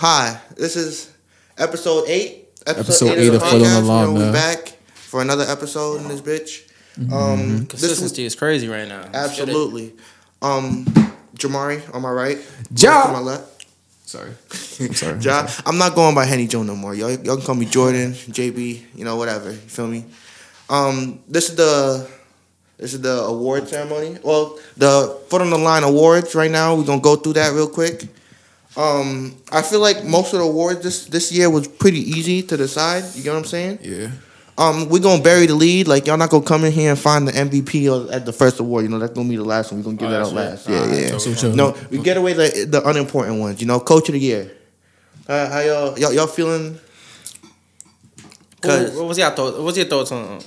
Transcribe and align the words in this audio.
hi. 0.00 0.40
This 0.56 0.76
is 0.76 1.12
episode 1.58 2.04
eight. 2.08 2.48
Episode 2.66 3.18
eight 3.18 3.32
of 3.34 3.42
Foot 3.42 3.52
on 3.54 3.58
the 3.60 3.66
podcast. 3.66 3.86
Lawn, 3.86 4.00
You 4.08 4.14
know, 4.14 4.18
we 4.18 4.24
man. 4.24 4.32
back 4.32 4.68
for 4.94 5.22
another 5.22 5.44
episode 5.44 6.00
in 6.02 6.08
this 6.08 6.20
bitch. 6.20 6.68
Mm-hmm. 6.98 7.12
Um, 7.12 7.58
this 7.66 7.68
Consistency 7.68 8.24
is 8.24 8.34
crazy 8.34 8.68
right 8.68 8.88
now. 8.88 9.08
absolutely. 9.14 9.94
Um, 10.42 10.84
Jamari 11.36 11.82
on 11.94 12.02
my 12.02 12.10
right. 12.10 12.38
Ja. 12.76 13.04
On 13.08 13.12
my 13.12 13.18
left. 13.20 13.66
Sorry. 14.04 14.30
I'm 14.80 14.94
sorry. 14.94 15.18
Ja. 15.20 15.46
I'm 15.66 15.78
not 15.78 15.94
going 15.94 16.14
by 16.14 16.24
Henny 16.24 16.46
Joe 16.46 16.62
no 16.62 16.74
more. 16.74 16.94
Y'all, 16.94 17.10
y'all 17.10 17.36
can 17.36 17.44
call 17.46 17.54
me 17.54 17.66
Jordan, 17.66 18.12
JB, 18.12 18.82
you 18.94 19.04
know, 19.04 19.16
whatever. 19.16 19.50
You 19.50 19.56
feel 19.56 19.86
me? 19.86 20.04
Um, 20.68 21.20
this 21.28 21.48
is 21.50 21.56
the 21.56 22.08
this 22.76 22.94
is 22.94 23.00
the 23.02 23.20
award 23.24 23.68
ceremony. 23.68 24.16
Well, 24.22 24.58
the 24.76 25.18
Foot 25.28 25.42
on 25.42 25.50
the 25.50 25.58
Line 25.58 25.84
awards 25.84 26.34
right 26.34 26.50
now. 26.50 26.74
We're 26.74 26.84
gonna 26.84 27.00
go 27.00 27.16
through 27.16 27.34
that 27.34 27.52
real 27.52 27.68
quick. 27.68 28.06
Um, 28.76 29.34
I 29.50 29.62
feel 29.62 29.80
like 29.80 30.04
most 30.04 30.32
of 30.32 30.38
the 30.38 30.44
awards 30.44 30.82
this 30.82 31.06
this 31.06 31.32
year 31.32 31.50
was 31.50 31.66
pretty 31.66 31.98
easy 32.00 32.42
to 32.44 32.56
decide. 32.56 33.04
You 33.14 33.22
get 33.22 33.30
what 33.32 33.38
I'm 33.40 33.44
saying? 33.44 33.78
Yeah. 33.82 34.10
Um, 34.56 34.88
we're 34.88 35.00
gonna 35.00 35.22
bury 35.22 35.46
the 35.46 35.54
lead. 35.54 35.88
Like 35.88 36.06
y'all 36.06 36.16
not 36.18 36.30
gonna 36.30 36.44
come 36.44 36.64
in 36.64 36.72
here 36.72 36.90
and 36.90 36.98
find 36.98 37.26
the 37.26 37.32
MVP 37.32 38.12
at 38.12 38.26
the 38.26 38.32
first 38.32 38.60
award. 38.60 38.84
You 38.84 38.90
know 38.90 38.98
that's 38.98 39.12
gonna 39.14 39.28
be 39.28 39.36
the 39.36 39.44
last 39.44 39.72
one. 39.72 39.80
We're 39.80 39.84
gonna 39.84 39.96
give 39.96 40.08
Oh, 40.08 40.10
that 40.12 40.20
out 40.20 40.26
right. 40.26 40.34
last. 40.50 40.68
Yeah, 40.68 40.80
Alright, 40.80 41.10
yeah. 41.10 41.18
so. 41.18 41.52
No, 41.52 41.74
we 41.90 41.98
get 41.98 42.16
away 42.16 42.32
the 42.34 42.66
the 42.68 42.86
unimportant 42.88 43.40
ones. 43.40 43.60
You 43.60 43.66
know, 43.66 43.80
coach 43.80 44.08
of 44.08 44.12
the 44.12 44.20
year. 44.20 44.50
Uh, 45.28 45.48
how 45.48 45.60
y'all, 45.60 45.98
y'all 45.98 46.12
y'all 46.12 46.26
feeling? 46.26 46.78
What, 48.22 48.60
Cause 48.62 48.96
what 48.96 49.08
was 49.08 49.18
your 49.18 49.30
thoughts? 49.30 49.56
What 49.56 49.64
was 49.64 49.76
your 49.76 49.86
thoughts 49.86 50.12
on? 50.12 50.24
on 50.24 50.40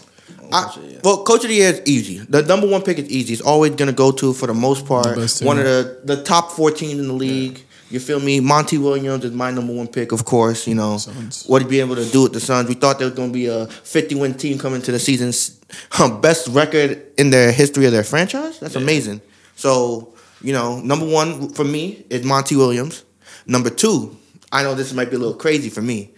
I, 0.52 0.64
Coach 0.66 0.78
of 0.78 0.84
the 0.84 0.90
Year? 0.90 1.00
well, 1.04 1.24
coach 1.24 1.44
of 1.44 1.50
the 1.50 1.56
year 1.56 1.70
is 1.70 1.82
easy. 1.86 2.18
The 2.20 2.44
number 2.44 2.68
one 2.68 2.82
pick 2.84 3.00
is 3.00 3.10
easy. 3.10 3.34
It's 3.34 3.42
always 3.42 3.74
gonna 3.76 3.92
go 3.94 4.12
to 4.12 4.34
for 4.34 4.48
the 4.48 4.54
most 4.54 4.86
part 4.86 5.16
The 5.16 5.42
one 5.44 5.58
of 5.58 5.66
the 5.66 6.02
the 6.04 6.24
top 6.24 6.52
fourteen 6.52 7.00
in 7.00 7.08
the 7.08 7.14
league. 7.14 7.62
You 7.90 8.00
feel 8.00 8.20
me? 8.20 8.40
Monty 8.40 8.78
Williams 8.78 9.24
is 9.26 9.32
my 9.32 9.52
number 9.52 9.74
one 9.74 9.88
pick, 9.88 10.12
of 10.12 10.26
course. 10.26 10.68
You 10.68 10.76
know 10.76 10.98
Suns. 10.98 11.46
what 11.46 11.62
he'd 11.62 11.70
be 11.70 11.80
able 11.80 11.96
to 11.96 12.06
do 12.06 12.24
with 12.24 12.34
the 12.34 12.40
Suns. 12.40 12.68
We 12.68 12.76
thought 12.76 12.98
there 12.98 13.08
was 13.08 13.16
gonna 13.16 13.32
be 13.32 13.48
a 13.48 13.68
fifty 13.68 14.16
win 14.16 14.34
team 14.34 14.58
coming 14.58 14.82
to 14.82 14.92
the 14.92 15.00
season's 15.00 15.60
um, 16.00 16.22
best 16.22 16.48
record 16.50 17.06
in 17.18 17.30
their 17.30 17.52
history 17.52 17.86
of 17.86 17.92
their 17.92 18.04
franchise. 18.04 18.60
That's 18.60 18.76
amazing. 18.76 19.22
So 19.56 20.14
you 20.42 20.54
know, 20.54 20.80
number 20.82 21.06
one 21.06 21.50
for 21.50 21.64
me 21.64 22.06
is 22.10 22.26
Monty 22.26 22.56
Williams. 22.56 23.04
Number 23.46 23.70
two, 23.70 24.18
I 24.52 24.64
know 24.64 24.76
this 24.76 24.94
might 24.94 25.10
be 25.10 25.16
a 25.16 25.20
little 25.20 25.36
crazy 25.36 25.70
for 25.70 25.82
me. 25.82 26.12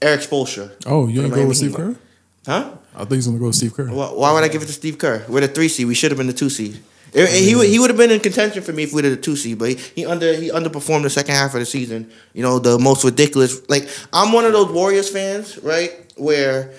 Erik 0.00 0.20
Spoelstra. 0.20 0.72
Oh, 0.86 1.06
you 1.06 1.22
ain't 1.22 1.34
go 1.34 1.46
with 1.46 1.56
Steve 1.56 1.74
Kerr? 1.74 1.96
Huh? 2.44 2.72
I 2.94 2.98
think 3.00 3.12
he's 3.12 3.26
gonna 3.26 3.38
go 3.38 3.46
with 3.46 3.54
Steve 3.54 3.72
Kerr. 3.72 3.86
Why, 3.86 4.06
why 4.08 4.32
would 4.32 4.42
I 4.42 4.48
give 4.48 4.62
it 4.62 4.66
to 4.66 4.72
Steve 4.72 4.98
Kerr? 4.98 5.24
We're 5.28 5.40
the 5.40 5.48
three 5.48 5.68
seed. 5.68 5.86
We 5.86 5.94
should 5.94 6.10
have 6.10 6.18
been 6.18 6.26
the 6.26 6.32
two 6.32 6.50
seed. 6.50 6.82
He 7.12 7.54
would 7.54 7.68
he 7.68 7.78
would 7.78 7.90
have 7.90 7.98
been 7.98 8.10
in 8.10 8.20
contention 8.20 8.62
for 8.62 8.72
me 8.72 8.84
if 8.84 8.94
we 8.94 9.02
did 9.02 9.12
a 9.12 9.16
two 9.16 9.36
seed, 9.36 9.58
but 9.58 9.68
he, 9.68 9.74
he 9.94 10.06
under 10.06 10.32
he 10.34 10.50
underperformed 10.50 11.02
the 11.02 11.10
second 11.10 11.34
half 11.34 11.52
of 11.54 11.60
the 11.60 11.66
season. 11.66 12.10
You 12.32 12.42
know 12.42 12.58
the 12.58 12.78
most 12.78 13.04
ridiculous. 13.04 13.68
Like 13.68 13.88
I'm 14.12 14.32
one 14.32 14.46
of 14.46 14.52
those 14.52 14.72
Warriors 14.72 15.10
fans, 15.10 15.58
right? 15.58 15.92
Where 16.16 16.72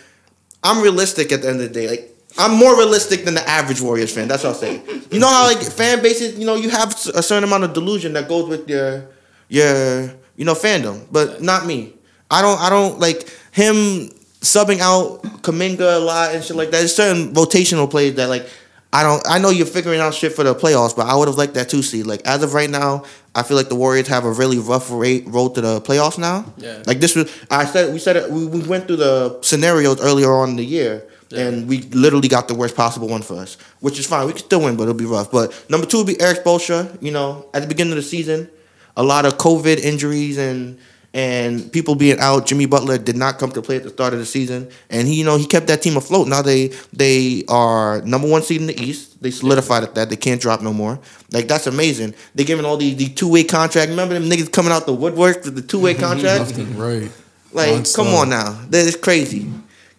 I'm 0.64 0.82
realistic 0.82 1.32
at 1.32 1.44
the 1.44 1.50
end 1.50 1.62
of 1.62 1.68
the 1.68 1.74
day. 1.74 1.88
Like 1.88 2.18
I'm 2.38 2.58
more 2.58 2.76
realistic 2.76 3.26
than 3.26 3.36
the 3.36 3.48
average 3.48 3.80
Warriors 3.80 4.14
fan. 4.14 4.28
That's 4.28 4.44
what 4.44 4.52
I'll 4.52 4.60
say. 4.60 4.82
You 5.12 5.20
know 5.20 5.28
how 5.28 5.46
like 5.46 5.62
fan 5.62 6.02
bases, 6.02 6.38
you 6.40 6.48
know, 6.48 6.56
you 6.56 6.70
have 6.70 6.94
a 7.14 7.22
certain 7.22 7.44
amount 7.44 7.66
of 7.66 7.74
delusion 7.74 8.14
that 8.14 8.28
goes 8.28 8.50
with 8.50 8.68
your 8.68 9.08
your 9.50 10.14
you 10.36 10.46
know 10.46 10.56
fandom, 10.56 11.06
but 11.12 11.44
not 11.44 11.68
me. 11.68 11.94
I 12.32 12.42
don't 12.42 12.60
I 12.60 12.72
don't 12.72 13.00
like 13.00 13.30
him 13.52 14.10
subbing 14.42 14.80
out 14.80 15.22
Kuminga 15.44 15.98
a 15.98 16.00
lot 16.00 16.34
and 16.34 16.44
shit 16.44 16.56
like 16.58 16.72
that. 16.72 16.80
There's 16.80 16.96
certain 16.96 17.34
rotational 17.36 17.90
plays 17.90 18.16
that 18.16 18.30
like 18.30 18.48
I 18.94 19.02
don't 19.02 19.24
I 19.28 19.40
know 19.40 19.50
you're 19.50 19.66
figuring 19.66 20.00
out 20.00 20.14
shit 20.14 20.34
for 20.34 20.44
the 20.44 20.54
playoffs, 20.54 20.96
but 20.96 21.08
I 21.08 21.16
would 21.16 21.28
have 21.28 21.36
liked 21.36 21.56
that 21.56 21.68
two 21.68 21.82
seed. 21.82 22.06
Like 22.06 22.22
as 22.26 22.44
of 22.44 22.54
right 22.54 22.70
now, 22.70 23.06
I 23.34 23.42
feel 23.42 23.58
like 23.58 23.68
the 23.68 23.76
Warriors 23.76 24.08
have 24.08 24.24
a 24.24 24.32
really 24.32 24.60
rough 24.60 24.92
rate 24.92 25.24
road 25.26 25.56
to 25.56 25.62
the 25.62 25.82
playoffs 25.82 26.20
now. 26.20 26.46
Yeah. 26.58 26.84
Like 26.86 27.00
this 27.00 27.16
was 27.16 27.36
I 27.50 27.66
said 27.66 27.92
we 27.92 27.98
said 27.98 28.18
it 28.18 28.30
we, 28.30 28.46
we 28.46 28.62
went 28.62 28.86
through 28.86 28.98
the 28.98 29.42
scenarios 29.42 30.00
earlier 30.00 30.32
on 30.32 30.52
in 30.52 30.56
the 30.58 30.66
year. 30.66 31.08
Yeah. 31.30 31.48
And 31.48 31.68
we 31.68 31.82
literally 31.82 32.28
got 32.28 32.48
the 32.48 32.54
worst 32.54 32.76
possible 32.76 33.08
one 33.08 33.24
for 33.24 33.38
us, 33.40 33.58
which 33.80 33.98
is 33.98 34.06
fine. 34.06 34.28
We 34.28 34.34
can 34.34 34.44
still 34.44 34.62
win, 34.62 34.78
but 34.78 34.84
it'll 34.84 34.94
be 34.94 35.06
rough. 35.06 35.32
But 35.32 35.66
number 35.68 35.88
two 35.88 35.98
would 35.98 36.08
be 36.08 36.22
Erik 36.22 36.44
Spoelstra. 36.44 37.02
You 37.02 37.10
know, 37.10 37.50
at 37.56 37.64
the 37.64 37.68
beginning 37.68 37.94
of 37.94 37.98
the 37.98 38.04
season, 38.04 38.48
a 38.96 39.02
lot 39.02 39.26
of 39.26 39.40
COVID 39.40 39.80
injuries 39.80 40.38
and 40.38 40.78
and 41.14 41.72
people 41.72 41.96
being 41.96 42.20
out. 42.20 42.46
Jimmy 42.46 42.66
Butler 42.66 42.98
did 42.98 43.16
not 43.16 43.38
come 43.38 43.52
to 43.52 43.62
play 43.62 43.78
at 43.78 43.84
the 43.84 43.90
start 43.90 44.14
of 44.14 44.20
the 44.20 44.26
season, 44.26 44.70
and 44.90 45.08
he, 45.08 45.16
you 45.16 45.24
know, 45.26 45.38
he 45.38 45.46
kept 45.46 45.68
that 45.68 45.82
team 45.82 45.98
afloat. 45.98 46.28
Now 46.28 46.42
they 46.42 46.70
they 46.92 47.44
are 47.48 48.02
number 48.02 48.28
one 48.28 48.42
seed 48.42 48.62
in 48.62 48.68
the 48.68 48.80
East. 48.82 49.22
They 49.22 49.32
solidified 49.32 49.84
at 49.84 49.96
that. 49.96 50.10
They 50.10 50.16
can't 50.16 50.42
drop 50.42 50.62
no 50.62 50.74
more. 50.74 51.00
Like 51.32 51.48
that's 51.48 51.68
amazing. 51.68 52.16
They 52.36 52.44
giving 52.44 52.66
all 52.66 52.78
the 52.78 52.94
the 52.94 53.10
two 53.10 53.30
way 53.30 53.44
contract. 53.44 53.90
Remember 53.90 54.14
them 54.16 54.30
niggas 54.30 54.52
coming 54.52 54.72
out 54.72 54.86
the 54.86 54.94
woodwork 54.94 55.44
with 55.46 55.56
the 55.56 55.62
two 55.62 55.80
way 55.80 55.94
contract. 56.08 56.54
Right. 56.76 57.12
Like, 57.52 57.94
come 57.94 58.08
on 58.08 58.30
now. 58.30 58.60
That 58.70 58.88
is 58.88 58.96
crazy. 58.96 59.52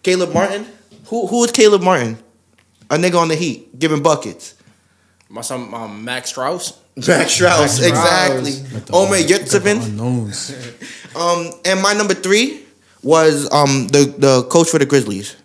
Caleb 0.03 0.33
Martin? 0.33 0.67
Who 1.05 1.27
who 1.27 1.43
is 1.45 1.51
Caleb 1.51 1.81
Martin? 1.81 2.17
A 2.89 2.97
nigga 2.97 3.15
on 3.17 3.29
the 3.29 3.35
Heat 3.35 3.79
giving 3.79 4.03
buckets. 4.03 4.54
My 5.35 5.41
son, 5.41 5.73
um, 5.73 6.03
Max 6.09 6.31
Strus. 6.33 6.77
Max 6.95 7.37
Strus, 7.37 7.59
Max 7.59 7.79
exactly. 7.81 8.51
Strus. 8.51 8.73
Like 8.73 8.85
the- 8.85 8.93
Omer 8.93 9.11
like 9.11 9.25
Yurtseven. 9.25 9.79
Um, 11.15 11.51
and 11.65 11.81
my 11.81 11.93
number 11.93 12.13
three 12.13 12.63
was 13.03 13.51
um 13.51 13.87
the 13.89 14.05
the 14.17 14.43
coach 14.43 14.69
for 14.69 14.79
the 14.79 14.85
Grizzlies. 14.85 15.35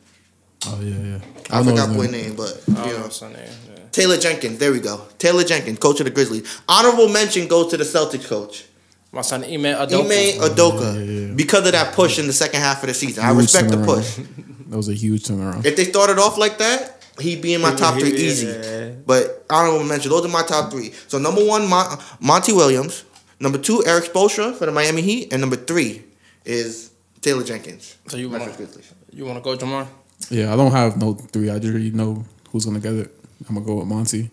Oh 0.67 0.79
yeah, 0.81 0.95
yeah. 0.97 1.19
I, 1.51 1.63
know 1.63 1.71
forgot 1.71 1.89
his 1.89 1.97
boy 1.97 2.03
name. 2.05 2.13
name, 2.13 2.37
but 2.37 2.63
I 2.77 2.87
you 2.87 2.93
know 2.93 3.09
know. 3.09 3.29
name. 3.29 3.37
Yeah. 3.75 3.81
Taylor 3.91 4.17
Jenkins. 4.17 4.59
There 4.61 4.71
we 4.71 4.79
go. 4.79 5.03
Taylor 5.19 5.43
Jenkins, 5.43 5.79
coach 5.81 5.99
of 6.01 6.05
the 6.05 6.13
Grizzlies. 6.13 6.63
Honorable 6.69 7.09
mention 7.09 7.49
goes 7.49 7.71
to 7.73 7.77
the 7.77 7.85
Celtics 7.85 8.29
coach. 8.29 8.67
My 9.11 9.23
son, 9.23 9.43
Ime 9.43 9.75
Udoka. 9.75 10.05
Ime 10.05 10.41
Udoka. 10.41 10.95
yeah, 10.95 11.27
yeah. 11.29 11.35
Because 11.35 11.67
of 11.67 11.73
that 11.73 11.93
push 11.95 12.21
in 12.21 12.29
the 12.29 12.33
second 12.33 12.61
half 12.61 12.81
of 12.85 12.87
the 12.89 12.95
season. 12.95 13.25
I 13.25 13.33
Huge 13.33 13.43
respect 13.43 13.71
the 13.71 13.85
push. 13.85 14.19
That 14.71 14.77
was 14.77 14.89
a 14.89 14.95
huge 14.95 15.25
turnaround. 15.25 15.67
If 15.67 15.75
they 15.75 15.83
started 15.83 16.21
off 16.21 16.39
like 16.39 16.59
that, 16.59 17.00
he'd 17.19 17.43
be 17.43 17.55
in 17.55 17.61
my 17.61 17.75
top 17.75 17.99
three 17.99 18.13
easy. 18.13 18.47
Yeah. 18.47 18.91
But 19.07 19.45
honorable 19.51 19.85
mention, 19.85 20.11
those 20.11 20.25
are 20.25 20.29
my 20.29 20.43
top 20.43 20.71
three. 20.71 20.93
So 21.09 21.19
number 21.19 21.45
one, 21.45 21.69
Mon- 21.69 21.99
Monty 22.21 22.53
Williams. 22.53 23.05
Number 23.41 23.59
two, 23.59 23.85
Erik 23.87 24.05
Spoelstra 24.05 24.55
for 24.55 24.67
the 24.67 24.73
Miami 24.73 25.01
Heat, 25.03 25.33
and 25.33 25.41
number 25.41 25.57
three 25.57 26.03
is 26.45 26.91
Taylor 27.23 27.43
Jenkins. 27.43 27.97
So 28.09 28.17
you 28.19 28.29
want 28.29 28.45
Memphis 28.45 28.57
Grizzlies. 28.59 28.93
you 29.13 29.25
want 29.25 29.39
to 29.39 29.43
go, 29.43 29.57
Jamar? 29.57 29.87
Yeah, 30.29 30.53
I 30.53 30.57
don't 30.57 30.73
have 30.73 30.99
no 30.99 31.15
three. 31.15 31.49
I 31.51 31.59
just 31.59 31.71
already 31.73 31.91
know 31.91 32.25
who's 32.51 32.67
gonna 32.67 32.81
get 32.81 32.93
it. 32.93 33.11
I'm 33.49 33.55
gonna 33.55 33.67
go 33.67 33.77
with 33.77 33.87
Monty. 33.87 34.31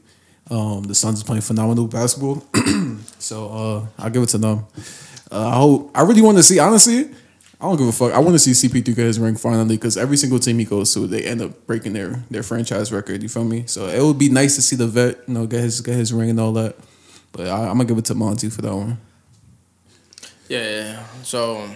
Um, 0.51 0.83
the 0.83 0.93
Suns 0.95 1.19
is 1.19 1.23
playing 1.23 1.41
phenomenal 1.41 1.87
basketball, 1.87 2.43
so 3.19 3.47
uh, 3.49 3.85
I'll 3.97 4.09
give 4.09 4.23
it 4.23 4.29
to 4.29 4.37
them. 4.37 4.65
Uh, 5.31 5.47
I 5.47 5.55
hope. 5.55 5.91
I 5.95 6.01
really 6.03 6.21
want 6.21 6.37
to 6.37 6.43
see. 6.43 6.59
Honestly, 6.59 7.09
I 7.59 7.65
don't 7.65 7.77
give 7.77 7.87
a 7.87 7.91
fuck. 7.91 8.13
I 8.13 8.19
want 8.19 8.35
to 8.35 8.39
see 8.39 8.51
CP3 8.51 8.83
get 8.95 8.97
his 8.97 9.19
ring 9.19 9.35
finally 9.35 9.77
because 9.77 9.97
every 9.97 10.15
single 10.15 10.37
team 10.37 10.59
he 10.59 10.65
goes 10.65 10.93
to, 10.93 11.07
they 11.07 11.23
end 11.23 11.41
up 11.41 11.65
breaking 11.65 11.93
their 11.93 12.23
their 12.29 12.43
franchise 12.43 12.91
record. 12.91 13.23
You 13.23 13.29
feel 13.29 13.45
me? 13.45 13.63
So 13.65 13.87
it 13.87 14.01
would 14.01 14.19
be 14.19 14.29
nice 14.29 14.55
to 14.57 14.61
see 14.61 14.75
the 14.75 14.87
vet, 14.87 15.17
you 15.27 15.33
know, 15.33 15.47
get 15.47 15.61
his 15.61 15.81
get 15.81 15.95
his 15.95 16.13
ring 16.13 16.29
and 16.29 16.39
all 16.39 16.53
that. 16.53 16.75
But 17.31 17.47
I, 17.47 17.63
I'm 17.63 17.77
gonna 17.77 17.85
give 17.85 17.97
it 17.97 18.05
to 18.05 18.15
Monty 18.15 18.49
for 18.49 18.61
that 18.61 18.75
one. 18.75 18.99
Yeah. 20.47 21.03
So 21.23 21.67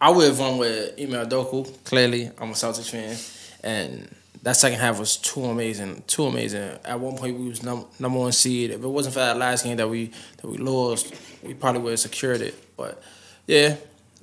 I 0.00 0.10
would 0.10 0.26
have 0.26 0.38
won 0.40 0.58
with 0.58 0.94
Ime 0.98 1.10
Udoka. 1.10 1.84
Clearly, 1.84 2.30
I'm 2.38 2.50
a 2.50 2.54
Celtics 2.54 2.90
fan, 2.90 3.16
and 3.62 4.12
that 4.42 4.56
second 4.56 4.78
half 4.78 4.98
was 4.98 5.16
too 5.16 5.44
amazing, 5.44 6.02
too 6.06 6.24
amazing. 6.24 6.78
At 6.84 7.00
one 7.00 7.16
point, 7.16 7.38
we 7.38 7.48
was 7.48 7.62
num- 7.62 7.86
number 7.98 8.18
one 8.18 8.32
seed. 8.32 8.70
If 8.70 8.82
it 8.82 8.88
wasn't 8.88 9.14
for 9.14 9.20
that 9.20 9.36
last 9.36 9.64
game 9.64 9.76
that 9.76 9.88
we 9.88 10.10
that 10.38 10.48
we 10.48 10.58
lost, 10.58 11.14
we 11.42 11.54
probably 11.54 11.80
would 11.82 11.90
have 11.90 12.00
secured 12.00 12.40
it. 12.40 12.54
But 12.76 13.02
yeah, 13.46 13.76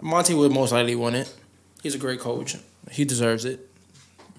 Monty 0.04 0.34
would 0.34 0.52
most 0.52 0.72
likely 0.74 0.96
win 0.96 1.16
it. 1.16 1.34
He's 1.82 1.96
a 1.96 1.98
great 1.98 2.20
coach. 2.20 2.56
He 2.92 3.06
deserves 3.06 3.46
it. 3.46 3.70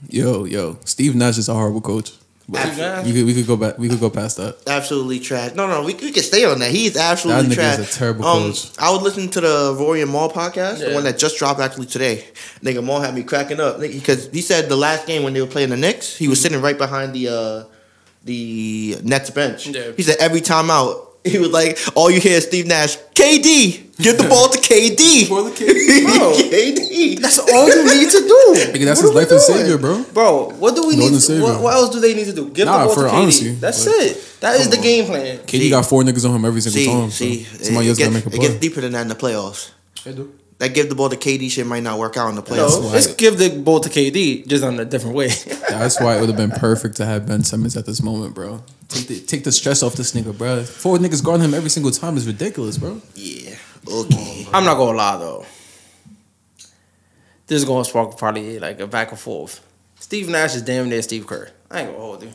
Yo, 0.09 0.45
yo, 0.45 0.79
Steve 0.85 1.15
Nash 1.17 1.39
is 1.39 1.49
a 1.49 1.55
horrible 1.55 1.81
coach. 1.81 2.13
But 2.47 2.67
we 3.07 3.13
could 3.15 3.25
we 3.25 3.33
could 3.33 3.47
go 3.47 3.57
back. 3.57 3.79
We 3.79 3.89
could 3.89 4.01
go 4.01 4.11
past 4.11 4.37
that. 4.37 4.59
Absolutely 4.67 5.19
trash. 5.19 5.55
No, 5.55 5.67
no, 5.67 5.83
we, 5.83 5.95
we 5.95 6.13
can 6.13 6.23
stay 6.23 6.45
on 6.45 6.59
that. 6.59 6.71
He's 6.71 6.95
absolutely 6.95 7.45
That 7.45 7.53
nigga 7.53 7.55
trash. 7.55 7.79
is 7.79 7.97
a 7.97 7.99
terrible 7.99 8.27
um, 8.27 8.43
coach. 8.53 8.71
I 8.79 8.91
was 8.91 9.01
listening 9.01 9.31
to 9.31 9.41
the 9.41 9.75
Rory 9.79 10.03
and 10.03 10.13
Mal 10.13 10.29
podcast, 10.31 10.81
the 10.87 10.93
one 10.93 11.05
that 11.05 11.17
just 11.17 11.39
dropped 11.39 11.61
actually 11.61 11.87
today. 11.87 12.27
Nigga 12.61 12.85
Mal 12.85 13.01
had 13.01 13.15
me 13.15 13.23
cracking 13.23 13.61
up 13.61 13.81
because 13.81 14.29
he 14.31 14.43
said 14.43 14.69
the 14.69 14.77
last 14.77 15.07
game 15.07 15.23
when 15.23 15.33
they 15.33 15.41
were 15.41 15.47
playing 15.47 15.71
the 15.71 15.79
Knicks, 15.79 16.15
he 16.19 16.29
was 16.29 16.39
sitting 16.39 16.61
right 16.61 16.77
behind 16.77 17.15
the 17.15 17.29
uh, 17.29 17.65
the 18.25 18.99
Nets 19.03 19.31
bench. 19.31 19.69
Yeah. 19.69 19.93
He 19.97 20.03
said 20.03 20.17
every 20.21 20.43
time 20.43 20.71
out, 20.71 21.14
he 21.33 21.39
was 21.39 21.51
like, 21.51 21.79
all 21.95 22.11
you 22.11 22.21
hear 22.21 22.37
is 22.39 22.45
Steve 22.45 22.67
Nash, 22.67 22.97
KD, 23.15 23.97
give 23.97 24.19
the 24.19 24.29
ball 24.29 24.49
to 24.49 24.59
KD. 24.59 25.27
For 25.29 25.43
the 25.43 25.55
kid. 25.57 25.75
Bro. 26.05 26.33
KD. 26.35 27.19
That's 27.21 27.39
all 27.39 27.69
you 27.69 27.85
need 27.85 28.11
to 28.11 28.21
do. 28.21 28.55
Nigga, 28.73 28.85
that's 28.85 29.01
his 29.01 29.11
What 29.11 29.11
are 29.11 29.15
we 29.15 29.21
life 29.21 29.31
and 29.31 29.41
doing? 29.41 29.41
savior, 29.41 29.79
bro. 29.79 30.05
Bro, 30.13 30.51
what 30.59 30.75
do 30.75 30.87
we 30.87 30.97
Northern 30.97 31.15
need? 31.15 31.21
Savior. 31.23 31.43
What, 31.45 31.63
what 31.63 31.75
else 31.75 31.91
do 31.95 32.01
they 32.01 32.15
need 32.15 32.27
to 32.27 32.33
do? 32.35 32.51
Give 32.51 32.67
Nah, 32.67 32.79
the 32.81 32.85
ball 32.87 32.95
for 32.95 33.03
to 33.05 33.09
KD. 33.09 33.13
honesty, 33.23 33.55
That's 33.55 33.85
but- 33.85 33.95
it. 33.95 34.31
That 34.41 34.61
is 34.61 34.69
the 34.69 34.77
game 34.77 35.07
plan. 35.07 35.39
KD 35.39 35.49
See. 35.51 35.71
got 35.71 35.87
four 35.87 36.03
niggas 36.03 36.29
on 36.29 36.37
him 36.37 36.45
every 36.45 36.61
single 36.61 37.09
See, 37.11 37.45
time. 37.45 37.57
So 37.59 37.65
somebody 37.65 37.87
it, 37.87 37.89
else 37.91 37.99
gets, 37.99 38.11
gotta 38.11 38.11
make 38.11 38.27
a 38.27 38.37
it 38.37 38.41
gets 38.41 38.55
deeper 38.61 38.81
than 38.83 38.93
that 38.93 39.01
in 39.03 39.09
the 39.09 39.15
playoffs. 39.15 39.71
They 40.05 40.13
do. 40.13 40.35
That 40.59 40.75
give 40.75 40.89
the 40.91 40.95
ball 40.95 41.09
to 41.09 41.17
KD 41.17 41.51
shit 41.51 41.67
might 41.67 41.83
not 41.83 41.99
work 41.99 42.17
out 42.19 42.29
in 42.29 42.35
the 42.37 42.43
No, 42.43 42.47
playoffs. 42.47 42.83
why- 42.85 42.91
let's 42.93 43.15
give 43.15 43.39
the 43.39 43.49
ball 43.49 43.81
to 43.81 43.89
KD 43.89 44.47
just 44.47 44.63
on 44.63 44.79
a 44.79 44.85
different 44.85 45.17
way. 45.17 45.29
That's 45.69 45.99
why 46.01 46.17
it 46.17 46.21
would 46.21 46.29
have 46.29 46.37
been 46.39 46.51
perfect 46.51 46.97
to 46.97 47.07
have 47.07 47.27
Ben 47.27 47.43
Simmons 47.43 47.77
at 47.77 47.87
this 47.87 48.03
moment, 48.03 48.35
bro. 48.35 48.63
Take 48.89 49.07
the, 49.09 49.21
take 49.21 49.45
the 49.45 49.53
stress 49.53 49.83
off 49.83 49.95
this 49.95 50.13
nigga, 50.13 50.37
bro. 50.37 50.63
Four 50.63 50.99
niggas 50.99 51.25
guarding 51.25 51.45
him 51.45 51.55
every 51.55 51.71
single 51.71 51.91
time 51.91 52.17
is 52.17 52.27
ridiculous, 52.27 52.79
bro. 52.79 53.01
Yeah. 53.15 53.57
Okay. 53.91 54.47
I'm 54.53 54.65
not 54.65 54.77
gonna 54.77 54.97
lie 54.97 55.17
though. 55.19 55.47
This 57.47 57.59
is 57.59 57.65
gonna 57.65 57.85
spark 57.85 58.17
probably 58.17 58.59
like 58.59 58.81
a 58.81 58.87
back 58.87 59.11
and 59.11 59.19
forth. 59.21 59.65
Steve 60.01 60.29
Nash 60.29 60.55
is 60.55 60.63
damn 60.63 60.89
near 60.89 61.03
Steve 61.03 61.27
Kerr. 61.27 61.49
I 61.71 61.81
ain't 61.81 61.89
gonna 61.89 61.99
hold 61.99 62.23
you. 62.23 62.31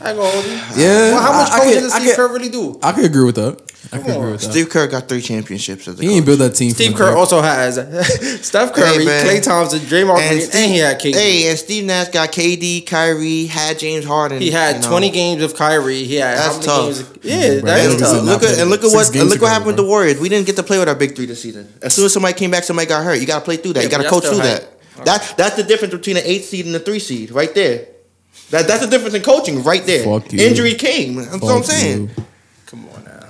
I 0.00 0.10
ain't 0.10 0.18
gonna 0.18 0.30
hold 0.30 0.44
you. 0.44 0.52
Yeah, 0.82 1.12
Well, 1.12 1.20
how 1.22 1.32
much 1.32 1.50
coaching 1.50 1.80
does 1.82 1.94
Steve 1.94 2.14
Kerr 2.16 2.28
really 2.32 2.48
do? 2.48 2.78
I 2.82 2.92
could 2.92 3.04
agree 3.04 3.24
with 3.24 3.34
that. 3.36 3.67
I 3.90 3.96
could 3.96 4.06
Come 4.06 4.10
agree 4.16 4.24
on. 4.26 4.32
with 4.32 4.40
that. 4.42 4.50
Steve 4.52 4.68
Kerr 4.68 4.86
got 4.86 5.08
three 5.08 5.22
championships 5.22 5.88
as 5.88 5.98
a 5.98 6.02
he 6.02 6.08
ain't 6.10 6.18
coach. 6.20 6.26
built 6.26 6.38
that 6.50 6.56
team. 6.56 6.70
Steve 6.72 6.90
from 6.90 6.98
Kerr 6.98 7.10
the- 7.12 7.16
also 7.16 7.40
has 7.40 7.74
Steph 8.46 8.74
Curry, 8.74 9.04
man. 9.04 9.24
Klay 9.26 9.42
Thompson, 9.42 9.78
Draymond 9.80 10.16
Green, 10.16 10.50
and, 10.52 10.70
he 10.72 10.78
had 10.78 11.00
KD. 11.00 11.14
Hey, 11.14 11.48
and 11.48 11.58
Steve 11.58 11.84
Nash 11.86 12.08
got 12.08 12.30
KD, 12.30 12.86
Kyrie, 12.86 13.46
had 13.46 13.78
James 13.78 14.04
Harden. 14.04 14.40
he 14.42 14.50
had 14.50 14.76
you 14.76 14.82
know. 14.82 14.88
20 14.90 15.10
games 15.10 15.42
of 15.42 15.54
Kyrie. 15.54 16.04
He 16.04 16.16
had 16.16 16.36
That's 16.36 16.66
how 16.66 16.82
many 16.82 16.94
tough. 16.94 17.12
games? 17.22 17.24
Yeah, 17.24 17.60
Bro, 17.60 17.70
that 17.70 17.80
niggas 17.90 17.94
is 17.94 18.00
tough. 18.00 18.22
Look 18.24 18.42
at 18.42 18.58
and 18.58 18.70
look 18.70 18.80
at 18.84 18.90
six 18.90 18.94
what 18.94 19.12
games 19.14 19.20
and 19.22 19.30
look 19.30 19.30
what 19.30 19.34
together, 19.34 19.48
happened 19.48 19.66
with 19.68 19.76
bro. 19.76 19.84
the 19.84 19.88
Warriors. 19.90 20.20
We 20.20 20.28
didn't 20.28 20.46
get 20.46 20.56
to 20.56 20.62
play 20.62 20.78
with 20.78 20.88
our 20.88 20.94
big 20.94 21.16
three 21.16 21.26
this 21.26 21.40
season. 21.42 21.72
As 21.82 21.94
soon 21.94 22.04
as 22.04 22.12
somebody 22.12 22.34
came 22.34 22.50
back, 22.50 22.64
somebody 22.64 22.86
got 22.88 23.02
hurt. 23.04 23.20
You 23.20 23.26
got 23.26 23.38
to 23.38 23.44
play 23.44 23.56
through 23.56 23.72
that. 23.74 23.80
Yeah, 23.80 23.84
you 23.84 23.90
got 23.90 23.96
to 23.98 24.02
but 24.04 24.10
coach 24.10 24.22
that's 24.24 24.36
through 24.36 24.44
still 24.44 24.68
that. 24.96 25.04
That 25.06 25.34
that's 25.38 25.56
the 25.56 25.62
difference 25.62 25.94
between 25.94 26.16
an 26.18 26.24
eight 26.26 26.44
seed 26.44 26.66
and 26.66 26.74
a 26.74 26.78
three 26.80 26.98
seed, 26.98 27.30
right 27.30 27.54
there. 27.54 27.86
That 28.50 28.66
that's 28.66 28.84
the 28.84 28.90
difference 28.90 29.14
in 29.14 29.22
coaching, 29.22 29.62
right 29.62 29.84
there. 29.86 30.04
Fuck 30.04 30.32
you. 30.32 30.40
Injury 30.46 30.74
came. 30.74 31.16
That's 31.16 31.30
what 31.40 31.52
I'm 31.54 31.62
Fuck 31.62 31.70
saying. 31.70 32.10
you. 32.16 32.24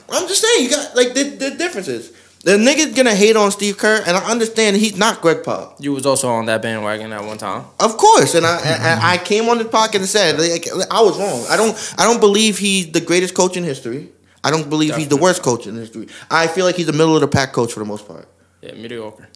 Come 0.09 0.17
on 0.17 0.21
now. 0.21 0.23
I'm 0.23 0.29
just 0.29 0.43
saying 0.43 0.65
you 0.65 0.71
got 0.71 0.97
like 0.97 1.15
the, 1.15 1.23
the 1.25 1.51
differences. 1.57 2.13
The 2.45 2.53
nigga's 2.53 2.95
gonna 2.95 3.15
hate 3.15 3.37
on 3.37 3.51
Steve 3.51 3.77
Kerr, 3.77 4.03
and 4.07 4.17
I 4.17 4.31
understand 4.31 4.77
he's 4.77 4.97
not 4.97 5.21
Greg 5.21 5.43
Pop. 5.43 5.77
You 5.81 5.93
was 5.93 6.07
also 6.07 6.29
on 6.29 6.47
that 6.47 6.63
bandwagon 6.63 7.13
at 7.13 7.25
one 7.25 7.37
time. 7.37 7.65
Of 7.81 7.97
course, 7.97 8.35
and 8.35 8.47
I 8.47 8.61
and 8.61 9.01
I 9.01 9.19
came 9.19 9.49
on 9.49 9.59
the 9.59 9.65
podcast 9.65 9.97
and 9.97 10.07
said 10.07 10.39
like, 10.39 10.67
I 10.91 11.03
was 11.03 11.19
wrong. 11.19 11.45
I 11.51 11.57
don't 11.57 11.95
I 11.99 12.05
don't 12.05 12.21
believe 12.21 12.59
he's 12.59 12.93
the 12.93 13.01
greatest 13.01 13.35
coach 13.35 13.57
in 13.57 13.65
history. 13.65 14.11
I 14.45 14.51
don't 14.51 14.71
believe 14.71 14.95
he's 14.95 15.09
the 15.09 15.17
worst 15.17 15.43
coach 15.43 15.67
in 15.67 15.75
history. 15.75 16.09
I 16.31 16.47
feel 16.47 16.65
like 16.65 16.77
he's 16.77 16.89
a 16.89 16.93
middle 16.93 17.15
of 17.17 17.21
the 17.21 17.29
pack 17.29 17.53
coach 17.53 17.73
for 17.73 17.81
the 17.81 17.87
most 17.87 18.07
part. 18.07 18.29
Yeah, 18.63 18.73
mediocre. 18.75 19.29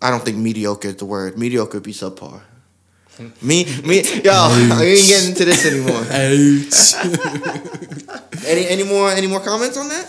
I 0.00 0.10
don't 0.10 0.24
think 0.24 0.38
mediocre 0.38 0.88
is 0.88 0.96
the 0.96 1.04
word. 1.04 1.38
Mediocre 1.38 1.74
would 1.74 1.82
be 1.82 1.92
subpar. 1.92 2.40
Me, 3.42 3.64
me, 3.84 4.02
yo, 4.22 4.32
I 4.32 4.82
ain't 4.84 5.06
getting 5.06 5.28
into 5.30 5.44
this 5.44 5.64
anymore. 5.64 6.04
Any, 8.46 8.66
any 8.68 8.84
more, 8.84 9.10
any 9.10 9.26
more 9.26 9.40
comments 9.40 9.76
on 9.76 9.88
that? 9.88 10.08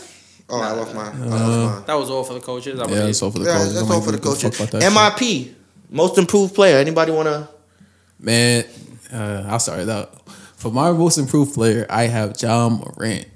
Oh, 0.50 0.62
I 0.62 0.71
lost 0.71 0.94
mine. 0.94 1.21
I 1.24 1.25
lost 1.25 1.75
mine. 1.75 1.83
That 1.88 1.94
was 1.95 2.09
all 2.09 2.24
for 2.24 2.33
the 2.33 2.39
coaches. 2.39 2.80
I 2.80 2.83
yeah, 2.83 2.88
believe. 2.88 3.04
that's 3.06 3.21
all 3.21 3.31
for 3.31 3.39
the 3.39 3.45
Yeah, 3.45 3.57
coaches. 3.57 3.74
that's 3.74 3.88
Nobody 3.89 4.00
all 4.00 4.06
for 4.06 4.12
the 4.12 4.18
gives 4.19 4.44
a 4.44 4.48
coaches. 4.48 4.57
fuck 4.59 4.69
about 4.69 4.81
that 4.81 5.19
shit. 5.19 5.48
MIP, 5.48 5.54
most 5.89 6.18
improved 6.18 6.56
player. 6.56 6.77
Anybody 6.77 7.12
wanna? 7.12 7.50
Man, 8.19 8.63
uh, 9.12 9.44
I'll 9.48 9.60
start 9.60 9.81
it 9.81 9.89
out. 9.89 10.21
For 10.56 10.71
my 10.71 10.92
most 10.92 11.18
improved 11.18 11.53
player, 11.53 11.86
I 11.89 12.03
have 12.03 12.42
Ja 12.42 12.69
Morant. 12.69 13.27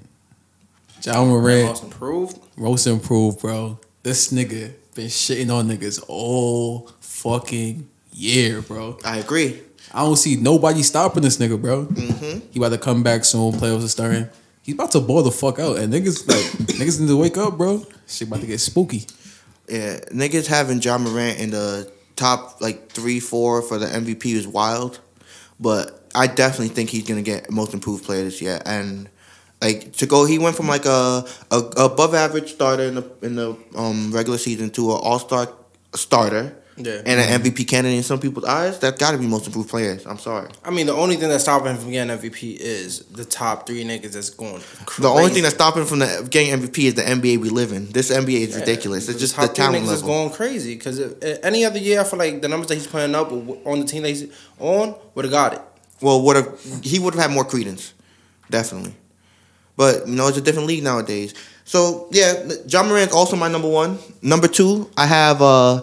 Ja 1.02 1.24
Morant, 1.24 1.66
Most 1.68 1.82
improved. 1.84 2.38
most 2.56 2.86
improved, 2.86 3.40
bro. 3.40 3.78
This 4.02 4.32
nigga 4.32 4.72
been 4.94 5.06
shitting 5.08 5.52
on 5.52 5.68
niggas 5.68 6.02
all 6.08 6.90
fucking 7.00 7.88
year, 8.12 8.62
bro. 8.62 8.98
I 9.04 9.18
agree. 9.18 9.60
I 9.92 10.04
don't 10.04 10.16
see 10.16 10.36
nobody 10.36 10.82
stopping 10.82 11.22
this 11.22 11.36
nigga, 11.36 11.60
bro. 11.60 11.86
Mm-hmm. 11.86 12.48
He 12.50 12.58
about 12.58 12.70
to 12.70 12.78
come 12.78 13.02
back 13.02 13.24
soon. 13.24 13.52
Playoffs 13.52 13.84
are 13.84 13.88
starting. 13.88 14.28
He's 14.62 14.74
about 14.74 14.92
to 14.92 15.00
blow 15.00 15.22
the 15.22 15.30
fuck 15.30 15.58
out, 15.58 15.78
and 15.78 15.92
niggas 15.92 16.28
like 16.28 16.38
niggas 16.78 17.00
need 17.00 17.08
to 17.08 17.16
wake 17.16 17.36
up, 17.36 17.56
bro. 17.56 17.84
Shit 18.06 18.28
about 18.28 18.40
to 18.40 18.46
get 18.46 18.58
spooky. 18.58 19.06
Yeah, 19.68 19.98
niggas 20.12 20.46
having 20.46 20.80
Ja 20.80 20.98
Morant 20.98 21.38
in 21.38 21.50
the 21.50 21.90
top 22.16 22.60
like 22.60 22.90
three, 22.90 23.20
four 23.20 23.62
for 23.62 23.78
the 23.78 23.86
MVP 23.86 24.26
is 24.26 24.46
wild, 24.46 25.00
but 25.58 26.08
I 26.14 26.26
definitely 26.26 26.68
think 26.68 26.90
he's 26.90 27.06
gonna 27.06 27.22
get 27.22 27.50
most 27.50 27.74
improved 27.74 28.04
player 28.04 28.24
this 28.24 28.40
year. 28.40 28.60
And 28.64 29.08
like 29.60 29.92
to 29.94 30.06
go, 30.06 30.24
he 30.24 30.38
went 30.38 30.56
from 30.56 30.68
like 30.68 30.86
a, 30.86 31.26
a 31.50 31.58
above 31.76 32.14
average 32.14 32.52
starter 32.52 32.84
in 32.84 32.94
the 32.94 33.10
in 33.22 33.34
the 33.34 33.56
um, 33.76 34.12
regular 34.12 34.38
season 34.38 34.70
to 34.70 34.92
an 34.92 35.00
all 35.02 35.18
star 35.18 35.48
starter 35.94 36.56
Yeah. 36.84 37.02
and 37.06 37.20
an 37.20 37.40
MVP 37.42 37.66
candidate 37.68 37.96
in 37.98 38.02
some 38.02 38.18
people's 38.20 38.44
eyes. 38.44 38.78
That's 38.78 38.98
got 38.98 39.12
to 39.12 39.18
be 39.18 39.26
most 39.26 39.46
improved 39.46 39.68
players. 39.70 40.06
I'm 40.06 40.18
sorry. 40.18 40.48
I 40.64 40.70
mean, 40.70 40.86
the 40.86 40.94
only 40.94 41.16
thing 41.16 41.28
that's 41.28 41.44
stopping 41.44 41.72
him 41.72 41.78
from 41.78 41.90
getting 41.90 42.16
MVP 42.16 42.56
is 42.58 43.00
the 43.06 43.24
top 43.24 43.66
three 43.66 43.84
niggas 43.84 44.12
that's 44.12 44.30
going. 44.30 44.60
Crazy. 44.86 45.02
The 45.02 45.08
only 45.08 45.30
thing 45.30 45.42
that's 45.42 45.54
stopping 45.54 45.82
him 45.82 45.88
from 45.88 45.98
the 46.00 46.26
getting 46.30 46.60
MVP 46.60 46.78
is 46.84 46.94
the 46.94 47.02
NBA 47.02 47.38
we 47.38 47.48
live 47.48 47.72
in. 47.72 47.90
This 47.90 48.10
NBA 48.10 48.40
is 48.48 48.56
ridiculous. 48.56 49.08
It's 49.08 49.18
just 49.20 49.34
the 49.36 49.42
top 49.46 49.54
three 49.54 49.64
talent 49.64 49.86
niggas 49.86 49.92
is 49.94 50.02
going 50.02 50.30
crazy. 50.30 50.74
Because 50.74 51.00
any 51.42 51.64
other 51.64 51.78
year, 51.78 52.00
I 52.00 52.04
feel 52.04 52.18
like 52.18 52.40
the 52.42 52.48
numbers 52.48 52.68
that 52.68 52.74
he's 52.76 52.86
putting 52.86 53.14
up 53.14 53.30
on 53.32 53.80
the 53.80 53.86
team 53.86 54.02
that 54.02 54.08
he's 54.10 54.26
on 54.58 54.94
would 55.14 55.24
have 55.24 55.32
got 55.32 55.54
it. 55.54 55.60
Well, 56.00 56.20
would 56.22 56.36
have 56.36 56.60
he 56.82 56.98
would 56.98 57.14
have 57.14 57.22
had 57.22 57.30
more 57.30 57.44
credence, 57.44 57.94
definitely. 58.50 58.94
But 59.76 60.06
you 60.08 60.14
know, 60.16 60.28
it's 60.28 60.36
a 60.36 60.40
different 60.42 60.68
league 60.68 60.82
nowadays. 60.82 61.32
So 61.64 62.08
yeah, 62.10 62.42
Ja 62.66 62.82
Morant's 62.82 63.14
also 63.14 63.36
my 63.36 63.48
number 63.48 63.68
one. 63.68 63.98
Number 64.20 64.48
two, 64.48 64.90
I 64.96 65.06
have. 65.06 65.40
uh 65.40 65.82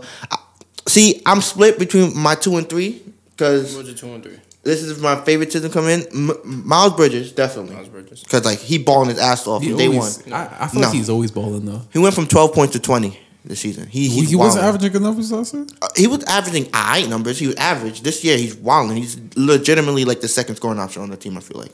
See, 0.87 1.21
I'm 1.25 1.41
split 1.41 1.77
between 1.79 2.17
my 2.17 2.35
two 2.35 2.57
and 2.57 2.67
three 2.67 3.01
because 3.31 3.75
What's 3.75 3.87
your 3.89 3.97
two 3.97 4.07
and 4.13 4.23
three? 4.23 4.37
this 4.63 4.81
is 4.83 4.99
my 4.99 5.15
favoritism 5.23 5.71
come 5.71 5.87
in. 5.87 6.01
M- 6.13 6.65
Miles 6.67 6.93
Bridges, 6.93 7.31
definitely, 7.31 7.75
Miles 7.75 7.87
Bridges. 7.89 8.23
because 8.23 8.45
like 8.45 8.59
he 8.59 8.77
balling 8.77 9.09
his 9.09 9.19
ass 9.19 9.47
off 9.47 9.61
He 9.61 9.69
from 9.69 9.77
day 9.77 9.87
always, 9.87 10.23
one. 10.25 10.33
I, 10.33 10.63
I 10.65 10.67
feel 10.67 10.81
No. 10.81 10.87
like 10.87 10.95
he's 10.95 11.09
always 11.09 11.31
balling 11.31 11.65
though. 11.65 11.81
He 11.93 11.99
went 11.99 12.15
from 12.15 12.27
12 12.27 12.53
points 12.53 12.73
to 12.73 12.79
20 12.79 13.17
this 13.45 13.59
season. 13.59 13.87
He 13.87 14.07
He, 14.09 14.19
he's 14.21 14.29
he 14.31 14.35
wasn't 14.35 14.63
wilding. 14.63 14.75
averaging 14.81 14.91
good 14.93 15.01
numbers 15.01 15.31
last 15.31 15.53
year. 15.53 15.65
Uh, 15.81 15.87
he 15.95 16.07
was 16.07 16.23
averaging 16.25 16.69
I 16.73 17.05
numbers. 17.07 17.37
He 17.39 17.47
was 17.47 17.55
average. 17.55 18.01
This 18.01 18.23
year 18.23 18.37
he's 18.37 18.55
wilding. 18.55 18.97
He's 18.97 19.17
legitimately 19.35 20.05
like 20.05 20.21
the 20.21 20.27
second 20.27 20.55
scoring 20.55 20.79
option 20.79 21.01
on 21.03 21.09
the 21.09 21.17
team. 21.17 21.37
I 21.37 21.41
feel 21.41 21.59
like 21.59 21.71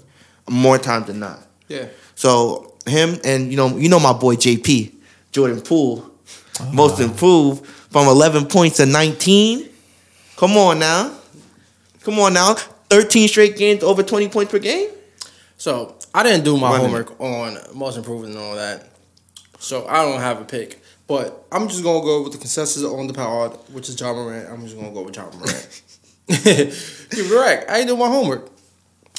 more 0.50 0.78
times 0.78 1.08
than 1.08 1.20
not. 1.20 1.40
Yeah. 1.68 1.88
So 2.16 2.74
him 2.86 3.18
and 3.24 3.50
you 3.50 3.58
know 3.58 3.76
you 3.78 3.90
know 3.90 4.00
my 4.00 4.14
boy 4.14 4.36
JP 4.36 4.94
Jordan 5.32 5.62
Poole, 5.62 6.08
most 6.72 7.00
improved 7.00 7.66
from 7.96 8.08
11 8.10 8.48
points 8.48 8.76
to 8.76 8.86
19. 8.86 9.70
Come 10.36 10.58
on 10.58 10.80
now, 10.80 11.18
come 12.02 12.20
on 12.20 12.34
now. 12.34 12.56
13 12.90 13.30
straight 13.30 13.56
games 13.56 13.84
over 13.84 14.04
20 14.04 14.28
points 14.28 14.52
per 14.52 14.60
game. 14.60 14.90
So 15.56 15.96
I 16.14 16.22
didn't 16.24 16.44
do 16.44 16.58
my 16.58 16.72
Running. 16.72 16.88
homework 16.88 17.22
on 17.22 17.58
most 17.74 17.96
improved 17.96 18.28
and 18.28 18.38
all 18.38 18.56
that. 18.56 18.90
So 19.60 19.88
I 19.88 20.04
don't 20.04 20.20
have 20.20 20.42
a 20.42 20.44
pick. 20.44 20.82
But 21.08 21.46
I'm 21.54 21.70
just 21.70 21.86
gonna 21.86 22.02
go 22.02 22.24
with 22.24 22.34
the 22.34 22.38
consensus 22.38 22.84
on 22.84 23.08
the 23.08 23.14
pod, 23.14 23.58
which 23.72 23.88
is 23.88 23.98
Ja 23.98 24.12
Morant. 24.12 24.50
I'm 24.52 24.64
just 24.66 24.76
gonna 24.76 24.92
go 24.92 25.04
with 25.04 25.16
Ja 25.16 25.30
Morant. 25.32 25.82
You're 27.16 27.30
correct. 27.30 27.72
I 27.72 27.78
ain't 27.78 27.88
do 27.88 27.96
my 27.96 28.10
homework. 28.10 28.50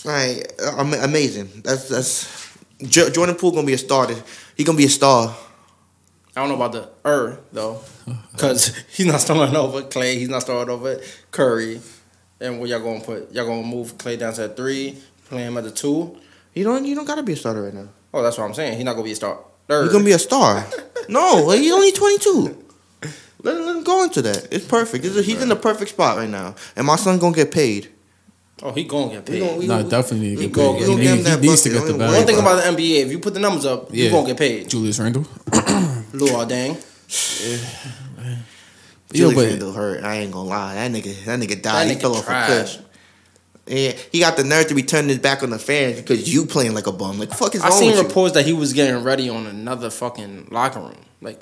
All 0.05 0.13
right, 0.13 0.43
uh, 0.63 0.81
am- 0.81 0.93
amazing. 0.93 1.49
That's 1.65 1.89
that's 1.89 2.59
Jordan 2.91 3.37
Poole 3.37 3.53
gonna 3.53 3.67
be 3.67 3.73
a 3.73 3.79
starter. 3.79 4.23
He 4.55 4.65
gonna 4.65 4.77
be 4.77 4.85
a 4.85 4.91
star. 4.91 5.35
I 6.37 6.41
don't 6.41 6.51
know 6.51 6.57
about 6.57 6.73
the 6.73 6.91
er 7.09 7.39
though, 7.51 7.81
because 8.33 8.77
he's 8.95 9.07
not 9.07 9.21
starting 9.23 9.57
over 9.57 9.81
Klay. 9.83 10.19
He's 10.19 10.29
not 10.29 10.43
starting 10.43 10.73
over 10.73 11.01
Curry. 11.31 11.81
And 12.41 12.61
what 12.61 12.69
y'all 12.69 12.81
gonna 12.81 13.01
put? 13.01 13.33
Y'all 13.33 13.47
gonna 13.47 13.67
move 13.67 13.97
Klay 13.97 14.19
down 14.19 14.35
to 14.35 14.45
a 14.45 14.49
three, 14.49 14.99
play 15.31 15.43
him 15.43 15.57
at 15.57 15.65
the 15.65 15.71
two. 15.71 16.15
You 16.55 16.65
don't 16.65 16.85
you 16.85 16.95
don't 16.95 17.07
gotta 17.07 17.23
be 17.23 17.33
a 17.33 17.37
starter 17.37 17.63
right 17.63 17.73
now. 17.75 17.89
Oh, 18.13 18.23
that's 18.23 18.37
what 18.37 18.45
I'm 18.45 18.53
saying. 18.55 18.75
He's 18.77 18.85
not 18.85 18.93
gonna 18.93 19.05
be 19.05 19.13
a 19.13 19.17
star. 19.17 19.39
He's 19.69 19.91
gonna 19.91 20.05
be 20.05 20.13
a 20.13 20.19
star. 20.19 20.67
no, 21.09 21.49
he's 21.51 21.73
only 21.73 21.91
22. 21.93 22.65
Let, 23.43 23.55
let 23.61 23.77
him 23.77 23.83
go 23.85 24.05
into 24.05 24.23
that. 24.23 24.49
It's 24.51 24.65
perfect. 24.67 25.05
He's, 25.05 25.25
he's 25.25 25.43
in 25.43 25.49
the 25.49 25.57
perfect 25.57 25.91
spot 25.91 26.17
right 26.19 26.29
now, 26.29 26.55
and 26.77 26.87
my 26.87 26.97
son 26.97 27.19
gonna 27.19 27.35
get 27.35 27.51
paid. 27.51 27.89
oh, 28.63 28.73
he 28.73 28.85
gonna 28.85 29.13
get 29.15 29.25
paid. 29.27 29.41
gonna- 29.41 29.57
we 29.57 29.67
No, 29.67 29.79
gonna- 29.79 29.89
definitely 29.91 30.29
need 30.31 30.39
we 30.39 30.45
get 30.47 30.53
go- 30.53 30.73
paid. 30.75 30.75
we 30.75 30.81
He, 30.81 30.87
gonna 30.87 31.03
give 31.03 31.11
him 31.11 31.25
need- 31.25 31.45
he 31.45 31.49
needs 31.49 31.63
to 31.63 31.69
get 31.71 31.87
the 31.87 31.95
bag. 31.95 32.15
One 32.15 32.27
thing 32.27 32.39
about 32.39 32.59
about 32.59 32.77
the 32.77 32.83
NBA, 32.83 33.05
if 33.07 33.11
you 33.13 33.19
put 33.21 33.35
the 33.35 33.41
numbers 33.41 33.65
up, 33.65 33.95
you 33.95 34.11
gonna 34.11 34.27
get 34.27 34.37
paid. 34.39 34.69
Julius 34.69 34.99
Randle. 34.99 35.27
Lou 36.19 36.47
Dang. 36.47 36.77
Julius 39.13 39.35
but- 39.35 39.47
Randle 39.47 39.73
hurt. 39.73 40.03
I 40.05 40.17
ain't 40.17 40.33
gonna 40.33 40.49
lie. 40.49 40.75
That 40.75 40.91
nigga, 40.91 41.25
that 41.25 41.39
nigga 41.41 41.61
died. 41.63 41.89
That 41.89 41.95
he 41.95 42.01
fell 42.01 42.17
off 42.17 42.25
trash. 42.27 42.49
a 42.49 42.53
cliff. 42.79 42.83
Yeah, 43.69 43.93
he 44.13 44.21
got 44.21 44.37
the 44.37 44.45
nerve 44.45 44.69
to 44.69 44.75
be 44.75 44.83
turning 44.83 45.09
his 45.09 45.19
back 45.19 45.43
on 45.43 45.51
the 45.51 45.59
fans 45.59 45.97
because 45.97 46.33
you 46.33 46.47
playing 46.47 46.75
like 46.75 46.87
a 46.87 46.93
bum. 46.93 47.19
Like, 47.19 47.31
fuck 47.33 47.55
is 47.55 47.63
I 47.63 47.69
wrong 47.69 47.79
seen 47.79 47.91
with 47.91 48.01
you? 48.01 48.07
reports 48.07 48.35
that 48.35 48.47
he 48.47 48.53
was 48.53 48.73
getting 48.73 49.03
ready 49.03 49.29
on 49.29 49.47
another 49.47 49.91
fucking 49.91 50.49
locker 50.53 50.79
room. 50.79 50.95
Like, 51.21 51.41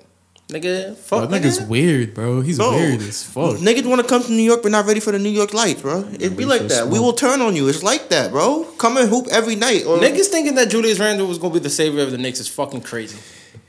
nigga, 0.48 0.96
fuck. 0.96 1.28
That 1.28 1.42
nigga's 1.42 1.58
nigga. 1.60 1.68
weird, 1.68 2.14
bro. 2.14 2.40
He's 2.40 2.58
No. 2.58 2.70
weird 2.70 3.02
as 3.02 3.22
fuck. 3.22 3.56
Niggas 3.56 3.84
want 3.84 4.00
to 4.00 4.06
come 4.08 4.22
to 4.22 4.32
New 4.32 4.42
York, 4.42 4.62
but 4.62 4.72
not 4.72 4.86
ready 4.86 5.00
for 5.00 5.12
the 5.12 5.18
New 5.18 5.28
York 5.28 5.52
lights, 5.52 5.82
bro. 5.82 6.08
It'd 6.14 6.34
be 6.34 6.46
like 6.46 6.62
for 6.62 6.68
that. 6.68 6.88
We 6.88 6.98
will 6.98 7.12
turn 7.12 7.42
on 7.42 7.56
you. 7.56 7.68
It's 7.68 7.82
like 7.82 8.08
that, 8.08 8.30
bro. 8.30 8.64
Come 8.78 8.96
and 8.96 9.06
hoop 9.08 9.26
every 9.30 9.56
night. 9.56 9.84
Or 9.84 9.98
Niggas 9.98 10.26
thinking 10.28 10.54
that 10.54 10.70
Julius 10.70 10.98
Randle 10.98 11.26
was 11.26 11.36
gonna 11.36 11.52
be 11.52 11.60
the 11.60 11.68
savior 11.70 12.02
of 12.02 12.10
the 12.10 12.16
Knicks 12.18 12.40
is 12.40 12.48
fucking 12.48 12.80
crazy. 12.82 13.18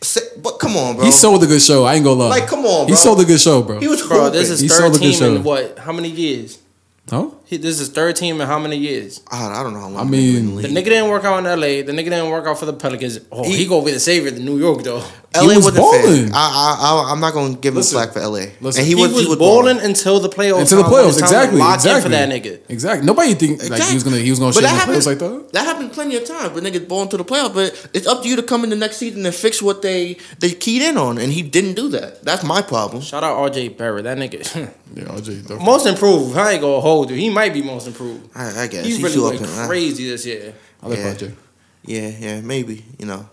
Say- 0.01 0.21
but 0.41 0.59
come 0.59 0.75
on, 0.77 0.95
bro. 0.95 1.05
He 1.05 1.11
sold 1.11 1.43
a 1.43 1.47
good 1.47 1.61
show. 1.61 1.85
I 1.85 1.95
ain't 1.95 2.03
gonna 2.03 2.19
lie. 2.19 2.29
Like, 2.29 2.47
come 2.47 2.65
on, 2.65 2.87
He 2.87 2.95
sold 2.95 3.19
a 3.21 3.25
good 3.25 3.39
show, 3.41 3.61
bro. 3.63 3.79
He 3.79 3.87
was 3.87 4.01
Bro, 4.01 4.17
hooping. 4.25 4.33
this 4.33 4.49
is 4.49 4.59
He 4.59 4.67
third 4.67 4.77
sold 4.77 4.95
a 4.95 4.99
good 4.99 5.03
team 5.11 5.13
show. 5.19 5.35
in 5.35 5.43
what? 5.43 5.79
How 5.79 5.91
many 5.91 6.09
years? 6.09 6.57
huh? 7.09 7.27
He, 7.45 7.57
this 7.57 7.73
is 7.73 7.79
his 7.79 7.89
third 7.89 8.15
team 8.15 8.41
in 8.41 8.47
how 8.47 8.57
many 8.59 8.77
years? 8.77 9.21
I, 9.31 9.47
I 9.59 9.63
don't 9.63 9.73
know 9.73 9.79
how 9.81 9.89
long. 9.89 10.07
I 10.13 10.17
he's 10.17 10.35
been 10.35 10.39
in 10.49 10.55
mean, 10.55 10.61
the 10.63 10.67
The 10.67 10.81
nigga 10.81 10.85
didn't 10.85 11.09
work 11.09 11.23
out 11.25 11.37
in 11.39 11.45
L.A. 11.45 11.81
The 11.83 11.91
nigga 11.91 12.05
didn't 12.05 12.29
work 12.29 12.45
out 12.47 12.57
for 12.57 12.65
the 12.65 12.73
Pelicans. 12.73 13.19
Oh, 13.31 13.43
he, 13.43 13.57
He- 13.57 13.65
gonna 13.67 13.85
be 13.85 13.91
the 13.91 13.99
savior 13.99 14.29
in 14.33 14.43
New 14.43 14.57
York 14.57 14.83
though. 14.83 15.03
He 15.35 15.41
LA 15.41 15.47
was 15.55 15.65
wasn't 15.65 15.77
balling. 15.77 16.31
I, 16.33 16.37
I, 16.37 16.77
I, 16.79 17.11
I'm 17.11 17.19
not 17.19 17.33
gonna 17.33 17.55
give 17.55 17.73
him 17.73 17.79
Listen, 17.79 17.97
slack 17.97 18.13
for 18.13 18.21
LA. 18.21 18.45
listen. 18.61 18.79
and 18.79 18.87
He, 18.87 18.95
was, 18.95 19.35
balling 19.35 19.79
until 19.79 20.21
the 20.21 20.29
playoffs. 20.29 20.61
Until 20.61 20.77
the 20.83 20.89
playoffs. 20.89 21.09
it's 21.09 21.19
time 21.19 21.29
to 21.29 21.35
Exactly. 21.35 21.59
Lock 21.59 21.75
exactly. 21.75 22.01
for 22.03 22.09
that 22.09 22.29
nigga. 22.29 22.59
Exactly. 22.69 23.05
Nobody 23.05 23.33
think 23.33 23.69
like 23.69 23.81
he 23.83 23.93
was 23.95 24.03
gonna 24.05 24.15
he 24.17 24.29
was 24.29 24.39
gonna 24.39 24.53
But 24.53 24.61
shit 24.61 24.69
in 24.71 24.77
that 24.77 24.87
the 24.87 24.93
playoffs 24.93 25.05
happened, 25.19 25.21
like 25.33 25.43
that. 25.43 25.51
that 25.53 25.65
happened 25.65 25.91
plenty 25.91 26.15
of 26.15 26.23
times. 26.25 26.49
But 26.53 26.63
niggas 26.63 26.87
balling 26.87 27.09
to 27.09 27.17
the 27.17 27.25
playoffs. 27.25 27.53
But 27.53 27.89
it's 27.93 28.07
up 28.07 28.23
to 28.23 28.29
you 28.29 28.37
to 28.37 28.43
come 28.43 28.63
in 28.63 28.69
the 28.69 28.77
next 28.77 28.95
season 28.95 29.25
and 29.25 29.35
fix 29.35 29.61
what 29.61 29.81
they 29.81 30.15
they 30.39 30.51
keyed 30.51 30.81
in 30.81 30.97
on, 30.97 31.17
and 31.17 31.33
he 31.33 31.41
didn't 31.41 31.73
do 31.75 31.89
that. 31.89 32.23
That's 32.23 32.45
my 32.45 32.61
problem. 32.61 33.01
Shout 33.01 33.25
out 33.25 33.35
R.J. 33.35 33.69
Barrett. 33.69 34.05
That 34.05 34.17
nigga 34.17 34.71
Yeah, 34.95 35.03
RJ. 35.05 35.59
most 35.61 35.85
improved. 35.85 36.37
I 36.37 36.53
ain't 36.53 36.61
gonna 36.61 36.79
hold 36.79 37.09
you. 37.09 37.17
He 37.17 37.29
might 37.35 37.53
be 37.53 37.61
most 37.61 37.85
improved. 37.87 38.29
I, 38.35 38.63
I 38.63 38.67
guess 38.67 38.85
He 38.85 38.91
He's 38.93 39.03
really 39.03 39.13
too 39.15 39.23
went 39.25 39.41
up 39.41 39.47
in- 39.49 39.67
crazy 39.67 40.09
this 40.09 40.25
year. 40.25 40.53
I 40.81 40.87
like 40.87 40.99
Yeah. 40.99 41.13
RJ. 41.13 41.33
Yeah, 41.87 42.07
yeah, 42.25 42.41
maybe 42.41 42.83
you 42.97 43.05
know. 43.05 43.29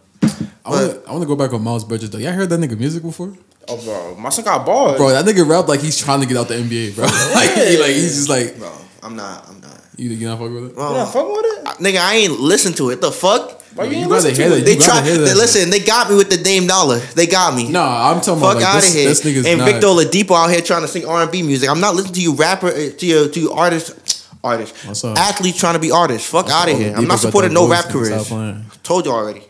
I 0.64 0.70
want 0.70 0.90
to 0.92 1.08
I 1.08 1.10
want 1.12 1.22
to 1.22 1.26
go 1.26 1.36
back 1.36 1.52
on 1.54 1.62
Miles 1.62 1.84
Bridges 1.84 2.10
though. 2.10 2.18
Y'all 2.18 2.32
heard 2.32 2.50
that 2.50 2.60
nigga 2.60 2.78
music 2.78 3.02
before? 3.02 3.32
Oh, 3.68 3.76
bro, 3.84 4.14
my 4.16 4.28
son 4.30 4.44
got 4.44 4.66
bars. 4.66 4.96
Bro, 4.98 5.10
that 5.10 5.24
nigga 5.24 5.48
rap 5.48 5.68
like 5.68 5.80
he's 5.80 5.96
trying 5.98 6.20
to 6.20 6.26
get 6.26 6.36
out 6.36 6.48
the 6.48 6.54
NBA, 6.54 6.94
bro. 6.96 7.04
like 7.34 7.50
he 7.54 7.78
like 7.78 7.94
he's 7.94 8.14
just 8.16 8.28
like 8.28 8.58
Bro, 8.58 8.72
I'm 9.02 9.16
not. 9.16 9.48
I'm 9.48 9.60
not. 9.60 9.80
You 10.02 10.10
you 10.10 10.28
not 10.28 10.38
fucking 10.38 10.54
with 10.54 10.64
it. 10.64 10.68
you 10.70 10.76
not 10.76 11.12
fucking 11.12 11.32
with 11.32 11.44
it? 11.46 11.64
Nigga, 11.82 11.98
I 12.00 12.14
ain't 12.16 12.32
listen 12.40 12.72
to 12.74 12.90
it. 12.90 13.00
The 13.00 13.10
fuck? 13.12 13.60
Why 13.74 13.84
you 13.84 13.90
You 13.92 13.96
ain't 14.02 14.10
listen 14.10 14.34
to 14.34 14.48
that. 14.50 14.58
it? 14.58 14.64
They 14.66 14.72
You 14.74 14.78
gotta 14.78 14.90
tried. 14.90 15.04
hear 15.04 15.14
that 15.14 15.20
They, 15.22 15.28
shit. 15.28 15.36
listen, 15.38 15.70
they 15.70 15.80
got 15.80 16.10
me 16.10 16.16
with 16.16 16.28
the 16.30 16.36
Dame 16.36 16.66
Dollar. 16.66 16.98
They 16.98 17.26
got 17.26 17.54
me. 17.54 17.68
No, 17.70 17.82
I'm 17.82 18.20
talking 18.20 18.42
Fuck 18.42 18.56
about 18.58 18.62
out 18.62 18.74
like 18.74 18.76
of 18.76 18.82
this, 18.82 18.94
here. 18.94 19.08
this 19.08 19.20
nigga's 19.22 19.46
and 19.46 19.58
not. 19.60 19.64
Victor 19.70 19.86
Oladipo 19.86 20.36
out 20.36 20.50
here 20.50 20.60
trying 20.60 20.82
to 20.82 20.88
sing 20.88 21.06
R 21.06 21.22
and 21.22 21.30
B 21.32 21.42
music. 21.42 21.70
I'm 21.70 21.80
not 21.80 21.94
listening 21.94 22.14
to 22.14 22.20
you 22.20 22.34
rapper 22.34 22.66
uh, 22.68 22.90
to 22.98 23.06
your 23.06 23.28
to 23.28 23.40
your 23.40 23.56
artists, 23.56 24.28
artists, 24.44 24.84
What's 24.84 25.04
up? 25.04 25.16
athletes 25.16 25.58
trying 25.58 25.74
to 25.74 25.80
be 25.80 25.90
artists. 25.90 26.28
Fuck 26.28 26.50
out 26.50 26.68
of 26.70 26.76
here. 26.76 26.92
I'm 26.94 27.06
not 27.06 27.18
supporting 27.20 27.54
no 27.54 27.66
voice, 27.66 27.70
rap 27.70 27.84
nigga. 27.86 28.28
careers. 28.28 28.78
Told 28.82 29.06
you 29.06 29.12
already. 29.12 29.42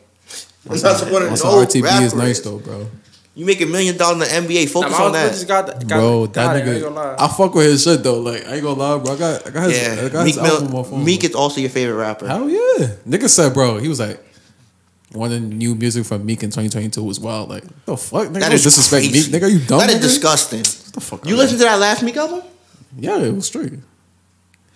I'm 0.70 0.80
not 0.80 0.96
supporting 0.98 1.30
Also, 1.30 1.48
no 1.60 1.66
RTP 1.66 1.82
rap 1.82 2.02
is 2.02 2.14
nice 2.14 2.38
though, 2.40 2.58
bro. 2.58 2.86
You 3.34 3.46
make 3.46 3.60
a 3.62 3.66
million 3.66 3.96
dollars 3.96 4.30
in 4.30 4.46
the 4.46 4.54
NBA. 4.54 4.68
Focus 4.68 4.90
Miles 4.90 5.02
on 5.04 5.12
Bridges 5.12 5.46
that. 5.46 5.66
got, 5.66 5.88
got, 5.88 5.88
Bro, 5.88 6.26
got 6.26 6.34
that 6.34 6.56
it, 6.56 6.68
I 6.68 6.72
ain't 6.74 6.82
gonna 6.82 6.94
nigga, 6.94 7.18
lie. 7.18 7.24
I 7.24 7.28
fuck 7.28 7.54
with 7.54 7.64
his 7.66 7.82
shit 7.82 8.02
though. 8.02 8.20
Like 8.20 8.46
I 8.46 8.54
ain't 8.54 8.62
gonna 8.62 8.78
lie, 8.78 8.98
bro. 8.98 9.14
I 9.14 9.18
got, 9.18 9.46
I 9.46 9.50
got 9.50 9.70
his, 9.70 9.88
I 9.88 10.08
got 10.10 10.24
Meek, 10.26 10.34
his 10.34 10.44
album 10.44 10.74
on 10.74 10.82
my 10.82 10.88
phone. 10.90 11.04
Meek 11.04 11.24
is 11.24 11.34
also 11.34 11.60
your 11.60 11.70
favorite 11.70 11.96
rapper. 11.96 12.28
Hell 12.28 12.50
yeah, 12.50 12.88
nigga 13.08 13.28
said, 13.30 13.54
bro. 13.54 13.78
He 13.78 13.88
was 13.88 14.00
like, 14.00 14.22
wanting 15.14 15.48
new 15.50 15.74
music 15.74 16.04
from 16.04 16.26
Meek 16.26 16.42
in 16.42 16.50
2022 16.50 17.02
was 17.02 17.18
wild. 17.20 17.48
Like 17.48 17.64
the 17.86 17.96
fuck, 17.96 18.28
nigga, 18.28 18.40
That 18.40 18.50
disrespect 18.50 19.04
crazy. 19.04 19.30
Meek, 19.32 19.42
nigga. 19.42 19.50
You 19.50 19.58
dumb? 19.60 19.78
That 19.80 19.88
is 19.90 19.96
nigga? 19.96 20.02
disgusting. 20.02 20.58
What 20.60 20.92
the 20.92 21.00
fuck? 21.00 21.26
You 21.26 21.34
out 21.34 21.38
listen 21.38 21.58
to 21.58 21.64
that 21.64 21.78
last 21.78 22.02
Meek 22.02 22.16
album? 22.18 22.42
Yeah, 22.98 23.18
it 23.18 23.34
was 23.34 23.46
straight. 23.46 23.72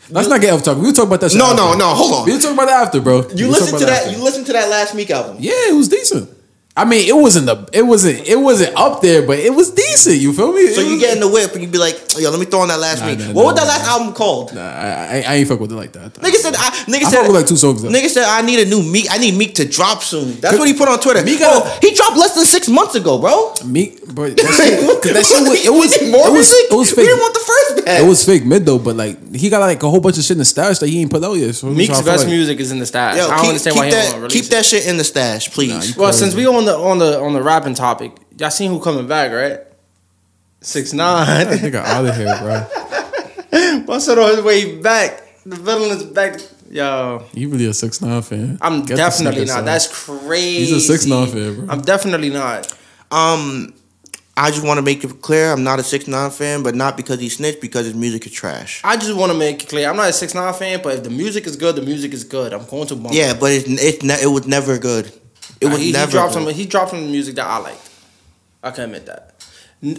Let's 0.09 0.29
not 0.29 0.41
get 0.41 0.55
off 0.55 0.63
topic. 0.63 0.83
We'll 0.83 0.93
talk 0.93 1.09
about 1.09 1.21
that 1.21 1.31
shit. 1.31 1.39
No, 1.39 1.47
after. 1.47 1.57
no, 1.57 1.75
no. 1.75 1.89
Hold 1.95 2.13
on. 2.15 2.25
We'll 2.27 2.39
talk 2.41 2.55
about 2.55 2.67
that 2.67 2.87
after, 2.87 3.01
bro. 3.01 3.29
You 3.35 3.49
We'll 3.49 3.59
listen 3.59 3.79
to 3.79 3.85
that. 3.87 4.05
after. 4.07 4.17
You 4.17 4.23
listen 4.25 4.45
to 4.45 4.53
that 4.53 4.71
last 4.71 4.95
Meek 4.95 5.11
album. 5.11 5.37
Yeah, 5.41 5.69
it 5.69 5.75
was 5.75 5.89
decent. 5.89 6.31
I 6.79 6.85
mean, 6.85 7.09
it 7.09 7.17
wasn't 7.17 7.47
the, 7.47 7.67
it 7.73 7.81
wasn't, 7.83 8.29
it 8.29 8.37
wasn't 8.37 8.77
up 8.77 9.01
there, 9.01 9.27
but 9.27 9.39
it 9.39 9.55
was 9.55 9.71
decent. 9.71 10.17
You 10.19 10.33
feel 10.35 10.53
me? 10.53 10.67
So 10.75 10.83
It 10.83 10.85
you 10.85 10.93
was- 10.93 11.01
get 11.01 11.15
in 11.15 11.21
the 11.21 11.29
whip 11.29 11.53
and 11.55 11.63
you 11.63 11.69
be 11.69 11.79
like, 11.79 11.97
oh, 12.15 12.19
yo, 12.21 12.29
let 12.31 12.39
me 12.39 12.45
throw 12.45 12.61
on 12.61 12.69
that 12.69 12.79
last 12.79 13.01
Nah, 13.01 13.07
Meek. 13.07 13.19
nah, 13.21 13.27
what 13.33 13.35
nah, 13.35 13.43
was 13.45 13.55
that 13.57 13.63
nah, 13.63 13.69
last 13.69 13.85
album 13.89 14.13
called? 14.13 14.55
Nah, 14.55 14.61
I, 14.61 14.87
I, 14.87 15.25
I 15.27 15.35
ain't 15.37 15.49
fuck 15.49 15.59
with 15.59 15.73
it 15.73 15.75
like 15.75 15.93
that. 15.93 16.13
Nigga 16.21 16.35
said, 16.37 16.55
I, 16.55 16.69
nigga 16.85 17.05
I 17.07 17.11
said, 17.11 17.17
fuck 17.21 17.29
with 17.29 17.37
like 17.37 17.47
two 17.47 17.57
songs. 17.57 17.81
Though. 17.83 17.89
nigga 17.89 18.09
said, 18.09 18.25
I 18.29 18.43
need 18.43 18.61
a 18.61 18.69
new 18.69 18.83
Meek. 18.83 19.07
I 19.11 19.17
need 19.17 19.39
Meek 19.39 19.55
to 19.55 19.65
drop 19.67 20.03
soon. 20.03 20.39
That's 20.41 20.59
what 20.59 20.69
he 20.69 20.75
put 20.75 20.89
on 20.89 21.01
Twitter. 21.01 21.25
Meek 21.25 21.39
Bro, 21.39 21.49
got 21.49 21.63
oh, 21.67 21.79
he 21.81 21.95
dropped 21.95 22.19
less 22.19 22.35
than 22.35 22.45
six 22.45 22.69
months 22.69 22.95
ago, 22.95 23.19
bro. 23.19 23.55
Meek, 23.65 24.01
but 24.15 24.37
that 24.37 24.45
shit, 24.53 25.03
'cause 25.03 25.13
that 25.15 25.25
shit 25.25 25.49
was, 25.49 25.65
it 25.65 25.73
was, 25.73 25.99
need 25.99 26.13
more 26.13 26.29
it 26.29 26.33
was, 26.37 26.45
music? 26.53 26.71
it 26.71 26.77
was 26.77 26.91
We 26.93 26.97
fake. 26.97 27.07
didn't 27.09 27.21
want 27.21 27.33
the 27.35 27.41
first 27.41 27.87
bag. 27.87 28.05
It 28.05 28.07
was 28.07 28.23
fake 28.25 28.45
mid 28.45 28.67
though, 28.67 28.79
but 28.79 28.97
like 28.97 29.35
he 29.35 29.49
got 29.49 29.61
like 29.61 29.83
a 29.83 29.89
whole 29.89 30.01
bunch 30.01 30.19
of 30.19 30.25
shit 30.25 30.33
in 30.37 30.39
the 30.41 30.45
stash 30.45 30.79
that 30.81 30.89
he 30.89 31.01
ain't 31.01 31.11
put 31.11 31.25
out 31.25 31.35
yet. 31.41 31.55
So 31.55 31.69
Meek's 31.71 32.03
best 32.03 32.25
like- 32.25 32.29
music 32.29 32.61
is 32.61 32.71
in 32.71 32.81
the 32.81 32.87
stash. 32.87 33.17
Yo, 33.17 33.25
I 33.25 33.29
don't 33.29 33.39
keep, 33.41 33.49
understand 33.49 33.75
keep 33.75 33.81
why 33.81 33.87
he 33.87 33.91
don't 33.93 34.05
that, 34.13 34.21
want 34.21 34.31
to 34.31 34.39
keep 34.39 34.47
that 34.51 34.65
shit 34.67 34.87
in 34.87 34.99
the 34.99 35.05
stash, 35.05 35.51
please. 35.53 35.97
Well, 35.97 36.13
since 36.13 36.35
we 36.35 36.47
on 36.47 36.66
the 36.67 36.75
on 36.77 36.99
the 36.99 37.19
on 37.21 37.33
the 37.33 37.43
rapping 37.43 37.75
topic, 37.75 38.13
y'all 38.39 38.51
seen 38.51 38.71
who 38.71 38.81
coming 38.81 39.07
back, 39.09 39.33
right? 39.33 39.61
Six 40.61 40.91
That 40.93 40.97
nine. 41.49 41.59
nigga 41.59 41.77
out 41.77 42.07
of 42.07 42.17
here, 42.17 42.37
bro. 42.41 42.61
What's 43.87 44.09
it 44.09 44.19
on 44.19 44.31
his 44.37 44.43
way 44.43 44.77
back? 44.81 45.23
The 45.45 45.57
villain 45.57 45.97
is 45.97 46.05
back. 46.05 46.41
Yo, 46.69 47.25
You 47.33 47.49
really 47.49 47.67
a 47.67 47.73
six 47.73 48.01
nine 48.01 48.21
fan? 48.23 48.59
I'm 48.61 48.85
Get 48.85 48.97
definitely 48.97 49.43
not. 49.45 49.49
son. 49.49 49.65
That's 49.65 50.05
crazy. 50.07 50.59
He's 50.59 50.73
a 50.73 50.81
six 50.81 51.07
nine 51.07 51.29
fan, 51.29 51.55
bro. 51.55 51.67
I'm 51.69 51.81
definitely 51.83 52.31
not. 52.31 52.73
Um, 53.13 53.73
I 54.37 54.51
just 54.51 54.67
want 54.67 54.79
to 54.79 54.83
make 54.83 55.05
it 55.05 55.23
clear, 55.23 55.53
I'm 55.53 55.63
not 55.63 55.79
a 55.79 55.85
six 55.85 56.09
nine 56.09 56.31
fan, 56.31 56.65
but 56.65 56.75
not 56.75 56.97
because 56.97 57.21
he 57.21 57.29
snitched, 57.29 57.61
because 57.61 57.87
his 57.87 57.95
music 57.95 58.27
is 58.27 58.33
trash. 58.33 58.81
I 58.83 58.97
just 58.97 59.15
want 59.17 59.31
to 59.31 59.39
make 59.39 59.63
it 59.63 59.69
clear. 59.69 59.89
I'm 59.89 59.97
not 59.97 60.09
a 60.09 60.13
six 60.13 60.35
nine 60.35 60.53
fan, 60.55 60.81
but 60.83 60.97
if 60.97 61.05
the 61.05 61.11
music 61.11 61.47
is 61.47 61.57
good, 61.57 61.77
the 61.77 61.83
music 61.83 62.13
is 62.13 62.25
good. 62.25 62.53
I'm 62.53 62.67
going 62.67 62.89
to 62.89 62.97
bump. 62.97 63.15
Yeah, 63.15 63.35
but 63.39 63.53
it's, 63.53 63.69
it's 63.69 64.03
ne- 64.03 64.21
it 64.23 64.27
was 64.27 64.47
never 64.49 64.77
good. 64.79 65.13
It 65.61 65.67
Nah, 65.67 65.73
was 65.73 65.81
he, 65.81 65.93
never. 65.93 66.07
he 66.07 66.13
dropped 66.13 66.35
good. 66.35 66.45
some. 66.47 66.55
He 66.55 66.67
dropped 66.67 66.91
some 66.91 67.11
music 67.11 67.35
that 67.37 67.47
I 67.47 67.59
liked. 67.59 67.91
I 68.63 68.71
can 68.71 68.85
admit 68.85 69.07
that. 69.07 69.33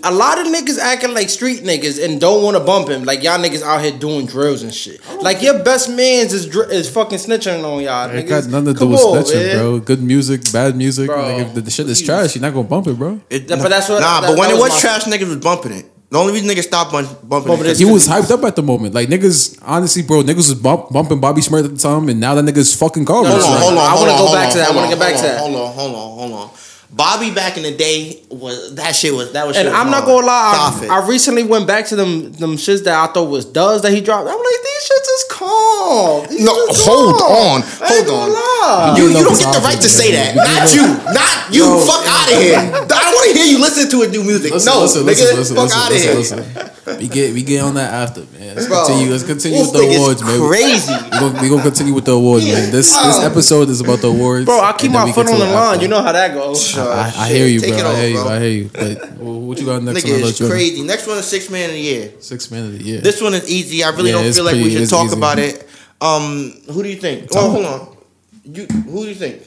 A 0.04 0.12
lot 0.12 0.40
of 0.40 0.48
niggas 0.48 0.80
acting 0.80 1.14
like 1.14 1.30
street 1.30 1.60
niggas 1.64 2.04
and 2.04 2.20
don't 2.20 2.44
want 2.44 2.58
to 2.58 2.64
bump 2.64 2.90
him. 2.90 3.04
Like 3.04 3.22
y'all 3.24 3.38
niggas 3.40 3.62
out 3.62 3.82
here 3.82 3.92
doing 3.98 4.26
drills 4.26 4.64
and 4.64 4.74
shit. 4.74 5.00
Like 5.22 5.42
your 5.44 5.64
best 5.64 5.88
man's 5.90 6.34
is 6.34 6.48
dr- 6.48 6.72
is 6.72 6.90
fucking 6.90 7.20
snitching 7.20 7.64
on 7.64 7.84
y'all. 7.84 8.10
It 8.10 8.26
niggas. 8.26 8.30
got 8.30 8.46
nothing 8.48 8.74
to 8.74 8.80
do 8.80 8.88
with 8.88 9.00
on, 9.00 9.24
snitching, 9.24 9.36
man. 9.46 9.56
bro. 9.58 9.80
Good 9.80 10.02
music, 10.02 10.52
bad 10.52 10.76
music. 10.76 11.08
Bro, 11.08 11.22
like 11.22 11.48
if 11.48 11.54
the, 11.54 11.62
the 11.62 11.72
shit 11.72 11.88
is 11.88 12.02
trash, 12.02 12.36
you're 12.36 12.42
not 12.42 12.54
gonna 12.56 12.68
bump 12.68 12.88
it, 12.88 12.98
bro. 12.98 13.22
It- 13.30 13.48
but 13.48 13.70
that's 13.70 13.88
what- 13.88 14.02
Nah, 14.02 14.22
that- 14.22 14.28
but 14.30 14.40
when 14.40 14.50
that 14.50 14.56
it 14.56 14.60
was 14.62 14.72
was 14.72 14.84
my- 14.84 14.90
trash, 14.90 15.04
niggas 15.04 15.28
was 15.28 15.38
bumping 15.38 15.72
it. 15.74 15.86
The 16.10 16.18
only 16.18 16.32
reason 16.32 16.48
niggas 16.48 16.64
stopped 16.64 16.94
bump, 16.94 17.08
bumping 17.28 17.48
Bumping 17.50 17.66
it. 17.68 17.72
it 17.72 17.78
He 17.80 17.86
was 17.86 18.08
hyped 18.08 18.32
up 18.32 18.42
at 18.46 18.56
the 18.56 18.64
moment. 18.64 18.94
Like 18.94 19.10
niggas, 19.10 19.60
honestly, 19.62 20.04
bro, 20.04 20.24
niggas 20.24 20.48
was 20.48 20.56
bump, 20.56 20.90
bumping 20.90 21.20
Bobby 21.20 21.42
Smurf 21.42 21.66
at 21.66 21.72
the 21.72 21.78
time, 21.78 22.08
and 22.08 22.20
now 22.20 22.34
that 22.36 22.46
nigga's 22.46 22.74
fucking 22.74 23.04
garbage. 23.04 23.32
Hold 23.32 23.44
on, 23.44 23.52
Like, 23.52 23.62
hold 23.62 23.78
on. 23.78 23.92
I 23.92 23.94
wanna 23.96 24.12
go 24.12 24.18
hold 24.18 24.34
back 24.34 24.46
on, 24.48 24.52
to 24.54 24.58
that. 24.60 24.72
I 24.72 24.76
wanna 24.76 24.88
get 24.88 25.00
back 25.00 25.16
hold 25.16 25.26
to 25.26 25.28
that. 25.28 25.40
Hold 25.40 25.56
on, 25.56 25.74
hold 25.74 25.96
on, 25.96 26.18
hold 26.18 26.32
on. 26.34 26.50
Bobby 26.89 27.32
back 27.32 27.58
in 27.58 27.63
the 27.63 27.75
day 27.75 28.24
was 28.29 28.75
that 28.75 28.96
shit 28.96 29.13
was 29.13 29.34
that 29.34 29.46
was. 29.46 29.58
And 29.58 29.67
was 29.67 29.75
I'm 29.75 29.91
not 29.91 30.06
gonna 30.06 30.25
lie, 30.25 30.88
I, 30.89 31.01
I 31.03 31.08
recently 31.08 31.44
went 31.44 31.67
back 31.67 31.86
to 31.88 31.96
them 31.98 32.32
them 32.34 32.56
shits 32.56 32.84
that 32.86 32.96
I 32.96 33.12
thought 33.12 33.25
was 33.29 33.44
does 33.46 33.82
that 33.82 33.91
he 33.91 34.00
dropped. 34.01 34.27
I'm 34.27 34.38
like, 34.38 34.62
these 34.63 34.84
shits 34.88 35.10
is 35.20 35.25
calm. 35.29 36.25
These 36.29 36.46
No, 36.46 36.53
shits 36.56 36.86
hold 36.88 37.20
calm. 37.20 37.32
on, 37.32 37.62
I 37.62 37.65
ain't 37.67 38.08
hold 38.08 38.08
gonna 38.08 38.34
on. 38.34 38.94
lie. 38.94 38.96
You, 38.98 39.03
You 39.03 39.17
you 39.20 39.24
don't 39.25 39.38
get 39.38 39.53
the 39.53 39.60
right 39.60 39.82
to 39.82 39.89
say 39.89 40.12
that. 40.13 40.36
Not 40.36 40.74
you. 40.74 40.88
Not 41.12 41.53
you. 41.53 41.65
Yo. 41.75 41.86
Fuck 41.86 42.06
out 42.08 42.32
of 42.32 42.39
here. 42.39 42.56
I 42.63 42.88
don't 42.88 43.15
want 43.15 43.32
to 43.32 43.38
hear 43.38 43.46
you 43.46 43.60
listen 43.60 43.89
to 43.91 44.01
a 44.03 44.08
new 44.08 44.24
music. 44.24 44.53
Listen, 44.53 44.74
no, 44.74 44.82
listen, 44.82 45.01
nigga, 45.03 45.36
listen, 45.36 45.38
listen, 45.38 45.56
fuck 45.58 45.72
out 45.75 45.91
of 45.91 45.98
here. 46.00 46.72
Listen, 46.88 47.00
listen. 47.00 47.00
We 47.00 47.08
get 47.08 47.34
we 47.34 47.44
get 47.44 47.63
on 47.63 47.74
that 47.75 47.94
after, 47.94 48.22
man. 48.38 48.56
Let's 48.56 48.67
Bro, 48.67 48.86
continue. 48.86 49.12
Let's 49.12 49.24
continue 49.24 49.60
with 49.62 49.74
the 49.74 49.79
awards, 49.98 50.24
man. 50.24 50.39
Crazy. 50.48 50.94
We 50.94 51.10
gonna, 51.20 51.41
we 51.41 51.50
gonna 51.50 51.62
continue 51.63 51.94
with 51.94 52.06
the 52.06 52.12
awards, 52.13 52.46
man. 52.46 52.72
This 52.72 52.96
this 52.96 53.20
episode 53.24 53.70
is 53.70 53.82
about 53.82 54.00
the 54.00 54.08
awards. 54.10 54.46
Bro, 54.46 54.62
I 54.62 54.74
keep 54.74 54.91
my 54.91 55.12
foot 55.12 55.27
on 55.27 55.39
the 55.39 55.46
line. 55.46 55.74
after. 55.75 55.82
You 55.82 55.88
know 55.89 56.01
how 56.01 56.12
that 56.12 56.34
goes. 56.34 56.77
I, 56.77 57.08
I 57.15 57.27
Shit, 57.27 57.38
hear 57.38 57.48
you, 57.48 57.60
bro. 57.60 57.70
take 57.70 57.79
I 57.79 57.88
off, 57.88 57.98
hear 57.98 58.08
you. 58.10 58.15
bro. 58.15 58.27
I 58.27 58.39
hear 58.39 58.50
you. 58.50 58.70
But 58.74 59.17
what 59.24 59.60
you 59.60 59.65
got 59.65 59.84
next 59.84 60.03
Nigga 60.03 60.15
on 60.15 60.22
the 60.22 60.27
is 60.27 60.38
crazy. 60.50 60.84
Next 60.84 61.08
one 61.08 61.17
is 61.17 61.25
six 61.25 61.50
man 61.50 61.70
of 61.70 61.75
the 61.75 61.82
year. 61.82 62.12
Six 62.20 62.50
man 62.51 62.65
of 62.65 62.77
the 62.77 62.84
year. 62.84 63.01
This 63.01 63.22
one 63.22 63.34
is 63.34 63.50
easy. 63.50 63.84
I 63.84 63.89
really 63.89 64.10
Yeah, 64.12 64.17
don't 64.17 64.25
it's 64.25 64.38
feel 64.38 64.46
like 64.46 64.56
we 64.56 64.70
should 64.72 64.89
talk 64.89 65.06
easy. 65.08 65.17
about 65.17 65.39
it. 65.39 65.67
Um, 66.00 66.53
who 66.72 66.84
do 66.84 66.89
you 66.89 66.98
think? 66.98 67.29
Tell 67.29 67.46
Oh, 67.46 67.50
hold 67.51 67.65
on. 67.65 67.98
You 68.46 68.65
who 68.65 69.03
do 69.03 69.10
you 69.10 69.15
think? 69.15 69.41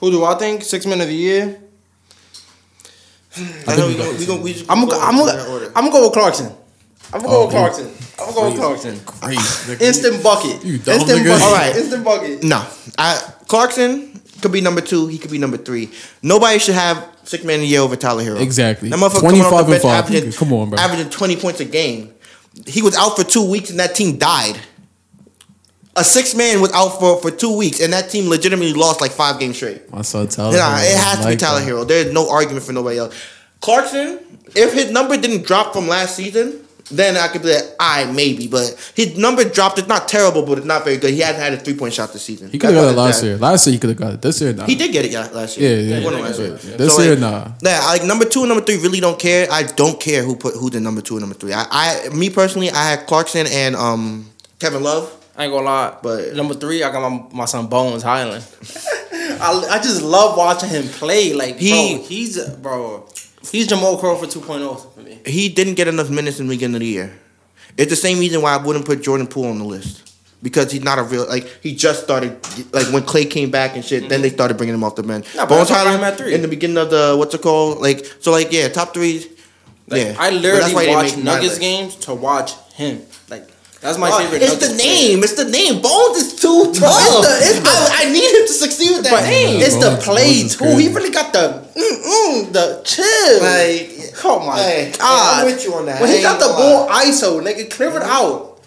Who 0.00 0.10
do 0.10 0.24
I 0.24 0.34
think? 0.34 0.62
Six 0.62 0.84
men 0.84 1.00
of 1.00 1.06
the 1.08 1.14
year. 1.14 1.58
I 3.66 3.76
know 3.76 3.86
we 3.88 3.96
gonna 3.96 4.18
we 4.18 4.26
gonna 4.26 4.42
we 4.42 4.52
just 4.52 4.70
I'm 4.70 4.86
gonna 4.86 5.02
I'm 5.02 5.18
in 5.18 5.26
that 5.26 5.46
gonna. 5.46 5.66
I'm 5.68 5.84
gonna 5.84 5.90
go 5.90 6.04
with 6.08 6.12
Clarkson. 6.12 6.52
I'm 7.12 7.20
gonna 7.20 7.28
go 7.32 7.42
Oh, 7.42 7.46
with 7.46 7.54
Clarkson. 7.54 7.86
I'm 8.18 8.32
gonna 8.34 8.34
go 8.34 8.48
with 8.50 8.58
Clarkson. 8.58 9.00
Crazy. 9.04 9.84
Instant 9.84 10.22
bucket. 10.22 10.64
You 10.64 10.78
dumb 10.78 10.94
Instant 11.00 11.20
nigga. 11.20 11.28
bucket. 11.28 11.42
All 11.42 11.52
right. 11.54 11.76
Instant 11.76 12.04
bucket. 12.04 12.42
No, 12.44 12.66
I 12.98 13.32
Clarkson 13.48 14.20
could 14.40 14.52
be 14.52 14.60
number 14.60 14.80
two. 14.80 15.06
He 15.08 15.18
could 15.18 15.30
be 15.30 15.38
number 15.38 15.56
three. 15.56 15.90
Nobody 16.22 16.58
should 16.58 16.74
have 16.74 17.06
six 17.24 17.44
man 17.44 17.56
of 17.56 17.60
the 17.62 17.66
year 17.68 17.80
over 17.80 17.96
Tyler 17.96 18.22
Herro. 18.24 18.40
Exactly. 18.40 18.88
That 18.88 18.98
motherfucker 18.98 19.20
coming 19.20 19.40
off 19.42 19.50
25 19.50 19.50
the 19.50 19.58
and 19.58 19.68
bench 19.68 19.82
five. 19.82 20.04
averaging, 20.04 20.32
Come 20.32 20.52
on, 20.52 20.70
bro. 20.70 20.78
averaging 20.78 21.10
twenty 21.10 21.36
points 21.36 21.60
a 21.60 21.64
game. 21.64 22.12
He 22.66 22.82
was 22.82 22.96
out 22.96 23.16
for 23.16 23.24
two 23.24 23.48
weeks 23.48 23.70
and 23.70 23.78
that 23.80 23.94
team 23.94 24.18
died. 24.18 24.58
A 25.94 26.02
six 26.04 26.34
man 26.34 26.60
was 26.62 26.72
out 26.72 26.98
for, 27.00 27.20
for 27.20 27.30
two 27.30 27.54
weeks 27.56 27.78
and 27.80 27.92
that 27.92 28.08
team 28.08 28.28
legitimately 28.30 28.72
lost 28.72 29.00
like 29.02 29.10
five 29.10 29.38
games 29.38 29.56
straight. 29.56 29.90
My 29.92 30.00
son 30.02 30.26
Tyler. 30.28 30.56
Nah, 30.56 30.76
Herro 30.78 30.90
it 30.90 30.96
has 30.98 31.16
to 31.18 31.22
be 31.22 31.24
like 31.30 31.38
Tyler 31.38 31.60
that. 31.60 31.68
Herro. 31.68 31.86
There's 31.86 32.12
no 32.12 32.30
argument 32.30 32.64
for 32.64 32.72
nobody 32.72 32.98
else. 32.98 33.14
Clarkson, 33.60 34.18
if 34.56 34.72
his 34.72 34.90
number 34.90 35.16
didn't 35.18 35.46
drop 35.46 35.72
from 35.74 35.86
last 35.88 36.16
season, 36.16 36.61
then 36.90 37.16
I 37.16 37.28
could 37.28 37.42
be 37.42 37.52
like, 37.54 37.64
I 37.80 38.04
maybe, 38.12 38.48
but 38.48 38.92
his 38.94 39.16
number 39.16 39.44
dropped. 39.44 39.78
It's 39.78 39.88
not 39.88 40.08
terrible, 40.08 40.42
but 40.42 40.58
it's 40.58 40.66
not 40.66 40.84
very 40.84 40.96
good. 40.98 41.10
He 41.14 41.20
hasn't 41.20 41.42
had 41.42 41.52
a 41.54 41.56
three 41.56 41.74
point 41.74 41.94
shot 41.94 42.12
this 42.12 42.22
season. 42.22 42.50
He 42.50 42.58
could 42.58 42.74
have 42.74 42.84
got 42.84 42.92
it 42.92 42.96
last 42.96 43.20
bad. 43.20 43.26
year. 43.26 43.36
Last 43.38 43.66
year 43.66 43.72
he 43.74 43.78
could 43.78 43.90
have 43.90 43.98
got 43.98 44.12
it. 44.14 44.22
This 44.22 44.40
year, 44.40 44.52
nah. 44.52 44.66
He 44.66 44.74
did 44.74 44.92
get 44.92 45.04
it 45.04 45.12
yeah, 45.12 45.28
last 45.32 45.56
year. 45.58 45.78
yeah. 45.80 45.98
He 46.00 46.04
won 46.04 46.14
it 46.14 46.18
yeah, 46.18 46.22
last 46.24 46.38
yeah. 46.40 46.46
year. 46.46 46.56
This 46.76 46.96
So, 46.96 47.02
year, 47.02 47.12
like, 47.16 47.20
nah. 47.20 47.52
Yeah, 47.62 47.84
like 47.86 48.04
number 48.04 48.24
two 48.24 48.40
and 48.40 48.48
number 48.48 48.64
three 48.64 48.78
really 48.78 49.00
don't 49.00 49.18
care. 49.18 49.46
I 49.50 49.62
don't 49.62 49.98
care 50.00 50.22
who 50.22 50.36
put 50.36 50.54
who 50.54 50.68
the 50.70 50.80
number 50.80 51.00
two 51.00 51.14
and 51.14 51.22
number 51.22 51.36
three. 51.36 51.52
I, 51.52 51.66
I 51.70 52.08
me 52.10 52.28
personally, 52.30 52.70
I 52.70 52.90
had 52.90 53.06
Clarkson 53.06 53.46
and 53.46 53.76
um 53.76 54.26
Kevin 54.58 54.82
Love. 54.82 55.10
I 55.34 55.44
ain't 55.44 55.52
gonna 55.52 55.64
lie, 55.64 55.96
But- 56.02 56.34
number 56.34 56.52
three, 56.52 56.82
I 56.82 56.92
got 56.92 57.10
my, 57.10 57.22
my 57.32 57.44
son 57.46 57.66
Bones 57.68 58.02
Hyland. 58.02 58.44
I, 59.40 59.66
I 59.70 59.78
just 59.78 60.02
love 60.02 60.36
watching 60.36 60.68
him 60.68 60.84
play. 60.88 61.32
Like 61.32 61.56
He- 61.56 61.96
bro, 61.96 62.04
he's 62.04 62.44
bro, 62.56 63.06
he's 63.50 63.66
Jamal 63.66 63.96
Crawford 63.98 64.28
2.0 64.28 64.94
for 64.94 65.00
me. 65.00 65.20
He 65.26 65.48
didn't 65.48 65.74
get 65.74 65.88
enough 65.88 66.10
minutes 66.10 66.40
in 66.40 66.46
the 66.46 66.54
beginning 66.54 66.76
of 66.76 66.80
the 66.80 66.86
year. 66.86 67.18
It's 67.76 67.90
the 67.90 67.96
same 67.96 68.18
reason 68.18 68.42
why 68.42 68.54
I 68.54 68.62
wouldn't 68.62 68.84
put 68.84 69.02
Jordan 69.02 69.26
Poole 69.26 69.46
on 69.46 69.58
the 69.58 69.64
list. 69.64 70.10
Because 70.42 70.72
he's 70.72 70.82
not 70.82 70.98
a 70.98 71.04
real 71.04 71.28
like 71.28 71.46
he 71.62 71.72
just 71.72 72.02
started 72.02 72.32
like 72.74 72.92
when 72.92 73.04
Klay 73.04 73.30
came 73.30 73.52
back 73.52 73.76
and 73.76 73.84
shit. 73.84 74.08
Then 74.08 74.22
they 74.22 74.28
mm-hmm. 74.28 74.34
started 74.34 74.56
bringing 74.56 74.74
him 74.74 74.82
off 74.82 74.96
the 74.96 75.04
bench. 75.04 75.28
But 75.36 75.48
Bones 75.48 75.68
that's 75.68 75.70
why 75.70 75.76
I 75.76 75.84
got 75.84 75.94
him 75.94 76.00
Hyland 76.00 76.14
at 76.14 76.18
three. 76.18 76.34
in 76.34 76.42
the 76.42 76.48
beginning 76.48 76.78
of 76.78 76.90
the 76.90 77.14
what's 77.16 77.32
it 77.32 77.42
called? 77.42 77.80
Like 77.80 78.04
so, 78.18 78.32
like 78.32 78.50
yeah, 78.50 78.66
top 78.66 78.92
three. 78.92 79.24
Like, 79.86 80.00
yeah, 80.00 80.16
I 80.18 80.30
literally 80.30 80.88
watch 80.88 81.16
Nuggets 81.16 81.60
games 81.60 81.94
to 81.96 82.14
watch 82.14 82.54
him. 82.74 83.02
Like 83.82 83.90
that's 83.90 83.98
my 83.98 84.10
Oh, 84.12 84.18
favorite. 84.18 84.42
it's 84.42 84.52
Nuggets 84.52 84.68
the 84.68 84.74
player. 84.78 84.94
name. 84.94 85.24
It's 85.24 85.34
the 85.34 85.44
name. 85.50 85.82
Bones 85.82 86.16
is 86.18 86.34
too 86.40 86.72
tough. 86.72 87.24
it's 87.42 87.58
the- 87.58 87.68
I, 87.68 88.06
I 88.06 88.12
need 88.12 88.30
him 88.30 88.46
to 88.46 88.52
succeed 88.52 88.92
with 88.92 89.04
that 89.04 89.10
But 89.10 89.24
name. 89.24 89.60
it's 89.60 89.74
the 89.74 89.90
Bones- 89.90 90.04
play 90.04 90.40
Bones 90.42 90.56
too. 90.56 90.76
He 90.78 90.88
really 90.94 91.10
got 91.10 91.32
the 91.32 91.66
mm, 91.74 91.96
mm, 92.06 92.52
the 92.52 92.80
chill. 92.84 93.42
Like, 93.42 94.14
oh 94.24 94.38
my 94.46 94.56
hey, 94.58 94.92
god! 94.96 95.40
I'm 95.40 95.46
with 95.46 95.64
you 95.64 95.74
on 95.74 95.86
that. 95.86 96.00
When 96.00 96.10
he 96.14 96.22
got 96.22 96.38
the 96.38 96.46
gonna 96.46 96.58
ball. 96.58 96.88
ISO, 96.90 97.42
nigga, 97.42 97.68
clear 97.70 97.90
it 97.96 98.02
out. 98.02 98.60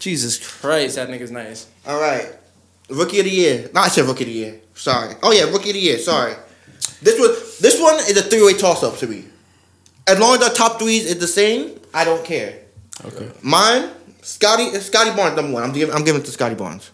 Jesus 0.00 0.38
Christ, 0.38 0.96
that 0.96 1.08
nigga's 1.08 1.30
nice. 1.30 1.66
All 1.86 2.00
right, 2.00 2.26
rookie 2.88 3.18
of 3.20 3.24
the 3.26 3.30
year. 3.30 3.70
Not 3.72 3.84
I 3.86 3.88
said 3.88 4.06
rookie 4.06 4.24
of 4.24 4.28
the 4.28 4.34
year. 4.34 4.60
Sorry. 4.74 5.14
Oh 5.22 5.30
yeah, 5.32 5.44
rookie 5.44 5.70
of 5.70 5.74
the 5.74 5.80
year. 5.80 5.98
Sorry. 5.98 6.34
This 7.02 7.18
was 7.20 7.58
this 7.58 7.80
one 7.80 7.94
is 8.10 8.16
a 8.16 8.22
three 8.22 8.42
way 8.44 8.54
toss 8.54 8.82
up 8.82 8.96
to 8.98 9.06
me. 9.06 9.24
As 10.08 10.18
long 10.18 10.34
as 10.36 10.42
our 10.42 10.52
top 10.54 10.80
threes 10.80 11.04
is 11.06 11.18
the 11.18 11.26
same, 11.28 11.78
I 11.94 12.04
don't 12.04 12.24
care. 12.24 12.58
Okay. 13.04 13.28
Mine, 13.42 13.90
Scottie, 14.28 14.76
uh, 14.76 14.80
Scottie 14.80 15.16
Barnes 15.16 15.36
number 15.36 15.52
one. 15.54 15.62
I'm 15.62 15.72
giving 15.72 15.94
I'm 15.94 16.04
giving 16.04 16.20
it 16.20 16.24
to 16.26 16.30
Scottie 16.30 16.54
Barnes. 16.54 16.90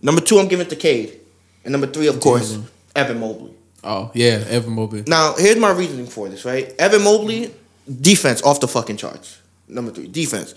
Number 0.00 0.20
two, 0.22 0.38
I'm 0.38 0.48
giving 0.48 0.66
it 0.66 0.70
to 0.70 0.76
Cade, 0.76 1.20
and 1.64 1.72
number 1.72 1.86
three, 1.86 2.06
of 2.06 2.18
course. 2.20 2.58
Evan 2.96 3.20
Mobley. 3.20 3.52
Oh 3.84 4.10
yeah, 4.14 4.42
Evan 4.48 4.72
Mobley. 4.72 5.04
Now, 5.06 5.34
here's 5.36 5.56
my 5.58 5.70
reasoning 5.70 6.06
for 6.06 6.28
this, 6.28 6.44
right? 6.44 6.74
Evan 6.78 7.02
Mobley, 7.04 7.54
defense 8.00 8.42
off 8.42 8.60
the 8.60 8.68
fucking 8.68 8.96
charts. 8.96 9.40
Number 9.68 9.90
three, 9.90 10.08
defense. 10.08 10.54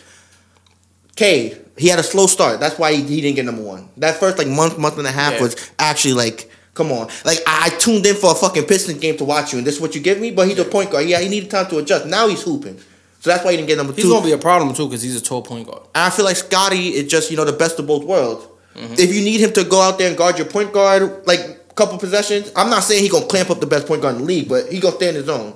Cade, 1.17 1.59
he 1.77 1.89
had 1.89 1.99
a 1.99 2.03
slow 2.03 2.25
start. 2.27 2.59
That's 2.61 2.79
why 2.79 2.93
he, 2.93 3.01
he 3.03 3.19
didn't 3.21 3.35
get 3.35 3.45
number 3.45 3.61
one. 3.61 3.89
That 3.97 4.15
first 4.15 4.37
like 4.37 4.47
month, 4.47 4.77
month 4.77 4.97
and 4.97 5.05
a 5.05 5.11
half 5.11 5.33
Yeah. 5.33 5.41
was 5.41 5.71
actually 5.77 6.13
like, 6.13 6.49
come 6.73 6.91
on. 6.93 7.09
Like 7.25 7.39
I, 7.45 7.65
I 7.65 7.69
tuned 7.77 8.05
in 8.05 8.15
for 8.15 8.31
a 8.31 8.35
fucking 8.35 8.63
Pistons 8.65 8.99
game 8.99 9.17
to 9.17 9.25
watch 9.25 9.51
you, 9.51 9.57
and 9.59 9.67
this 9.67 9.75
is 9.75 9.81
what 9.81 9.93
you 9.95 10.01
give 10.01 10.19
me. 10.21 10.31
But 10.31 10.47
he's 10.47 10.59
a 10.59 10.63
point 10.65 10.91
guard. 10.91 11.07
Yeah, 11.07 11.19
he 11.19 11.27
needed 11.27 11.51
time 11.51 11.67
to 11.67 11.77
adjust. 11.79 12.05
Now 12.05 12.27
he's 12.29 12.41
hooping, 12.41 12.79
so 13.21 13.29
that's 13.29 13.45
why 13.45 13.51
he 13.51 13.57
didn't 13.57 13.69
get 13.69 13.77
number 13.77 13.93
two. 13.93 14.01
He's 14.01 14.11
gonna 14.11 14.25
be 14.25 14.31
a 14.33 14.37
problem 14.37 14.73
too 14.73 14.87
because 14.87 15.01
he's 15.01 15.15
a 15.15 15.21
tall 15.21 15.41
point 15.43 15.67
guard. 15.67 15.83
And 15.95 16.03
I 16.03 16.09
feel 16.09 16.25
like 16.25 16.35
Scottie 16.35 16.89
is 16.89 17.09
just 17.09 17.31
you 17.31 17.37
know 17.37 17.45
the 17.45 17.53
best 17.53 17.79
of 17.79 17.87
both 17.87 18.03
worlds. 18.03 18.45
Mm-hmm. 18.75 18.93
If 18.97 19.13
you 19.13 19.21
need 19.23 19.39
him 19.39 19.53
to 19.53 19.63
go 19.63 19.79
out 19.81 19.97
there 19.99 20.07
and 20.09 20.17
guard 20.17 20.37
your 20.37 20.47
point 20.47 20.73
guard 20.73 21.25
like 21.27 21.39
a 21.39 21.73
couple 21.75 21.97
possessions, 21.97 22.51
I'm 22.55 22.69
not 22.69 22.83
saying 22.83 23.03
he 23.03 23.09
gonna 23.09 23.25
clamp 23.27 23.49
up 23.51 23.59
the 23.59 23.67
best 23.67 23.85
point 23.87 24.01
guard 24.01 24.15
in 24.15 24.21
the 24.21 24.27
league, 24.27 24.49
but 24.49 24.71
he 24.71 24.79
gonna 24.79 24.95
stay 24.95 25.09
in 25.09 25.15
his 25.15 25.25
zone. 25.25 25.53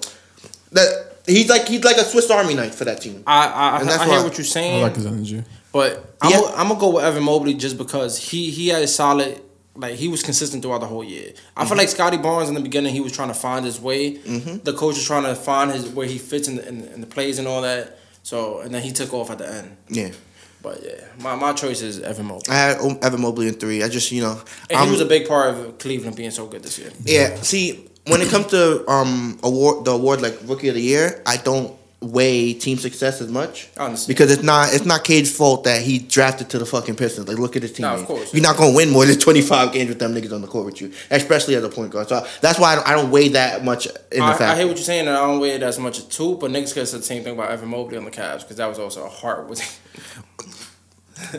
That 0.72 1.16
he's 1.26 1.50
like 1.50 1.68
he's 1.68 1.84
like 1.84 1.98
a 1.98 2.04
Swiss 2.04 2.30
Army 2.30 2.54
knife 2.54 2.76
for 2.76 2.86
that 2.86 3.02
team. 3.02 3.24
I 3.26 3.48
I, 3.48 3.80
And 3.80 3.90
that's 3.90 4.02
I 4.04 4.08
why- 4.08 4.16
hear 4.16 4.24
what 4.24 4.38
you're 4.38 4.46
saying. 4.46 4.72
I 4.72 4.74
saying, 4.74 4.84
like 4.84 4.96
his 4.96 5.06
energy. 5.06 5.44
but 5.72 6.16
I'm 6.22 6.32
gonna 6.32 6.56
I'm 6.56 6.68
gonna 6.68 6.80
go 6.80 6.94
with 6.96 7.04
Evan 7.06 7.24
Mobley 7.24 7.54
just 7.56 7.78
because 7.78 8.18
he 8.20 8.52
he 8.52 8.68
had 8.68 8.84
a 8.84 8.88
solid. 8.88 9.42
Like 9.76 9.96
he 9.96 10.08
was 10.08 10.24
consistent 10.24 10.64
throughout 10.64 10.80
the 10.80 10.88
whole 10.88 11.04
year. 11.04 11.34
I 11.56 11.62
Mm-hmm. 11.62 11.70
feel 11.70 11.78
like 11.78 11.90
Scottie 11.90 12.18
Barnes 12.18 12.48
in 12.50 12.56
the 12.56 12.62
beginning 12.62 12.94
he 12.94 13.02
was 13.02 13.12
trying 13.12 13.28
to 13.28 13.34
find 13.34 13.66
his 13.66 13.80
way. 13.80 14.12
The 14.18 14.74
coach 14.74 14.96
was 14.96 15.06
trying 15.06 15.24
to 15.24 15.36
find 15.36 15.72
his 15.72 15.88
where 15.90 16.08
he 16.08 16.18
fits 16.18 16.48
in 16.48 16.56
the, 16.58 16.68
in, 16.68 16.84
in 16.96 17.02
the 17.02 17.08
plays 17.08 17.40
and 17.40 17.48
all 17.48 17.62
that. 17.64 18.00
So 18.24 18.60
and 18.62 18.74
then 18.74 18.82
he 18.84 18.92
took 18.92 19.14
off 19.14 19.30
at 19.32 19.38
the 19.38 19.48
end. 19.52 19.76
Yeah, 19.90 20.12
But 20.64 20.82
yeah, 20.84 21.04
my, 21.20 21.36
my 21.36 21.54
choice 21.54 21.82
is 21.82 22.00
Evan 22.00 22.26
Mobley. 22.28 22.50
I 22.50 22.56
had 22.56 22.78
Evan 23.04 23.22
Mobley 23.22 23.48
in 23.50 23.56
three. 23.56 23.84
I 23.84 23.90
just 23.90 24.12
you 24.12 24.22
know, 24.22 24.42
And 24.70 24.78
I'm- 24.80 24.88
he 24.88 24.92
was 24.92 25.02
a 25.02 25.06
big 25.06 25.28
part 25.28 25.54
of 25.54 25.78
Cleveland 25.78 26.16
being 26.16 26.32
so 26.32 26.48
good 26.48 26.64
this 26.64 26.80
year. 26.80 26.92
yeah. 27.04 27.36
See, 27.42 27.90
when 28.08 28.22
it 28.22 28.30
comes 28.30 28.48
to 28.48 28.90
um 28.90 29.40
award 29.44 29.84
the 29.86 29.92
award 29.92 30.22
like 30.22 30.38
rookie 30.46 30.70
of 30.70 30.76
the 30.76 30.82
year, 30.82 31.22
I 31.26 31.38
don't 31.38 31.75
weigh 32.02 32.54
team 32.54 32.78
success 32.78 33.20
as 33.22 33.30
much 33.32 33.70
I 33.78 33.86
understand. 33.86 34.08
because 34.16 34.32
it's 34.32 34.44
not 34.44 34.74
it's 34.74 34.86
not 34.86 35.04
Cade's 35.04 35.36
fault 35.36 35.64
that 35.64 35.82
he 35.82 35.98
drafted 35.98 36.50
to 36.52 36.60
the 36.60 36.66
fucking 36.66 36.96
Pistons. 36.96 37.28
Like 37.28 37.38
look 37.40 37.56
at 37.56 37.64
his 37.64 37.72
team. 37.74 37.84
Nah, 37.86 37.96
of 37.96 38.06
course. 38.06 38.34
You're 38.34 38.44
not 38.44 38.58
gonna 38.58 38.76
win 38.76 38.92
more 38.92 39.06
than 39.06 39.18
25 39.18 39.72
games 39.74 39.90
with 39.90 39.98
them 40.00 40.14
niggas 40.14 40.32
on 40.34 40.42
the 40.42 40.48
court 40.48 40.66
with 40.66 40.82
you, 40.82 40.92
especially 41.10 41.56
as 41.56 41.64
a 41.64 41.70
point 41.70 41.92
guard. 41.92 42.08
So 42.10 42.26
that's 42.42 42.60
why 42.60 42.74
I 42.74 42.76
don't, 42.76 42.88
I 42.90 42.92
don't 42.94 43.12
weigh 43.12 43.30
that 43.30 43.64
much 43.64 43.88
in 43.88 44.20
the 44.20 44.24
I, 44.24 44.34
fact. 44.38 44.42
I 44.42 44.56
hear 44.58 44.68
what 44.68 44.76
you're 44.76 44.84
saying, 44.86 45.08
and 45.08 45.18
I 45.18 45.26
don't 45.26 45.40
weigh 45.40 45.52
it 45.52 45.64
as 45.64 45.80
much 45.80 46.08
too. 46.10 46.38
But 46.38 46.52
niggas 46.52 46.74
could 46.74 46.82
have 46.82 46.90
said 46.90 47.00
the 47.00 47.04
same 47.06 47.24
thing 47.24 47.34
about 47.34 47.50
Evan 47.50 47.70
Mobley 47.70 47.98
on 47.98 48.06
the 48.06 48.12
Cavs 48.12 48.42
because 48.42 48.58
that 48.58 48.68
was 48.68 48.78
also 48.78 49.06
a 49.06 49.10
heart. 49.10 49.48
Was 49.50 49.62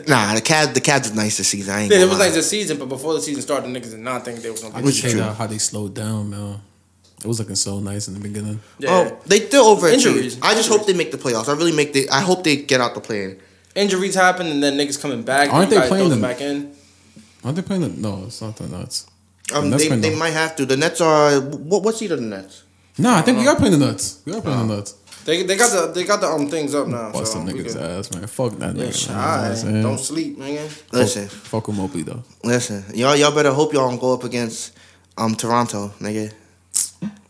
Nah, 0.07 0.33
the 0.33 0.41
Cavs 0.41 0.73
the 0.73 0.81
Cavs 0.81 1.01
was 1.03 1.15
nice 1.15 1.37
this 1.37 1.49
season. 1.49 1.73
I 1.73 1.81
ain't 1.81 1.91
yeah, 1.93 1.99
it 1.99 2.09
was 2.09 2.17
lie. 2.17 2.25
nice 2.25 2.33
this 2.33 2.49
season, 2.49 2.77
but 2.79 2.89
before 2.89 3.13
the 3.13 3.21
season 3.21 3.43
started, 3.43 3.69
niggas 3.69 3.91
did 3.91 3.99
not 3.99 4.25
think 4.25 4.39
they 4.41 4.49
was 4.49 4.61
gonna 4.63 4.75
I 4.75 4.81
be. 4.81 4.87
Just 4.87 5.03
hate 5.03 5.11
true. 5.11 5.21
how- 5.21 5.33
how 5.33 5.47
they 5.47 5.59
slowed 5.59 5.93
down, 5.93 6.31
man. 6.31 6.59
It 7.23 7.25
was 7.27 7.39
looking 7.39 7.55
so 7.55 7.79
nice 7.79 8.07
in 8.07 8.13
the 8.13 8.19
beginning. 8.19 8.59
Yeah. 8.77 8.89
Oh, 8.91 9.19
they 9.25 9.39
still 9.47 9.75
overachieved. 9.75 9.93
Injuries. 9.93 10.39
I 10.41 10.53
just 10.53 10.69
hope 10.69 10.85
they 10.85 10.93
make 10.93 11.11
the 11.11 11.17
playoffs. 11.17 11.49
I 11.49 11.53
really 11.53 11.71
make 11.75 11.93
the. 11.93 12.09
I 12.09 12.21
hope 12.21 12.43
they 12.43 12.57
get 12.57 12.79
out 12.79 12.93
the 12.93 13.01
play. 13.01 13.37
Injuries 13.75 14.15
happen, 14.15 14.47
and 14.47 14.61
then 14.61 14.77
niggas 14.77 15.01
coming 15.01 15.23
back. 15.23 15.51
Aren't 15.51 15.69
they 15.71 15.87
playing 15.87 16.09
them 16.09 16.21
them? 16.21 16.29
back 16.29 16.41
in? 16.41 16.73
Aren't 17.43 17.55
they 17.55 17.61
playing 17.63 17.81
the? 17.81 17.89
No, 17.89 18.23
it's 18.25 18.41
not 18.41 18.55
the 18.57 18.67
Nuts. 18.67 19.07
Um, 19.53 19.69
Nets 19.69 19.87
they, 19.87 19.95
they 19.95 20.15
might 20.15 20.31
have 20.33 20.55
to. 20.57 20.65
The 20.65 20.77
Nets 20.77 20.99
are 21.01 21.39
what? 21.41 21.83
What 21.83 21.95
seed 21.95 22.11
are 22.11 22.17
the 22.17 22.21
Nets? 22.21 22.63
Nah, 22.99 23.17
I 23.17 23.21
think 23.21 23.37
we 23.39 23.43
got 23.45 23.57
playing 23.57 23.79
the 23.79 23.85
Nuts. 23.85 24.21
We 24.25 24.33
got 24.33 24.43
playing 24.43 24.67
the 24.67 24.75
Nuts. 24.75 24.93
They, 25.25 25.43
they 25.43 25.57
got 25.57 25.71
the 25.71 25.91
they 25.93 26.05
got 26.05 26.21
the 26.21 26.27
um 26.27 26.47
things 26.49 26.73
up 26.73 26.87
now. 26.87 27.11
Bust 27.11 27.33
so 27.33 27.39
them 27.43 27.47
niggas 27.49 27.73
good. 27.73 27.77
ass, 27.99 28.13
man. 28.13 28.27
Fuck 28.27 28.53
that 28.59 28.75
Yeah, 28.75 28.83
nigga. 28.83 29.07
man. 29.07 29.07
You 29.07 29.13
know 29.13 29.15
what 29.15 29.25
I'm 29.25 29.55
shy. 29.55 29.61
saying? 29.61 29.81
Don't 29.83 29.99
sleep, 29.99 30.39
nigga. 30.39 30.93
Listen, 30.93 31.27
Fuck 31.27 31.67
with 31.67 31.77
Mobley 31.77 32.03
though. 32.03 32.23
listen. 32.43 32.83
Y'all, 32.93 33.15
y'all 33.15 33.33
better 33.35 33.51
hope 33.51 33.73
y'all 33.73 33.89
don't 33.89 33.99
go 33.99 34.13
up 34.13 34.23
against 34.23 34.77
um 35.17 35.35
Toronto, 35.35 35.89
nigga. 35.99 36.33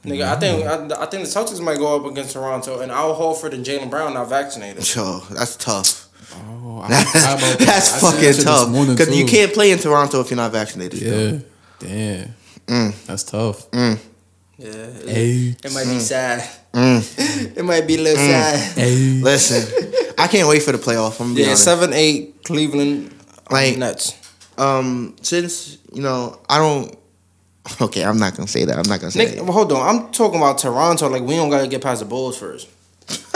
Nigga, 0.08 0.24
I 0.28 0.36
think 0.40 0.66
I, 0.66 1.04
I 1.04 1.06
think 1.08 1.24
the 1.26 1.30
Celtics 1.30 1.62
might 1.62 1.78
go 1.78 1.96
up 1.98 2.10
against 2.12 2.34
Toronto, 2.34 2.80
and 2.80 2.92
Al 2.92 3.14
Horford 3.20 3.54
and 3.54 3.66
Jaylen 3.66 3.90
Brown 3.90 4.14
not 4.14 4.30
vaccinated. 4.30 4.96
Yo, 4.96 5.20
that's 5.32 5.56
tough. 5.58 6.08
Oh, 6.34 6.80
I, 6.84 6.88
I 6.88 7.34
about- 7.36 7.60
that's 7.60 8.04
I 8.04 8.12
that 8.12 8.22
fucking 8.36 8.44
tough. 8.44 8.88
Because 8.98 9.18
you 9.18 9.26
can't 9.26 9.54
play 9.54 9.72
in 9.72 9.80
Toronto 9.80 10.22
if 10.22 10.30
you're 10.30 10.38
not 10.38 10.52
vaccinated. 10.52 11.02
Yeah. 11.02 11.40
Damn. 11.80 12.34
Mm. 12.68 13.06
That's 13.06 13.24
tough. 13.24 13.70
Mm. 13.72 14.00
Yeah, 14.58 14.68
it, 14.70 15.10
Hey. 15.10 15.56
it 15.64 15.74
might 15.74 15.86
be 15.86 16.00
sad. 16.00 16.42
Mm. 16.74 17.02
It 17.58 17.64
might 17.66 17.86
be 17.88 17.96
a 17.96 18.02
little 18.02 18.18
sad. 18.24 18.78
Hey. 18.78 19.20
Listen, 19.22 20.14
I 20.18 20.28
can't 20.28 20.48
wait 20.48 20.64
for 20.64 20.72
the 20.72 20.78
playoff. 20.78 21.20
I'm 21.22 21.34
Yeah, 21.38 21.48
honest. 21.48 21.64
seven 21.64 21.94
eight 21.94 22.44
Cleveland 22.44 23.12
Like- 23.52 23.70
like 23.72 23.78
Nets. 23.78 24.14
Um, 24.58 25.16
since 25.22 25.78
you 25.94 26.02
know, 26.02 26.40
I 26.50 26.58
don't. 26.58 26.96
Okay, 27.82 28.04
I'm 28.04 28.18
not 28.18 28.36
gonna 28.36 28.48
say 28.48 28.66
that. 28.66 28.78
I'm 28.78 28.88
not 28.90 29.00
gonna 29.00 29.12
say 29.12 29.26
Nick, 29.26 29.36
that. 29.36 29.44
well, 29.44 29.54
hold 29.54 29.72
on. 29.72 29.88
I'm 30.06 30.12
talking 30.12 30.40
about 30.40 30.58
Toronto. 30.58 31.08
Like 31.10 31.22
we 31.24 31.36
don't 31.36 31.50
gotta 31.50 31.68
get 31.68 31.82
past 31.82 32.00
the 32.02 32.06
Bulls 32.08 32.38
first. 32.38 32.68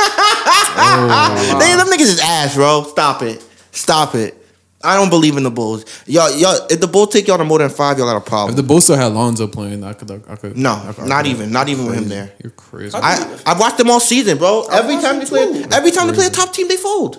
Oh. 0.74 1.58
They, 1.60 1.76
them 1.76 1.88
niggas 1.88 2.02
is 2.14 2.20
ass, 2.22 2.56
bro. 2.56 2.84
Stop 2.84 3.22
it. 3.22 3.46
Stop 3.72 4.16
it. 4.16 4.38
I 4.84 4.96
don't 4.96 5.10
believe 5.10 5.38
in 5.38 5.44
the 5.44 5.52
Bulls. 5.52 5.86
Y'all, 6.08 6.32
y'all. 6.36 6.66
If 6.70 6.80
the 6.80 6.88
Bulls 6.88 7.10
take 7.10 7.28
y'all 7.28 7.38
to 7.38 7.44
more 7.46 7.60
than 7.60 7.70
five, 7.70 7.98
y'all 7.98 8.08
got 8.08 8.18
a 8.18 8.22
problem. 8.22 8.52
If 8.52 8.56
the 8.56 8.64
Bulls 8.64 8.86
still 8.86 8.96
had 8.96 9.08
Lonzo 9.14 9.48
playing, 9.48 9.84
I 9.84 9.94
could. 9.94 10.10
I 10.28 10.36
could. 10.38 10.58
No, 10.58 10.72
I 10.74 10.94
could- 10.94 11.06
not 11.06 11.20
I 11.20 11.22
could- 11.24 11.32
even. 11.32 11.52
Not 11.52 11.70
even 11.70 11.86
with 11.86 11.96
him 11.96 12.08
there. 12.10 12.32
You're 12.42 12.52
crazy. 12.52 12.98
I 13.00 13.42
I 13.46 13.60
watched 13.60 13.78
them 13.78 13.90
all 13.92 14.00
season, 14.00 14.38
bro. 14.38 14.66
Every 14.72 14.96
time 15.02 15.20
they 15.20 15.26
play, 15.26 15.46
too. 15.46 15.68
every 15.72 15.92
time 15.92 16.08
they 16.08 16.14
play 16.14 16.26
a 16.28 16.30
top 16.32 16.54
team, 16.54 16.68
they 16.68 16.78
fold. 16.78 17.18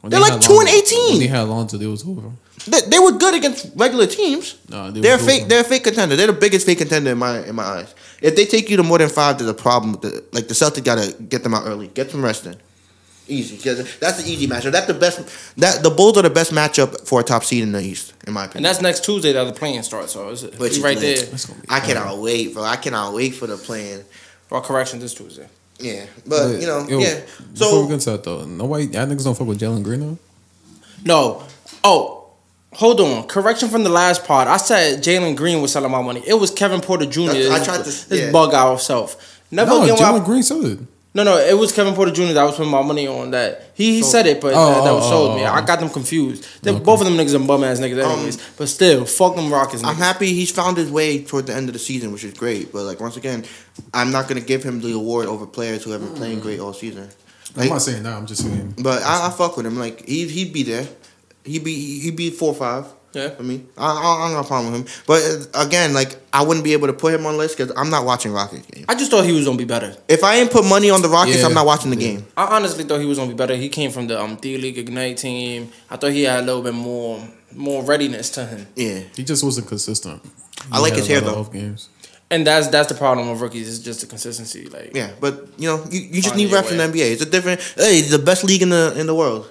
When 0.00 0.10
they're 0.10 0.18
they 0.18 0.24
like 0.24 0.32
had 0.32 0.42
two 0.42 0.52
and 0.58 0.66
Lonzo- 0.66 0.76
18. 0.76 1.10
When 1.10 1.18
they 1.20 1.26
had 1.28 1.42
Lonzo, 1.42 1.76
they 1.78 1.86
was 1.86 2.06
over. 2.08 2.22
They, 2.66 2.80
they 2.82 2.98
were 2.98 3.12
good 3.12 3.34
against 3.34 3.70
regular 3.76 4.06
teams. 4.06 4.56
Nah, 4.68 4.90
they 4.90 5.00
They're 5.00 5.16
was 5.16 5.26
fake. 5.26 5.40
over. 5.42 5.48
They're 5.48 5.60
a 5.60 5.64
fake 5.64 5.84
contender. 5.84 6.16
They're 6.16 6.28
the 6.28 6.32
biggest 6.32 6.64
fake 6.64 6.78
contender 6.78 7.10
in 7.12 7.18
my 7.18 7.44
in 7.44 7.54
my 7.54 7.64
eyes. 7.64 7.94
If 8.22 8.36
they 8.36 8.46
take 8.46 8.70
you 8.70 8.76
to 8.78 8.82
more 8.82 8.98
than 8.98 9.08
five, 9.10 9.38
there's 9.38 9.50
a 9.50 9.54
problem. 9.54 9.92
With 9.92 10.00
the, 10.02 10.24
like 10.32 10.48
the 10.48 10.54
Celtics 10.54 10.84
gotta 10.84 11.14
get 11.22 11.42
them 11.42 11.52
out 11.54 11.64
early. 11.66 11.88
Get 11.88 12.10
some 12.10 12.24
rest 12.24 12.46
in. 12.46 12.56
Easy. 13.26 13.56
'Cause 13.58 13.98
That's 13.98 14.22
the 14.22 14.30
easy 14.30 14.46
matchup. 14.46 14.72
That's 14.72 14.86
the 14.86 14.94
best. 14.94 15.20
That 15.58 15.82
the 15.82 15.90
Bulls 15.90 16.16
are 16.18 16.22
the 16.22 16.30
best 16.30 16.52
matchup 16.52 17.06
for 17.06 17.20
a 17.20 17.24
top 17.24 17.42
seed 17.44 17.62
in 17.62 17.72
the 17.72 17.80
East, 17.82 18.12
in 18.26 18.32
my 18.34 18.44
opinion. 18.44 18.58
And 18.58 18.64
that's 18.66 18.80
next 18.82 19.04
Tuesday 19.04 19.32
that 19.32 19.44
the 19.44 19.52
play-in 19.52 19.82
starts. 19.82 20.12
So 20.12 20.28
it's, 20.30 20.42
Which 20.42 20.72
it's 20.72 20.78
right 20.78 20.98
lit. 20.98 21.16
there. 21.18 21.26
That's 21.26 21.46
gonna 21.46 21.60
be 21.60 21.66
I 21.70 21.80
cannot 21.80 22.18
wait, 22.18 22.54
bro. 22.54 22.62
I 22.62 22.76
cannot 22.76 23.14
wait 23.14 23.34
for 23.34 23.46
the 23.46 23.56
play-in. 23.56 24.04
Or 24.50 24.60
correction 24.60 25.00
this 25.00 25.14
Tuesday. 25.14 25.48
Yeah, 25.80 26.04
but 26.26 26.60
you 26.60 26.66
know, 26.66 26.86
Yo, 26.88 26.98
yeah. 27.00 27.20
before 27.52 27.68
So 27.68 27.82
we 27.82 27.88
get 27.88 28.00
to 28.02 28.10
that 28.10 28.22
though, 28.24 28.44
nobody, 28.44 28.84
y'all 28.84 29.06
niggas 29.06 29.24
don't 29.24 29.36
fuck 29.36 29.48
with 29.48 29.58
Jalen 29.58 29.82
Green 29.82 30.00
though. 30.00 30.18
No. 31.04 31.42
Oh, 31.82 32.23
hold 32.74 33.00
on. 33.00 33.26
Correction 33.26 33.68
from 33.68 33.82
the 33.84 33.90
last 33.90 34.24
part. 34.24 34.48
I 34.48 34.56
said 34.56 35.02
Jalen 35.02 35.36
Green 35.36 35.60
was 35.62 35.72
selling 35.72 35.90
my 35.90 36.02
money. 36.02 36.22
It 36.26 36.34
was 36.34 36.50
Kevin 36.50 36.80
Porter 36.80 37.06
Jr. 37.06 37.26
That's- 37.32 37.50
I 37.60 37.64
tried 37.64 37.78
to- 37.78 37.90
his 37.90 38.06
yeah. 38.10 38.30
bug 38.32 38.54
out 38.54 38.80
self. 38.80 39.40
Never 39.50 39.70
No, 39.70 39.82
again. 39.84 39.96
Jalen 39.96 40.24
Green 40.24 40.42
sold 40.42 40.64
it. 40.66 40.78
No, 41.16 41.22
no, 41.22 41.38
it 41.38 41.56
was 41.56 41.70
Kevin 41.70 41.94
Porter 41.94 42.10
Jr. 42.10 42.32
that 42.32 42.38
I 42.38 42.44
was 42.44 42.56
putting 42.56 42.72
my 42.72 42.82
money 42.82 43.06
on. 43.06 43.30
That 43.30 43.70
he, 43.74 43.94
he 43.96 44.02
So- 44.02 44.08
said 44.08 44.26
it, 44.26 44.40
but 44.40 44.52
Oh, 44.54 44.66
that, 44.74 44.84
that 44.84 44.92
was 44.94 45.04
oh, 45.06 45.10
sold 45.10 45.30
oh, 45.30 45.36
me. 45.36 45.44
oh. 45.44 45.52
I 45.52 45.60
got 45.60 45.78
them 45.78 45.88
confused. 45.88 46.44
They, 46.62 46.72
Okay. 46.72 46.80
Both 46.82 47.02
of 47.02 47.06
them 47.06 47.16
niggas 47.16 47.34
are 47.34 47.46
bum 47.46 47.62
ass 47.62 47.78
niggas, 47.78 48.04
Um, 48.04 48.10
anyways. 48.12 48.38
but 48.56 48.68
still, 48.68 49.04
fuck 49.04 49.36
them 49.36 49.52
Rockets. 49.52 49.84
I'm 49.84 49.94
happy 49.94 50.32
he's 50.34 50.50
found 50.50 50.76
his 50.76 50.90
way 50.90 51.22
toward 51.22 51.46
the 51.46 51.54
end 51.54 51.68
of 51.68 51.72
the 51.72 51.78
season, 51.78 52.10
which 52.12 52.24
is 52.24 52.34
great. 52.34 52.72
But 52.72 52.82
like 52.82 53.00
once 53.00 53.16
again, 53.16 53.44
I'm 53.92 54.10
not 54.10 54.26
gonna 54.26 54.40
give 54.40 54.64
him 54.64 54.80
the 54.80 54.92
award 54.92 55.26
over 55.26 55.46
players 55.46 55.84
who 55.84 55.92
have 55.92 56.00
been 56.00 56.14
playing 56.16 56.40
great 56.40 56.58
all 56.58 56.72
season. 56.72 57.08
I'm 57.56 57.60
Like, 57.60 57.70
not 57.70 57.82
saying 57.82 58.02
that. 58.02 58.14
I'm 58.14 58.26
just 58.26 58.42
saying. 58.42 58.74
but 58.78 59.00
I, 59.04 59.28
I 59.28 59.30
fuck 59.30 59.56
with 59.56 59.66
him. 59.66 59.78
Like 59.78 60.04
he 60.08 60.26
he'd 60.26 60.52
be 60.52 60.64
there. 60.64 60.88
He'd 61.44 61.64
be 61.64 62.00
he'd 62.00 62.16
be 62.16 62.30
four 62.30 62.50
or 62.50 62.54
five. 62.54 62.86
Yeah. 63.12 63.32
I 63.38 63.42
mean, 63.42 63.68
I, 63.78 63.86
I, 63.86 64.24
I 64.24 64.26
don't 64.28 64.34
got 64.36 64.44
a 64.44 64.48
problem 64.48 64.72
with 64.72 64.80
him. 64.88 65.02
But 65.06 65.22
uh, 65.54 65.66
again, 65.66 65.94
like 65.94 66.16
I 66.32 66.42
wouldn't 66.42 66.64
be 66.64 66.72
able 66.72 66.88
to 66.88 66.92
put 66.92 67.14
him 67.14 67.24
on 67.26 67.34
the 67.34 67.38
list 67.38 67.56
because 67.56 67.72
I'm 67.76 67.88
not 67.88 68.04
watching 68.04 68.32
Rockets 68.32 68.66
game. 68.66 68.84
I 68.88 68.96
just 68.96 69.10
thought 69.12 69.24
he 69.24 69.30
was 69.32 69.44
gonna 69.44 69.56
be 69.56 69.64
better. 69.64 69.94
If 70.08 70.24
I 70.24 70.36
ain't 70.36 70.50
put 70.50 70.64
money 70.64 70.90
on 70.90 71.00
the 71.00 71.08
Rockets, 71.08 71.38
Yeah. 71.40 71.46
I'm 71.46 71.54
not 71.54 71.64
watching 71.66 71.90
the 71.90 71.96
game. 71.96 72.26
I 72.36 72.56
honestly 72.56 72.82
thought 72.82 72.98
he 73.00 73.06
was 73.06 73.18
gonna 73.18 73.30
be 73.30 73.36
better. 73.36 73.54
He 73.54 73.68
came 73.68 73.92
from 73.92 74.08
the 74.08 74.20
um 74.20 74.34
D 74.36 74.58
League 74.58 74.78
Ignite 74.78 75.18
team. 75.18 75.70
I 75.90 75.96
thought 75.96 76.10
he 76.10 76.24
had 76.24 76.40
a 76.40 76.42
little 76.46 76.62
bit 76.62 76.74
more 76.74 77.22
more 77.52 77.84
readiness 77.84 78.30
to 78.30 78.46
him. 78.46 78.66
Yeah. 78.74 79.00
He 79.14 79.22
just 79.22 79.44
wasn't 79.44 79.68
consistent. 79.68 80.20
I 80.72 80.80
like 80.80 80.94
his 80.94 81.06
hair, 81.06 81.20
though. 81.20 81.32
of 81.34 81.46
off 81.48 81.52
games. 81.52 81.90
And 82.30 82.44
that's 82.44 82.66
that's 82.66 82.88
the 82.88 82.96
problem 82.96 83.30
with 83.30 83.40
rookies. 83.40 83.68
It's 83.68 83.78
just 83.78 84.00
the 84.00 84.06
consistency. 84.08 84.66
Like 84.66 84.90
Yeah, 84.92 85.10
but 85.20 85.50
you 85.56 85.68
know, 85.68 85.84
you, 85.88 86.00
you 86.00 86.20
just 86.22 86.34
need 86.34 86.50
your 86.50 86.60
refs 86.62 86.72
in 86.72 86.78
the 86.78 86.84
NBA. 86.98 87.12
It's 87.12 87.22
a 87.22 87.26
different. 87.30 87.60
Hey, 87.76 87.98
it's 88.00 88.10
the 88.10 88.18
best 88.18 88.42
league 88.42 88.62
in 88.62 88.70
the 88.70 88.92
in 88.98 89.06
the 89.06 89.14
world. 89.14 89.48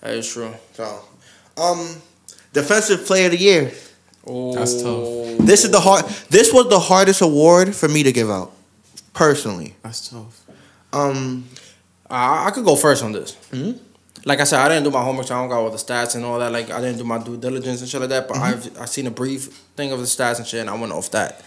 that 0.00 0.12
is 0.14 0.32
true. 0.32 0.54
So, 0.74 1.00
um, 1.60 1.96
defensive 2.52 3.04
player 3.06 3.26
of 3.26 3.32
the 3.32 3.38
year. 3.38 3.72
Oh, 4.26 4.54
That's 4.54 4.82
tough. 4.82 5.38
This 5.46 5.64
is 5.64 5.70
the 5.70 5.80
hard. 5.80 6.04
This 6.28 6.52
was 6.52 6.68
the 6.68 6.78
hardest 6.78 7.20
award 7.22 7.74
for 7.74 7.88
me 7.88 8.02
to 8.02 8.12
give 8.12 8.30
out, 8.30 8.52
personally. 9.14 9.74
That's 9.82 10.08
tough. 10.08 10.44
Um, 10.92 11.48
I, 12.08 12.48
I 12.48 12.50
could 12.50 12.64
go 12.64 12.76
first 12.76 13.02
on 13.02 13.12
this. 13.12 13.36
Mhm. 13.52 13.78
Like 14.26 14.40
I 14.40 14.44
said, 14.44 14.58
I 14.60 14.68
didn't 14.68 14.84
do 14.84 14.90
my 14.90 15.02
homework, 15.02 15.26
so 15.26 15.34
I 15.34 15.38
don't 15.40 15.48
got 15.48 15.60
all 15.60 15.70
the 15.70 15.78
stats 15.78 16.14
and 16.14 16.24
all 16.26 16.38
that. 16.40 16.52
Like 16.52 16.70
I 16.70 16.80
didn't 16.80 16.98
do 16.98 17.04
my 17.04 17.16
due 17.18 17.38
diligence 17.38 17.80
and 17.80 17.88
shit 17.88 18.00
like 18.00 18.10
that. 18.10 18.28
But 18.28 18.36
I've 18.36 18.78
I 18.78 18.84
seen 18.84 19.06
a 19.06 19.10
brief 19.10 19.46
thing 19.76 19.92
of 19.92 19.98
the 20.00 20.04
stats 20.04 20.36
and 20.38 20.46
shit, 20.46 20.60
and 20.60 20.68
I 20.68 20.74
went 20.78 20.92
off 20.92 21.10
that. 21.12 21.42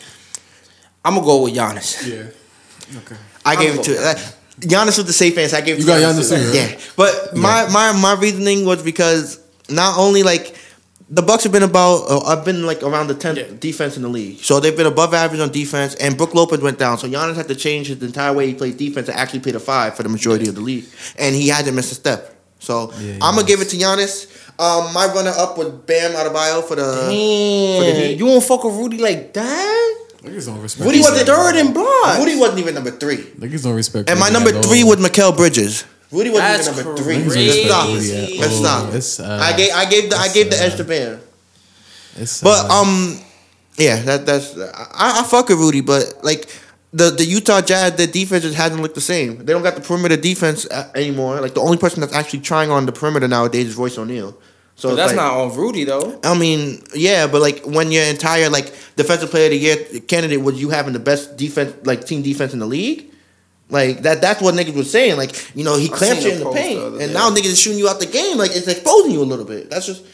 I'm 1.05 1.13
gonna 1.15 1.25
go 1.25 1.43
with 1.43 1.53
Giannis. 1.53 2.07
Yeah. 2.07 2.97
Okay. 2.99 3.15
I 3.45 3.55
gave 3.55 3.73
I'm 3.75 3.79
it 3.79 3.83
to 3.83 3.97
uh, 3.97 4.15
Giannis 4.59 4.97
with 4.97 5.05
the 5.07 5.13
safe 5.13 5.37
answer. 5.37 5.57
I 5.57 5.61
gave 5.61 5.75
it 5.75 5.79
You 5.81 5.85
to 5.85 5.91
got 5.91 6.01
Giannis 6.01 6.29
too. 6.29 6.35
too, 6.37 6.45
right? 6.59 6.71
Yeah, 6.71 6.79
but 6.97 7.35
my 7.37 7.69
my 7.69 7.91
my 8.01 8.13
reasoning 8.19 8.65
was 8.65 8.81
because 8.81 9.39
not 9.69 9.97
only 9.97 10.23
like 10.23 10.55
the 11.09 11.21
Bucks 11.21 11.43
have 11.43 11.51
been 11.51 11.63
about 11.63 12.05
uh, 12.09 12.19
I've 12.25 12.43
been 12.45 12.65
like 12.65 12.81
around 12.81 13.07
the 13.07 13.13
tenth 13.15 13.37
Yeah. 13.37 13.45
defense 13.59 13.95
in 13.97 14.01
the 14.03 14.09
league, 14.09 14.39
so 14.39 14.59
they've 14.59 14.75
been 14.75 14.87
above 14.87 15.13
average 15.13 15.41
on 15.41 15.51
defense. 15.51 15.95
And 15.95 16.17
Brook 16.17 16.33
Lopez 16.33 16.59
went 16.61 16.79
down, 16.79 16.97
so 16.97 17.07
Giannis 17.07 17.35
had 17.35 17.47
to 17.49 17.55
change 17.55 17.87
his 17.87 18.01
entire 18.01 18.33
way 18.33 18.47
he 18.47 18.53
played 18.53 18.77
defense 18.77 19.07
to 19.07 19.17
actually 19.17 19.41
play 19.41 19.51
the 19.51 19.59
five 19.59 19.95
for 19.95 20.03
the 20.03 20.09
majority 20.09 20.47
of 20.49 20.55
the 20.55 20.61
league, 20.61 20.85
and 21.19 21.35
he 21.35 21.49
hasn't 21.49 21.75
missed 21.75 21.91
a 21.91 21.95
step. 21.95 22.35
So 22.59 22.93
Yeah, 22.99 23.15
I'm 23.21 23.35
gonna 23.35 23.43
Giannis. 23.43 23.47
give 23.47 23.61
it 23.61 23.69
to 23.69 23.77
Giannis. 23.77 24.27
Um, 24.59 24.93
my 24.93 25.07
runner 25.07 25.33
up 25.35 25.57
was 25.57 25.69
Bam 25.69 26.11
Adebayo 26.13 26.63
for 26.63 26.75
the. 26.75 26.83
for 26.83 27.09
the 27.09 27.93
Heat. 28.07 28.17
you 28.19 28.25
won't 28.25 28.43
fuck 28.43 28.63
with 28.63 28.75
Rudy 28.75 28.97
like 28.99 29.33
that? 29.33 29.95
Niggas 30.23 30.45
don't 30.45 30.61
respect. 30.61 30.85
Rudy 30.85 30.97
He's 30.99 31.09
wasn't 31.09 31.27
third 31.27 31.55
in 31.57 31.73
blood. 31.73 32.19
Rudy 32.19 32.37
wasn't 32.37 32.59
even 32.59 32.75
number 32.75 32.91
three. 32.91 33.17
Niggas 33.17 33.63
don't 33.63 33.73
respect. 33.75 34.09
And 34.09 34.17
my 34.19 34.29
number 34.29 34.51
three 34.61 34.83
was 34.85 34.97
Mikal 34.97 35.35
Bridges. 35.35 35.83
Rudy 36.13 36.29
wasn't 36.29 36.47
That's 36.47 36.67
even 36.69 36.85
number 36.85 37.01
three. 37.01 37.15
Niggas 37.15 37.67
don't 37.67 37.85
crazy. 37.91 38.37
Let's 38.39 38.53
respect 38.53 38.53
stop. 38.53 38.53
Let's 38.53 38.53
all. 38.53 38.63
stop. 38.63 38.93
It's, 38.93 39.19
uh, 39.19 39.39
I 39.41 39.57
gave 39.57 39.73
I 39.73 39.85
gave 39.85 40.09
the 40.09 40.15
I 40.15 40.25
it's, 40.25 40.33
gave 40.33 40.49
the 40.51 40.61
edge 40.61 40.75
to 40.77 40.83
Bam. 40.83 41.19
But 42.43 42.69
uh, 42.69 42.81
um, 42.81 43.19
yeah, 43.77 44.01
that 44.03 44.25
that's 44.25 44.57
I, 44.57 45.21
I 45.21 45.23
fuck 45.23 45.49
with 45.49 45.57
Rudy, 45.59 45.81
but 45.81 46.19
like 46.23 46.47
the 46.93 47.09
the 47.09 47.25
Utah 47.25 47.61
Jazz, 47.61 47.95
their 47.95 48.07
defense 48.07 48.43
just 48.43 48.55
hasn't 48.55 48.81
looked 48.81 48.95
the 48.95 49.01
same. 49.01 49.37
They 49.43 49.51
don't 49.53 49.63
got 49.63 49.75
the 49.75 49.81
perimeter 49.81 50.15
defense 50.15 50.67
uh, 50.69 50.91
anymore. 50.93 51.41
Like 51.41 51.55
the 51.55 51.61
only 51.61 51.77
person 51.77 52.01
that's 52.01 52.13
actually 52.13 52.41
trying 52.41 52.69
on 52.69 52.85
the 52.85 52.91
perimeter 52.91 53.27
nowadays 53.27 53.67
is 53.67 53.75
Royce 53.75 53.97
O'Neale. 53.97 54.37
So 54.75 54.89
But 54.89 54.95
that's 54.95 55.07
like- 55.13 55.17
not 55.17 55.33
on 55.37 55.55
Rudy 55.55 55.83
though. 55.83 56.19
I 56.23 56.37
mean, 56.37 56.83
yeah, 56.93 57.27
but 57.27 57.41
like 57.41 57.63
when 57.65 57.91
your 57.91 58.03
entire 58.03 58.49
like 58.49 58.73
defensive 58.95 59.31
player 59.31 59.45
of 59.45 59.51
the 59.51 59.57
year 59.57 59.77
candidate 60.07 60.41
was 60.41 60.59
you 60.61 60.69
having 60.69 60.93
the 60.93 60.99
best 60.99 61.37
defense, 61.37 61.73
like 61.85 62.05
team 62.05 62.21
defense 62.21 62.53
in 62.53 62.59
the 62.59 62.65
league, 62.67 63.11
like 63.73 64.03
that. 64.03 64.21
That's 64.21 64.41
what 64.41 64.55
niggas 64.55 64.73
was 64.75 64.89
saying. 64.91 65.17
Like 65.17 65.51
you 65.55 65.63
know 65.65 65.77
he 65.77 65.89
I 65.91 65.93
clamps 65.97 66.23
you 66.23 66.31
in 66.31 66.39
the 66.39 66.45
post 66.45 66.57
paint, 66.57 66.79
the 66.79 66.85
and 66.87 66.97
day. 66.99 67.13
now 67.13 67.29
niggas 67.29 67.45
is 67.45 67.59
shooting 67.59 67.79
you 67.79 67.89
out 67.89 67.99
the 67.99 68.05
game. 68.05 68.37
Like 68.37 68.51
it's 68.55 68.67
exposing 68.67 69.11
you 69.11 69.21
a 69.21 69.25
little 69.25 69.45
bit. 69.45 69.69
That's 69.69 69.85
just 69.85 70.05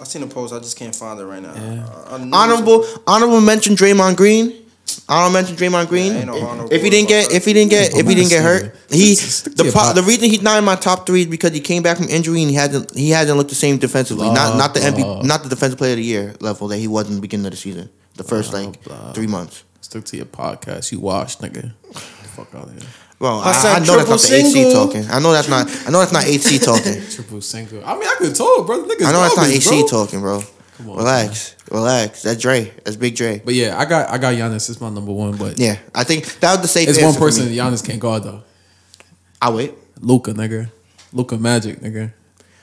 I 0.00 0.04
seen 0.04 0.22
a 0.22 0.26
post. 0.26 0.52
I 0.52 0.58
just 0.58 0.76
can't 0.76 0.94
find 0.94 1.18
it 1.20 1.24
right 1.24 1.40
now. 1.42 1.54
Yeah. 1.54 1.86
I- 2.08 2.14
I 2.16 2.24
knew 2.24 2.30
honorable. 2.34 2.84
Honorable 3.06 3.40
mention 3.40 3.76
Draymond 3.76 4.16
Green. 4.16 4.62
Honorable 5.08 5.32
mention 5.32 5.56
Draymond 5.56 5.88
Green. 5.88 6.12
ain't 6.12 6.26
no 6.26 6.38
honorable 6.46 6.72
if 6.72 6.82
he 6.82 6.90
didn't 6.90 7.08
get, 7.08 7.32
if 7.32 7.44
he 7.44 7.52
didn't 7.52 7.70
get, 7.70 7.92
if 7.94 8.06
he 8.06 8.14
didn't 8.14 8.30
get 8.30 8.42
hurt, 8.42 8.74
he 8.90 9.14
the 9.14 9.70
pro, 9.72 9.92
the 9.92 10.02
reason 10.02 10.30
he's 10.30 10.42
not 10.42 10.58
in 10.58 10.64
my 10.64 10.76
top 10.76 11.06
three 11.06 11.22
is 11.22 11.26
because 11.26 11.52
he 11.52 11.60
came 11.60 11.82
back 11.82 11.96
from 11.96 12.08
injury 12.08 12.40
and 12.42 12.50
he 12.50 12.56
hasn't 12.56 12.94
he 12.96 13.10
hasn't 13.10 13.36
looked 13.36 13.50
the 13.50 13.56
same 13.56 13.78
defensively. 13.78 14.26
not 14.28 14.50
Blah, 14.52 14.56
not 14.58 14.74
the 14.74 14.80
MVP, 14.80 14.96
blah. 15.02 15.22
not 15.22 15.42
the 15.42 15.48
defensive 15.48 15.78
player 15.78 15.92
of 15.92 15.96
the 15.98 16.04
year 16.04 16.34
level 16.40 16.68
that 16.68 16.78
he 16.78 16.86
was 16.88 17.08
in 17.08 17.16
the 17.16 17.20
beginning 17.20 17.46
of 17.46 17.52
the 17.52 17.56
season. 17.56 17.90
The 18.14 18.24
first 18.24 18.50
Blah, 18.52 18.60
like 18.60 18.84
blah. 18.84 19.12
three 19.12 19.26
months. 19.26 19.64
Stick 19.80 20.04
to 20.06 20.16
your 20.16 20.26
podcast. 20.26 20.90
You 20.92 21.00
washed, 21.00 21.40
nigga. 21.40 21.72
Fuck 22.36 22.54
out 22.54 22.64
of 22.68 22.72
here. 22.72 22.88
Bro, 23.18 23.38
I 23.38 23.52
I, 23.52 23.76
I 23.76 23.78
know 23.80 23.96
that's 23.96 24.08
not 24.10 24.20
the 24.20 24.28
triple 24.28 24.44
HC 24.44 24.52
single. 24.52 24.72
talking. 24.86 25.04
I 25.10 25.18
know 25.20 25.32
that's 25.32 25.48
not. 25.48 25.66
I 25.86 25.90
know 25.90 25.98
that's 26.00 26.12
not 26.12 26.24
HC 26.24 26.60
talking. 26.70 27.02
Triple 27.10 27.40
single. 27.40 27.82
I 27.84 27.94
mean, 27.94 28.02
I 28.04 28.14
could 28.18 28.34
told, 28.34 28.66
bro. 28.66 28.82
Niggas 28.84 29.06
I 29.06 29.12
know 29.12 29.22
that's 29.22 29.36
not 29.36 29.48
AC 29.48 29.70
bro. 29.70 29.86
talking, 29.88 30.20
bro. 30.20 30.42
Come 30.76 30.90
on, 30.90 30.96
Relax, 30.98 31.56
relax. 31.70 32.22
That's 32.22 32.38
Dre. 32.42 32.70
That's 32.84 32.96
Big 32.96 33.16
Dre. 33.16 33.40
But 33.42 33.54
yeah, 33.54 33.78
I 33.78 33.86
got 33.86 34.10
I 34.10 34.18
got 34.18 34.34
Giannis. 34.34 34.68
It's 34.68 34.78
my 34.80 34.90
number 34.90 35.12
one. 35.12 35.34
But 35.38 35.58
Yeah, 35.58 35.78
I 35.94 36.04
think 36.04 36.26
that 36.40 36.52
was 36.52 36.60
the 36.60 36.68
safe. 36.68 36.88
it's 36.90 36.98
one 36.98 37.06
answer 37.08 37.18
for 37.18 37.24
person 37.24 37.46
me. 37.48 37.56
Giannis 37.56 37.82
can't 37.82 37.98
guard 37.98 38.24
though. 38.24 38.42
I 39.40 39.50
wait. 39.50 39.72
Luka, 40.00 40.32
nigga. 40.34 40.70
Luka 41.14 41.38
Magic, 41.38 41.80
nigga. 41.80 42.12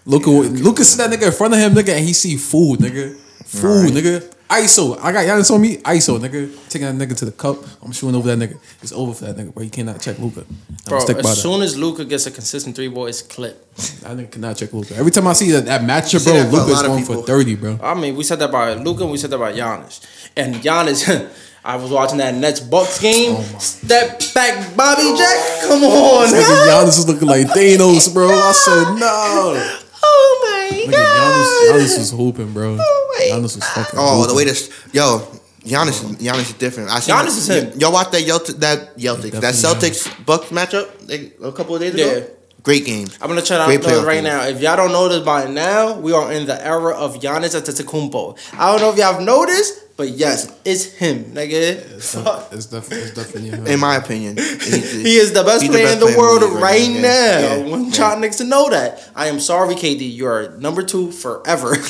Luka, 0.05 0.29
Luka 0.29 0.83
see 0.83 0.97
that 0.97 1.09
nigga 1.09 1.27
in 1.27 1.31
front 1.31 1.53
of 1.55 1.59
him, 1.59 1.73
nigga, 1.73 1.89
and 1.95 2.05
he 2.05 2.13
see 2.13 2.37
food, 2.37 2.79
nigga. 2.79 3.15
Food, 3.45 3.85
Right. 3.85 3.93
nigga. 3.93 4.32
ISO. 4.61 4.99
I 5.01 5.11
got 5.11 5.25
Giannis 5.25 5.49
on 5.49 5.61
me. 5.61 5.77
ISO, 5.77 6.19
nigga. 6.19 6.69
Taking 6.69 6.97
that 6.97 7.07
nigga 7.07 7.17
to 7.17 7.25
the 7.25 7.31
cup. 7.31 7.57
I'm 7.81 7.91
shooting 7.91 8.15
over 8.15 8.35
that 8.35 8.37
nigga. 8.37 8.59
It's 8.81 8.91
over 8.91 9.13
for 9.13 9.25
that 9.25 9.35
nigga, 9.35 9.53
bro. 9.53 9.63
You 9.63 9.71
cannot 9.71 9.99
check 9.99 10.19
Luka. 10.19 10.45
Bro, 10.85 10.97
as 10.97 11.07
that. 11.07 11.25
soon 11.25 11.61
as 11.63 11.77
Luka 11.77 12.05
gets 12.05 12.27
a 12.27 12.31
consistent 12.31 12.75
three 12.75 12.87
ball, 12.87 13.07
it's 13.07 13.23
clip. 13.23 13.73
That 14.01 14.15
nigga 14.17 14.31
cannot 14.31 14.57
check 14.57 14.71
Luka. 14.71 14.95
Every 14.95 15.11
time 15.11 15.27
I 15.27 15.33
see 15.33 15.49
that, 15.51 15.65
that 15.65 15.81
matchup, 15.81 16.23
bro, 16.23 16.33
that 16.33 16.51
Luka's 16.53 16.81
going 16.83 17.03
for 17.03 17.23
30, 17.23 17.55
bro. 17.55 17.79
I 17.81 17.95
mean, 17.95 18.15
we 18.15 18.23
said 18.23 18.39
that 18.39 18.49
about 18.49 18.79
Luka, 18.81 19.03
and 19.03 19.11
we 19.11 19.17
said 19.17 19.31
that 19.31 19.37
about 19.37 19.55
Giannis. 19.55 20.05
And 20.37 20.55
Giannis, 20.55 21.31
I 21.65 21.75
was 21.77 21.89
watching 21.89 22.19
that 22.19 22.35
Nets 22.35 22.59
Bucks 22.59 22.99
game. 22.99 23.35
Oh 23.35 23.57
Step 23.57 24.21
back, 24.35 24.75
Bobby 24.77 25.17
Jack. 25.17 25.61
Come 25.67 25.83
on. 25.83 26.27
Nigga, 26.27 26.67
Giannis 26.67 26.99
is 26.99 27.07
looking 27.07 27.27
like 27.27 27.47
Thanos, 27.47 28.13
bro. 28.13 28.29
I 28.29 28.51
said, 28.51 28.99
no. 28.99 29.79
Oh 30.05 30.69
my 30.69 30.77
Nigga, 30.77 30.91
god. 30.91 31.33
Giannis, 31.33 31.71
Giannis 31.71 31.97
was 31.97 32.11
hooping, 32.11 32.53
bro. 32.53 32.77
Oh 32.79 33.02
my- 33.31 33.37
Giannis 33.39 33.55
was 33.55 33.63
fucking 33.63 33.99
Oh, 33.99 34.25
the 34.27 34.33
way 34.33 34.45
this, 34.45 34.69
yo, 34.91 35.25
Giannis, 35.65 35.89
is- 35.89 36.17
Giannis 36.17 36.41
is 36.41 36.53
different. 36.53 36.89
I 36.89 36.99
seen 36.99 37.15
Giannis 37.15 37.37
is 37.37 37.49
him. 37.49 37.71
Y'all 37.79 37.91
watch 37.93 38.11
that 38.11 38.21
Yelt- 38.25 38.59
that 38.59 38.97
Celtics, 38.97 39.39
that 39.39 39.53
Celtics 39.55 40.25
Bucks 40.25 40.47
matchup 40.49 40.87
like, 41.09 41.37
a 41.43 41.51
couple 41.51 41.75
of 41.75 41.81
days 41.81 41.93
ago. 41.93 42.03
Yeah. 42.17 42.23
Great 42.63 42.85
game. 42.85 43.07
I'm 43.21 43.27
gonna 43.27 43.41
try 43.41 43.57
to 43.57 43.77
know 43.87 44.03
right 44.05 44.15
game. 44.15 44.23
now. 44.23 44.43
If 44.43 44.61
y'all 44.61 44.77
don't 44.77 44.93
know 44.93 45.09
this 45.09 45.21
by 45.23 45.47
now, 45.47 45.93
we 45.99 46.13
are 46.13 46.31
in 46.31 46.45
the 46.45 46.65
era 46.65 46.93
of 46.95 47.19
Giannis 47.19 47.59
Antetokounmpo. 47.59 48.37
I 48.57 48.71
don't 48.71 48.79
know 48.81 48.89
if 48.91 48.97
y'all 48.97 49.11
have 49.13 49.21
noticed, 49.21 49.73
but 49.95 50.09
yes, 50.09 50.51
it's 50.65 50.85
him, 50.85 51.25
nigga. 51.25 51.51
It's, 51.51 52.15
Fuck. 52.15 52.49
def- 52.49 52.53
it's, 52.57 52.65
def- 52.67 52.91
it's 52.91 53.11
definitely 53.13 53.49
him. 53.51 53.67
In 53.67 53.79
my 53.79 53.95
opinion, 53.97 54.37
He 54.37 55.15
is 55.17 55.33
the 55.33 55.43
best 55.43 55.65
player 55.65 55.87
in 55.93 55.99
the 55.99 56.15
world 56.17 56.41
league 56.41 56.53
right, 56.61 56.81
yeah. 56.89 57.01
now. 57.01 57.39
Yeah. 57.39 57.53
I 57.65 57.69
want 57.69 57.97
Yeah. 57.97 58.09
y'all 58.13 58.21
niggas 58.21 58.37
to 58.37 58.43
know 58.45 58.69
that. 58.69 59.09
I 59.15 59.27
am 59.27 59.39
sorry, 59.39 59.75
KD. 59.75 60.11
You 60.13 60.27
are 60.27 60.57
number 60.57 60.81
two 60.83 61.11
forever. 61.11 61.75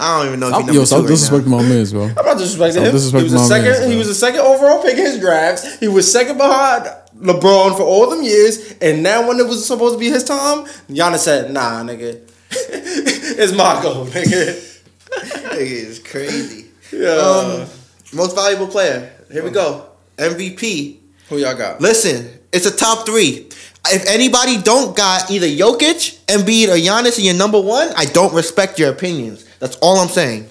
I 0.00 0.18
don't 0.18 0.26
even 0.28 0.40
know 0.40 0.48
if 0.48 0.52
Stop, 0.54 0.60
he's 0.60 0.66
number 0.66 0.72
yo, 0.72 0.80
two 0.80 0.86
stop 0.86 1.00
right 1.00 1.08
now. 1.08 1.14
disrespecting 1.14 1.46
my 1.46 1.62
mans, 1.62 1.92
bro. 1.92 2.02
I'm 2.04 2.14
not 2.14 2.36
disrespecting 2.36 2.72
Stop 2.72 2.84
him. 2.84 2.94
disrespecting 2.94 3.18
he 3.18 3.22
was 3.24 3.32
a 3.32 3.36
my 3.38 3.44
second. 3.48 3.70
mans, 3.70 3.86
he 3.92 3.96
was 3.96 4.08
a 4.08 4.14
second 4.14 4.40
overall 4.40 4.82
pick 4.82 4.92
in 4.98 5.04
his 5.04 5.18
drafts. 5.20 5.78
He 5.80 5.88
was 5.88 6.10
second 6.12 6.36
behind 6.36 6.84
LeBron 7.18 7.76
for 7.76 7.82
all 7.82 8.08
them 8.10 8.22
years, 8.22 8.74
and 8.80 9.02
now 9.02 9.26
when 9.26 9.38
it 9.40 9.46
was 9.46 9.64
supposed 9.66 9.94
to 9.94 9.98
be 9.98 10.08
his 10.08 10.22
time, 10.24 10.66
Giannis 10.88 11.18
said, 11.18 11.50
"Nah, 11.52 11.82
nigga, 11.82 12.20
it's 12.50 13.52
my 13.52 13.80
goal, 13.82 14.06
nigga." 14.06 14.64
Nigga 15.08 15.58
is 15.60 15.98
crazy. 15.98 16.66
Yeah. 16.92 17.08
Um, 17.10 17.68
most 18.12 18.34
valuable 18.34 18.68
player. 18.68 19.12
Here 19.30 19.44
we 19.44 19.50
go. 19.50 19.86
MVP. 20.16 20.98
Who 21.28 21.38
y'all 21.38 21.56
got? 21.56 21.80
Listen, 21.80 22.38
it's 22.52 22.66
a 22.66 22.74
top 22.74 23.06
three. 23.06 23.48
If 23.90 24.06
anybody 24.06 24.60
don't 24.60 24.96
got 24.96 25.30
either 25.30 25.46
Jokic, 25.46 26.24
Embiid, 26.26 26.68
or 26.68 26.76
Giannis 26.76 27.18
in 27.18 27.24
your 27.24 27.34
number 27.34 27.60
one, 27.60 27.90
I 27.96 28.06
don't 28.06 28.34
respect 28.34 28.78
your 28.78 28.90
opinions. 28.90 29.44
That's 29.58 29.76
all 29.76 29.98
I'm 29.98 30.08
saying. 30.08 30.48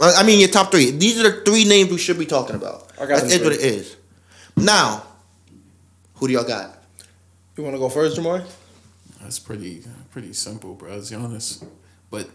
I 0.00 0.22
mean, 0.24 0.38
your 0.40 0.48
top 0.48 0.70
three. 0.70 0.90
These 0.90 1.20
are 1.20 1.30
the 1.30 1.40
three 1.42 1.64
names 1.64 1.90
we 1.90 1.98
should 1.98 2.18
be 2.18 2.26
talking 2.26 2.54
about. 2.56 2.92
I 3.00 3.06
got 3.06 3.22
That 3.22 3.28
them 3.28 3.30
is 3.30 3.42
what 3.42 3.52
it 3.52 3.60
is. 3.60 3.96
Now, 4.56 5.04
who 6.14 6.28
do 6.28 6.34
y'all 6.34 6.44
got? 6.44 6.82
You 7.56 7.62
want 7.64 7.74
to 7.74 7.78
go 7.80 7.88
first, 7.88 8.18
Jamar? 8.18 8.44
That's 9.20 9.38
pretty 9.38 9.82
pretty 10.10 10.32
simple, 10.34 10.74
bro. 10.74 10.96
It's 10.98 11.10
Giannis. 11.10 11.64
But 12.10 12.28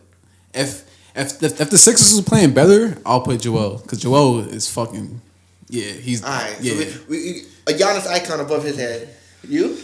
if 0.54 0.84
if 1.16 1.42
if, 1.44 1.60
if 1.62 1.70
the 1.70 1.78
Sixers 1.78 2.14
was 2.16 2.26
playing 2.26 2.54
better, 2.54 2.98
I'll 3.06 3.22
put 3.22 3.42
Joel 3.42 3.78
because 3.78 4.00
Joel 4.02 4.40
is 4.42 4.70
fucking 4.70 5.22
yeah. 5.70 5.92
He's 5.94 6.24
All 6.24 6.30
right. 6.30 6.56
yeah 6.62 6.74
So 6.86 7.00
we, 7.10 7.18
we, 7.18 7.44
a 7.68 7.72
Giannis 7.78 8.08
icon 8.08 8.40
above 8.40 8.64
his 8.64 8.78
head. 8.78 9.16
You? 9.48 9.78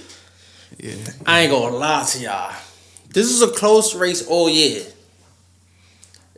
yeah. 0.78 0.96
I 1.26 1.42
ain't 1.42 1.52
gonna 1.52 1.76
lie 1.76 2.06
to 2.12 2.20
y'all. 2.20 2.54
This 3.10 3.32
is 3.32 3.42
a 3.42 3.48
close 3.50 3.96
race 3.96 4.28
all 4.28 4.50
year. 4.50 4.84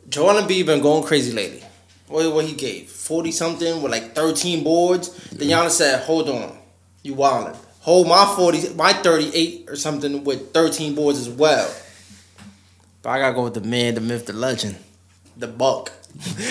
Joel 0.08 0.40
Embiid 0.42 0.66
been 0.66 0.80
going 0.82 1.04
crazy 1.04 1.32
lately. 1.32 1.62
What 2.08 2.32
what 2.34 2.44
he 2.44 2.54
gave? 2.54 2.90
Forty 2.90 3.30
something 3.32 3.82
with 3.82 3.92
like 3.92 4.14
thirteen 4.14 4.64
boards. 4.64 5.10
Then 5.30 5.48
Giannis 5.48 5.70
said, 5.72 6.02
"Hold 6.04 6.28
on, 6.28 6.58
you 7.02 7.14
wildin'. 7.14 7.56
Hold 7.80 8.08
my 8.08 8.32
forty, 8.36 8.68
my 8.74 8.92
thirty 8.92 9.30
eight 9.34 9.66
or 9.68 9.76
something 9.76 10.24
with 10.24 10.52
thirteen 10.52 10.94
boards 10.94 11.18
as 11.18 11.28
well." 11.28 11.72
But 13.02 13.10
I 13.10 13.18
gotta 13.20 13.34
go 13.34 13.44
with 13.44 13.54
the 13.54 13.60
man, 13.62 13.94
the 13.94 14.00
myth, 14.00 14.26
the 14.26 14.32
legend, 14.32 14.76
the 15.36 15.46
buck. 15.48 15.92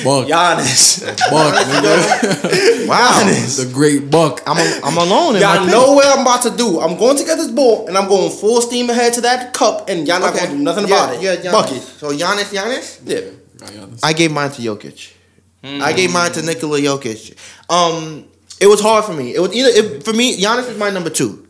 Buck. 0.06 0.26
Giannis. 0.28 1.06
Buck, 1.30 1.54
nigga. 1.54 2.88
Wow. 2.88 3.24
the 3.26 3.70
great 3.74 4.10
Buck. 4.10 4.42
I'm 4.48 4.58
a, 4.58 4.82
I'm 4.86 4.98
alone 4.98 5.36
in 5.36 5.42
my 5.42 5.56
Y'all 5.56 5.64
pick. 5.66 5.72
know 5.74 5.92
what 5.94 6.08
I'm 6.08 6.22
about 6.22 6.42
to 6.44 6.52
do. 6.56 6.80
I'm 6.80 6.98
going 6.98 7.18
to 7.18 7.26
get 7.26 7.36
this 7.36 7.52
ball 7.52 7.86
and 7.88 7.98
I'm 7.98 8.08
going 8.08 8.32
full 8.32 8.62
steam 8.62 8.90
ahead 8.90 9.14
to 9.16 9.22
that 9.22 9.54
cup 9.54 9.90
and 9.90 10.08
y'all 10.08 10.22
not 10.22 10.34
gonna 10.34 10.52
do 10.52 10.58
nothing 10.58 10.88
Yeah, 10.88 11.04
about 11.04 11.16
it. 11.16 11.22
Yeah, 11.22 11.36
Giannis. 11.36 11.52
Bucket. 11.52 11.82
So 11.84 12.12
Giannis, 12.12 12.54
Giannis. 12.54 13.00
Yeah. 13.04 13.98
I 14.02 14.14
gave 14.14 14.32
mine 14.32 14.50
to 14.52 14.62
Jokic. 14.62 15.14
I 15.64 15.92
gave 15.92 16.12
mine 16.14 16.32
to 16.32 16.42
Nikola 16.42 16.80
Jokic. 16.80 17.36
Um, 17.70 18.26
it 18.62 18.68
was 18.68 18.80
hard 18.80 19.04
for 19.04 19.14
me. 19.14 19.36
It 19.36 19.42
was 19.42 19.54
either 19.54 19.70
it, 19.70 20.04
for 20.06 20.14
me. 20.14 20.38
Giannis 20.42 20.70
is 20.70 20.78
my 20.78 20.90
number 20.90 21.10
two. 21.10 21.46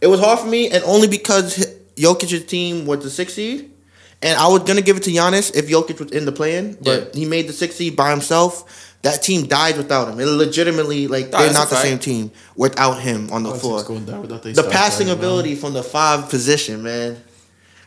It 0.00 0.06
was 0.06 0.20
hard 0.20 0.38
for 0.38 0.46
me, 0.46 0.70
and 0.70 0.84
only 0.84 1.08
because 1.08 1.56
Jokic's 1.96 2.44
team 2.46 2.86
was 2.86 3.02
the 3.02 3.10
sixth 3.10 3.34
seed, 3.34 3.72
and 4.22 4.38
I 4.38 4.48
was 4.48 4.62
gonna 4.64 4.82
give 4.82 4.96
it 4.96 5.02
to 5.04 5.10
Giannis 5.10 5.54
if 5.54 5.68
Jokic 5.68 6.00
was 6.00 6.10
in 6.12 6.24
the 6.24 6.32
plan, 6.32 6.76
but 6.80 7.14
he 7.14 7.24
made 7.24 7.48
the 7.48 7.52
sixth 7.52 7.78
seed 7.78 7.96
by 7.96 8.10
himself. 8.10 8.84
That 9.02 9.22
team 9.22 9.46
died 9.46 9.76
without 9.76 10.08
him. 10.08 10.18
It 10.18 10.26
legitimately 10.26 11.06
like 11.06 11.30
Nah, 11.30 11.38
they're 11.38 11.52
not 11.52 11.68
the 11.68 11.76
fact. 11.76 11.86
same 11.86 11.98
team 12.00 12.32
without 12.56 12.94
him 13.00 13.30
on 13.30 13.44
the 13.44 13.50
Bucks 13.50 13.60
floor 13.62 13.82
going 13.84 14.04
down 14.04 14.22
the 14.26 14.68
passing 14.72 15.06
player, 15.06 15.14
man. 15.16 15.24
ability 15.24 15.54
from 15.54 15.72
the 15.72 15.84
five 15.84 16.28
position, 16.28 16.82
man. 16.82 17.22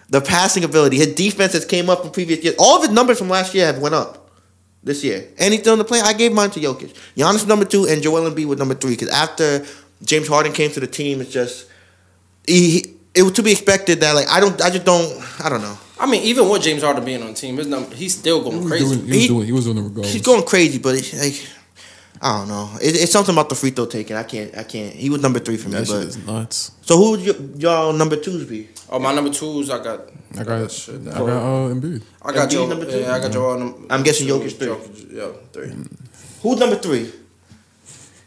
The 0.09 0.21
passing 0.21 0.63
ability. 0.63 0.97
His 0.97 1.07
defense 1.13 1.51
has 1.53 1.65
came 1.65 1.89
up 1.89 2.01
from 2.01 2.11
previous 2.11 2.41
years. 2.43 2.55
All 2.57 2.77
of 2.77 2.83
his 2.83 2.91
numbers 2.91 3.17
from 3.19 3.27
last 3.29 3.53
year 3.53 3.65
have 3.65 3.79
went 3.79 3.93
up 3.95 4.29
this 4.83 5.03
year. 5.03 5.27
And 5.37 5.53
he's 5.53 5.61
still 5.63 5.73
in 5.73 5.79
the 5.79 5.85
play. 5.85 5.99
I 5.99 6.13
gave 6.13 6.31
mine 6.31 6.49
to 6.51 6.59
Jokic. 6.61 6.93
Giannis 7.17 7.45
number 7.45 7.65
two 7.65 7.87
and 7.87 8.01
Joel 8.01 8.29
Embiid 8.31 8.45
was 8.45 8.57
number 8.57 8.73
three. 8.75 8.91
Because 8.91 9.09
after 9.09 9.65
James 10.03 10.29
Harden 10.29 10.53
came 10.53 10.71
to 10.71 10.79
the 10.79 10.87
team, 10.87 11.19
it's 11.19 11.31
just 11.31 11.67
he, 12.47 12.69
he- 12.71 12.93
it 13.13 13.23
was 13.23 13.33
to 13.33 13.43
be 13.43 13.51
expected 13.51 13.99
that 13.99 14.13
like 14.15 14.29
I 14.29 14.39
don't 14.39 14.61
I 14.61 14.69
just 14.69 14.85
don't 14.85 15.21
I 15.43 15.49
don't 15.49 15.61
know. 15.61 15.77
I 16.01 16.07
mean, 16.07 16.23
even 16.23 16.49
with 16.49 16.63
James 16.63 16.81
Harden 16.81 17.05
being 17.05 17.21
on 17.21 17.27
the 17.29 17.33
team, 17.33 17.57
his 17.57 17.67
number, 17.67 17.93
he's 17.95 18.17
still 18.17 18.41
going 18.41 18.57
was 18.59 18.67
crazy. 18.67 18.85
doing, 18.85 18.99
he 19.05 19.11
was 19.11 19.21
He- 19.21 19.27
doing, 19.27 19.45
he 19.45 19.51
was 19.51 19.65
doing 19.65 19.77
it 19.77 19.81
regardless. 19.81 20.13
He's 20.13 20.21
going 20.23 20.43
crazy, 20.43 20.79
but 20.79 20.95
it's 20.95 21.13
like 21.13 21.47
I 22.23 22.37
don't 22.39 22.49
know. 22.49 22.69
It, 22.81 22.95
it's 23.01 23.11
something 23.11 23.33
about 23.33 23.49
the 23.49 23.55
free 23.55 23.71
throw 23.71 23.85
taking. 23.87 24.15
I 24.15 24.23
can't. 24.23 24.55
I 24.57 24.63
can't. 24.63 24.93
He 24.93 25.09
was 25.09 25.21
number 25.21 25.39
three 25.39 25.57
for 25.57 25.69
me. 25.69 25.75
That 25.77 25.87
shit 25.87 25.95
But 25.95 26.07
is 26.07 26.17
nuts. 26.25 26.71
so 26.81 26.95
who 26.97 27.11
would 27.11 27.19
y- 27.25 27.45
y'all 27.57 27.93
number 27.93 28.15
twos 28.15 28.45
be? 28.45 28.69
Oh, 28.89 28.99
my 28.99 29.13
number 29.13 29.31
twos, 29.31 29.69
I 29.71 29.83
got. 29.83 30.01
I 30.37 30.43
got, 30.43 30.71
shit. 30.71 31.01
I 31.01 31.13
got 31.13 31.21
uh, 31.29 31.73
Embiid. 31.73 32.01
I 32.21 32.31
got 32.33 32.47
Embiid 32.47 32.51
Joe. 32.51 32.67
number 32.67 32.85
two? 32.85 32.99
Yeah, 32.99 33.13
I 33.15 33.19
got 33.19 33.31
Joel. 33.31 33.57
Number, 33.59 33.77
I'm 33.89 34.03
guessing 34.03 34.27
two, 34.27 34.33
Jokic 34.39 34.57
three. 34.57 34.67
Jokic, 34.67 35.13
yeah, 35.15 35.27
three. 35.53 35.73
Who's 36.43 36.59
number 36.59 36.75
three? 36.77 37.11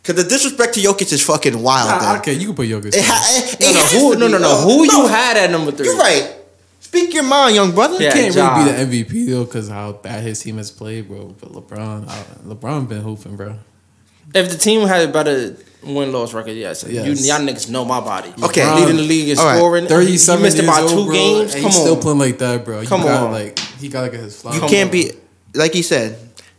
Because 0.02 0.22
the 0.22 0.28
disrespect 0.28 0.74
to 0.74 0.80
Jokic 0.80 1.12
is 1.12 1.22
fucking 1.24 1.62
wild. 1.62 1.88
Nah, 2.02 2.16
okay, 2.18 2.34
you 2.34 2.46
can 2.48 2.56
put 2.56 2.68
Jokic. 2.68 2.94
It 2.94 3.04
ha- 3.04 3.24
it- 3.30 3.60
No, 3.60 3.68
it 3.68 3.72
no, 3.74 3.78
has 3.80 3.92
who? 3.92 4.12
to 4.14 4.18
No, 4.18 4.28
no, 4.28 4.38
no. 4.38 4.50
Uh, 4.50 4.62
Who 4.62 4.84
you 4.84 5.06
had 5.06 5.36
at 5.36 5.50
number 5.50 5.70
three? 5.72 5.86
You're 5.86 5.96
right. 5.98 6.34
Speak 6.94 7.14
your 7.14 7.24
mind, 7.24 7.54
young 7.54 7.72
brother. 7.74 8.00
Yeah. 8.02 8.12
can't 8.12 8.34
Ja. 8.34 8.56
really 8.64 8.86
be 8.86 9.00
the 9.00 9.02
MVP 9.04 9.30
though, 9.30 9.44
because 9.44 9.68
how 9.68 9.92
bad 9.92 10.22
his 10.22 10.40
team 10.40 10.58
has 10.58 10.70
played, 10.70 11.08
bro. 11.08 11.34
But 11.40 11.52
LeBron, 11.52 12.08
uh, 12.08 12.24
LeBron 12.54 12.88
been 12.88 13.02
hooping, 13.02 13.36
bro. 13.36 13.56
If 14.34 14.50
the 14.50 14.56
team 14.56 14.86
had 14.86 15.08
a 15.08 15.12
better 15.12 15.56
win 15.82 16.12
loss 16.12 16.32
record, 16.32 16.52
yes. 16.52 16.84
Yes. 16.88 17.06
You, 17.06 17.28
y'all 17.28 17.40
niggas 17.46 17.68
know 17.70 17.84
my 17.84 18.00
body. 18.00 18.32
Okay. 18.42 18.64
leading 18.74 18.96
the 18.96 19.02
league 19.02 19.28
in 19.28 19.38
All 19.38 19.44
right. 19.44 19.56
scoring. 19.56 19.86
Thirty-seven 19.86 20.38
He 20.40 20.42
missed 20.44 20.56
years 20.56 20.68
about 20.68 20.82
old, 20.82 20.90
two 20.90 21.04
bro, 21.06 21.14
games. 21.14 21.54
and 21.54 21.62
Come 21.62 21.70
he's 21.70 21.78
on. 21.80 21.86
still 21.86 21.96
playing 21.96 22.18
like 22.18 22.38
that, 22.38 22.64
bro. 22.64 22.80
You 22.80 22.86
Come 22.88 23.02
gotta, 23.02 23.26
on. 23.26 23.32
like 23.32 23.58
he 23.80 23.88
gotta 23.88 24.08
get 24.10 24.20
his 24.20 24.40
flowers. 24.40 24.60
You 24.62 24.68
can't 24.68 24.90
be 24.90 25.10
like 25.54 25.72
he 25.72 25.82
said. 25.82 26.16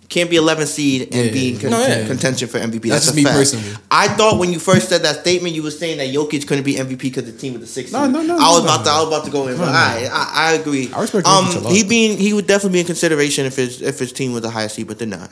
Can't 0.08 0.30
be 0.30 0.36
11 0.36 0.68
seed 0.68 1.02
and 1.14 1.26
Yeah. 1.28 1.32
be 1.32 1.50
in 1.54 1.60
con- 1.60 1.72
No, 1.72 1.80
yeah. 1.82 2.06
contention 2.06 2.48
for 2.48 2.60
MVP. 2.60 2.90
That's 2.90 3.06
That's, 3.06 3.06
just 3.06 3.14
a 3.14 3.18
me 3.18 3.24
fact. 3.24 3.36
personally. 3.38 3.72
I 3.90 4.08
thought 4.10 4.38
when 4.38 4.54
you 4.54 4.60
first 4.60 4.88
said 4.88 5.02
that 5.04 5.22
statement, 5.22 5.56
you 5.56 5.64
were 5.64 5.72
saying 5.72 5.98
that 5.98 6.10
Jokic 6.14 6.46
couldn't 6.48 6.64
be 6.64 6.76
MVP 6.78 6.98
because 7.10 7.26
the 7.26 7.32
team 7.32 7.54
was 7.54 7.62
the 7.62 7.68
sixth. 7.68 7.92
No, 7.92 8.06
no, 8.08 8.22
no, 8.22 8.36
I 8.38 8.52
was 8.52 8.60
no, 8.64 8.66
about 8.66 8.86
to. 8.86 8.92
I 8.92 9.00
was 9.00 9.08
about 9.08 9.26
to 9.26 9.32
go 9.32 9.48
in. 9.48 9.58
But 9.58 9.66
No, 9.66 9.72
no. 9.72 9.78
I, 9.78 10.10
I, 10.12 10.32
I 10.34 10.52
agree. 10.54 10.92
I 10.94 11.02
respect 11.02 11.26
Um, 11.28 11.46
Jokic 11.46 11.56
a 11.56 11.60
lot. 11.62 11.74
he 11.74 11.84
being 11.84 12.18
he 12.18 12.34
would 12.34 12.46
definitely 12.46 12.74
be 12.78 12.80
in 12.82 12.86
consideration 12.86 13.46
if 13.48 13.56
his 13.56 13.82
if 13.82 13.98
his 13.98 14.12
team 14.14 14.32
was 14.34 14.44
the 14.44 14.50
highest 14.52 14.76
seed, 14.76 14.88
but 14.88 15.00
they're 15.00 15.08
not. 15.08 15.32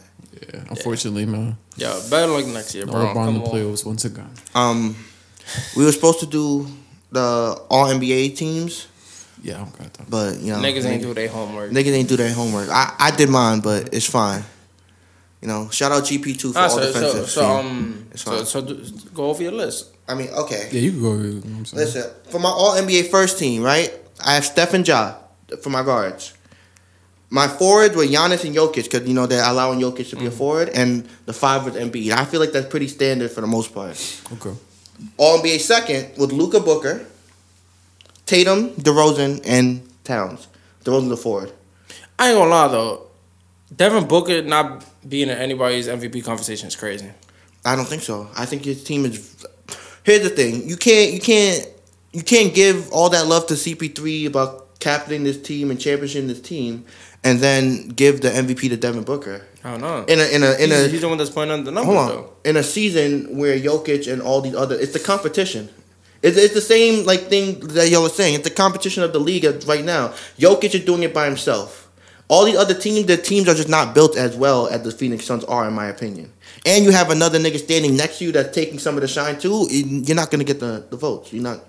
Yeah, 0.54 0.62
unfortunately, 0.70 1.26
man. 1.28 1.56
Yeah, 1.78 2.00
better 2.10 2.28
luck 2.32 2.46
next 2.48 2.74
year, 2.74 2.86
No 2.88 2.94
bro. 2.94 3.02
LeBron 3.06 3.14
Come 3.14 3.36
in 3.36 3.42
the 3.44 3.50
on. 3.50 3.52
playoffs 3.56 3.86
once 3.86 4.06
again. 4.06 4.30
Um, 4.56 4.96
we 5.78 5.86
were 5.86 5.92
supposed 5.92 6.20
to 6.22 6.26
do 6.26 6.68
the 7.12 7.22
All 7.70 7.86
NBA 7.88 8.36
teams, 8.36 8.88
Yeah, 9.44 9.56
I 9.56 9.58
don't 9.60 9.78
got 9.78 9.94
that. 9.94 10.10
but 10.10 10.40
you 10.40 10.52
know, 10.52 10.58
Niggas 10.60 10.86
ain't 10.86 11.04
do 11.04 11.14
their 11.14 11.28
homework. 11.30 11.72
Niggas 11.72 11.94
ain't 11.94 12.10
do 12.10 12.18
their 12.18 12.34
homework. 12.34 12.70
I, 12.70 12.94
I 13.00 13.12
did 13.12 13.30
mine, 13.30 13.60
but 13.60 13.94
it's 13.94 14.10
fine. 14.10 14.44
You 15.44 15.50
know, 15.50 15.68
shout 15.72 15.92
out 15.92 16.04
GP 16.04 16.40
two 16.40 16.54
for 16.54 16.60
Ah, 16.60 16.64
all 16.64 16.70
so, 16.70 16.82
so, 16.82 16.88
defensive. 16.94 17.30
so, 17.30 17.42
team. 17.42 17.50
um, 17.68 18.08
so, 18.16 18.44
so 18.46 18.62
do, 18.62 18.80
go 19.14 19.26
over 19.26 19.44
your 19.44 19.52
list. 19.52 19.92
I 20.08 20.16
mean, 20.16 20.30
okay. 20.30 20.70
Yeah, 20.72 20.80
you 20.80 20.92
can 20.92 21.02
go. 21.02 21.14
You 21.16 21.20
know 21.20 21.34
what 21.42 21.46
I'm 21.46 21.66
saying? 21.66 21.84
Listen, 21.86 22.04
for 22.32 22.40
my 22.40 22.48
All 22.50 22.76
NBA 22.76 23.10
first 23.12 23.38
team, 23.40 23.62
right? 23.62 23.92
I 24.24 24.36
have 24.36 24.46
Steph 24.46 24.74
and 24.74 24.88
Ja 24.88 25.16
for 25.62 25.70
my 25.70 25.84
guards. 25.84 26.34
My 27.30 27.50
forwards 27.50 27.94
were 27.94 28.06
Giannis 28.06 28.46
and 28.46 28.56
Jokic 28.56 28.84
because 28.86 29.06
you 29.06 29.14
know 29.14 29.26
they're 29.26 29.44
allowing 29.44 29.80
Jokic 29.82 30.10
to 30.12 30.16
be 30.16 30.28
a 30.28 30.32
forward, 30.32 30.70
and 30.70 31.06
the 31.26 31.34
five 31.34 31.66
was 31.66 31.74
Embiid. 31.76 32.12
I 32.12 32.24
feel 32.24 32.40
like 32.40 32.54
that's 32.54 32.68
pretty 32.70 32.88
standard 32.88 33.30
for 33.32 33.42
the 33.42 33.48
most 33.48 33.74
part. 33.74 33.98
Okay. 34.34 34.54
All 35.18 35.40
NBA 35.40 35.60
second 35.60 36.18
with 36.18 36.32
Luka 36.32 36.62
Booker, 36.62 37.06
Tatum, 38.26 38.70
DeRozan, 38.76 39.42
and 39.46 39.82
Towns. 40.06 40.48
DeRozan 40.86 41.10
the 41.10 41.18
forward. 41.18 41.52
I 42.18 42.30
ain't 42.30 42.38
gonna 42.38 42.50
lie 42.50 42.68
though, 42.70 43.08
Devin 43.76 44.08
Booker 44.08 44.42
not 44.42 44.86
being 45.08 45.30
in 45.30 45.38
anybody's 45.38 45.88
MVP 45.88 46.24
conversation 46.24 46.68
is 46.68 46.76
crazy. 46.76 47.10
I 47.66 47.76
don't 47.76 47.86
think 47.86 48.02
so. 48.02 48.30
I 48.36 48.46
think 48.46 48.66
his 48.66 48.84
team 48.84 49.06
is. 49.06 49.46
Here's 50.04 50.24
the 50.24 50.30
thing: 50.30 50.68
you 50.68 50.76
can't, 50.76 51.14
you 51.14 51.20
can't, 51.20 51.68
you 52.12 52.24
can't 52.24 52.54
give 52.54 52.92
all 52.92 53.10
that 53.10 53.28
love 53.28 53.48
to 53.48 53.54
CP3 53.54 54.28
about 54.28 54.80
captaining 54.80 55.24
this 55.24 55.42
team 55.42 55.72
and 55.72 55.80
championshing 55.80 56.28
this 56.28 56.42
team, 56.42 56.86
and 57.24 57.40
then 57.40 57.88
give 57.90 58.22
the 58.22 58.30
MVP 58.30 58.70
to 58.70 58.78
Devin 58.78 59.04
Booker 59.04 59.46
I 59.64 59.72
don't 59.72 59.82
know. 59.82 60.04
in 60.08 60.20
a 60.20 60.26
in 60.36 60.44
a 60.44 60.52
in 60.56 60.70
he's, 60.70 60.86
a. 60.86 60.88
he's 60.90 61.02
the 61.02 61.10
one 61.10 61.18
that's 61.18 61.30
playing 61.30 61.52
under 61.52 61.64
the 61.64 61.72
numbers 61.72 61.96
hold 61.96 62.10
on, 62.10 62.16
though. 62.16 62.34
in 62.44 62.58
a 62.58 62.64
season 62.64 63.38
where 63.38 63.58
Jokic 63.58 64.12
and 64.12 64.22
all 64.22 64.42
these 64.42 64.56
other, 64.56 64.76
it's 64.78 64.94
the 64.94 65.00
competition. 65.00 65.70
It's, 66.22 66.38
it's 66.38 66.54
the 66.54 66.62
same 66.62 67.06
like 67.06 67.22
thing 67.22 67.60
that 67.60 67.90
y'all 67.90 68.06
are 68.06 68.10
saying. 68.10 68.36
It's 68.36 68.48
the 68.48 68.54
competition 68.54 69.04
of 69.04 69.14
the 69.14 69.20
league 69.20 69.46
right 69.66 69.84
now. 69.84 70.10
Jokic 70.38 70.74
is 70.76 70.86
doing 70.86 71.04
it 71.04 71.14
by 71.14 71.26
himself. 71.26 71.83
All 72.30 72.46
the 72.46 72.58
other 72.58 72.74
teams, 72.74 73.06
the 73.06 73.18
teams 73.18 73.48
are 73.48 73.54
just 73.54 73.70
not 73.70 73.94
built 73.94 74.18
as 74.18 74.36
well 74.36 74.68
as 74.68 74.82
the 74.84 74.92
Phoenix 74.92 75.26
Suns 75.26 75.44
are, 75.44 75.68
in 75.68 75.74
my 75.74 75.88
opinion. 75.88 76.32
And 76.66 76.84
you 76.84 76.92
have 76.92 77.10
another 77.10 77.38
nigga 77.40 77.60
standing 77.60 77.98
next 77.98 78.20
to 78.20 78.26
you 78.26 78.32
that's 78.32 78.56
taking 78.56 78.80
some 78.80 78.96
of 78.96 79.02
the 79.02 79.08
shine 79.08 79.38
too. 79.40 79.68
You're 79.70 80.16
not 80.16 80.32
gonna 80.32 80.44
get 80.46 80.60
the, 80.60 80.86
the 80.90 80.98
votes. 80.98 81.34
You're 81.34 81.44
not. 81.44 81.60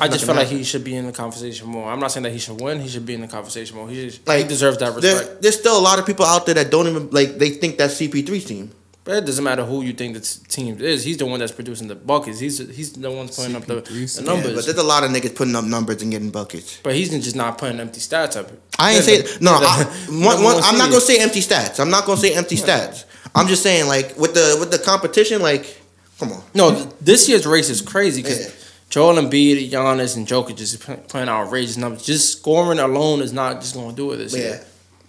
I 0.00 0.08
just 0.08 0.24
feel 0.24 0.34
like 0.34 0.48
he 0.48 0.64
should 0.64 0.84
be 0.84 0.96
in 0.96 1.04
the 1.06 1.12
conversation 1.12 1.68
more. 1.68 1.90
I'm 1.90 2.00
not 2.00 2.12
saying 2.12 2.24
that 2.24 2.32
he 2.32 2.38
should 2.38 2.60
win. 2.60 2.80
He 2.80 2.88
should 2.88 3.04
be 3.04 3.14
in 3.14 3.20
the 3.20 3.28
conversation 3.28 3.76
more. 3.76 3.88
He, 3.90 4.06
just, 4.06 4.26
like 4.26 4.42
he 4.42 4.48
deserves 4.48 4.78
that 4.78 4.98
there- 5.02 5.18
respect. 5.18 5.42
there's 5.42 5.58
still 5.58 5.78
a 5.78 5.82
lot 5.82 5.98
of 5.98 6.06
people 6.06 6.24
out 6.24 6.46
there 6.46 6.54
that 6.54 6.70
don't 6.70 6.88
even 6.88 7.10
like. 7.10 7.36
They 7.36 7.50
think 7.50 7.76
that's 7.78 8.00
CP3's 8.00 8.44
team. 8.46 8.70
But 9.04 9.14
it 9.16 9.26
doesn't 9.26 9.42
matter 9.42 9.64
who 9.64 9.82
you 9.82 9.92
think 9.92 10.14
the 10.14 10.20
team 10.20 10.80
is. 10.80 11.02
He's 11.02 11.16
the 11.16 11.26
one 11.26 11.40
that's 11.40 11.50
producing 11.50 11.88
the 11.88 11.96
buckets. 11.96 12.38
He's 12.38 12.58
he's 12.58 12.92
the 12.92 13.10
one 13.10 13.28
putting 13.28 13.56
up 13.56 13.64
the, 13.64 13.82
CP3 13.82 14.16
the 14.16 14.22
Yeah, 14.22 14.26
numbers. 14.32 14.54
but 14.54 14.64
there's 14.66 14.78
a 14.78 14.82
lot 14.84 15.02
of 15.02 15.10
niggas 15.10 15.34
putting 15.34 15.56
up 15.56 15.64
numbers 15.64 16.02
and 16.02 16.10
getting 16.12 16.30
buckets. 16.30 16.78
but 16.84 16.94
he's 16.94 17.10
just 17.10 17.34
not 17.34 17.58
putting 17.58 17.80
empty 17.80 17.98
stats 18.00 18.36
up. 18.36 18.50
I 18.78 18.92
ain't 18.94 19.04
They're 19.04 19.26
say 19.26 19.38
no. 19.40 19.54
I, 19.54 19.82
the 20.06 20.12
one, 20.12 20.20
number 20.22 20.44
one, 20.44 20.54
one 20.54 20.62
I'm 20.64 20.78
not 20.78 20.90
gonna 20.90 21.00
say 21.00 21.18
empty 21.20 21.40
stats. 21.40 21.80
I'm 21.80 21.90
not 21.90 22.06
gonna 22.06 22.20
say 22.20 22.32
empty 22.34 22.56
stats. 22.56 23.04
I'm 23.34 23.48
just 23.48 23.62
saying 23.64 23.88
like 23.88 24.16
with 24.16 24.34
the 24.34 24.56
with 24.60 24.70
the 24.70 24.78
competition, 24.78 25.42
like 25.42 25.80
come 26.20 26.30
on. 26.32 26.42
No, 26.54 26.70
this 27.00 27.28
year's 27.28 27.44
race 27.46 27.70
is 27.70 27.80
crazy 27.80 28.22
because 28.22 28.40
Yeah. 28.40 28.50
Joel 28.90 29.14
Embiid, 29.14 29.70
Giannis, 29.70 30.16
and 30.16 30.28
Jokic 30.28 30.56
just 30.56 30.78
playing 31.08 31.28
outrageous 31.28 31.78
numbers. 31.78 32.02
Just 32.04 32.30
scoring 32.38 32.78
alone 32.78 33.22
is 33.22 33.32
not 33.32 33.62
just 33.62 33.72
going 33.74 33.88
to 33.90 33.96
do 33.96 34.12
it 34.12 34.18
this 34.18 34.34
Yeah. 34.34 34.38
year. 34.42 34.64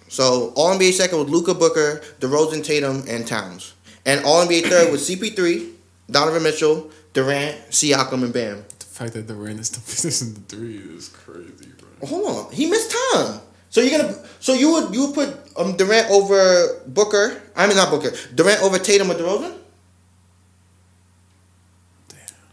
So 0.07 0.53
all 0.55 0.73
NBA 0.73 0.93
second 0.93 1.19
with 1.19 1.27
Luka 1.27 1.53
Booker, 1.53 2.01
DeRozan, 2.21 2.63
Tatum, 2.63 3.03
and 3.09 3.27
Towns, 3.27 3.72
and 4.05 4.23
all 4.25 4.45
NBA 4.45 4.63
third 4.69 4.91
was 4.91 5.09
CP3, 5.09 5.71
Donovan 6.09 6.43
Mitchell, 6.43 6.91
Durant, 7.13 7.57
Siakam, 7.69 8.23
and 8.23 8.33
Bam. 8.33 8.65
The 8.79 8.85
fact 8.85 9.13
that 9.13 9.27
Durant 9.27 9.59
is 9.59 9.69
the 9.69 10.41
three 10.47 10.77
is 10.77 11.09
crazy, 11.09 11.71
bro. 11.77 12.07
Hold 12.07 12.47
on, 12.47 12.51
he 12.53 12.69
missed 12.69 12.95
time. 13.13 13.39
So 13.69 13.81
you're 13.81 13.99
gonna, 13.99 14.15
so 14.39 14.53
you 14.53 14.71
would 14.71 14.93
you 14.93 15.07
would 15.07 15.15
put 15.15 15.35
um, 15.57 15.75
Durant 15.75 16.09
over 16.11 16.81
Booker? 16.87 17.41
I 17.55 17.65
mean 17.65 17.75
not 17.75 17.89
Booker. 17.89 18.11
Durant 18.35 18.61
over 18.61 18.77
Tatum 18.77 19.09
or 19.09 19.15
DeRozan? 19.15 19.57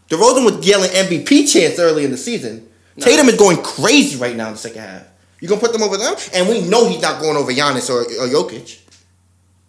DeRozan 0.09 0.43
was 0.43 0.67
yelling 0.67 0.89
MVP 0.89 1.51
chants 1.51 1.79
early 1.79 2.05
in 2.05 2.11
the 2.11 2.17
season. 2.17 2.67
Tatum 2.99 3.29
is 3.29 3.37
going 3.37 3.61
crazy 3.63 4.17
right 4.17 4.35
now 4.35 4.47
in 4.47 4.53
the 4.53 4.59
second 4.59 4.81
half. 4.81 5.03
You 5.39 5.47
gonna 5.47 5.61
put 5.61 5.73
them 5.73 5.83
over 5.83 5.97
them? 5.97 6.15
And 6.33 6.49
we 6.49 6.61
know 6.61 6.87
he's 6.89 7.01
not 7.01 7.21
going 7.21 7.37
over 7.37 7.51
Giannis 7.51 7.89
or, 7.89 8.01
or 8.01 8.27
Jokic. 8.27 8.79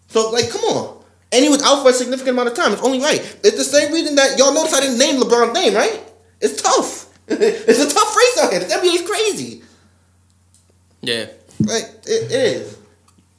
So 0.07 0.31
like, 0.31 0.49
come 0.49 0.61
on. 0.65 1.02
And 1.33 1.43
he 1.43 1.49
was 1.49 1.63
out 1.63 1.83
for 1.83 1.89
a 1.89 1.93
significant 1.93 2.35
amount 2.35 2.49
of 2.49 2.55
time. 2.55 2.73
It's 2.73 2.81
only 2.81 2.99
right. 2.99 3.19
It's 3.43 3.57
the 3.57 3.63
same 3.63 3.91
reason 3.91 4.15
that 4.15 4.37
y'all 4.37 4.53
notice 4.53 4.73
I 4.73 4.81
didn't 4.81 4.99
name 4.99 5.19
LeBron's 5.19 5.53
name, 5.53 5.73
right? 5.73 5.99
It's 6.39 6.61
tough. 6.61 7.09
it's 7.27 7.79
a 7.79 7.93
tough 7.93 8.15
race 8.15 8.37
out 8.43 8.51
here. 8.51 8.59
The 8.59 8.65
NBA 8.67 8.95
is 8.95 9.09
crazy. 9.09 9.63
Yeah. 11.01 11.25
Like 11.59 11.83
it, 12.05 12.31
it 12.31 12.31
is. 12.31 12.77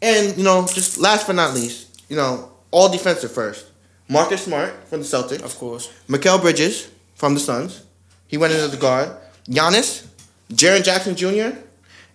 And 0.02 0.37
you 0.37 0.44
know, 0.44 0.66
just 0.66 0.98
last 0.98 1.26
but 1.26 1.37
not 1.37 1.54
least, 1.54 2.04
you 2.09 2.16
know, 2.16 2.50
all 2.70 2.90
defensive 2.90 3.33
first. 3.33 3.70
Marcus 4.09 4.44
Smart 4.44 4.72
from 4.88 5.00
the 5.00 5.07
Celtics. 5.07 5.42
Of 5.42 5.57
course. 5.57 5.90
Mikal 6.09 6.40
Bridges 6.40 6.90
from 7.14 7.35
the 7.35 7.40
Suns. 7.40 7.85
He 8.26 8.37
went 8.37 8.52
in 8.52 8.61
as 8.61 8.74
a 8.74 8.76
guard. 8.76 9.11
Giannis, 9.48 10.07
Jaren 10.50 10.85
Jackson 10.85 11.14
Jr., 11.14 11.57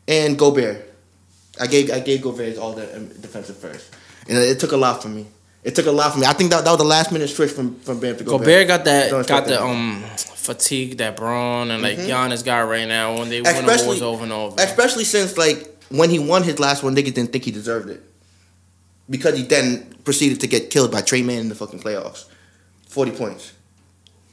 and 0.08 0.38
Gobert 0.38 0.90
I 1.60 1.68
gave 1.68 1.92
I 1.92 2.00
gave 2.00 2.22
Gobert 2.22 2.58
all 2.58 2.74
the 2.74 2.96
um, 2.96 3.08
defensive 3.08 3.58
first, 3.58 3.94
and 4.28 4.38
it, 4.38 4.50
it 4.50 4.60
took 4.60 4.72
a 4.72 4.78
lot 4.78 5.02
from 5.02 5.16
me. 5.16 5.28
It 5.64 5.76
took 5.76 5.88
a 5.88 5.92
lot 5.92 6.12
from 6.14 6.22
me. 6.22 6.28
I 6.28 6.34
think 6.34 6.52
that, 6.52 6.64
that 6.64 6.70
was 6.72 6.78
the 6.80 6.86
last 6.86 7.12
minute 7.12 7.30
switch 7.30 7.52
from 7.52 7.76
from 7.82 8.00
Bam 8.00 8.16
to 8.18 8.24
Gobert. 8.24 8.40
Gobert 8.42 8.68
got 8.68 8.86
that 8.86 9.28
got 9.28 9.46
the 9.46 9.62
um 9.62 10.04
fatigue 10.18 10.98
that 10.98 11.16
Braun 11.18 11.70
and 11.72 11.84
like 11.84 11.98
Giannis 11.98 12.44
got 12.46 12.62
right 12.62 12.88
now 12.88 13.18
when 13.20 13.30
they 13.30 13.42
win 13.42 13.54
Especially- 13.56 13.84
awards 13.86 14.02
over 14.02 14.24
and 14.24 14.32
over. 14.32 14.56
Especially 14.62 15.04
since 15.04 15.38
like 15.38 15.76
when 15.90 16.10
he 16.10 16.18
won 16.20 16.44
his 16.44 16.60
last 16.60 16.82
one, 16.84 16.96
niggas 16.96 17.14
didn't 17.14 17.32
think 17.32 17.44
he 17.44 17.52
deserved 17.52 17.90
it 17.90 18.02
because 19.10 19.36
he 19.38 19.44
then 19.44 19.94
proceeded 20.06 20.40
to 20.42 20.48
get 20.48 20.70
killed 20.70 20.92
by 20.92 21.02
Trey 21.02 21.24
Man 21.24 21.40
in 21.40 21.50
the 21.50 21.56
fucking 21.56 21.80
playoffs. 21.82 22.26
Forty 22.88 23.12
points, 23.12 23.54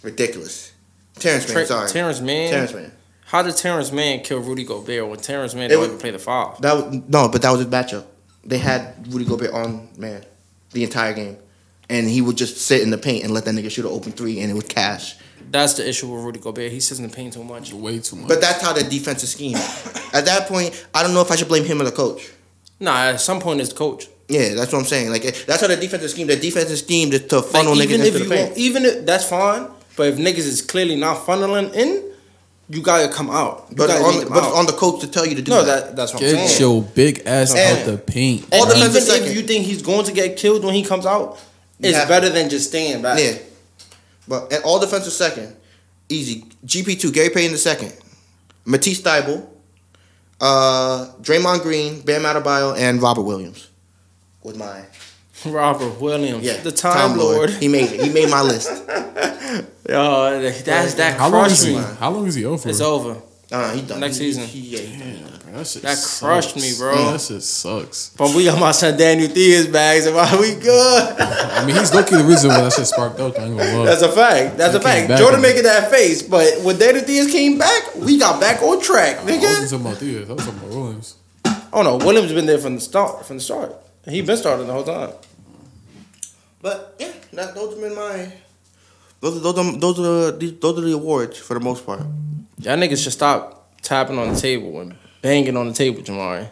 ridiculous. 0.02 0.72
Terance 1.18 1.52
Mann, 1.52 1.66
sorry, 1.66 1.88
Terance 1.88 2.20
Mann. 2.20 2.50
Terance 2.52 2.72
Mann. 2.74 2.92
How 3.26 3.42
did 3.42 3.56
Terance 3.56 3.90
Mann 3.90 4.20
kill 4.20 4.38
Rudy 4.38 4.64
Gobert 4.64 5.08
when 5.08 5.18
Terance 5.18 5.54
Mann 5.54 5.64
It 5.64 5.68
don't 5.70 5.80
was- 5.80 5.88
even 5.88 5.98
play 5.98 6.10
the 6.12 6.18
five? 6.18 6.60
That 6.60 6.74
was, 6.76 7.00
no, 7.08 7.28
but 7.28 7.42
that 7.42 7.50
was 7.50 7.60
his 7.60 7.68
matchup. 7.68 8.04
They 8.44 8.58
had 8.58 9.12
Rudy 9.12 9.24
Gobert 9.24 9.52
on 9.52 9.88
man 9.98 10.24
the 10.72 10.84
entire 10.84 11.12
game, 11.14 11.36
and 11.88 12.08
he 12.08 12.20
would 12.20 12.36
just 12.36 12.56
sit 12.58 12.82
in 12.82 12.90
the 12.90 12.98
paint 12.98 13.24
and 13.24 13.32
let 13.32 13.44
that 13.44 13.54
nigga 13.54 13.70
shoot 13.70 13.84
an 13.86 13.92
open 13.92 14.12
three, 14.12 14.40
and 14.40 14.50
it 14.50 14.54
would 14.54 14.68
cash. 14.68 15.16
That's 15.50 15.74
the 15.74 15.88
issue 15.88 16.12
with 16.12 16.24
Rudy 16.24 16.40
Gobert. 16.40 16.72
He 16.72 16.80
sits 16.80 16.98
in 16.98 17.06
the 17.08 17.14
paint 17.14 17.32
too 17.34 17.44
much. 17.44 17.72
Way 17.72 18.00
too 18.00 18.16
much. 18.16 18.28
But 18.28 18.40
that's 18.40 18.60
how 18.60 18.72
the 18.72 18.82
defensive 18.82 19.28
scheme. 19.28 19.56
At 20.12 20.24
that 20.24 20.46
point, 20.48 20.86
I 20.92 21.02
don't 21.04 21.14
know 21.14 21.20
if 21.20 21.30
I 21.30 21.36
should 21.36 21.46
blame 21.48 21.64
him 21.64 21.80
or 21.80 21.84
the 21.84 21.92
coach. 21.92 22.30
Nah, 22.80 22.96
at 23.10 23.20
some 23.20 23.38
point 23.40 23.60
it's 23.60 23.70
the 23.70 23.76
coach. 23.76 24.06
Yeah, 24.28 24.54
that's 24.54 24.72
what 24.72 24.80
I'm 24.80 24.84
saying. 24.86 25.10
Like 25.10 25.22
that's 25.22 25.60
how 25.60 25.68
the 25.68 25.76
defensive 25.76 26.10
scheme. 26.10 26.26
The 26.26 26.34
defensive 26.36 26.78
scheme 26.78 27.12
is 27.12 27.26
to 27.28 27.42
funnel 27.42 27.76
Like, 27.76 27.88
niggas 27.88 27.92
even 27.92 28.00
if 28.00 28.06
into 28.06 28.18
the 28.18 28.24
you 28.24 28.30
paint. 28.30 28.46
won't- 28.48 28.58
even 28.58 28.84
if 28.84 29.06
that's 29.06 29.24
fine, 29.28 29.68
but 29.96 30.08
if 30.08 30.16
niggas 30.16 30.38
is 30.38 30.62
clearly 30.62 30.96
not 30.96 31.24
funneling 31.24 31.72
in, 31.74 32.02
you 32.68 32.82
gotta 32.82 33.12
come 33.12 33.30
out. 33.30 33.66
You 33.70 33.76
But 33.76 33.90
on, 33.90 34.28
but 34.28 34.42
out. 34.44 34.54
on 34.54 34.66
the 34.66 34.72
coach 34.72 35.00
to 35.02 35.06
tell 35.08 35.24
you 35.26 35.34
to 35.36 35.42
do 35.42 35.50
no, 35.52 35.64
that. 35.64 35.86
that 35.86 35.96
that's 35.96 36.12
what 36.14 36.22
I'm 36.22 36.30
Get 36.30 36.58
your 36.60 36.82
big 36.82 37.22
ass 37.26 37.54
And- 37.54 37.78
out 37.80 37.86
the 37.86 37.98
paint. 37.98 38.42
And 38.52 38.54
All 38.54 38.66
defensive 38.66 38.90
even 38.90 39.02
second. 39.02 39.28
if 39.28 39.36
you 39.36 39.42
think 39.42 39.64
he's 39.66 39.82
going 39.82 40.04
to 40.06 40.12
get 40.12 40.36
killed 40.36 40.64
when 40.64 40.74
he 40.74 40.82
comes 40.82 41.06
out, 41.06 41.38
it's 41.80 41.96
have- 41.96 42.08
better 42.08 42.28
than 42.28 42.48
just 42.50 42.68
staying 42.68 43.02
back. 43.02 43.18
Yeah, 43.20 43.34
but 44.26 44.52
and 44.52 44.64
all 44.64 44.78
defensive 44.80 45.12
second, 45.12 45.54
easy. 46.08 46.44
GP 46.64 47.00
two, 47.00 47.12
Gary 47.12 47.30
Payton 47.30 47.52
the 47.52 47.58
second, 47.58 47.92
Matisse 48.64 49.00
Thybulle, 49.00 49.46
uh, 50.40 51.06
Draymond 51.22 51.62
Green, 51.62 52.00
Bam 52.00 52.22
Adebayo, 52.22 52.76
and 52.76 53.00
Robert 53.00 53.22
Williams. 53.22 53.68
with 54.42 54.56
my 54.56 54.80
Robert 55.46 56.00
Williams, 56.00 56.42
yeah 56.44 56.56
the 56.62 56.72
Time, 56.72 57.16
Lord. 57.18 57.50
He 57.50 57.68
made 57.68 57.90
it. 57.92 58.00
He 58.00 58.12
made 58.12 58.30
my 58.30 58.42
list. 58.42 58.68
Yo, 59.88 60.40
that's 60.40 60.94
that 60.94 61.16
How 61.18 61.28
long 61.28 61.46
is 61.46 61.60
crushed 61.62 61.66
he? 61.66 61.76
me. 61.76 61.82
How 62.00 62.10
long 62.10 62.26
is 62.26 62.34
he 62.34 62.44
over? 62.44 62.68
It's 62.68 62.80
over. 62.80 63.20
Uh, 63.52 63.72
he 63.74 63.82
done 63.82 64.00
Next 64.00 64.16
He- 64.16 64.32
season. 64.32 64.44
he- 64.44 64.58
yeah, 64.76 64.78
he 64.80 64.98
done. 65.22 65.32
That, 65.56 65.64
That 65.82 65.96
crushed 66.18 66.50
sucks. 66.50 66.56
me, 66.56 66.74
bro. 66.76 67.12
That 67.12 67.20
shit 67.20 67.42
sucks. 67.42 68.10
But 68.18 68.34
we 68.34 68.44
got 68.44 68.58
my 68.60 68.72
son 68.72 68.96
Daniel 68.98 69.28
Theis 69.30 69.68
bags, 69.72 70.04
and 70.04 70.14
why 70.16 70.36
we 70.38 70.54
good? 70.56 71.16
I 71.18 71.64
mean, 71.64 71.76
he's 71.76 71.94
lucky 71.94 72.16
the 72.16 72.24
reason 72.24 72.50
why 72.50 72.60
that 72.62 72.72
shit 72.74 72.86
sparked 72.86 73.20
up. 73.20 73.38
I 73.38 73.44
ain't 73.44 73.56
gonna 73.56 73.78
lie. 73.78 73.84
That's 73.86 74.02
a 74.02 74.10
fact. 74.12 74.58
That's 74.58 74.72
He 74.74 74.78
a 74.80 74.82
fact. 74.82 75.08
Jordan 75.18 75.34
and- 75.34 75.42
making 75.42 75.62
that 75.62 75.90
face, 75.90 76.22
but 76.22 76.60
when 76.62 76.76
Daniel 76.78 77.04
Theis 77.04 77.30
came 77.30 77.56
back, 77.56 77.94
we 77.94 78.18
got 78.18 78.38
back 78.40 78.60
on 78.62 78.82
track, 78.82 79.18
I 79.20 79.24
wasn't 79.24 79.70
talking 79.70 79.86
about 79.86 80.00
Diaz. 80.00 80.28
I 80.28 80.32
was 80.34 80.44
talking 80.44 80.60
about 80.60 80.76
Williams. 80.76 81.14
Oh 81.72 81.82
no, 81.82 81.96
Williams 81.98 82.32
been 82.32 82.46
there 82.46 82.58
from 82.58 82.74
the 82.74 82.80
start. 82.80 83.24
From 83.24 83.36
the 83.36 83.42
start, 83.42 83.72
he 84.06 84.20
been 84.22 84.36
starting 84.36 84.66
the 84.66 84.72
whole 84.74 84.84
time. 84.84 85.12
But 86.62 86.96
yeah, 86.98 87.12
that, 87.32 87.54
those 87.54 87.72
have 87.74 87.80
been 87.82 87.94
my. 87.94 88.32
Those, 89.20 89.42
those, 89.42 89.58
are- 89.58 89.78
those 89.78 89.98
are 90.00 90.32
the 90.36 90.50
those 90.60 90.78
are 90.78 90.82
the 90.82 90.92
awards 90.92 91.38
for 91.38 91.54
the 91.54 91.60
most 91.60 91.84
part. 91.86 92.00
Y'all 92.58 92.76
niggas 92.76 93.02
should 93.02 93.12
stop 93.12 93.70
tapping 93.82 94.18
on 94.18 94.32
the 94.34 94.40
table 94.40 94.80
and 94.80 94.94
banging 95.22 95.56
on 95.56 95.68
the 95.68 95.74
table, 95.74 96.02
Jamari. 96.02 96.48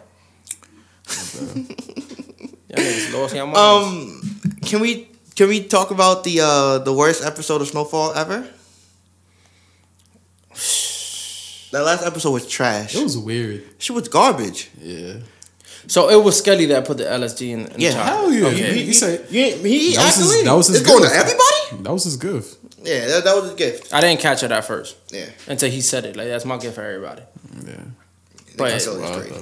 Y'all 2.69 2.77
niggas 2.77 3.13
lost 3.13 3.35
your 3.35 3.47
minds. 3.47 3.59
Um, 3.59 4.57
can 4.63 4.79
we 4.81 5.09
can 5.35 5.47
we 5.49 5.63
talk 5.63 5.91
about 5.91 6.23
the 6.23 6.39
uh 6.41 6.77
the 6.79 6.93
worst 6.93 7.23
episode 7.23 7.61
of 7.61 7.67
Snowfall 7.67 8.13
ever? 8.13 8.47
That 11.71 11.81
last 11.83 12.05
episode 12.05 12.31
was 12.31 12.47
trash. 12.47 12.95
It 12.95 13.03
was 13.03 13.17
weird. 13.17 13.63
She 13.79 13.91
was 13.91 14.07
garbage. 14.07 14.69
Yeah. 14.79 15.15
So 15.87 16.09
it 16.09 16.23
was 16.23 16.37
Skelly 16.37 16.65
that 16.67 16.85
put 16.85 16.97
the 16.97 17.03
LSD 17.05 17.49
in, 17.49 17.59
in 17.67 17.79
Yeah, 17.81 17.89
the 17.89 17.95
chocolate. 17.95 18.05
Hell 18.05 18.33
yeah. 18.33 18.47
Okay. 18.47 18.73
He, 18.73 18.83
he 18.85 18.93
said 18.93 19.25
He, 19.29 19.51
he 19.51 19.95
that 19.95 20.05
was 20.05 20.15
his. 20.17 20.43
That 20.43 20.53
was 20.53 20.67
his 20.67 20.81
It's 20.81 20.89
going 20.89 21.03
to 21.03 21.09
everybody. 21.15 21.83
That 21.83 21.93
was 21.93 22.03
his 22.03 22.17
gift. 22.17 22.57
Yeah, 22.83 23.05
that, 23.07 23.23
that 23.23 23.35
was 23.35 23.45
his 23.45 23.53
gift. 23.55 23.93
I 23.93 24.01
didn't 24.01 24.19
catch 24.21 24.43
it 24.43 24.51
at 24.51 24.63
first 24.65 24.95
Yeah, 25.11 25.25
until 25.47 25.69
he 25.69 25.81
said 25.81 26.05
it. 26.05 26.15
Like 26.15 26.27
that's 26.27 26.45
my 26.45 26.57
gift 26.57 26.75
for 26.75 26.83
everybody. 26.83 27.23
Yeah. 27.65 27.73
But 28.57 28.69
That's 28.71 28.87
all 28.87 28.99
Wild, 28.99 29.21
crazy. 29.21 29.35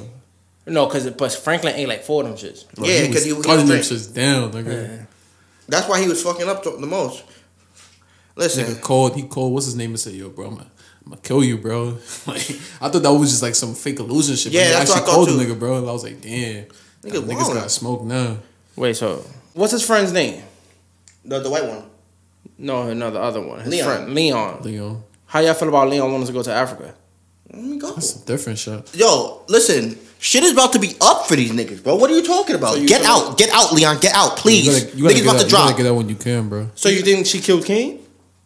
though. 0.65 0.71
no, 0.71 0.85
because 0.87 1.09
but 1.11 1.31
Franklin 1.33 1.75
ain't 1.75 1.89
like 1.89 2.03
four 2.03 2.23
of 2.23 2.29
them 2.29 2.37
shits. 2.37 2.65
Bro, 2.73 2.85
Yeah, 2.87 2.99
he 3.01 3.05
'cause 3.07 3.15
was 3.15 3.23
he- 3.23 3.29
he 3.29 3.33
was 3.33 3.45
cutting 3.45 3.67
them 3.67 3.77
shits 3.79 4.13
down, 4.13 4.51
nigga. 4.53 5.05
that's 5.67 5.87
why 5.87 6.01
he 6.01 6.07
was 6.07 6.23
fucking 6.23 6.47
up 6.49 6.63
the 6.63 6.71
the 6.71 6.87
most. 6.87 7.23
Listen, 8.35 8.65
Nigga 8.65 8.81
called. 8.81 9.15
He 9.15 9.23
called. 9.23 9.53
What's 9.53 9.67
his 9.67 9.75
name? 9.75 9.91
And 9.91 9.99
said, 9.99 10.13
"Yo, 10.13 10.29
bro, 10.29 10.47
I'm 10.47 10.55
gonna, 10.55 10.71
I'm 11.05 11.11
gonna 11.11 11.21
kill 11.21 11.43
you, 11.43 11.57
bro." 11.57 11.97
Like 12.27 12.41
I 12.81 12.89
thought 12.89 13.03
that 13.03 13.11
was 13.13 13.29
just 13.29 13.41
like 13.43 13.55
some 13.55 13.75
fake 13.75 13.99
illusion 13.99 14.35
shit. 14.35 14.53
Yeah, 14.53 14.63
he 14.65 14.69
that's 14.73 14.89
what 14.89 14.97
I 14.97 14.99
actually 15.01 15.05
thought 15.07 15.15
called 15.15 15.29
too. 15.29 15.37
the 15.37 15.45
nigga, 15.45 15.59
bro. 15.59 15.77
And 15.79 15.89
I 15.89 15.91
was 15.91 16.03
like, 16.03 16.21
"Damn, 16.21 16.65
Nigga 17.03 17.21
niggas 17.27 17.53
got 17.53 17.71
smoked 17.71 18.05
now." 18.05 18.37
Wait, 18.75 18.95
so 18.95 19.23
what's 19.53 19.71
his 19.73 19.85
friend's 19.85 20.11
name? 20.13 20.41
the 21.25 21.39
the 21.39 21.49
white 21.49 21.65
one. 21.65 21.83
No, 22.57 22.93
no, 22.93 23.11
the 23.11 23.19
other 23.19 23.41
one. 23.41 23.59
His 23.61 23.69
Leon. 23.69 23.85
friend 23.85 24.13
Leon. 24.13 24.61
Leon, 24.63 25.03
How 25.25 25.39
y'all 25.39 25.53
feel 25.53 25.69
about 25.69 25.89
Leon 25.89 26.11
wanting 26.11 26.27
to 26.27 26.33
go 26.33 26.43
to 26.43 26.51
Africa? 26.53 26.93
Let 27.51 27.63
me 27.63 27.77
go. 27.77 27.91
that's 27.93 28.15
a 28.21 28.25
different 28.25 28.57
shot. 28.59 28.95
Yo, 28.95 29.43
listen, 29.47 29.97
shit 30.19 30.43
is 30.43 30.53
about 30.53 30.73
to 30.73 30.79
be 30.79 30.95
up 31.01 31.27
for 31.27 31.35
these 31.35 31.51
niggas, 31.51 31.83
bro. 31.83 31.95
What 31.95 32.09
are 32.09 32.15
you 32.15 32.23
talking 32.23 32.55
about? 32.55 32.73
So 32.75 32.79
you 32.81 32.87
get 32.87 33.01
feel- 33.01 33.11
out, 33.11 33.37
get 33.37 33.49
out, 33.53 33.73
Leon, 33.73 33.99
get 33.99 34.13
out, 34.15 34.37
please. 34.37 34.65
You 34.65 34.71
gotta, 34.73 34.97
you 34.97 35.03
gotta 35.03 35.15
niggas 35.15 35.21
about 35.23 35.35
out, 35.35 35.39
to 35.41 35.45
you 35.45 35.51
gotta 35.51 35.67
drop. 35.67 35.77
get 35.77 35.85
out 35.85 35.95
when 35.95 36.09
you 36.09 36.15
can, 36.15 36.49
bro. 36.49 36.69
So 36.75 36.89
you 36.89 37.01
think 37.01 37.25
she 37.27 37.39
killed 37.39 37.65
King? 37.65 37.99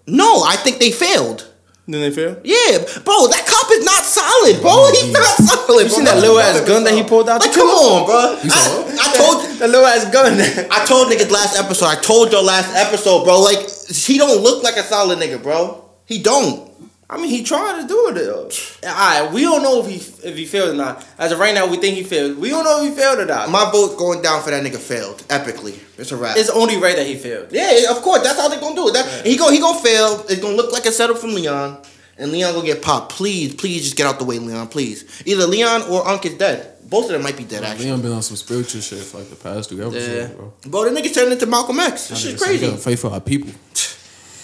No, 0.08 0.43
I 0.43 0.56
think 0.58 0.80
they 0.80 0.91
failed. 0.91 1.46
Then 1.89 2.02
they 2.02 2.12
fail. 2.12 2.36
Yeah, 2.43 2.84
bro, 3.06 3.28
that 3.32 3.47
cop 3.47 3.71
is 3.71 3.86
not 3.86 4.04
solid, 4.04 4.60
bro. 4.60 4.71
Oh, 4.76 4.91
He's 4.91 5.13
not 5.13 5.23
solid. 5.39 5.84
You 5.84 5.88
bro. 5.88 5.95
seen 5.95 6.04
that 6.04 6.17
little 6.19 6.38
ass 6.38 6.60
gun 6.67 6.84
that 6.84 6.93
he 6.93 7.02
pulled 7.04 7.30
out? 7.30 7.39
Like, 7.39 7.54
come 7.54 7.67
on, 7.69 8.06
bro. 8.06 8.39
You 8.43 8.50
saw 8.50 8.84
I, 8.84 9.08
I 9.08 9.15
told 9.15 9.60
the 9.60 9.67
little 9.67 9.86
ass 9.86 10.04
gun. 10.12 10.34
I 10.71 10.84
told 10.86 11.08
niggas 11.08 11.32
last 11.32 11.58
episode. 11.58 11.86
I 11.86 11.95
told 11.95 12.32
your 12.34 12.43
last 12.43 12.76
episode, 12.76 13.23
bro. 13.23 13.39
Like 13.39 13.60
he 13.89 14.17
don't 14.17 14.43
look 14.43 14.63
like 14.63 14.76
a 14.76 14.84
solid 14.84 15.17
nigga, 15.19 15.41
bro. 15.41 15.86
He 16.04 16.21
don't. 16.21 16.66
I 17.10 17.15
mean, 17.15 17.30
he 17.30 17.41
tried 17.41 17.82
to 17.82 17.88
do 17.88 18.10
it. 18.10 18.15
Though. 18.15 18.50
All 18.89 18.93
right, 19.24 19.32
we 19.32 19.41
don't 19.43 19.63
know 19.63 19.80
if 19.82 19.88
he 19.89 19.96
if 20.28 20.36
he 20.36 20.46
failed 20.46 20.72
or 20.72 20.78
not. 20.78 21.06
As 21.17 21.32
of 21.32 21.39
right 21.39 21.54
now, 21.56 21.65
we 21.65 21.78
think 21.78 21.96
he 21.96 22.04
failed. 22.04 22.38
We 22.38 22.50
don't 22.50 22.65
know 22.65 22.84
if 22.84 22.89
he 22.93 23.00
failed 23.00 23.20
or 23.20 23.26
not. 23.26 23.50
My 23.50 23.70
vote 23.72 23.98
going 23.98 24.22
down 24.22 24.43
for 24.43 24.50
that 24.52 24.62
nigga 24.62 24.78
failed 24.78 25.20
epically. 25.30 25.80
It's 25.98 26.12
a 26.12 26.17
wrap. 26.17 26.36
it's 26.38 26.50
only 26.50 26.76
right 26.78 26.96
that 26.98 27.08
he 27.08 27.15
failed. 27.15 27.48
yeah, 27.52 27.89
of 27.91 28.02
course. 28.02 28.24
That's 28.24 28.38
how 28.39 28.50
they're 28.50 28.60
gonna 28.60 28.76
do 28.76 28.89
it. 28.89 28.93
That, 28.93 29.26
He 29.26 29.38
go. 29.38 29.50
He 29.52 29.60
gonna 29.60 29.80
fail. 29.80 30.26
It's 30.28 30.41
gonna 30.41 30.56
look 30.58 30.74
like 30.74 30.86
a 30.86 30.91
setup 30.91 31.17
from 31.17 31.34
Leon, 31.34 31.82
and 32.17 32.32
Leon 32.34 32.54
gonna 32.54 32.65
get 32.65 32.82
popped. 32.82 33.13
Please, 33.13 33.56
please, 33.56 33.84
just 33.84 33.96
get 33.96 34.06
out 34.06 34.20
the 34.20 34.26
way, 34.26 34.38
Leon. 34.39 34.67
Please. 34.67 35.06
Either 35.26 35.48
Leon 35.48 35.84
or 35.84 36.06
Unc 36.06 36.26
is 36.26 36.34
dead. 36.34 36.74
Both 36.89 37.06
of 37.06 37.12
them 37.12 37.24
might 37.24 37.38
be 37.38 37.46
dead. 37.46 37.63
Actually, 37.63 37.86
Leon 37.86 38.02
been 38.02 38.12
on 38.12 38.22
some 38.22 38.36
spiritual 38.38 38.82
shit 38.82 39.00
for 39.00 39.20
like 39.20 39.30
the 39.30 39.36
past 39.38 39.70
two 39.70 39.82
episodes, 39.82 40.08
Yeah. 40.08 40.28
bro. 40.36 40.54
bro, 40.67 40.93
the 40.93 41.02
nigga 41.02 41.13
turned 41.13 41.32
into 41.32 41.46
Malcolm 41.46 41.80
X. 41.80 42.10
This 42.10 42.22
That 42.24 42.28
shit 42.30 42.36
nigga 42.36 42.39
said, 42.39 42.50
We 42.52 42.58
crazy. 42.58 42.67
gotta 42.72 42.82
fight 42.82 43.00
for 43.00 43.12
our 43.12 43.22
people. 43.22 43.52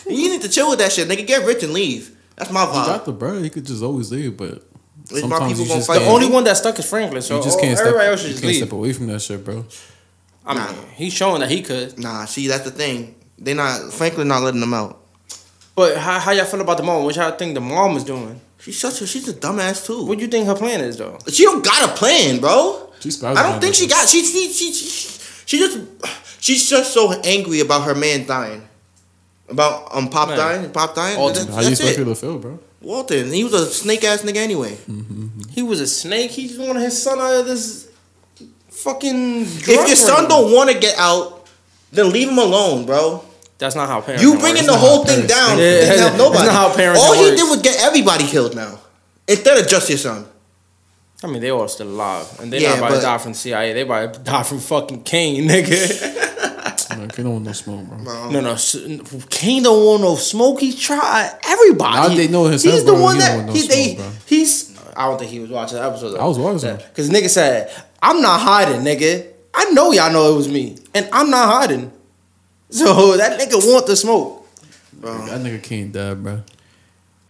You 0.06 0.30
need 0.32 0.41
to 0.41 0.49
chill 0.49 0.69
with 0.69 0.80
that 0.80 0.91
shit, 0.91 1.08
nigga. 1.08 1.26
Get 1.26 1.45
rich 1.45 1.63
and 1.63 1.71
leave. 1.71 2.12
That's 2.36 2.52
my 2.52 2.62
He 2.62 2.67
vibe. 2.72 2.86
got 2.86 3.06
the 3.06 3.12
bro. 3.12 3.41
He 3.41 3.50
could 3.50 3.65
just 3.65 3.84
always 3.84 4.12
leave, 4.12 4.36
but 4.38 4.63
my 5.12 5.19
sometimes 5.19 5.52
people 5.52 5.63
you 5.63 5.67
gonna 5.69 5.80
just 5.80 5.88
fight. 5.88 6.00
The 6.00 6.06
only 6.08 6.28
one 6.30 6.43
that 6.46 6.58
stuck 6.58 6.78
is 6.80 6.89
Franklin. 6.89 7.22
So 7.22 7.38
you 7.38 7.43
just 7.43 7.58
oh, 7.58 7.62
can't 7.62 7.78
step. 7.78 7.88
everybody 7.88 8.10
else 8.10 8.24
You 8.24 8.30
just 8.30 8.41
can't 8.41 8.48
leave. 8.54 8.58
step 8.63 8.72
away 8.74 8.93
from 8.93 9.08
that 9.08 9.22
shit, 9.22 9.43
bro. 9.43 9.65
I 10.46 10.54
mean, 10.54 10.63
Nah. 10.65 10.74
he's 10.96 11.13
showing 11.13 11.39
that 11.41 11.50
he 11.50 11.62
could. 11.62 11.98
Nah, 12.00 12.26
see, 12.26 12.48
that's 12.48 12.63
the 12.63 12.72
thing. 12.72 13.15
They 13.38 13.54
not 13.54 13.93
Franklin 13.93 14.28
not 14.28 14.41
letting 14.43 14.60
them 14.60 14.74
out. 14.74 15.00
But 15.76 15.98
how, 15.98 16.19
how 16.19 16.32
y'all 16.32 16.46
feel 16.46 16.62
about 16.62 16.78
the 16.78 16.84
mom? 16.84 17.04
What 17.04 17.15
y'all 17.15 17.32
think 17.32 17.56
the 17.56 17.62
mom 17.62 17.98
is 17.98 18.04
doing? 18.04 18.39
She's 18.60 18.80
such 18.80 19.02
a 19.02 19.08
she's 19.08 19.28
a 19.28 19.34
dumbass 19.34 19.86
too. 19.86 20.06
What 20.06 20.17
do 20.17 20.24
you 20.24 20.30
think 20.30 20.48
her 20.48 20.56
plan 20.56 20.82
is 20.82 20.98
though? 20.98 21.17
She 21.30 21.43
don't 21.43 21.63
got 21.63 21.89
a 21.89 21.93
plan, 21.93 22.39
bro. 22.39 22.91
She's 23.00 23.22
I 23.24 23.34
don't 23.52 23.60
think 23.60 23.76
she 23.76 23.88
got. 23.88 24.08
She 24.08 24.24
she 24.24 24.52
she 24.54 24.72
she, 24.72 25.19
she 25.46 25.58
just 25.58 25.80
she's 26.41 26.69
just 26.69 26.93
so 26.93 27.12
angry 27.24 27.60
about 27.60 27.84
her 27.84 27.96
man 27.96 28.26
dying. 28.26 28.67
About 29.53 29.95
um 29.95 30.09
Pop 30.09 30.29
Man. 30.29 30.37
dying, 30.37 30.71
Pop 30.71 30.95
dying. 30.95 31.17
Alton. 31.17 31.45
That's, 31.45 31.55
How 31.55 31.61
you 31.61 31.69
that's 31.69 31.79
expect 31.79 31.97
her 31.97 32.03
it. 32.03 32.05
to 32.07 32.15
feel, 32.15 32.37
bro? 32.39 32.59
Alton, 32.85 33.31
he 33.31 33.43
was 33.43 33.53
a 33.53 33.65
snake 33.67 34.03
ass 34.03 34.23
nigga 34.23 34.37
anyway. 34.37 34.77
He 35.51 35.61
was 35.63 35.79
a 35.79 35.87
snake. 35.87 36.31
He 36.31 36.47
just 36.47 36.59
wanted 36.59 36.81
his 36.81 37.01
son 37.01 37.19
out 37.19 37.33
of 37.41 37.45
this 37.45 37.87
fucking. 38.69 39.41
If 39.43 39.67
your 39.67 39.95
son 39.95 40.27
don't 40.27 40.51
want 40.53 40.69
to 40.71 40.77
get 40.79 40.95
out, 40.97 41.47
then 41.91 42.11
leave 42.11 42.27
him 42.29 42.37
alone, 42.37 42.85
bro. 42.85 43.23
That's 43.57 43.75
not 43.75 43.87
how 43.87 44.01
parents. 44.01 44.23
You 44.23 44.37
bringing 44.39 44.65
the 44.65 44.75
whole 44.77 45.05
thing 45.05 45.27
parents 45.27 45.33
down 45.33 45.57
think. 45.57 45.87
Yeah, 45.87 45.93
didn't 45.95 46.15
help 46.15 46.33
that's 46.33 46.45
not 46.45 46.53
how 46.53 46.75
parenting 46.75 46.97
All 46.97 47.13
he 47.13 47.21
works. 47.29 47.41
did 47.41 47.49
was 47.49 47.61
get 47.61 47.81
everybody 47.81 48.25
killed 48.27 48.56
now, 48.56 48.79
instead 49.27 49.58
of 49.58 49.67
just 49.67 49.87
your 49.89 49.97
son. 49.97 50.25
I 51.23 51.27
mean, 51.27 51.41
they 51.41 51.51
all 51.51 51.67
still 51.69 51.87
alive, 51.87 52.27
and 52.41 52.51
they 52.51 52.62
Yeah, 52.62 52.69
not 52.71 52.77
about 52.79 52.89
but- 52.89 52.95
to 52.97 53.01
die 53.04 53.17
from 53.19 53.33
CIA. 53.33 53.71
They 53.73 53.81
about 53.81 54.13
to 54.15 54.19
die 54.19 54.43
from 54.43 54.60
fucking 54.60 55.04
Kane, 55.04 55.47
nigga. 55.47 56.19
Man, 57.04 57.10
Kane 57.10 57.25
don't 57.25 57.33
want 57.33 57.45
no 57.45 57.51
smoke, 57.51 57.85
bro. 57.87 57.97
Bro. 58.04 58.29
no, 58.31 58.39
no, 58.41 59.23
Kane 59.29 59.63
don't 59.63 59.85
want 59.85 60.01
no 60.01 60.15
smoke. 60.15 60.60
He 60.62 60.73
tried 60.73 61.37
everybody. 61.43 62.08
Now 62.10 62.15
they 62.15 62.27
know 62.29 62.45
himself, 62.45 62.73
He's 62.75 62.85
the 62.85 62.93
bro, 62.93 63.01
one 63.01 63.15
he 63.15 63.21
don't 63.21 63.27
that 63.29 63.35
want 63.35 63.47
no 63.47 63.54
he, 63.54 63.67
they, 63.67 63.95
smoke, 63.95 63.97
bro. 64.08 64.15
he's. 64.25 64.79
I 64.95 65.08
don't 65.10 65.17
think 65.19 65.31
he 65.31 65.39
was 65.39 65.49
watching 65.49 65.77
the 65.79 65.83
episode. 65.83 66.17
I 66.17 66.25
was 66.25 66.39
watching. 66.39 66.77
because 66.77 67.10
nigga 67.10 67.27
said 67.29 67.71
I'm 68.01 68.21
not 68.21 68.39
hiding, 68.39 68.81
nigga. 68.81 69.27
I 69.54 69.65
know 69.71 69.91
y'all 69.91 70.12
know 70.12 70.33
it 70.33 70.37
was 70.37 70.47
me, 70.47 70.77
and 70.93 71.10
I'm 71.12 71.29
not 71.29 71.47
hiding. 71.49 71.91
So 72.69 73.17
that 73.17 73.39
nigga 73.39 73.56
want 73.56 73.85
the 73.87 73.95
smoke. 73.95 74.47
Bro. 74.93 75.25
That 75.25 75.41
nigga 75.41 75.62
can't 75.62 75.91
die, 75.91 76.13
bro. 76.13 76.41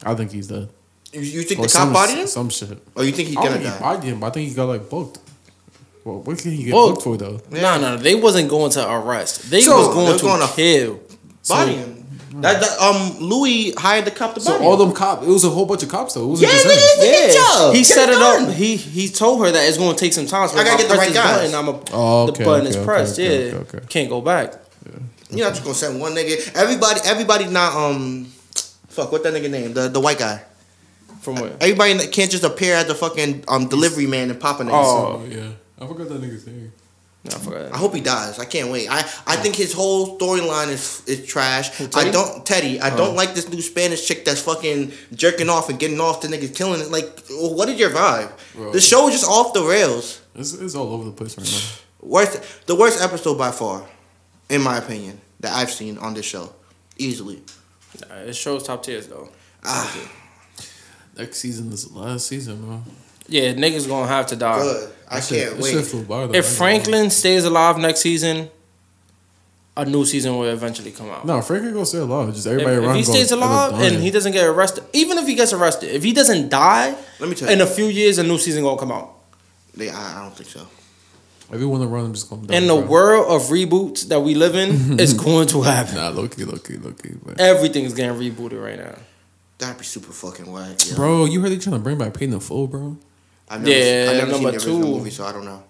I 0.06 0.14
think 0.16 0.32
he's 0.32 0.48
dead. 0.48 0.70
You, 1.14 1.22
you 1.22 1.42
think 1.44 1.60
Or 1.60 1.64
the 1.68 1.74
cop 1.74 1.82
some, 1.84 1.94
bodied 1.94 2.18
him? 2.18 2.28
Some 2.28 2.50
shit. 2.50 2.78
Oh, 2.96 3.02
you 3.02 3.12
think 3.12 3.30
he's 3.30 3.38
gonna 3.38 3.58
he 3.58 3.64
die? 3.64 3.80
bodied 3.80 4.04
him, 4.04 4.24
I 4.24 4.30
think 4.30 4.50
he 4.50 4.56
got 4.56 4.66
like 4.66 4.90
booked. 4.90 5.20
Well, 6.06 6.20
what 6.22 6.38
can 6.38 6.52
he 6.52 6.66
get 6.66 6.72
Booked? 6.72 6.96
booked 6.96 7.04
for 7.04 7.18
though? 7.18 7.42
No, 7.52 7.80
no, 7.80 7.98
they 7.98 8.16
wasn't 8.16 8.50
going 8.50 8.72
to 8.72 8.92
arrest. 8.92 9.50
They 9.50 9.62
So, 9.62 9.78
was 9.78 9.88
going 9.96 10.18
to 10.18 10.24
gonna- 10.26 10.48
kill. 10.54 11.00
Body 11.48 11.74
him. 11.76 12.00
That, 12.42 12.62
that 12.62 12.80
um 12.80 13.20
Louis 13.20 13.74
hired 13.78 14.06
the 14.06 14.12
cop 14.12 14.34
to 14.34 14.40
body. 14.40 14.46
So 14.46 14.54
body 14.54 14.66
all 14.66 14.76
them 14.76 14.92
cops, 14.92 15.24
it 15.28 15.30
was 15.30 15.44
a 15.44 15.50
whole 15.52 15.68
bunch 15.68 15.84
of 15.84 15.90
cops 15.90 16.16
though. 16.16 16.24
It 16.24 16.28
wasn't 16.30 16.52
Yeah, 16.52 16.58
just 16.58 16.66
nigga, 16.66 16.72
him. 16.72 16.82
it's 16.82 17.04
a 17.04 17.28
good 17.28 17.34
job. 17.36 17.74
He 17.74 17.80
Get 17.82 17.86
set 17.86 18.10
it 18.10 18.14
it 18.14 18.20
done. 18.20 18.44
up. 18.50 18.54
He 18.56 18.76
he 18.76 19.08
told 19.10 19.46
her 19.46 19.52
that 19.52 19.68
it's 19.70 19.78
going 19.78 19.94
to 19.96 20.00
take 20.00 20.14
some 20.14 20.26
time. 20.26 20.48
So 20.50 20.58
I 20.58 20.64
gotta 20.64 20.82
if 20.82 20.88
get 20.88 20.90
the 20.90 20.96
press 20.96 21.00
right 21.00 21.14
this 21.14 21.24
guys. 21.24 21.52
Button, 21.52 21.56
I'm 21.56 21.68
a, 21.68 21.84
Oh, 21.94 22.24
okay, 22.30 22.40
the 22.40 22.46
button 22.50 22.68
okay, 22.68 22.80
is 22.80 22.84
pressed. 22.86 23.20
okay, 23.20 23.48
yeah, 23.50 23.56
okay, 23.56 23.78
okay. 23.78 23.86
can't 23.88 24.10
go 24.10 24.20
back. 24.22 24.54
You're 25.30 25.46
not 25.46 25.52
just 25.54 25.64
gonna 25.64 25.76
send 25.76 26.00
one 26.02 26.14
nigga. 26.16 26.56
Everybody, 26.56 27.02
everybody 27.06 27.46
not 27.46 27.76
um, 27.76 28.26
fuck 28.88 29.12
what 29.12 29.22
that 29.24 29.34
nigga 29.34 29.50
name? 29.52 29.74
The 29.74 29.90
the 29.90 30.00
white 30.00 30.18
guy. 30.18 30.42
From 31.22 31.36
where? 31.36 31.52
Everybody 31.62 31.94
that 31.94 32.12
can't 32.12 32.32
just 32.32 32.44
appear 32.44 32.74
at 32.76 32.88
the 32.88 32.96
fucking 32.96 33.44
um 33.48 33.68
delivery 33.68 34.08
man 34.08 34.32
and 34.32 34.40
pop 34.40 34.60
a 34.60 34.64
nigga. 34.64 34.72
Oh. 34.74 35.22
Oh 35.22 35.26
yeah, 35.30 35.50
I 35.84 35.88
forgot 35.88 36.10
that 36.10 36.22
nigga's 36.22 36.46
name. 36.48 36.72
No, 37.26 37.32
I 37.36 37.40
forgot. 37.40 37.72
I 37.74 37.78
hope 37.78 37.96
he 37.96 38.02
dies. 38.02 38.38
I 38.38 38.46
can't 38.46 38.70
wait. 38.70 38.90
I, 38.90 39.00
I 39.26 39.36
think 39.38 39.56
his 39.56 39.72
whole 39.72 40.18
storyline 40.20 40.68
is 40.70 41.04
is 41.08 41.26
trash. 41.26 41.80
I 41.96 42.10
don't 42.12 42.46
Teddy. 42.46 42.82
I 42.82 42.96
don't 42.96 43.16
like 43.16 43.34
this 43.34 43.48
new 43.50 43.62
Spanish 43.62 44.06
chick 44.06 44.26
that's 44.26 44.42
fucking 44.42 44.92
jerking 45.14 45.50
off 45.50 45.70
and 45.70 45.80
getting 45.80 46.02
off 46.02 46.20
the 46.22 46.28
niggas 46.28 46.54
killing 46.56 46.82
it. 46.82 46.92
Like, 46.92 47.08
what 47.30 47.70
is 47.70 47.80
your 47.80 47.92
vibe? 47.92 48.32
Bro. 48.54 48.74
The 48.74 48.82
show 48.82 49.08
is 49.08 49.14
just 49.14 49.30
off 49.30 49.54
the 49.54 49.64
rails. 49.64 50.22
It's, 50.36 50.54
it's 50.54 50.76
all 50.76 50.92
over 50.92 51.06
the 51.06 51.12
place 51.12 51.38
right 51.38 51.48
now. 51.50 51.80
Worst, 52.10 52.66
the 52.68 52.76
worst 52.76 53.02
episode 53.02 53.38
by 53.38 53.52
far, 53.52 53.86
in 54.50 54.62
my 54.62 54.78
opinion, 54.78 55.22
that 55.40 55.54
I've 55.56 55.72
seen 55.72 55.98
on 56.00 56.14
this 56.14 56.26
show, 56.26 56.54
easily. 56.98 57.42
Nah, 58.10 58.16
it 58.18 58.36
shows 58.36 58.64
top 58.64 58.84
tiers 58.84 59.08
though. 59.08 59.30
Ah, 59.64 60.10
Next 61.18 61.38
season 61.38 61.72
is 61.72 61.88
the 61.88 61.98
last 61.98 62.28
season, 62.28 62.66
bro. 62.66 62.82
Yeah, 63.28 63.54
niggas 63.54 63.88
gonna 63.88 64.08
have 64.08 64.28
to 64.28 64.36
die. 64.36 64.62
good. 64.62 64.94
I 65.14 65.20
That 65.20 65.30
can't 65.30 65.58
that 65.58 65.66
shit 65.66 65.76
wait. 65.76 65.86
flew 65.86 66.04
by, 66.04 66.28
though. 66.28 66.34
If 66.34 66.46
Franklin 66.58 67.10
stays 67.10 67.46
alive 67.46 67.78
next 67.78 68.02
season, 68.02 68.50
a 69.76 69.86
new 69.86 70.06
season 70.06 70.38
will 70.38 70.44
eventually 70.50 70.92
come 70.92 71.10
out. 71.10 71.26
no, 71.26 71.42
Franklin 71.42 71.74
gonna 71.74 71.86
stay 71.86 71.98
alive. 71.98 72.34
Just 72.34 72.46
everybody 72.48 72.76
if 72.78 72.84
around. 72.84 72.96
he 72.96 73.04
stays 73.04 73.32
alive 73.32 73.74
and 73.82 74.02
he 74.04 74.12
doesn't 74.12 74.32
get 74.32 74.46
arrested, 74.46 74.84
even 74.94 75.18
if 75.18 75.26
he 75.28 75.36
gets 75.36 75.52
arrested, 75.54 75.90
if 75.92 76.04
he 76.04 76.14
doesn't 76.14 76.50
die, 76.50 76.96
Let 77.20 77.30
me 77.30 77.36
tell 77.36 77.48
you, 77.48 77.54
in 77.54 77.60
you. 77.60 77.66
a 77.66 77.68
few 77.68 77.86
years 77.86 78.18
a 78.20 78.24
new 78.24 78.38
season 78.38 78.64
gonna 78.64 78.78
come 78.80 78.92
out. 78.92 79.14
They, 79.76 79.90
I, 79.90 80.20
I 80.20 80.22
don't 80.24 80.36
think 80.38 80.50
so. 80.50 80.68
everyone 81.52 81.82
around 81.82 82.06
him 82.06 82.14
just 82.14 82.30
gonna 82.30 82.46
die. 82.46 82.56
In 82.56 82.68
the 82.68 82.76
bro. 82.76 82.86
world 82.86 83.32
of 83.32 83.48
reboots 83.50 84.08
that 84.10 84.20
we 84.22 84.36
live 84.36 84.56
in, 84.56 85.00
it's 85.00 85.14
going 85.14 85.48
to 85.48 85.64
happen. 85.64 85.96
Nah, 85.96 86.10
low 86.10 86.28
key, 86.28 86.44
low 86.44 86.58
key, 86.60 86.78
low 86.78 86.92
key. 86.92 87.14
But 87.26 87.40
Everything's 87.40 87.94
getting 87.94 88.16
rebooted 88.20 88.64
right 88.64 88.78
now. 88.78 88.96
That'd 89.58 89.80
be 89.80 89.86
super 89.86 90.12
fucking 90.12 90.52
whack. 90.52 90.78
Yo. 90.88 90.96
bro, 90.96 91.26
you 91.26 91.42
heard 91.42 91.52
they 91.52 91.58
trying 91.58 91.78
to 91.78 91.80
bring 91.82 91.98
back 91.98 92.14
Paid 92.14 92.26
in 92.26 92.32
the 92.32 92.40
full, 92.40 92.68
bro. 92.68 92.98
I've 93.50 93.62
never, 93.62 93.72
Yeah, 93.72 94.08
I've 94.12 94.18
never 94.18 94.34
seen 94.34 94.44
number 94.44 94.52
the 94.52 94.58
original 94.58 94.82
two. 94.82 94.88
movie, 94.88 95.10
so 95.12 95.26
I 95.26 95.32
don't 95.32 95.46
know. 95.46 95.64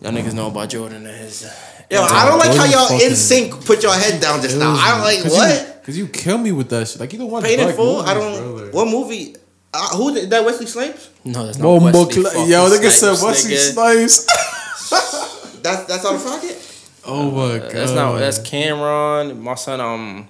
Y'all 0.00 0.10
niggas 0.12 0.34
know 0.34 0.48
about 0.48 0.68
Jordan 0.68 1.06
and 1.06 1.16
his. 1.16 1.42
Yo, 1.90 2.02
I 2.02 2.26
don't 2.28 2.38
like 2.38 2.56
how 2.56 2.64
y'all 2.64 2.88
fucking- 2.88 3.10
in 3.10 3.14
sync 3.16 3.64
put 3.64 3.82
your 3.82 3.94
head 3.94 4.20
down 4.20 4.40
just 4.42 4.56
now. 4.56 4.74
I 4.74 4.90
don't 4.92 5.00
like 5.02 5.22
Cause 5.22 5.32
what. 5.32 5.60
You, 5.60 5.72
Cause 5.84 5.96
you 5.98 6.06
kill 6.08 6.38
me 6.38 6.50
with 6.52 6.68
that 6.70 6.88
shit. 6.88 7.00
Like 7.00 7.12
you 7.12 7.18
don't 7.18 7.30
watch 7.30 7.44
Paid 7.44 7.60
in 7.60 7.72
full? 7.74 7.96
movies, 7.98 8.10
I 8.10 8.14
don't. 8.14 8.56
bro, 8.56 8.68
What 8.70 8.88
movie? 8.88 9.36
Uh, 9.74 9.96
who 9.96 10.12
did 10.14 10.28
that? 10.30 10.44
Wesley 10.44 10.66
Snipes? 10.66 11.08
No, 11.24 11.46
that's 11.46 11.58
not 11.58 11.66
Whoa, 11.66 11.74
Wesley 11.84 12.22
Mo- 12.22 12.30
fucking 12.30 12.46
yo, 12.50 12.68
nigga 12.68 12.90
said 12.90 13.22
Wesley 13.24 13.52
nigga. 13.54 13.72
Snipes. 13.72 14.26
That's 15.62 15.84
that's 15.84 16.04
out 16.04 16.16
of 16.16 16.24
pocket. 16.24 16.58
oh 17.06 17.30
my 17.30 17.58
god. 17.60 17.70
That's 17.70 17.92
not. 17.92 18.18
That's 18.18 18.40
Cam'ron. 18.40 19.38
My 19.38 19.54
son. 19.54 19.80
Um. 19.80 20.28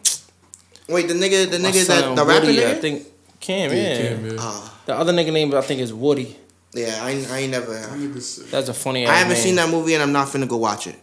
Wait, 0.91 1.09
the 1.09 1.15
nigga, 1.15 1.51
the 1.51 1.57
nigga 1.57 1.85
son, 1.87 2.15
that 2.15 2.17
the 2.17 2.25
rapper 2.27 2.47
Woody, 2.47 2.59
nigga. 2.59 2.67
I 2.71 2.75
think 2.75 3.07
Cam. 3.43 3.71
Yeah, 3.71 3.77
Yeah. 3.77 3.97
Cam, 4.09 4.27
yeah. 4.27 4.37
Ah, 4.39 4.79
The 4.87 4.95
other 4.97 5.13
nigga 5.13 5.33
name 5.33 5.53
I 5.55 5.61
think 5.61 5.81
is 5.81 5.93
Woody. 5.93 6.37
yeah, 6.73 6.99
I, 7.05 7.11
ain't- 7.11 7.31
I 7.31 7.39
ain't 7.41 7.51
never. 7.51 7.75
That's 7.75 8.69
a 8.69 8.75
funny. 8.75 9.07
I 9.07 9.15
haven't 9.17 9.37
seen 9.37 9.57
that 9.57 9.69
movie, 9.69 9.93
and 9.95 10.03
I'm 10.03 10.13
not 10.13 10.29
finna 10.29 10.49
go 10.49 10.57
watch 10.57 10.87
it. 10.87 10.97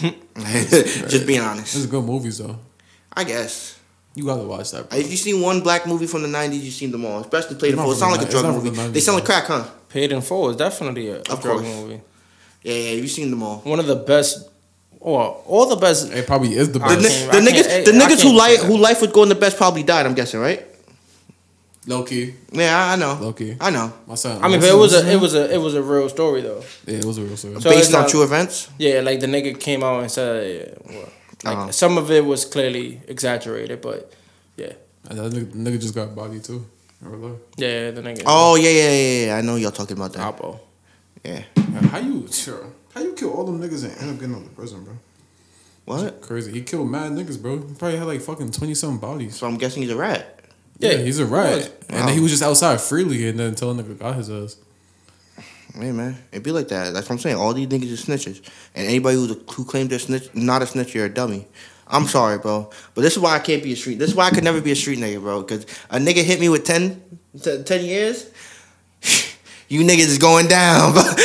just 1.08 1.26
being 1.26 1.40
honest. 1.40 1.66
It's 1.66 1.76
honest. 1.76 1.90
good 1.90 2.04
movies 2.04 2.38
though. 2.38 2.58
I 3.12 3.24
guess. 3.24 3.78
You 4.14 4.24
gotta 4.24 4.42
watch 4.42 4.70
that. 4.72 4.90
Bro. 4.90 4.98
If 4.98 5.10
you 5.10 5.16
seen 5.16 5.40
one 5.40 5.60
black 5.60 5.86
movie 5.86 6.06
from 6.06 6.22
the 6.22 6.28
'90s, 6.28 6.60
you 6.62 6.70
seen 6.70 6.90
them 6.90 7.04
all. 7.04 7.20
Especially 7.20 7.56
Play 7.56 7.70
in 7.70 7.76
Not 7.76 7.82
Fool. 7.84 7.92
It 7.92 7.94
from 7.98 8.00
sound 8.10 8.14
the 8.14 8.18
like 8.18 8.28
a 8.28 8.30
drug 8.30 8.44
it's 8.44 8.52
not 8.54 8.54
from 8.54 8.64
movie. 8.64 8.76
the 8.76 8.82
90s, 8.82 8.92
They 8.94 9.00
selling 9.00 9.20
though. 9.20 9.26
crack, 9.26 9.44
huh? 9.46 9.64
Paid 9.88 10.12
in 10.12 10.20
Full 10.20 10.50
is 10.50 10.56
definitely 10.56 11.08
a, 11.08 11.16
a 11.16 11.18
Of 11.20 11.26
drug 11.42 11.42
course. 11.42 11.62
movie. 11.62 12.00
Yeah, 12.62 12.74
yeah, 12.74 12.90
you 12.92 13.08
seen 13.08 13.30
them 13.30 13.42
all. 13.42 13.58
One 13.58 13.78
of 13.78 13.86
the 13.86 13.96
best, 13.96 14.48
or 15.00 15.20
all 15.46 15.66
the 15.68 15.76
best. 15.76 16.12
It 16.12 16.26
probably 16.26 16.54
is 16.54 16.68
the 16.72 16.80
The, 16.80 16.84
best. 16.84 17.00
ni- 17.00 17.08
can't- 17.08 17.32
the 17.32 17.50
niggas, 17.50 17.84
the 17.84 17.92
niggas 17.92 18.22
who 18.22 18.28
can't 18.30 18.36
life 18.36 18.58
who 18.62 18.72
that. 18.74 18.78
life 18.80 19.00
would 19.00 19.12
go 19.12 19.22
in 19.22 19.28
the 19.28 19.34
best 19.36 19.56
probably 19.56 19.82
died. 19.84 20.04
I'm 20.06 20.14
guessing, 20.14 20.40
right? 20.40 20.66
Low 21.88 22.02
key. 22.04 22.34
Yeah, 22.52 22.76
I 22.76 22.92
I 22.92 22.96
know. 22.96 23.14
Low 23.20 23.32
key. 23.32 23.56
I 23.58 23.70
know. 23.70 23.90
My 24.06 24.14
son. 24.14 24.42
I 24.44 24.48
mean, 24.48 24.60
but 24.60 24.68
it 24.68 24.76
was 24.76 24.92
a 24.94 25.10
it 25.10 25.18
was 25.18 25.34
a 25.34 25.44
it 25.54 25.60
was 25.66 25.74
a 25.74 25.82
real 25.82 26.08
story 26.10 26.42
though. 26.42 26.62
Yeah, 26.86 26.98
it 26.98 27.04
was 27.06 27.16
a 27.16 27.22
real 27.22 27.36
story. 27.36 27.58
So 27.62 27.70
Based 27.70 27.94
on 27.94 28.02
not- 28.02 28.10
true 28.10 28.22
events. 28.22 28.68
Yeah, 28.78 29.00
like 29.00 29.20
the 29.20 29.26
nigga 29.26 29.58
came 29.58 29.82
out 29.82 30.00
and 30.02 30.10
said, 30.10 30.34
yeah, 30.44 30.92
well, 30.94 31.08
like 31.44 31.56
Uh-huh. 31.56 31.72
some 31.72 31.96
of 31.96 32.10
it 32.10 32.24
was 32.32 32.44
clearly 32.44 33.00
exaggerated, 33.08 33.80
but 33.80 34.12
yeah, 34.56 34.74
And 35.08 35.18
that 35.18 35.32
nigga, 35.32 35.46
nigga 35.64 35.80
just 35.80 35.94
got 35.94 36.14
body 36.14 36.40
too. 36.40 36.60
In 37.00 37.08
real 37.10 37.40
yeah, 37.56 37.90
the 37.96 38.02
nigga. 38.02 38.22
Oh 38.26 38.56
yeah, 38.56 38.68
yeah, 38.70 38.90
yeah, 38.90 39.26
yeah. 39.26 39.36
I 39.38 39.40
know 39.40 39.56
y'all 39.56 39.70
talking 39.80 39.96
about 39.96 40.12
that. 40.12 40.22
Alpo. 40.36 40.60
Yeah. 41.24 41.42
Man, 41.72 41.84
how 41.84 41.98
you 42.00 42.28
sure? 42.30 42.66
How 42.92 43.00
you 43.00 43.12
kill 43.14 43.32
all 43.32 43.44
them 43.44 43.60
niggas 43.62 43.84
and 43.84 43.96
end 44.00 44.10
up 44.12 44.18
getting 44.20 44.34
out 44.34 44.42
of 44.42 44.54
prison, 44.54 44.84
bro? 44.84 44.94
What? 45.86 46.20
Crazy. 46.20 46.52
He 46.52 46.60
killed 46.62 46.90
mad 46.90 47.12
niggas, 47.12 47.40
bro. 47.40 47.56
He 47.58 47.74
probably 47.74 47.96
had 47.96 48.06
like 48.06 48.20
fucking 48.20 48.50
twenty 48.52 48.74
something 48.74 48.98
bodies. 48.98 49.36
So 49.38 49.46
I'm 49.46 49.56
guessing 49.56 49.82
he's 49.82 49.92
a 49.92 49.96
rat. 49.96 50.37
Yeah, 50.78 50.96
he's 50.96 51.18
a 51.18 51.26
rat. 51.26 51.72
And 51.88 52.08
then 52.08 52.14
he 52.14 52.20
was 52.20 52.30
just 52.30 52.42
outside 52.42 52.80
freely, 52.80 53.28
and 53.28 53.38
then 53.38 53.52
a 53.52 53.56
nigga 53.56 53.98
got 53.98 54.16
his 54.16 54.30
ass. 54.30 54.56
Hey 55.74 55.92
man, 55.92 56.16
it 56.32 56.42
be 56.42 56.50
like 56.50 56.68
that. 56.68 56.92
That's 56.92 57.08
what 57.08 57.16
I'm 57.16 57.18
saying. 57.18 57.36
All 57.36 57.52
these 57.52 57.68
niggas 57.68 57.92
are 57.92 58.10
snitches, 58.10 58.40
and 58.74 58.86
anybody 58.86 59.16
who 59.16 59.26
who 59.52 59.64
claims 59.64 59.90
they're 59.90 59.98
snitch, 59.98 60.34
not 60.34 60.62
a 60.62 60.66
snitch, 60.66 60.94
you're 60.94 61.06
a 61.06 61.08
dummy. 61.08 61.46
I'm 61.86 62.06
sorry, 62.06 62.38
bro, 62.38 62.70
but 62.94 63.00
this 63.02 63.14
is 63.14 63.18
why 63.18 63.34
I 63.34 63.38
can't 63.38 63.62
be 63.62 63.72
a 63.72 63.76
street. 63.76 63.98
This 63.98 64.10
is 64.10 64.16
why 64.16 64.26
I 64.26 64.30
could 64.30 64.44
never 64.44 64.60
be 64.60 64.72
a 64.72 64.76
street 64.76 64.98
nigga, 64.98 65.20
bro. 65.20 65.42
Because 65.42 65.64
a 65.90 65.98
nigga 65.98 66.22
hit 66.22 66.38
me 66.38 66.48
with 66.48 66.64
10, 66.64 67.00
t- 67.42 67.62
10 67.62 67.84
years. 67.84 68.30
You 69.70 69.82
niggas 69.82 70.06
is 70.06 70.16
going 70.16 70.48
down, 70.48 70.94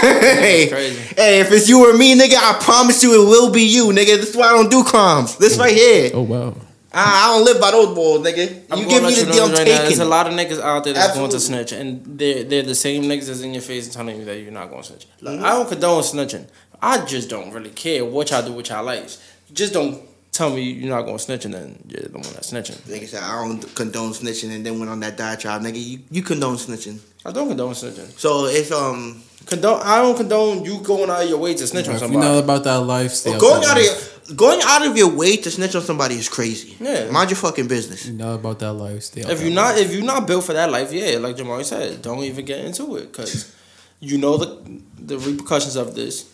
hey, 0.00 0.68
crazy. 0.70 1.14
hey, 1.16 1.40
if 1.40 1.50
it's 1.50 1.68
you 1.68 1.90
or 1.90 1.98
me, 1.98 2.16
nigga, 2.16 2.36
I 2.36 2.56
promise 2.62 3.02
you 3.02 3.20
it 3.20 3.28
will 3.28 3.50
be 3.50 3.62
you, 3.62 3.86
nigga. 3.86 4.16
This 4.16 4.30
is 4.30 4.36
why 4.36 4.46
I 4.46 4.52
don't 4.52 4.70
do 4.70 4.84
crimes. 4.84 5.36
This 5.38 5.58
oh. 5.58 5.62
right 5.64 5.74
here, 5.74 6.12
Oh 6.14 6.22
wow. 6.22 6.54
I, 6.92 7.24
I 7.28 7.36
don't 7.36 7.44
live 7.44 7.60
by 7.60 7.70
those 7.70 7.94
balls, 7.94 8.26
nigga. 8.26 8.62
I'm 8.70 8.78
You 8.80 8.84
gonna 8.86 8.88
give 8.88 9.02
me 9.02 9.10
the 9.14 9.20
you 9.20 9.26
deal, 9.26 9.34
know 9.36 9.44
I'm 9.44 9.52
right 9.52 9.66
now, 9.66 9.82
There's 9.82 9.98
a 10.00 10.04
lot 10.04 10.26
of 10.26 10.32
niggas 10.34 10.60
out 10.60 10.84
there 10.84 10.94
that's 10.94 11.14
going 11.14 11.30
to 11.30 11.40
snitch, 11.40 11.72
and 11.72 12.18
they're 12.18 12.42
they're 12.44 12.62
the 12.62 12.74
same 12.74 13.04
niggas 13.04 13.26
that's 13.28 13.42
in 13.42 13.52
your 13.54 13.62
face 13.62 13.84
and 13.86 13.94
telling 13.94 14.18
you 14.18 14.24
that 14.24 14.38
you're 14.40 14.50
not 14.50 14.70
going 14.70 14.82
to 14.82 14.88
snitch. 14.88 15.06
Like, 15.20 15.40
I 15.40 15.50
don't 15.50 15.68
condone 15.68 16.02
snitching. 16.02 16.48
I 16.82 17.04
just 17.04 17.28
don't 17.30 17.52
really 17.52 17.70
care 17.70 18.04
what 18.04 18.30
y'all 18.30 18.44
do 18.44 18.52
with 18.52 18.70
y'all 18.70 18.84
lives. 18.84 19.22
Just 19.52 19.72
don't 19.72 20.02
tell 20.32 20.50
me 20.50 20.62
you're 20.62 20.88
not 20.96 21.02
going 21.02 21.18
to 21.18 21.22
snitch, 21.22 21.44
and 21.44 21.54
then 21.54 21.78
you're 21.86 22.02
the 22.08 22.18
one 22.18 22.22
that's 22.32 22.52
snitching. 22.52 22.76
Nigga 22.88 23.06
said 23.06 23.22
I 23.22 23.46
don't 23.46 23.74
condone 23.76 24.10
snitching, 24.12 24.50
and 24.54 24.66
then 24.66 24.78
went 24.78 24.90
on 24.90 24.98
that 25.00 25.16
diatribe, 25.16 25.62
nigga. 25.62 25.76
You, 25.84 26.00
you 26.10 26.22
condone 26.22 26.56
snitching. 26.56 26.98
I 27.24 27.30
don't 27.32 27.48
condone 27.48 27.74
snitching. 27.74 28.18
So 28.18 28.46
if 28.46 28.72
um 28.72 29.22
Condone. 29.46 29.80
I 29.82 30.02
don't 30.02 30.16
condone 30.16 30.64
you 30.64 30.80
going 30.80 31.08
out 31.10 31.22
of 31.22 31.28
your 31.28 31.38
way 31.38 31.54
to 31.54 31.66
snitch 31.66 31.88
on 31.88 31.94
If 31.94 32.02
you 32.02 32.06
somebody. 32.08 32.26
know 32.26 32.38
about 32.38 32.62
that 32.64 32.80
lifestyle. 32.80 33.32
stay 33.32 33.34
out 33.34 33.40
going 33.40 33.64
out 33.64 33.78
of 33.78 33.82
your 33.82 33.94
going 34.36 34.60
out 34.64 34.86
of 34.86 34.96
your 34.96 35.10
way 35.10 35.36
to 35.36 35.50
snitch 35.50 35.74
on 35.74 35.82
somebody 35.82 36.14
is 36.16 36.28
crazy. 36.28 36.76
Yeah. 36.80 37.10
Mind 37.10 37.30
your 37.30 37.36
fucking 37.36 37.68
business. 37.68 38.06
You 38.06 38.14
know 38.14 38.34
about 38.34 38.58
that 38.60 38.72
life, 38.72 39.02
stay 39.02 39.22
If 39.22 39.40
you're 39.42 39.52
not 39.52 39.74
life. 39.76 39.84
if 39.86 39.92
you're 39.92 40.04
not 40.04 40.26
built 40.26 40.44
for 40.44 40.52
that 40.52 40.70
life, 40.70 40.92
yeah, 40.92 41.18
like 41.18 41.36
Jamari 41.36 41.64
said, 41.64 42.02
don't 42.02 42.22
even 42.24 42.44
get 42.44 42.64
into 42.64 42.96
it 42.96 43.12
because 43.12 43.54
you 44.00 44.18
know 44.18 44.36
the 44.36 44.80
the 44.98 45.18
repercussions 45.18 45.76
of 45.76 45.94
this. 45.94 46.26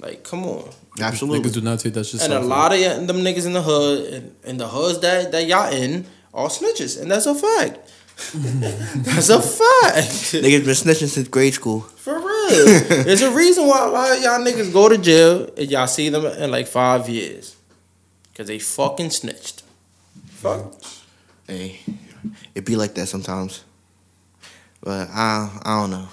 Like, 0.00 0.22
come 0.22 0.44
on. 0.44 0.70
Absolutely. 1.00 1.40
niggas 1.50 1.54
do 1.54 1.60
not 1.60 1.80
take 1.80 1.92
that 1.94 2.04
shit. 2.04 2.22
And 2.22 2.32
a 2.32 2.40
lot 2.40 2.72
of 2.72 2.78
y- 2.80 3.04
them 3.04 3.16
niggas 3.18 3.46
in 3.46 3.52
the 3.52 3.62
hood 3.62 4.12
and, 4.14 4.34
and 4.44 4.60
the 4.60 4.68
hoods 4.68 5.00
that, 5.00 5.32
that 5.32 5.46
y'all 5.46 5.72
in 5.72 6.06
are 6.32 6.48
snitches, 6.48 7.00
and 7.00 7.10
that's 7.10 7.26
a 7.26 7.34
fact. 7.34 7.78
that's 8.34 9.28
a 9.28 9.40
fact. 9.40 10.34
Niggas 10.34 10.64
been 10.64 10.74
snitching 10.74 11.08
since 11.08 11.26
grade 11.28 11.54
school. 11.54 11.80
For 11.80 12.16
real. 12.18 12.27
There's 13.04 13.22
a 13.22 13.30
reason 13.30 13.66
why 13.66 13.84
a 13.84 13.88
lot 13.88 14.16
of 14.16 14.22
y'all 14.22 14.40
niggas 14.40 14.72
go 14.72 14.88
to 14.88 14.98
jail 14.98 15.48
and 15.56 15.70
y'all 15.70 15.86
see 15.86 16.08
them 16.08 16.24
in 16.24 16.50
like 16.50 16.66
five 16.66 17.08
years. 17.08 17.56
Cause 18.34 18.46
they 18.46 18.58
fucking 18.58 19.10
snitched. 19.10 19.64
Fuck. 20.28 20.72
Hey, 21.46 21.80
it 22.54 22.64
be 22.64 22.76
like 22.76 22.94
that 22.94 23.06
sometimes. 23.06 23.64
But 24.80 25.08
I 25.10 25.50
I 25.64 25.80
don't 25.80 25.90
know. 25.90 26.08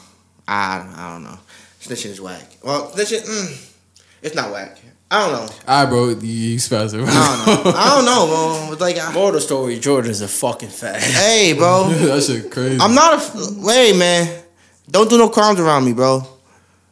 I 0.48 0.94
I 0.96 1.14
don't 1.14 1.24
know. 1.24 1.38
Snitching 1.80 2.12
is 2.12 2.20
whack. 2.20 2.58
Well, 2.64 2.90
snitching, 2.90 3.22
mm, 3.22 3.76
it's 4.24 4.34
not 4.34 4.52
whack. 4.52 4.80
I 5.12 5.30
don't 5.30 5.34
know. 5.34 5.54
Alright, 5.68 5.90
bro, 5.90 6.10
you 6.10 6.58
spastic. 6.58 7.06
I 7.08 7.46
don't 7.46 7.66
know. 7.66 7.72
I 7.76 7.96
don't 7.96 8.06
know, 8.06 8.26
bro. 8.26 8.72
It's 8.72 8.82
like, 8.82 8.98
I, 8.98 9.14
Moral 9.14 9.40
story, 9.40 9.78
Jordan's 9.78 10.22
a 10.22 10.28
fucking 10.28 10.70
fag. 10.70 10.98
hey, 10.98 11.54
bro. 11.54 11.90
that 11.90 12.24
shit 12.24 12.52
crazy. 12.52 12.80
I'm 12.82 12.96
not 12.96 13.22
a. 13.22 13.54
Wait, 13.60 13.96
man. 13.96 14.45
Don't 14.90 15.10
do 15.10 15.18
no 15.18 15.30
crimes 15.30 15.60
around 15.60 15.86
me, 15.86 15.94
bro. 15.94 16.24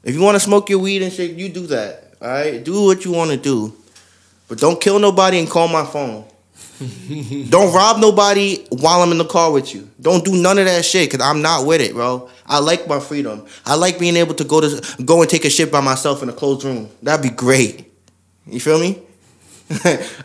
If 0.04 0.16
you 0.16 0.22
want 0.22 0.36
to 0.36 0.40
smoke 0.40 0.70
your 0.70 0.80
weed 0.80 1.02
and 1.02 1.14
shit, 1.14 1.32
you 1.32 1.50
do 1.50 1.68
that. 1.68 2.14
All 2.22 2.28
right, 2.28 2.64
do 2.64 2.86
what 2.86 3.06
you 3.06 3.12
want 3.12 3.32
to 3.32 3.38
do, 3.38 3.74
but 4.48 4.58
don't 4.58 4.80
kill 4.80 5.00
nobody 5.00 5.40
and 5.40 5.50
call 5.50 5.68
my 5.68 5.86
phone. 5.86 6.26
don't 7.50 7.74
rob 7.74 8.00
nobody 8.00 8.66
while 8.70 9.02
I'm 9.02 9.12
in 9.12 9.18
the 9.18 9.26
car 9.26 9.52
with 9.52 9.74
you. 9.74 9.90
Don't 10.02 10.24
do 10.24 10.34
none 10.42 10.58
of 10.58 10.66
that 10.66 10.84
shit 10.86 11.10
because 11.12 11.26
I'm 11.26 11.42
not 11.42 11.66
with 11.66 11.82
it, 11.82 11.94
bro. 11.94 12.30
I 12.46 12.60
like 12.60 12.88
my 12.88 13.00
freedom. 13.00 13.46
I 13.66 13.76
like 13.76 14.00
being 14.00 14.16
able 14.16 14.34
to 14.36 14.44
go 14.44 14.62
to 14.62 15.04
go 15.04 15.22
and 15.22 15.30
take 15.30 15.46
a 15.46 15.50
shit 15.50 15.72
by 15.72 15.82
myself 15.82 16.24
in 16.24 16.30
a 16.30 16.34
closed 16.34 16.64
room. 16.64 16.90
That'd 17.02 17.24
be 17.24 17.36
great. 17.36 17.92
You 18.46 18.60
feel 18.60 18.80
me? 18.80 19.02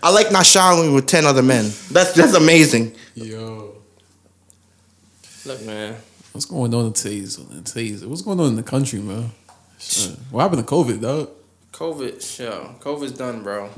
I 0.02 0.10
like 0.10 0.32
not 0.32 0.46
showering 0.46 0.94
with 0.94 1.06
ten 1.06 1.24
other 1.24 1.42
men. 1.42 1.70
That's 1.90 2.12
that's 2.12 2.34
amazing. 2.34 2.94
Yo. 3.14 3.74
Look, 5.44 5.64
man. 5.64 5.96
What's 6.38 6.46
going 6.46 6.72
on 6.72 6.86
in 6.86 6.92
today's 6.92 7.36
in 7.36 7.64
today's 7.64 8.06
what's 8.06 8.22
going 8.22 8.38
on 8.38 8.46
in 8.50 8.54
the 8.54 8.62
country, 8.62 9.00
man? 9.00 9.32
Shit. 9.80 10.12
What 10.30 10.42
happened 10.42 10.64
to 10.64 10.72
COVID, 10.72 11.00
dog? 11.00 11.30
COVID, 11.72 12.38
yo, 12.38 12.74
COVID's 12.78 13.10
done, 13.10 13.42
bro. 13.42 13.68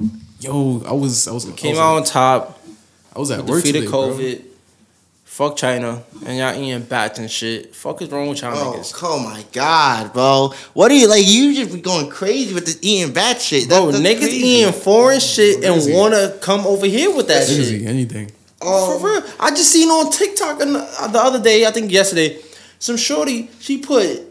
Yo, 0.41 0.83
I 0.87 0.93
was 0.93 1.27
I 1.27 1.33
was 1.33 1.49
I 1.49 1.53
Came 1.53 1.71
was 1.71 1.79
out 1.79 1.95
on 1.97 2.05
top. 2.05 2.61
I 3.17 3.19
was 3.19 3.31
at 3.31 3.47
work 3.47 3.63
defeated 3.63 3.79
today, 3.87 3.91
bro. 3.91 4.09
COVID. 4.11 4.45
Fuck 5.25 5.57
China, 5.57 6.03
and 6.27 6.37
y'all 6.37 6.55
eating 6.63 6.83
bats 6.83 7.19
and 7.19 7.31
shit. 7.31 7.75
Fuck 7.75 8.03
is 8.03 8.11
wrong 8.11 8.29
with 8.29 8.43
y'all 8.43 8.53
Oh, 8.55 8.75
niggas? 8.77 8.95
oh 9.05 9.19
my 9.21 9.43
god, 9.53 10.13
bro! 10.13 10.53
What 10.75 10.91
are 10.91 10.95
you 10.97 11.09
like? 11.09 11.27
You 11.27 11.55
just 11.55 11.73
be 11.75 11.81
going 11.81 12.11
crazy 12.11 12.53
with 12.53 12.67
this 12.67 12.79
eating 12.83 13.15
bat 13.15 13.41
shit, 13.41 13.71
That- 13.71 13.81
Bro, 13.81 13.93
that's 13.93 14.05
niggas 14.05 14.19
crazy. 14.19 14.37
eating 14.47 14.73
foreign 14.75 15.21
shit 15.21 15.65
and 15.65 15.77
Crazy. 15.77 15.95
wanna 15.95 16.37
come 16.43 16.67
over 16.67 16.85
here 16.85 17.11
with 17.17 17.27
that 17.29 17.49
Niggas 17.49 17.71
shit. 17.71 17.87
anything. 17.87 18.31
Oh, 18.61 18.99
For 18.99 19.07
real. 19.07 19.23
I 19.41 19.49
just 19.49 19.71
seen 19.73 19.89
on 19.89 20.13
TikTok 20.13 20.61
and 20.61 20.75
the 20.75 21.09
the 21.11 21.19
other 21.19 21.41
day, 21.43 21.65
I 21.65 21.71
think 21.71 21.91
yesterday, 21.91 22.39
some 22.81 22.97
shorty, 22.97 23.49
she 23.61 23.79
put 23.79 24.23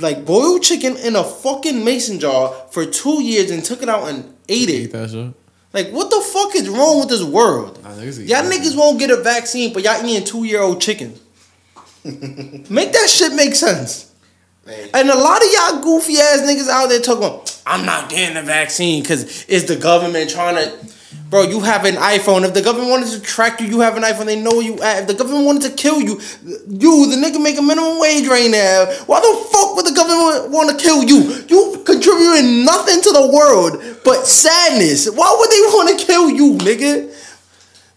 like 0.00 0.24
boiled 0.24 0.62
chicken 0.62 0.96
in 0.96 1.16
a 1.16 1.24
fucking 1.24 1.84
mason 1.84 2.18
jar 2.18 2.54
for 2.70 2.86
two 2.86 3.22
years 3.22 3.50
and 3.50 3.62
took 3.62 3.82
it 3.82 3.88
out 3.90 4.08
and 4.08 4.34
ate 4.48 4.70
it. 4.70 4.92
that 4.92 5.10
shit. 5.10 5.34
Like, 5.72 5.90
what 5.90 6.10
the 6.10 6.20
fuck 6.20 6.54
is 6.56 6.68
wrong 6.68 7.00
with 7.00 7.08
this 7.10 7.22
world? 7.22 7.80
Nah, 7.82 7.90
niggas 7.90 8.26
Y'all 8.28 8.38
anything. 8.44 8.72
niggas 8.72 8.76
won't 8.76 8.98
get 8.98 9.10
a 9.10 9.16
vaccine, 9.22 9.72
but 9.72 9.84
y'all 9.84 10.04
eating 10.04 10.24
two 10.24 10.44
year 10.44 10.60
old 10.62 10.80
chicken. 10.80 11.14
make 12.04 12.92
that 12.92 13.08
shit 13.08 13.34
make 13.34 13.54
sense. 13.54 14.12
Man. 14.66 14.88
And 14.94 15.10
a 15.10 15.14
lot 15.16 15.42
of 15.42 15.48
y'all 15.52 15.80
goofy 15.82 16.18
ass 16.18 16.40
niggas 16.40 16.68
out 16.68 16.88
there 16.88 17.00
talking 17.00 17.24
about, 17.24 17.62
I'm 17.66 17.84
not 17.86 18.08
getting 18.10 18.34
the 18.34 18.42
vaccine 18.42 19.02
because 19.02 19.44
it's 19.48 19.64
the 19.66 19.76
government 19.76 20.30
trying 20.30 20.56
to. 20.56 20.89
Bro, 21.28 21.42
you 21.42 21.60
have 21.60 21.84
an 21.84 21.94
iPhone. 21.96 22.44
If 22.44 22.54
the 22.54 22.62
government 22.62 22.90
wanted 22.90 23.08
to 23.10 23.20
track 23.20 23.60
you, 23.60 23.66
you 23.66 23.80
have 23.80 23.96
an 23.96 24.02
iPhone. 24.02 24.26
They 24.26 24.40
know 24.40 24.60
you 24.60 24.80
at. 24.82 25.02
If 25.02 25.06
the 25.08 25.14
government 25.14 25.44
wanted 25.46 25.62
to 25.62 25.70
kill 25.70 26.00
you, 26.00 26.20
you, 26.44 27.06
the 27.10 27.16
nigga, 27.16 27.40
make 27.42 27.56
a 27.58 27.62
minimum 27.62 27.98
wage 28.00 28.26
right 28.28 28.50
now. 28.50 28.86
Why 29.06 29.20
the 29.20 29.48
fuck 29.52 29.76
would 29.76 29.86
the 29.86 29.92
government 29.94 30.50
want 30.52 30.70
to 30.70 30.76
kill 30.84 31.02
you? 31.04 31.44
You 31.48 31.82
contributing 31.84 32.64
nothing 32.64 33.00
to 33.02 33.10
the 33.12 33.30
world 33.32 33.82
but 34.04 34.26
sadness. 34.26 35.08
Why 35.10 35.36
would 35.38 35.50
they 35.50 35.60
want 35.76 35.98
to 36.00 36.04
kill 36.06 36.30
you, 36.30 36.54
nigga? 36.58 37.16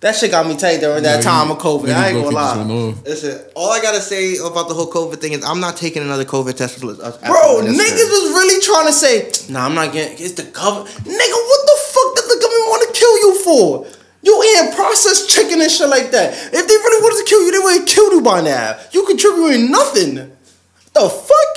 That 0.01 0.18
shit 0.18 0.32
got 0.32 0.45
me 0.45 0.57
tight 0.57 0.82
during 0.82 1.01
that 1.03 1.18
Yeah, 1.18 1.22
time 1.22 1.47
you- 1.47 1.53
of 1.53 1.59
COVID. 1.59 1.93
I 1.95 2.07
ain't 2.09 2.16
gonna 2.16 2.24
just 2.24 2.34
lie. 2.34 2.57
went 2.57 2.72
off. 2.72 3.07
Listen, 3.07 3.39
all 3.55 3.72
I 3.72 3.80
gotta 3.82 4.01
say 4.01 4.36
about 4.36 4.68
the 4.68 4.74
whole 4.74 4.91
COVID 4.91 5.22
thing 5.22 5.32
is 5.32 5.45
I'm 5.45 5.61
not 5.61 5.78
taking 5.78 6.01
another 6.03 6.26
COVID 6.26 6.55
test. 6.57 6.84
Uh, 6.84 6.89
after- 6.91 7.05
after 7.05 7.28
Bro, 7.28 7.61
this 7.61 7.78
niggas 7.78 8.09
was 8.11 8.32
really 8.36 8.61
trying 8.61 8.88
to 8.88 8.91
say, 8.93 9.32
nah, 9.47 9.66
I'm 9.66 9.74
not 9.76 9.93
getting 9.93 10.18
it's 10.20 10.34
the 10.34 10.43
government. 10.43 10.89
Nigga, 11.05 11.07
what 11.07 11.07
the 11.07 11.14
fuck 11.14 11.14
does 11.14 11.22
the 11.22 11.32
government 11.32 11.51
want 11.53 11.68
to 11.70 11.82
kill 13.14 13.30
you 13.30 13.43
for? 13.43 13.88
You 14.22 14.43
eating 14.43 14.74
processed 14.74 15.30
chicken 15.30 15.61
and 15.61 15.70
shit 15.70 15.89
like 15.89 16.11
that. 16.11 16.34
If 16.34 16.68
they 16.68 16.76
really 16.76 17.03
wanted 17.03 17.24
to 17.24 17.30
kill 17.30 17.43
you, 17.43 17.51
they 17.51 17.59
would 17.59 17.80
have 17.80 17.88
killed 17.88 18.14
you 18.14 18.22
by 18.22 18.41
now. 18.41 18.80
You 18.91 19.05
contributing 19.05 19.70
nothing. 19.70 20.16
The 20.93 21.09
fuck? 21.09 21.51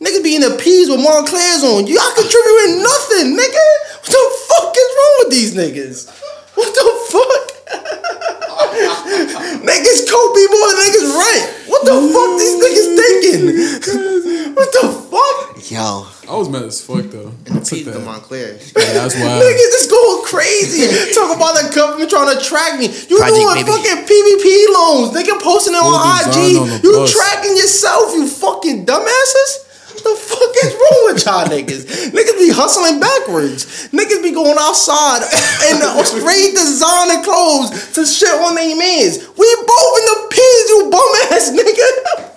Niggas 0.00 0.22
be 0.22 0.36
in 0.36 0.42
the 0.42 0.56
peas 0.62 0.88
with 0.88 1.00
Moncler's 1.00 1.64
on. 1.64 1.86
Y'all 1.86 2.14
contributing 2.14 2.82
nothing, 2.82 3.36
nigga. 3.36 3.66
What 4.00 4.12
the 4.14 4.24
fuck 4.48 4.74
is 4.76 4.90
wrong 4.96 5.14
with 5.18 5.30
these 5.30 5.54
niggas? 5.54 6.08
What 6.54 6.72
the 6.72 6.86
fuck? 7.10 8.34
niggas 8.68 10.00
Kobe 10.08 10.44
more 10.52 10.68
than 10.68 10.78
niggas 10.84 11.08
rent. 11.16 11.44
What 11.68 11.82
the 11.84 11.94
fuck 12.12 12.30
these 12.38 12.56
niggas 12.58 12.88
thinking? 12.96 14.54
what 14.54 14.70
the 14.72 14.84
fuck? 15.10 15.70
yo. 15.70 16.06
I 16.28 16.36
was 16.36 16.48
mad 16.48 16.62
as 16.64 16.84
fuck 16.84 17.04
though. 17.08 17.32
I 17.48 17.60
took 17.60 17.68
Peace 17.68 17.84
to 17.84 17.92
that. 17.92 18.04
Moncler. 18.04 18.52
Yeah, 18.52 18.92
that's 18.92 19.14
why. 19.16 19.40
Niggas 19.40 19.70
just 19.72 19.90
going 19.90 20.24
crazy. 20.24 20.84
Talk 21.16 21.36
about 21.36 21.56
the 21.56 21.72
government 21.74 22.10
trying 22.10 22.36
to 22.36 22.42
track 22.42 22.78
me. 22.78 22.86
You 22.88 23.16
Project 23.16 23.36
doing 23.36 23.64
Baby. 23.64 23.72
fucking 23.72 23.98
PPP 24.04 24.46
loans. 24.76 25.16
Nigga 25.16 25.40
posting 25.40 25.72
it 25.74 25.80
on 25.80 25.96
IG. 25.96 26.56
on 26.56 26.68
you 26.84 26.92
bus. 26.92 27.12
tracking 27.12 27.56
yourself, 27.56 28.12
you 28.12 28.26
fucking 28.28 28.84
dumbasses. 28.84 29.67
The 29.98 30.14
fuck 30.14 30.54
is 30.62 30.72
wrong 30.78 31.00
with 31.10 31.24
y'all 31.26 31.46
niggas? 31.50 32.14
Niggas 32.14 32.38
be 32.38 32.50
hustling 32.54 33.00
backwards. 33.00 33.90
Niggas 33.90 34.22
be 34.22 34.30
going 34.30 34.56
outside 34.58 35.22
in 35.70 35.82
the 35.82 35.90
straight 36.06 36.54
designer 36.54 37.22
clothes 37.26 37.74
to 37.98 38.06
shit 38.06 38.30
on 38.30 38.54
their 38.54 38.78
mans. 38.78 39.18
We 39.34 39.48
both 39.66 39.92
in 39.98 40.04
the 40.06 40.18
peas, 40.30 40.64
you 40.70 40.78
bum 40.86 41.10
ass 41.34 41.50
nigga. 41.58 41.86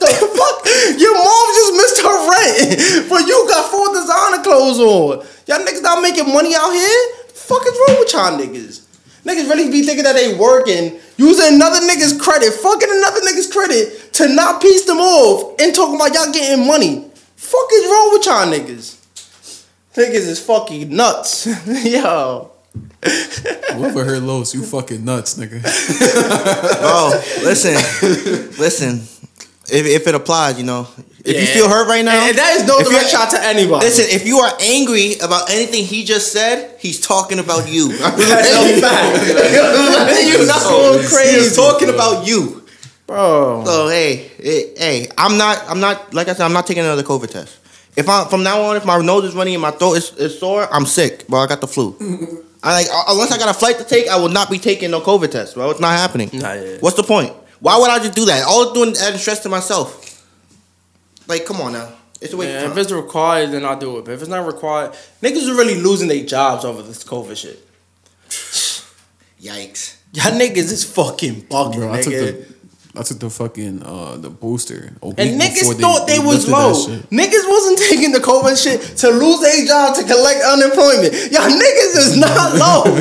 the 0.01 0.09
fuck? 0.09 0.57
Your 0.97 1.13
mom 1.13 1.45
just 1.53 1.73
missed 1.77 1.99
her 2.01 2.17
rent, 2.33 3.09
but 3.09 3.27
you 3.29 3.37
got 3.47 3.69
full 3.69 3.93
designer 3.93 4.41
clothes 4.41 4.79
on. 4.79 5.25
Y'all 5.45 5.61
niggas 5.61 5.83
not 5.85 6.01
making 6.01 6.25
money 6.33 6.55
out 6.55 6.73
here? 6.73 7.01
Fuck 7.29 7.61
is 7.67 7.77
wrong 7.77 7.99
with 7.99 8.13
y'all 8.13 8.37
niggas? 8.37 8.81
Niggas 9.25 9.49
really 9.49 9.69
be 9.69 9.83
thinking 9.83 10.03
that 10.03 10.15
they 10.15 10.33
working, 10.33 10.99
using 11.17 11.55
another 11.55 11.79
nigga's 11.85 12.19
credit, 12.19 12.53
fucking 12.53 12.89
another 12.89 13.21
nigga's 13.21 13.51
credit 13.51 14.13
to 14.13 14.27
not 14.33 14.61
piece 14.61 14.85
them 14.85 14.97
off 14.97 15.61
and 15.61 15.75
talking 15.75 15.95
about 15.95 16.13
y'all 16.13 16.33
getting 16.33 16.65
money. 16.65 17.10
Fuck 17.41 17.69
is 17.73 17.85
wrong 17.89 18.09
with 18.13 18.25
y'all 18.25 18.47
niggas? 18.47 18.97
Niggas 19.95 20.27
is 20.27 20.39
fucking 20.39 20.95
nuts. 20.95 21.47
Yo. 21.85 22.51
Whoever 23.73 24.05
heard 24.05 24.21
Los, 24.23 24.53
you 24.53 24.61
fucking 24.63 25.03
nuts, 25.03 25.33
nigga. 25.35 25.59
oh, 25.65 27.11
listen, 27.43 27.73
listen. 28.59 29.01
If, 29.73 29.85
if 29.87 30.07
it 30.07 30.15
applies, 30.15 30.57
you 30.59 30.65
know, 30.65 30.87
if 31.25 31.35
you 31.39 31.45
feel 31.47 31.67
hurt 31.69 31.87
right 31.87 32.03
now, 32.05 32.27
And 32.27 32.37
that 32.37 32.57
is 32.57 32.67
no 32.67 32.77
direct 32.79 32.91
you're- 32.91 33.09
shot 33.09 33.31
to 33.31 33.43
anybody. 33.43 33.85
Listen, 33.85 34.05
if 34.09 34.25
you 34.25 34.37
are 34.39 34.51
angry 34.61 35.15
about 35.21 35.49
anything 35.49 35.83
he 35.85 36.03
just 36.03 36.31
said, 36.31 36.77
he's 36.79 36.99
talking 36.99 37.39
about 37.39 37.67
you. 37.69 37.89
That's 37.97 38.17
a 38.51 38.81
fact. 38.81 39.27
you 40.27 40.45
know, 40.45 40.59
going 40.69 41.07
crazy, 41.07 41.39
He's 41.39 41.55
talking 41.55 41.89
about 41.89 42.27
you. 42.27 42.60
Bro. 43.11 43.63
So 43.65 43.89
hey, 43.89 44.31
hey, 44.41 44.73
hey, 44.77 45.07
I'm 45.17 45.37
not, 45.37 45.61
I'm 45.67 45.81
not, 45.81 46.13
like 46.13 46.29
I 46.29 46.33
said, 46.33 46.45
I'm 46.45 46.53
not 46.53 46.65
taking 46.65 46.83
another 46.85 47.03
COVID 47.03 47.29
test. 47.29 47.59
If 47.97 48.07
I 48.07 48.23
from 48.29 48.41
now 48.41 48.61
on, 48.61 48.77
if 48.77 48.85
my 48.85 48.97
nose 48.99 49.25
is 49.25 49.35
running 49.35 49.53
and 49.53 49.61
my 49.61 49.71
throat 49.71 49.95
is, 49.95 50.15
is 50.15 50.39
sore, 50.39 50.65
I'm 50.73 50.85
sick, 50.85 51.27
bro. 51.27 51.39
I 51.41 51.47
got 51.47 51.59
the 51.59 51.67
flu. 51.67 51.93
I 52.63 52.71
like 52.71 52.87
uh, 52.89 53.03
unless 53.09 53.33
I 53.33 53.37
got 53.37 53.53
a 53.53 53.53
flight 53.53 53.77
to 53.79 53.83
take, 53.83 54.07
I 54.07 54.15
will 54.15 54.29
not 54.29 54.49
be 54.49 54.57
taking 54.57 54.91
no 54.91 55.01
COVID 55.01 55.29
test, 55.29 55.55
bro. 55.55 55.69
It's 55.71 55.81
not 55.81 55.99
happening. 55.99 56.29
Nah, 56.31 56.53
yeah. 56.53 56.77
What's 56.79 56.95
the 56.95 57.03
point? 57.03 57.33
Why 57.59 57.77
would 57.77 57.89
I 57.89 57.97
just 57.99 58.15
do 58.15 58.23
that? 58.27 58.45
All 58.47 58.63
it's 58.63 58.71
doing 58.71 58.91
is 58.91 59.01
adding 59.01 59.19
stress 59.19 59.43
to 59.43 59.49
myself. 59.49 60.25
Like, 61.27 61.45
come 61.45 61.59
on 61.59 61.73
now. 61.73 61.91
It's 62.21 62.31
a 62.31 62.37
waste 62.37 62.51
Yeah, 62.51 62.61
of 62.61 62.71
if 62.71 62.77
it's 62.77 62.93
required, 62.93 63.51
then 63.51 63.65
I'll 63.65 63.77
do 63.77 63.97
it. 63.97 64.05
But 64.05 64.11
if 64.13 64.21
it's 64.21 64.29
not 64.29 64.47
required, 64.47 64.93
niggas 65.21 65.49
are 65.49 65.55
really 65.57 65.81
losing 65.81 66.07
their 66.07 66.23
jobs 66.23 66.63
over 66.63 66.81
this 66.81 67.03
COVID 67.03 67.35
shit. 67.35 67.59
Yikes. 69.41 69.97
Y'all 70.13 70.31
niggas 70.31 70.71
is 70.71 70.85
fucking 70.85 71.41
bugging, 71.43 71.75
Bro, 71.75 71.91
I 71.93 72.01
took 72.01 72.13
nigga. 72.13 72.50
I 72.95 73.03
took 73.03 73.19
the 73.19 73.29
fucking 73.29 73.83
uh 73.83 74.17
the 74.17 74.29
booster. 74.29 74.91
a 75.01 75.05
And 75.17 75.39
niggas 75.39 75.79
thought 75.79 76.07
they, 76.07 76.19
was 76.19 76.49
low. 76.49 76.73
Niggas 77.07 77.47
wasn't 77.47 77.79
taking 77.89 78.11
the 78.11 78.19
COVID 78.19 78.61
shit 78.61 78.81
to 78.97 79.09
lose 79.09 79.39
their 79.39 79.65
job 79.65 79.95
to 79.95 80.03
collect 80.03 80.43
unemployment. 80.43 81.13
Y'all 81.31 81.47
niggas 81.47 81.95
is 81.95 82.17
not 82.17 82.55
low. 82.59 82.83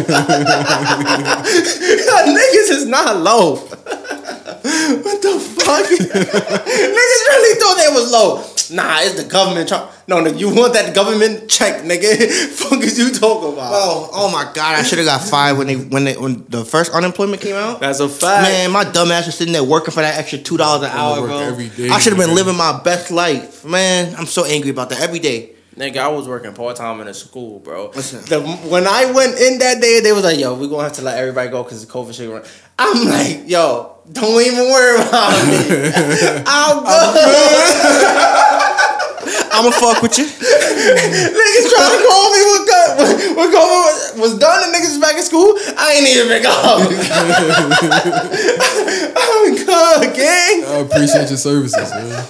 Y'all 2.07 2.29
niggas 2.31 2.71
is 2.71 2.87
not 2.87 3.17
low. 3.19 3.57
what 3.57 5.23
the 5.23 5.41
fuck? 5.41 5.85
niggas 5.87 7.27
really 7.27 7.59
thought 7.61 7.77
they 7.77 7.93
was 7.93 8.11
low. 8.13 8.45
Nah, 8.73 9.01
it's 9.01 9.21
the 9.21 9.29
government. 9.29 9.69
Try- 9.69 9.89
no, 10.11 10.21
no, 10.21 10.31
you 10.31 10.53
want 10.53 10.75
that 10.75 10.93
government 10.93 11.49
check, 11.49 11.85
nigga? 11.85 12.29
fuck 12.51 12.83
is 12.83 12.99
you 12.99 13.13
talking 13.13 13.53
about? 13.53 13.71
Oh, 13.73 14.11
oh 14.13 14.33
my 14.33 14.43
God! 14.53 14.75
I 14.75 14.83
should 14.83 14.99
have 14.99 15.07
got 15.07 15.23
fired 15.23 15.57
when 15.57 15.69
they 15.69 15.77
when 15.77 16.03
they 16.03 16.17
when 16.17 16.45
the 16.49 16.65
first 16.65 16.93
unemployment 16.93 17.41
came 17.41 17.55
out. 17.55 17.79
That's 17.79 18.01
a 18.01 18.09
fact. 18.09 18.43
Man, 18.43 18.73
my 18.73 18.83
dumb 18.83 19.13
ass 19.13 19.27
was 19.27 19.37
sitting 19.37 19.53
there 19.53 19.63
working 19.63 19.93
for 19.93 20.01
that 20.01 20.19
extra 20.19 20.39
two 20.39 20.57
dollars 20.57 20.83
an 20.91 20.97
hour, 20.97 21.25
bro. 21.25 21.39
every 21.39 21.69
day, 21.69 21.91
I 21.91 22.01
should 22.01 22.13
have 22.13 22.21
been 22.27 22.35
living 22.35 22.57
my 22.57 22.81
best 22.83 23.13
life, 23.13 23.65
man. 23.65 24.17
I'm 24.17 24.27
so 24.27 24.45
angry 24.45 24.71
about 24.71 24.91
that 24.91 25.01
every 25.01 25.21
day. 25.21 25.53
Nigga, 25.77 25.99
I 25.99 26.09
was 26.09 26.27
working 26.27 26.53
part 26.55 26.75
time 26.75 27.01
in 27.01 27.07
a 27.07 27.15
school, 27.15 27.61
bro. 27.61 27.93
Listen. 27.95 28.25
The, 28.25 28.41
when 28.69 28.89
I 28.89 29.13
went 29.13 29.39
in 29.39 29.59
that 29.61 29.81
day, 29.81 30.01
they 30.01 30.11
was 30.11 30.25
like, 30.25 30.41
"Yo, 30.41 30.55
we 30.55 30.69
gonna 30.69 30.83
have 30.83 30.95
to 30.95 31.03
let 31.03 31.19
everybody 31.19 31.51
go 31.51 31.63
because 31.63 31.87
the 31.87 31.93
COVID 31.93 32.15
shit." 32.15 32.29
Run. 32.29 32.43
I'm 32.81 33.07
like, 33.07 33.49
"Yo, 33.49 33.99
don't 34.11 34.43
even 34.43 34.65
worry 34.65 34.97
about 35.01 35.47
me. 35.47 35.93
I'm 36.47 36.83
good." 36.83 38.57
I'ma 39.53 39.71
fuck 39.71 40.03
with 40.03 40.17
you. 40.19 40.25
niggas 40.27 41.67
trying 41.71 41.95
to 41.97 42.01
call 42.07 42.27
me 42.33 42.41
when, 42.51 42.63
co- 42.67 42.95
when, 42.99 43.37
when 43.37 43.49
COVID 43.53 44.19
was 44.21 44.39
done 44.39 44.63
and 44.65 44.75
niggas 44.75 45.01
back 45.01 45.17
in 45.17 45.23
school. 45.23 45.55
I 45.77 45.95
ain't 45.99 46.09
even 46.09 46.29
pick 46.29 46.45
up. 46.47 46.81
I'm 49.17 49.55
good, 49.57 50.15
gang. 50.15 50.65
I 50.65 50.87
appreciate 50.87 51.29
your 51.29 51.39
services, 51.39 51.91
man. 51.91 52.25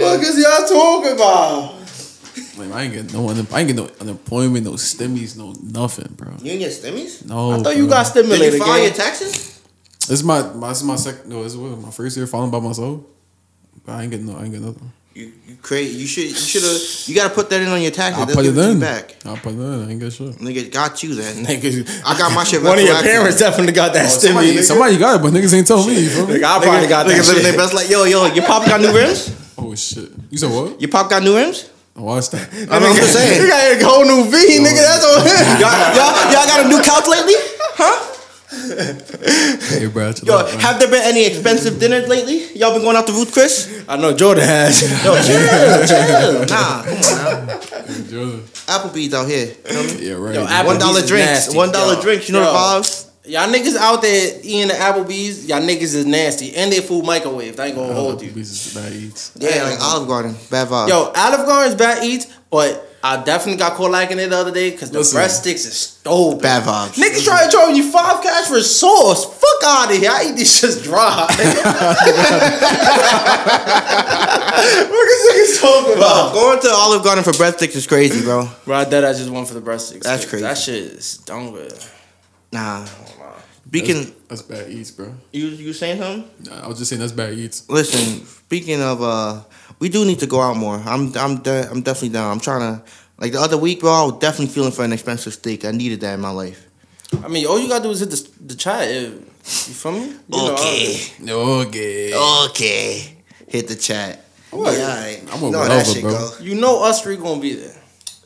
What 0.00 0.20
is 0.20 0.38
y'all 0.38 0.66
talking 0.66 1.12
about? 1.12 1.74
Like, 2.58 2.72
I 2.72 2.82
ain't 2.82 2.92
get 2.94 3.12
no 3.12 3.28
un- 3.28 3.46
I 3.52 3.60
ain't 3.60 3.68
get 3.68 3.76
no 3.76 3.88
unemployment, 4.00 4.64
no 4.64 4.72
stimmies, 4.72 5.36
no 5.36 5.54
nothing, 5.62 6.12
bro. 6.14 6.32
You 6.38 6.52
didn't 6.52 6.58
get 6.60 6.72
stimmies? 6.72 7.24
No. 7.26 7.52
I 7.52 7.58
thought 7.62 7.76
you 7.76 7.86
bro. 7.86 7.92
got 7.96 8.14
Did 8.14 8.26
you 8.26 8.58
file 8.58 8.74
gang. 8.76 8.84
your 8.84 8.92
taxes? 8.92 9.60
This 10.08 10.20
is 10.20 10.24
my, 10.24 10.42
my 10.54 10.68
this 10.68 10.78
is 10.78 10.84
my 10.84 10.96
second. 10.96 11.28
No, 11.28 11.42
this 11.42 11.54
is 11.54 11.58
my 11.58 11.90
first 11.90 12.16
year 12.16 12.26
filing 12.26 12.50
by 12.50 12.60
myself. 12.60 13.00
But 13.84 13.92
I 13.92 14.02
ain't 14.02 14.10
getting 14.10 14.26
no. 14.26 14.36
I 14.36 14.44
ain't 14.44 14.52
getting 14.52 14.66
nothing. 14.66 14.92
You 15.16 15.32
you 15.48 15.56
create. 15.62 15.92
You 15.92 16.06
should. 16.06 16.24
You 16.28 16.34
should 16.34 16.62
have. 16.62 17.08
You 17.08 17.14
gotta 17.14 17.32
put 17.34 17.48
that 17.48 17.62
in 17.62 17.68
on 17.68 17.80
your 17.80 17.90
taxes. 17.90 18.20
I'll 18.20 18.26
They'll 18.26 18.36
put 18.36 18.42
give 18.44 18.58
it 18.58 18.60
to 18.60 18.66
you 18.66 18.72
in. 18.72 18.80
back. 18.80 19.16
I'll 19.24 19.36
put 19.36 19.54
it 19.54 19.60
in. 19.60 19.88
I 19.88 19.90
ain't 19.90 20.00
get 20.00 20.12
shit. 20.12 20.32
Nigga 20.36 20.70
got 20.70 21.02
you 21.02 21.14
then. 21.14 21.36
Nigga, 21.48 22.02
I 22.04 22.18
got 22.18 22.34
my 22.34 22.44
shit 22.44 22.60
back. 22.60 22.68
One 22.76 22.78
of 22.78 22.84
your 22.84 22.92
retroactive. 22.94 23.10
parents 23.16 23.38
definitely 23.38 23.72
got 23.72 23.94
that 23.94 24.04
Oh, 24.04 24.08
Somebody, 24.08 24.48
stimmy. 24.52 24.58
nigga. 24.58 24.62
somebody 24.62 24.96
got 24.98 25.16
it, 25.18 25.22
but 25.22 25.32
niggas 25.32 25.54
ain't 25.56 25.66
tell 25.66 25.86
me. 25.86 25.98
You 25.98 26.10
feel 26.10 26.26
me? 26.26 26.34
Nigga, 26.34 26.44
I 26.44 26.62
probably 26.62 26.86
got 26.88 27.06
that 27.06 27.16
Niggas 27.16 27.28
living 27.32 27.44
shit. 27.48 27.56
best 27.56 27.72
like, 27.72 27.88
yo, 27.88 28.04
yo, 28.04 28.26
your 28.26 28.44
pop 28.44 28.66
got 28.66 28.80
new 28.80 28.92
rims? 28.94 29.32
Oh 29.58 29.74
shit! 29.74 30.12
You 30.28 30.36
said 30.36 30.50
what? 30.52 30.78
Your 30.82 30.90
pop 30.90 31.08
got 31.08 31.22
new 31.22 31.34
rims? 31.34 31.70
Watch 31.96 32.28
that. 32.28 32.44
I'm, 32.68 32.76
I'm 32.84 32.94
just 32.94 33.14
saying. 33.16 33.40
You 33.40 33.48
got 33.48 33.72
a 33.72 33.84
whole 33.88 34.04
new 34.04 34.28
V, 34.28 34.36
nigga. 34.60 34.84
That's 34.84 35.00
on 35.00 35.24
him. 35.24 35.32
Y'all, 35.56 35.72
y'all, 35.96 36.12
y'all 36.28 36.44
got 36.44 36.60
a 36.60 36.68
new 36.68 36.76
couch 36.84 37.08
lately? 37.08 37.32
Huh? 37.72 38.05
Hey, 39.66 39.86
bro. 39.86 40.12
chill 40.12 40.26
Yo, 40.28 40.38
out, 40.38 40.46
man. 40.46 40.60
have 40.60 40.78
there 40.78 40.88
been 40.90 41.02
any 41.02 41.26
expensive 41.26 41.78
dinners 41.78 42.08
lately? 42.08 42.46
Y'all 42.54 42.72
been 42.72 42.82
going 42.82 42.96
out 42.96 43.06
to 43.06 43.12
Ruth 43.12 43.32
Chris? 43.32 43.84
I 43.88 43.96
know 43.96 44.14
Jordan 44.16 44.44
has. 44.44 44.82
Yo, 45.04 45.14
chill, 45.22 45.86
chill. 45.86 46.46
Nah, 46.48 46.82
come 46.82 46.94
on 46.96 47.46
now. 47.46 47.58
Applebee's 48.66 49.14
out 49.14 49.28
here. 49.28 49.54
Yeah, 49.98 50.14
right. 50.14 50.34
Yo. 50.34 50.46
Applebee's 50.46 50.66
One 50.66 50.78
dollar 50.78 51.00
drinks. 51.00 51.26
nasty. 51.26 51.56
One 51.56 51.72
dollar 51.72 52.00
drinks. 52.00 52.28
You 52.28 52.34
know 52.34 52.42
yo. 52.42 52.52
the 52.52 52.58
vibes. 52.58 53.10
Y'all 53.24 53.48
niggas 53.52 53.76
out 53.76 54.02
there 54.02 54.38
eating 54.44 54.68
the 54.68 54.74
Applebee's, 54.74 55.46
y'all 55.48 55.60
niggas 55.60 55.94
is 55.96 56.06
nasty. 56.06 56.54
And 56.54 56.70
they 56.72 56.80
food 56.80 57.04
microwave. 57.04 57.58
I 57.58 57.66
ain't 57.66 57.74
gonna 57.76 57.92
hold 57.92 58.22
you. 58.22 58.30
Applebee's 58.30 58.50
is 58.68 58.74
bad 58.74 58.92
eats. 58.92 59.32
Yeah, 59.36 59.64
like 59.64 59.80
Olive 59.80 60.06
Garden. 60.08 60.36
Bad 60.48 60.68
vibes. 60.68 60.88
Yo, 60.88 61.12
Olive 61.14 61.46
Garden's 61.46 61.74
bad 61.74 62.04
eats, 62.04 62.26
but 62.50 62.85
I 63.08 63.22
definitely 63.22 63.58
got 63.58 63.74
caught 63.74 63.92
lacking 63.92 64.18
it 64.18 64.30
the 64.30 64.36
other 64.36 64.50
day 64.50 64.72
because 64.72 64.90
the 64.90 64.98
Listen. 64.98 65.18
breast 65.18 65.42
sticks 65.42 65.64
is 65.64 65.78
stupid. 65.78 66.42
Bad 66.42 66.64
vibes. 66.64 66.96
Niggas 67.00 67.24
try 67.24 67.44
to 67.44 67.50
charge 67.52 67.76
you 67.76 67.88
five 67.88 68.20
cash 68.20 68.48
for 68.48 68.60
sauce. 68.60 69.24
Fuck 69.24 69.62
out 69.64 69.92
of 69.92 69.96
here. 69.96 70.10
I 70.12 70.24
eat 70.28 70.34
this 70.34 70.60
shits 70.60 70.82
dry. 70.82 71.24
what 74.90 75.08
is 75.08 75.20
niggas 75.30 75.60
talking 75.60 75.94
Bro, 75.94 76.02
about? 76.02 76.32
going 76.34 76.60
to 76.62 76.68
Olive 76.68 77.04
Garden 77.04 77.22
for 77.22 77.30
breadsticks 77.30 77.76
is 77.76 77.86
crazy, 77.86 78.24
bro. 78.24 78.48
Bro, 78.64 78.76
I 78.76 78.84
dead 78.84 79.04
I 79.04 79.12
just 79.12 79.30
went 79.30 79.46
for 79.46 79.54
the 79.54 79.60
breast 79.60 79.90
sticks. 79.90 80.04
That's 80.04 80.24
crazy. 80.28 80.42
That 80.42 80.58
shit 80.58 80.74
is 80.74 81.18
done 81.18 81.52
with. 81.52 81.94
Nah. 82.50 82.86
Speaking, 83.68 84.12
That's 84.28 84.42
bad 84.42 84.70
eats, 84.70 84.90
bro. 84.90 85.12
you 85.32 85.48
you 85.48 85.72
saying 85.72 86.00
something? 86.00 86.50
Nah, 86.50 86.64
I 86.64 86.68
was 86.68 86.78
just 86.78 86.88
saying 86.88 87.00
that's 87.00 87.12
bad 87.12 87.34
eats. 87.34 87.68
Listen, 87.68 88.24
speaking 88.24 88.80
of, 88.80 89.02
uh, 89.02 89.40
we 89.78 89.88
do 89.88 90.04
need 90.04 90.18
to 90.20 90.26
go 90.26 90.40
out 90.40 90.56
more. 90.56 90.76
I'm 90.76 91.12
I'm 91.16 91.38
de- 91.38 91.68
I'm 91.70 91.82
definitely 91.82 92.10
down. 92.10 92.30
I'm 92.32 92.40
trying 92.40 92.60
to, 92.60 92.82
like 93.18 93.32
the 93.32 93.40
other 93.40 93.58
week, 93.58 93.80
bro. 93.80 93.90
I 93.92 94.02
was 94.04 94.18
definitely 94.18 94.54
feeling 94.54 94.72
for 94.72 94.84
an 94.84 94.92
expensive 94.92 95.34
steak. 95.34 95.64
I 95.64 95.70
needed 95.70 96.00
that 96.00 96.14
in 96.14 96.20
my 96.20 96.30
life. 96.30 96.66
I 97.24 97.28
mean, 97.28 97.46
all 97.46 97.58
you 97.60 97.68
gotta 97.68 97.84
do 97.84 97.90
is 97.90 98.00
hit 98.00 98.10
the, 98.10 98.28
the 98.46 98.54
chat. 98.54 98.88
If, 98.88 99.12
you 99.68 99.74
feel 99.74 99.92
me? 99.92 100.06
You 100.06 100.16
know, 100.38 100.52
Okay, 100.54 101.00
Okay. 101.30 102.12
okay. 102.14 103.16
Hit 103.48 103.68
the 103.68 103.76
chat. 103.76 104.24
What? 104.50 104.76
Yeah, 104.76 104.82
all 104.84 104.88
right. 104.96 105.22
I'm 105.32 105.40
You 105.40 105.46
a 105.48 105.50
know 105.52 105.58
how 105.58 105.68
that 105.68 105.86
whatever, 105.86 105.92
shit 105.92 106.02
bro. 106.02 106.12
go. 106.12 106.30
you 106.40 106.54
know 106.56 106.82
us 106.82 107.02
three 107.02 107.16
gonna 107.16 107.40
be 107.40 107.54
there. 107.54 107.72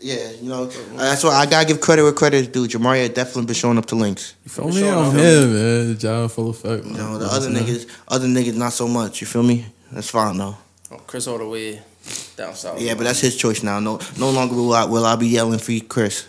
Yeah, 0.03 0.31
you 0.41 0.49
know. 0.49 0.65
uh, 0.65 0.97
that's 0.97 1.23
why 1.25 1.35
I 1.35 1.45
gotta 1.45 1.67
give 1.67 1.81
credit 1.83 2.03
where 2.05 2.13
credit 2.13 2.37
is 2.39 2.49
due. 2.49 2.67
Jamaria 2.67 3.13
definitely 3.13 3.45
been 3.47 3.55
showing 3.55 3.77
up 3.77 3.85
to 3.87 3.97
links. 3.97 4.35
You 4.45 4.51
feel 4.51 4.69
me? 4.69 4.81
Sure, 4.81 4.95
I'm 4.97 5.15
no. 5.15 5.23
here, 5.23 5.47
man. 5.47 5.89
The 5.89 5.95
job 5.99 6.31
full 6.31 6.49
effect. 6.51 6.87
You 6.87 6.93
know, 6.95 7.19
the 7.19 7.27
other 7.27 7.51
niggas, 7.51 7.87
other 8.09 8.27
niggas, 8.27 8.57
not 8.57 8.73
so 8.73 8.89
much. 8.89 9.21
You 9.21 9.27
feel 9.27 9.43
me? 9.43 9.67
That's 9.93 10.09
fine 10.09 10.39
though. 10.39 10.57
Oh, 10.93 10.97
Chris 11.07 11.26
all 11.26 11.38
the 11.38 11.47
way 11.47 11.80
down 12.36 12.55
south. 12.55 12.80
Yeah, 12.80 12.95
but 12.95 13.05
that's 13.05 13.20
his 13.20 13.36
choice 13.36 13.62
now. 13.62 13.78
No, 13.80 14.01
no 14.18 14.30
longer 14.30 14.55
will 14.55 14.72
I 14.74 14.84
will 14.84 15.07
I 15.07 15.16
be 15.16 15.28
yelling 15.28 15.59
for 15.59 15.72
you, 15.72 15.82
Chris. 15.82 16.26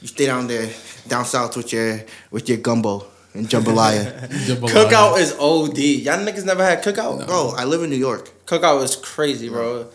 You 0.00 0.08
stay 0.08 0.26
down 0.26 0.46
there, 0.46 0.68
down 1.08 1.24
south 1.24 1.56
with 1.56 1.72
your 1.72 2.00
with 2.30 2.48
your 2.48 2.58
gumbo 2.58 3.06
and 3.34 3.48
jambalaya. 3.48 4.28
Cookout 4.28 5.18
is 5.18 5.32
OD. 5.38 5.78
Y'all 5.78 6.18
niggas 6.18 6.44
never 6.44 6.64
had 6.64 6.82
cookout? 6.84 7.26
Bro, 7.26 7.54
I 7.56 7.64
live 7.64 7.82
in 7.82 7.90
New 7.90 7.96
York. 7.96 8.30
Cookout 8.46 8.82
is 8.84 8.94
crazy, 8.96 9.48
bro. 9.48 9.86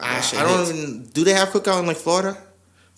I, 0.00 0.14
That 0.20 0.34
I 0.34 0.42
don't 0.42 0.58
hits. 0.66 0.70
even. 0.72 1.02
Do 1.12 1.24
they 1.24 1.34
have 1.34 1.48
cookout 1.50 1.80
in 1.80 1.86
like 1.86 1.98
Florida? 1.98 2.36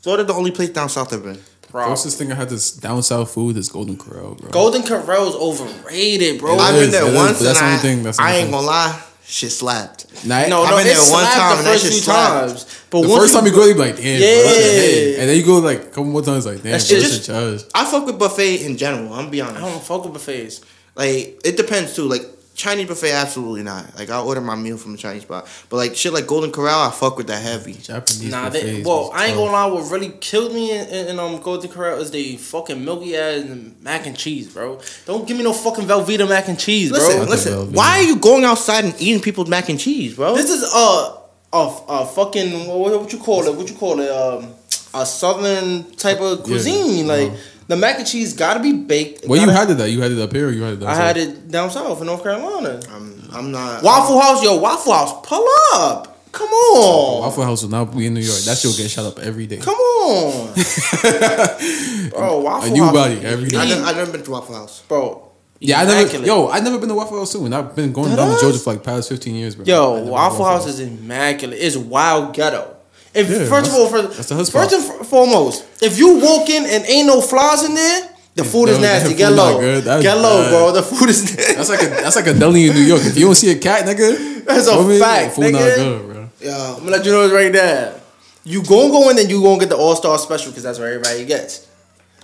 Florida, 0.01 0.25
the 0.25 0.35
only 0.35 0.51
place 0.51 0.71
down 0.71 0.89
south 0.89 1.13
I've 1.13 1.23
been. 1.23 1.41
Bro. 1.71 1.87
Closest 1.87 2.19
thing 2.19 2.31
I 2.31 2.35
had 2.37 2.51
this 2.51 2.71
down 2.73 3.03
south 3.03 3.33
food 3.33 3.57
is 3.57 3.69
Golden 3.71 3.97
Corral, 3.97 4.35
bro. 4.35 4.51
Golden 4.51 4.83
Corral's 4.83 5.35
overrated, 5.35 6.39
bro. 6.41 6.55
It 6.55 6.61
I've 6.61 6.75
is, 6.75 6.81
been 6.83 6.91
there 6.91 7.05
it 7.07 7.09
is, 7.11 7.17
once, 7.17 7.39
but 7.39 7.45
that's 7.45 7.61
and 7.63 7.67
the 7.69 7.73
only 7.73 7.79
I, 7.79 7.81
thing, 7.83 8.03
that's 8.03 8.17
the 8.19 8.23
I 8.23 8.27
only 8.27 8.39
ain't 8.41 8.45
thing. 8.47 8.53
gonna 8.53 8.67
lie, 8.67 9.03
shit 9.33 9.51
slapped. 9.51 10.07
Nah, 10.27 10.47
no, 10.47 10.63
I've 10.63 10.71
no, 10.71 10.77
been 10.77 10.87
it 10.87 10.91
there 10.91 10.99
one 10.99 11.07
slapped 11.25 11.35
time, 11.37 11.51
the 11.53 11.59
and 11.59 11.67
that 11.67 11.73
first 11.73 11.83
shit 11.85 11.93
few 11.93 12.03
slapped. 12.03 12.49
times. 12.49 12.85
But 12.91 13.01
the 13.03 13.09
once 13.09 13.23
first 13.23 13.35
time 13.35 13.47
you 13.47 13.53
go, 13.53 13.65
you 13.65 13.75
be 13.75 13.81
like, 13.81 13.97
damn, 13.97 14.21
Yeah. 14.21 14.37
bro, 14.37 14.45
what 14.45 14.55
the 14.55 14.63
heck? 14.63 15.19
and 15.21 15.29
then 15.31 15.37
you 15.39 15.45
go 15.47 15.59
like 15.59 15.81
a 15.81 15.87
couple 15.87 16.05
more 16.05 16.23
times, 16.23 16.45
like, 16.47 16.63
damn, 16.63 16.73
That 16.73 16.83
shit 16.83 17.01
just- 17.03 17.25
shit. 17.27 17.71
I 17.75 17.85
fuck 17.91 18.05
with 18.07 18.19
buffet 18.19 18.57
in 18.67 18.77
general. 18.77 19.13
I'm 19.13 19.21
gonna 19.21 19.31
be 19.31 19.41
honest. 19.41 19.57
I 19.65 19.71
don't 19.71 19.83
fuck 19.83 20.05
with 20.05 20.13
buffets. 20.13 20.61
Like 20.95 21.41
it 21.45 21.57
depends 21.57 21.95
too. 21.97 22.05
Like 22.05 22.23
Chinese 22.55 22.87
buffet, 22.87 23.13
absolutely 23.13 23.63
not. 23.63 23.99
Like 23.99 24.11
I'll 24.11 24.27
order 24.27 24.41
my 24.41 24.55
meal 24.55 24.77
from 24.77 24.95
a 24.95 24.97
Chinese 24.97 25.23
spot. 25.23 25.49
But 25.71 25.77
like 25.77 25.97
shit 25.97 26.13
like 26.13 26.27
Golden 26.27 26.53
Corral, 26.53 26.83
I 26.83 26.91
fuck 26.91 27.17
with 27.17 27.27
that 27.29 27.43
heavy. 27.43 27.73
Japanese 27.75 28.31
Nah, 28.31 28.51
they, 28.51 28.61
buffets 28.61 28.87
well, 28.87 29.11
I 29.15 29.27
ain't 29.27 29.37
gonna 29.37 29.53
lie. 29.53 29.67
What 29.67 29.91
really 29.91 30.11
killed 30.21 30.53
me 30.53 30.71
in, 30.79 30.87
in, 30.89 31.07
in 31.09 31.19
um 31.19 31.41
Golden 31.41 31.71
Corral 31.71 31.99
is 32.01 32.11
they 32.11 32.37
fucking 32.37 32.85
milky 32.85 33.17
ass 33.17 33.45
mac 33.81 34.07
and 34.07 34.17
cheese, 34.17 34.53
bro. 34.53 34.81
Don't 35.07 35.27
give 35.27 35.37
me 35.37 35.45
no 35.45 35.53
fucking 35.53 35.85
Velveeta 35.87 36.29
mac 36.29 36.49
and 36.49 36.59
cheese, 36.59 36.91
bro. 36.91 36.99
Listen, 36.99 37.29
listen. 37.29 37.53
Velveeta. 37.53 37.75
Why 37.75 37.99
are 37.99 38.03
you 38.03 38.17
going 38.17 38.45
outside 38.45 38.85
and 38.85 38.95
eating 39.01 39.23
people's 39.23 39.49
mac 39.49 39.69
and 39.69 39.81
cheese, 39.81 40.15
bro? 40.17 40.35
This 40.35 40.51
is 40.51 40.63
a 40.63 41.19
a, 41.55 41.79
a 41.89 42.07
fucking 42.07 42.67
what, 42.69 43.01
what 43.01 43.13
you 43.13 43.19
call 43.19 43.47
it? 43.47 43.55
What 43.55 43.69
you 43.69 43.77
call 43.77 44.01
it? 44.01 44.11
Um, 44.11 44.55
a 44.95 45.07
southern 45.07 45.91
type 45.97 46.21
of 46.21 46.43
cuisine. 46.45 47.07
like 47.07 47.31
uh-huh. 47.31 47.39
The 47.73 47.77
mac 47.79 47.99
and 47.99 48.07
cheese 48.07 48.35
got 48.35 48.55
to 48.55 48.61
be 48.61 48.75
baked. 48.75 49.27
Well, 49.27 49.41
you 49.41 49.49
had 49.49 49.71
it 49.71 49.79
that 49.79 49.91
you 49.91 50.03
had 50.03 50.13
it 50.13 50.19
up 50.19 50.31
here. 50.31 50.49
Or 50.49 50.51
you 50.53 50.63
had 50.63 50.75
it. 50.75 50.81
Down 50.81 50.89
I 50.91 50.93
south? 50.95 51.03
had 51.03 51.17
it 51.17 51.49
down 51.51 51.71
south 51.71 52.01
in 52.01 52.07
North 52.07 52.23
Carolina. 52.23 52.81
I'm, 52.91 53.23
I'm 53.33 53.51
not. 53.51 53.83
Waffle 53.83 54.21
House, 54.21 54.45
yo, 54.45 54.59
Waffle 54.59 54.93
House, 54.93 55.27
pull 55.27 55.47
up. 55.73 56.19
Come 56.33 56.49
on. 56.51 57.23
Waffle 57.23 57.45
House 57.45 57.63
will 57.63 57.71
not 57.71 57.97
be 57.97 58.07
in 58.07 58.13
New 58.15 58.21
York. 58.21 58.41
That 58.41 58.59
shit 58.59 58.71
will 58.71 58.77
get 58.77 58.91
shut 58.91 59.07
up 59.07 59.19
every 59.21 59.47
day. 59.47 59.57
Come 59.57 59.75
on. 59.75 60.53
bro, 62.11 62.41
Waffle 62.41 62.69
A 62.69 62.73
new 62.73 62.85
House. 62.85 62.93
body 62.93 63.21
every 63.25 63.49
day. 63.49 63.57
I 63.57 63.65
never, 63.67 63.83
I 63.85 63.93
never 63.93 64.13
been 64.13 64.23
to 64.23 64.31
Waffle 64.31 64.55
House. 64.55 64.83
Bro. 64.83 65.31
Yeah, 65.61 65.81
I 65.81 65.85
never. 65.85 66.01
immaculate. 66.01 66.27
Yo, 66.27 66.49
I 66.49 66.61
never 66.61 66.79
been 66.79 66.89
to 66.91 66.95
Waffle 66.95 67.19
House 67.21 67.33
too, 67.33 67.45
and 67.47 67.55
I've 67.55 67.75
been 67.75 67.93
going 67.93 68.11
Dead 68.11 68.17
down 68.17 68.35
to? 68.35 68.41
Georgia 68.41 68.59
for 68.59 68.73
like 68.75 68.83
past 68.83 69.09
fifteen 69.09 69.35
years, 69.37 69.55
bro. 69.55 69.65
Yo, 69.65 69.81
never 69.83 69.97
been 69.97 70.07
to 70.07 70.13
Waffle 70.13 70.45
House 70.45 70.67
is 70.67 70.81
immaculate. 70.81 71.59
It's 71.61 71.77
wild 71.77 72.35
ghetto. 72.35 72.72
If 73.15 73.29
Yeah, 73.29 73.45
first 73.47 73.71
of 73.71 73.77
all, 73.77 73.89
first, 73.89 74.51
first 74.53 74.73
and 74.73 75.07
foremost, 75.07 75.65
if 75.83 75.99
you 75.99 76.19
walk 76.19 76.49
in 76.49 76.65
and 76.65 76.85
ain't 76.87 77.07
no 77.07 77.21
flies 77.21 77.63
in 77.65 77.75
there, 77.75 78.09
the 78.35 78.45
food 78.45 78.71
is 78.71 78.77
No, 78.79 78.83
that 78.83 79.03
nasty. 79.03 79.15
Get 79.15 79.29
low. 79.33 79.61
Get 80.01 80.15
low, 80.15 80.49
bro. 80.49 80.73
The 80.73 80.83
food 80.83 81.11
is. 81.11 81.37
That's 81.57 81.69
like 81.69 81.83
a 81.83 81.89
that's 81.89 82.17
like 82.17 82.27
a 82.29 82.35
deli 82.35 82.69
in 82.69 82.75
New 82.75 82.81
York. 82.81 83.03
If 83.05 83.17
you 83.19 83.27
don't 83.27 83.35
see 83.35 83.51
a 83.51 83.59
cat, 83.59 83.85
nigga, 83.85 84.45
That's 84.45 84.67
a 84.67 84.83
me? 84.83 84.99
fact, 84.99 85.35
Food 85.35 85.53
not 85.53 85.61
nigga. 85.63 85.77
good, 85.77 86.13
bro. 86.13 86.29
Yeah. 86.41 86.71
I'm 86.73 86.79
gonna 86.79 86.91
let 86.93 87.05
you 87.05 87.13
know 87.13 87.23
it's 87.25 87.35
right 87.35 87.53
there. 87.53 88.01
You 88.45 88.63
gon' 88.65 88.91
go 88.91 89.11
in 89.11 89.19
and 89.19 89.31
you 89.31 89.43
gonna 89.43 89.61
get 89.61 89.69
the 89.69 89.77
All 89.77 89.95
Star 89.95 90.19
Special 90.19 90.51
because 90.51 90.63
that's 90.63 90.79
what 90.79 90.89
everybody 90.89 91.25
gets. 91.27 91.69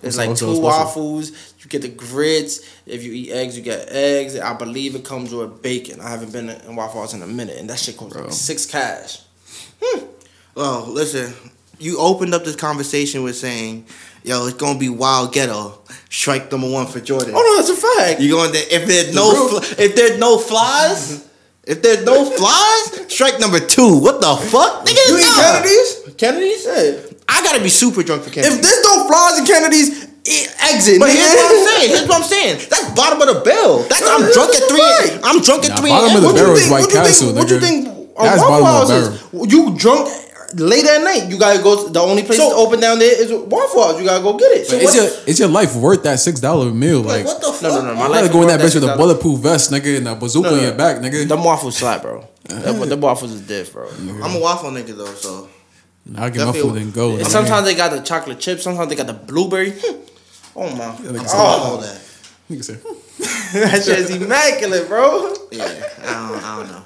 It's 0.03 0.16
like 0.16 0.30
two 0.30 0.36
Special? 0.55 0.62
waffles. 0.62 1.30
You 1.61 1.68
get 1.68 1.82
the 1.82 1.89
grits. 1.89 2.61
If 2.86 3.03
you 3.05 3.12
eat 3.12 3.30
eggs, 3.32 3.57
you 3.59 3.62
get 3.62 3.89
eggs. 3.91 4.39
I 4.39 4.55
believe 4.55 4.95
it 4.95 5.05
comes 5.05 5.34
with 5.34 5.61
bacon. 5.61 6.01
I 6.01 6.09
haven't 6.09 6.32
been 6.32 6.49
in 6.49 6.74
Waffle 6.76 7.01
House 7.03 7.12
in 7.14 7.22
a 7.22 7.26
minute, 7.26 7.59
and 7.59 7.68
that 7.68 7.78
shit 7.78 7.97
costs 7.97 8.16
like 8.16 8.32
six 8.32 8.64
cash. 8.64 9.20
Hmm. 9.82 10.05
Well, 10.59 10.86
listen. 10.88 11.32
You 11.78 11.98
opened 12.00 12.34
up 12.34 12.44
this 12.44 12.56
conversation 12.56 13.22
with 13.22 13.36
saying, 13.36 13.86
"Yo, 14.24 14.44
it's 14.48 14.56
gonna 14.56 14.76
be 14.78 14.88
wild 14.88 15.32
ghetto." 15.32 15.78
Strike 16.11 16.50
number 16.50 16.68
one 16.68 16.88
for 16.88 16.98
Jordan. 16.98 17.30
Oh 17.36 17.38
no, 17.38 17.56
that's 17.56 17.70
a 17.70 17.76
fact. 17.78 18.20
You 18.20 18.30
going 18.34 18.50
there? 18.50 18.64
If 18.68 18.88
there's 18.88 19.14
no, 19.14 19.30
real- 19.32 19.61
fl- 19.61 19.80
if 19.80 19.94
there's 19.94 20.18
no 20.18 20.36
flies, 20.38 21.12
mm-hmm. 21.22 21.70
if 21.70 21.80
there's 21.82 22.04
no 22.04 22.24
flies, 22.34 23.06
strike 23.06 23.38
number 23.38 23.61
two. 23.61 23.98
What 24.02 24.20
the 24.20 24.34
fuck, 24.50 24.84
nigga? 24.84 24.98
You 25.06 25.18
eat 25.22 25.30
Kennedy's? 25.38 26.14
Kennedy's? 26.16 26.66
Yeah. 26.66 27.14
I 27.28 27.40
gotta 27.44 27.62
be 27.62 27.68
super 27.68 28.02
drunk 28.02 28.24
for 28.24 28.30
Kennedy. 28.30 28.56
If 28.56 28.62
there's 28.62 28.82
no 28.82 29.06
flies 29.06 29.38
in 29.38 29.46
Kennedy's, 29.46 29.88
exit. 30.74 30.98
But 30.98 31.11
here's 31.14 31.30
what 31.38 31.54
I'm 31.54 31.66
saying. 31.68 31.88
Here's 31.94 32.09
what 32.09 32.16
I'm 32.18 32.28
saying. 32.34 32.66
That's 32.68 32.90
bottom 32.98 33.22
of 33.22 33.28
the 33.32 33.40
bill. 33.46 33.84
That's 33.86 34.02
I'm 34.02 34.26
drunk 34.34 34.50
at 34.59 34.66
three. 34.66 35.20
I'm 35.22 35.40
drunk 35.40 35.62
at 35.62 35.70
Nah, 35.70 35.76
three. 35.76 35.90
bottom 35.94 36.11
a.m. 36.11 36.16
of 36.16 36.22
the 36.22 36.26
What 36.26 36.34
barrel 36.34 36.54
is 36.59 36.66
think? 36.66 36.72
White 36.72 36.80
What 36.82 36.90
you 36.90 36.98
Castle, 36.98 37.26
think? 37.28 37.38
What 37.38 37.50
you 37.54 37.61
think? 37.61 37.88
on 38.18 38.24
That's 38.26 38.42
bottom 38.42 38.66
of 38.66 38.88
the 38.88 38.94
Houses, 39.30 39.52
You 39.52 39.78
drunk 39.78 40.11
late 40.55 40.84
at 40.84 41.03
night. 41.03 41.28
You 41.30 41.38
gotta 41.38 41.62
go. 41.62 41.88
The 41.88 42.01
only 42.01 42.22
place 42.22 42.38
So- 42.38 42.51
to 42.51 42.57
open 42.57 42.80
down 42.80 42.99
there 42.99 43.20
is 43.22 43.30
Waffle 43.32 43.82
House. 43.84 43.99
You 43.99 44.05
gotta 44.05 44.22
go 44.22 44.34
get 44.36 44.51
it. 44.53 44.66
So 44.66 44.76
is 44.76 44.94
your 44.94 45.05
is 45.26 45.38
your 45.38 45.49
life 45.49 45.74
worth 45.76 46.03
that 46.05 46.20
six 46.20 46.40
dollar 46.40 46.70
meal? 46.72 47.01
Like 47.03 47.24
Like, 47.24 47.26
what 47.26 47.40
the 47.40 47.53
fuck? 47.53 47.62
No, 47.62 47.80
no, 47.80 47.86
no. 47.88 47.94
My 47.94 48.05
you 48.07 48.12
life 48.12 48.20
gotta 48.22 48.32
go 48.32 48.42
in 48.42 48.49
that 48.49 48.61
bitch 48.61 48.74
with 48.74 48.84
a 48.84 48.96
bulletproof 48.96 49.40
vest, 49.40 49.70
nigga, 49.70 49.99
and 49.99 50.09
a 50.09 50.14
bazooka 50.14 50.49
No, 50.51 50.55
in 50.57 50.61
no. 50.62 50.66
your 50.68 50.74
back, 50.76 50.96
nigga. 50.99 51.26
Them 51.28 51.44
waffles 51.44 51.76
slap, 51.76 52.03
bro. 52.03 52.24
Them, 52.44 52.88
them 52.88 53.01
waffles 53.01 53.32
is 53.32 53.40
diff, 53.42 53.72
bro. 53.72 53.88
I'm 54.22 54.36
a 54.36 54.40
waffle 54.40 54.70
nigga 54.70 54.96
though, 54.96 55.07
so 55.14 55.49
I'll 56.16 56.30
get 56.30 56.46
my 56.46 56.53
food 56.53 56.76
and 56.76 56.92
go. 56.92 57.16
And 57.16 57.26
sometimes 57.26 57.66
they 57.66 57.74
got 57.74 57.90
the 57.90 58.01
chocolate 58.01 58.40
chips. 58.40 58.62
Sometimes 58.62 58.88
they 58.88 58.94
got 58.96 59.07
the 59.07 59.14
blueberry. 59.14 59.74
Oh 60.61 60.68
my! 60.74 60.86
like 61.12 61.28
all 61.34 61.76
Oh, 61.76 61.80
that. 61.80 62.01
Nigga 62.51 62.64
say, 62.64 63.61
that 63.61 63.84
shit's 63.84 64.11
immaculate, 64.11 64.88
bro. 64.88 65.32
Yeah, 65.53 65.64
I 66.03 66.30
don't, 66.30 66.42
I 66.44 66.57
don't 66.57 66.68
know. 66.72 66.82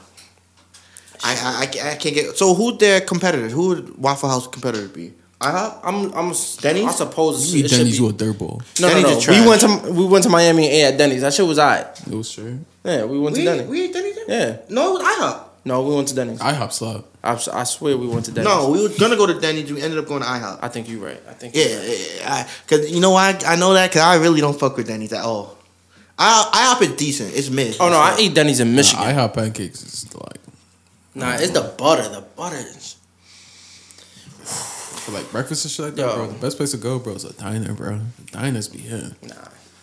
I, 1.24 1.62
I, 1.62 1.90
I 1.92 1.94
can't 1.96 2.14
get. 2.14 2.36
So 2.36 2.54
who 2.54 2.76
their 2.76 3.00
competitor? 3.00 3.48
Who 3.48 3.68
would 3.68 3.98
Waffle 3.98 4.28
House 4.28 4.46
competitor 4.48 4.88
be? 4.88 5.12
IHOP. 5.40 5.80
I'm 5.82 6.12
I'm 6.14 6.32
Denny's? 6.60 6.86
I 6.86 6.90
suppose 6.92 7.52
You 7.54 7.64
it 7.64 7.68
should 7.70 7.78
Denny's 7.78 7.98
be. 7.98 8.04
you 8.04 8.10
a 8.10 8.12
dirt 8.12 8.38
ball. 8.38 8.62
No, 8.80 8.88
no, 8.88 8.94
Denny's 8.94 9.10
no. 9.10 9.18
is 9.18 9.24
trash. 9.24 9.40
We 9.40 9.48
went 9.48 9.60
to 9.62 9.92
we 9.92 10.04
went 10.06 10.22
to 10.24 10.30
Miami 10.30 10.64
and 10.66 10.72
ate 10.74 10.82
at 10.92 10.98
Denny's. 10.98 11.20
That 11.22 11.34
shit 11.34 11.46
was 11.46 11.58
alright. 11.58 11.86
It 12.06 12.14
was 12.14 12.28
straight. 12.28 12.56
Yeah, 12.84 13.04
we 13.04 13.18
went 13.18 13.36
We 13.36 13.44
to 13.44 13.50
Denny's. 13.50 13.66
we 13.68 13.82
ate 13.84 13.92
Denny's. 13.92 14.18
Yeah. 14.28 14.56
No, 14.68 14.96
it 14.96 15.02
was 15.02 15.18
IHOP. 15.18 15.44
No, 15.64 15.82
we 15.82 15.94
went 15.94 16.08
to 16.08 16.14
Denny's. 16.14 16.40
I 16.40 16.52
hop 16.54 16.72
slap. 16.72 17.04
I, 17.24 17.32
I 17.52 17.64
swear 17.64 17.96
we 17.96 18.08
went 18.08 18.24
to 18.26 18.32
Denny's. 18.32 18.48
No, 18.48 18.70
we 18.70 18.82
were 18.82 18.88
gonna 18.98 19.16
go 19.16 19.26
to 19.26 19.38
Denny's. 19.40 19.72
We 19.72 19.80
ended 19.82 19.98
up 19.98 20.06
going 20.06 20.22
to 20.22 20.26
IHOP. 20.28 20.58
I 20.62 20.68
think 20.68 20.88
you're 20.88 21.04
right. 21.04 21.20
I 21.28 21.32
think 21.34 21.54
Yeah, 21.54 21.64
right. 21.76 21.88
yeah, 21.88 22.16
yeah. 22.20 22.32
I, 22.34 22.48
cause 22.68 22.90
you 22.90 23.00
know 23.00 23.12
why 23.12 23.36
I 23.46 23.54
know 23.56 23.72
that? 23.74 23.90
Cause 23.92 24.02
I 24.02 24.16
really 24.16 24.40
don't 24.40 24.58
fuck 24.58 24.76
with 24.76 24.86
Denny's 24.88 25.12
at 25.12 25.24
all. 25.24 25.56
I 26.18 26.76
IHOP 26.78 26.82
is 26.90 26.96
decent. 26.96 27.36
It's 27.36 27.48
mid. 27.50 27.76
Oh 27.80 27.88
no, 27.88 27.96
I 27.96 28.16
eat 28.20 28.34
Denny's 28.34 28.60
in 28.60 28.74
Michigan. 28.76 29.02
Nah, 29.04 29.10
I 29.10 29.12
hop 29.12 29.34
pancakes 29.34 29.82
is 29.82 30.14
like 30.14 30.38
Nah, 31.14 31.34
it's 31.34 31.50
the 31.50 31.74
butter. 31.78 32.08
The 32.08 32.22
butter 32.36 32.56
is. 32.56 32.96
for 35.04 35.12
like 35.12 35.30
breakfast 35.30 35.64
and 35.64 35.72
shit 35.72 35.84
like 35.86 35.94
that, 35.96 36.02
Yo. 36.02 36.14
bro. 36.14 36.26
The 36.28 36.38
best 36.38 36.56
place 36.56 36.70
to 36.72 36.76
go, 36.78 36.98
bro, 36.98 37.14
is 37.14 37.24
a 37.24 37.32
diner, 37.34 37.72
bro. 37.74 38.00
The 38.24 38.30
diners 38.32 38.68
be 38.68 38.78
hitting. 38.78 39.14
Nah, 39.22 39.34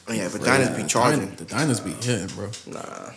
Oh, 0.08 0.14
yeah, 0.14 0.28
but 0.32 0.44
diners 0.44 0.70
be 0.76 0.82
The 0.84 0.88
charging. 0.90 1.20
diner- 1.26 1.36
The 1.36 1.46
diners 1.46 1.80
be 1.82 1.92
hitting, 1.92 2.28
bro. 2.36 2.50
nah. 2.68 3.12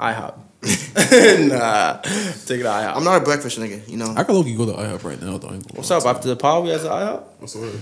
IHOP. 0.00 0.34
nah, 1.50 1.98
take 2.00 2.60
it 2.60 2.62
to 2.62 2.68
IHOP. 2.68 2.96
I'm 2.96 3.04
not 3.04 3.20
a 3.20 3.24
breakfast 3.24 3.58
nigga. 3.58 3.86
You 3.88 3.98
know. 3.98 4.14
I 4.16 4.24
could 4.24 4.34
look 4.34 4.46
you 4.46 4.56
go 4.56 4.64
to 4.66 4.72
IHOP 4.72 5.04
right 5.04 5.20
now, 5.20 5.36
though. 5.38 5.48
I 5.48 5.54
ain't 5.54 5.68
gonna 5.68 5.78
What's 5.78 5.90
lie 5.90 5.96
up 5.98 6.02
to 6.04 6.08
after 6.08 6.28
the 6.28 6.36
pod? 6.36 6.64
We 6.64 6.72
at 6.72 6.80
the 6.80 6.88
IHOP. 6.88 7.22
What's 7.38 7.52
the 7.52 7.60
word? 7.60 7.80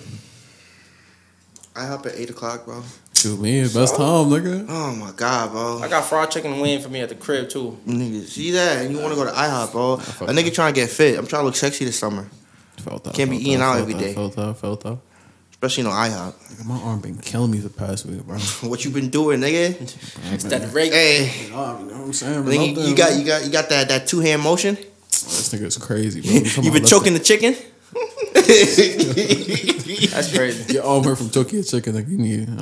IHOP 1.74 2.06
at 2.06 2.14
eight 2.16 2.28
o'clock, 2.30 2.64
bro. 2.64 2.82
Shoot 3.22 3.38
me, 3.40 3.62
best 3.62 3.94
time, 3.94 4.30
nigga. 4.30 4.66
Oh 4.68 4.96
my 4.96 5.12
god, 5.12 5.52
bro. 5.52 5.78
I 5.78 5.86
got 5.88 6.04
fried 6.06 6.32
chicken 6.32 6.58
waiting 6.58 6.82
for 6.82 6.88
me 6.88 7.02
at 7.02 7.08
the 7.08 7.14
crib 7.14 7.48
too. 7.48 7.78
Nigga, 7.86 8.24
see 8.26 8.50
that? 8.50 8.78
And 8.84 8.92
you 8.92 9.00
want 9.00 9.10
to 9.10 9.14
go 9.14 9.24
to 9.24 9.30
IHOP, 9.30 9.70
bro? 9.70 9.94
A 9.94 10.32
nigga 10.32 10.52
trying 10.52 10.74
to 10.74 10.80
get 10.80 10.90
fit. 10.90 11.16
I'm 11.16 11.28
trying 11.28 11.42
to 11.42 11.46
look 11.46 11.54
sexy 11.54 11.84
this 11.84 11.96
summer, 11.96 12.26
Felt 12.78 13.04
that. 13.04 13.14
Can't 13.14 13.30
be 13.30 13.36
eating 13.36 13.60
that, 13.60 13.64
out 13.64 13.74
felt 13.76 13.82
every 13.82 13.94
that, 13.94 14.00
day. 14.00 14.14
Felt 14.14 14.34
that, 14.34 14.58
felt 14.58 14.80
that. 14.82 14.98
especially 15.52 15.84
no 15.84 15.90
IHOP. 15.90 16.32
Nigga, 16.34 16.64
my 16.64 16.76
arm 16.80 16.98
been 17.00 17.16
killing 17.18 17.52
me 17.52 17.58
the 17.58 17.70
past 17.70 18.06
week, 18.06 18.26
bro. 18.26 18.38
What 18.68 18.84
you 18.84 18.90
been 18.90 19.08
doing, 19.08 19.38
nigga? 19.38 19.80
It's 20.32 20.42
that 20.42 20.72
rate. 20.74 20.92
Hey, 20.92 21.30
You 21.44 21.50
know 21.50 21.56
what 21.58 21.94
I'm 21.94 22.12
saying? 22.12 22.42
nigga, 22.42 22.88
you 22.88 22.96
got 22.96 23.16
you 23.16 23.24
got 23.24 23.44
you 23.44 23.52
got 23.52 23.68
that 23.68 23.86
that 23.86 24.08
two 24.08 24.18
hand 24.18 24.42
motion. 24.42 24.76
Oh, 24.76 24.82
this 24.82 25.54
nigga 25.54 25.62
is 25.66 25.76
crazy, 25.78 26.22
bro. 26.22 26.62
You 26.64 26.72
been 26.72 26.84
choking 26.84 27.12
the 27.12 27.20
chicken. 27.20 27.54
That's 28.34 30.28
crazy. 30.36 30.72
Your 30.74 30.84
arm 30.84 31.04
hurt 31.04 31.18
from 31.18 31.30
choking 31.30 31.54
your 31.56 31.64
chicken 31.64 31.94
like 31.94 32.08
you 32.08 32.18
need. 32.18 32.48
I. 32.48 32.52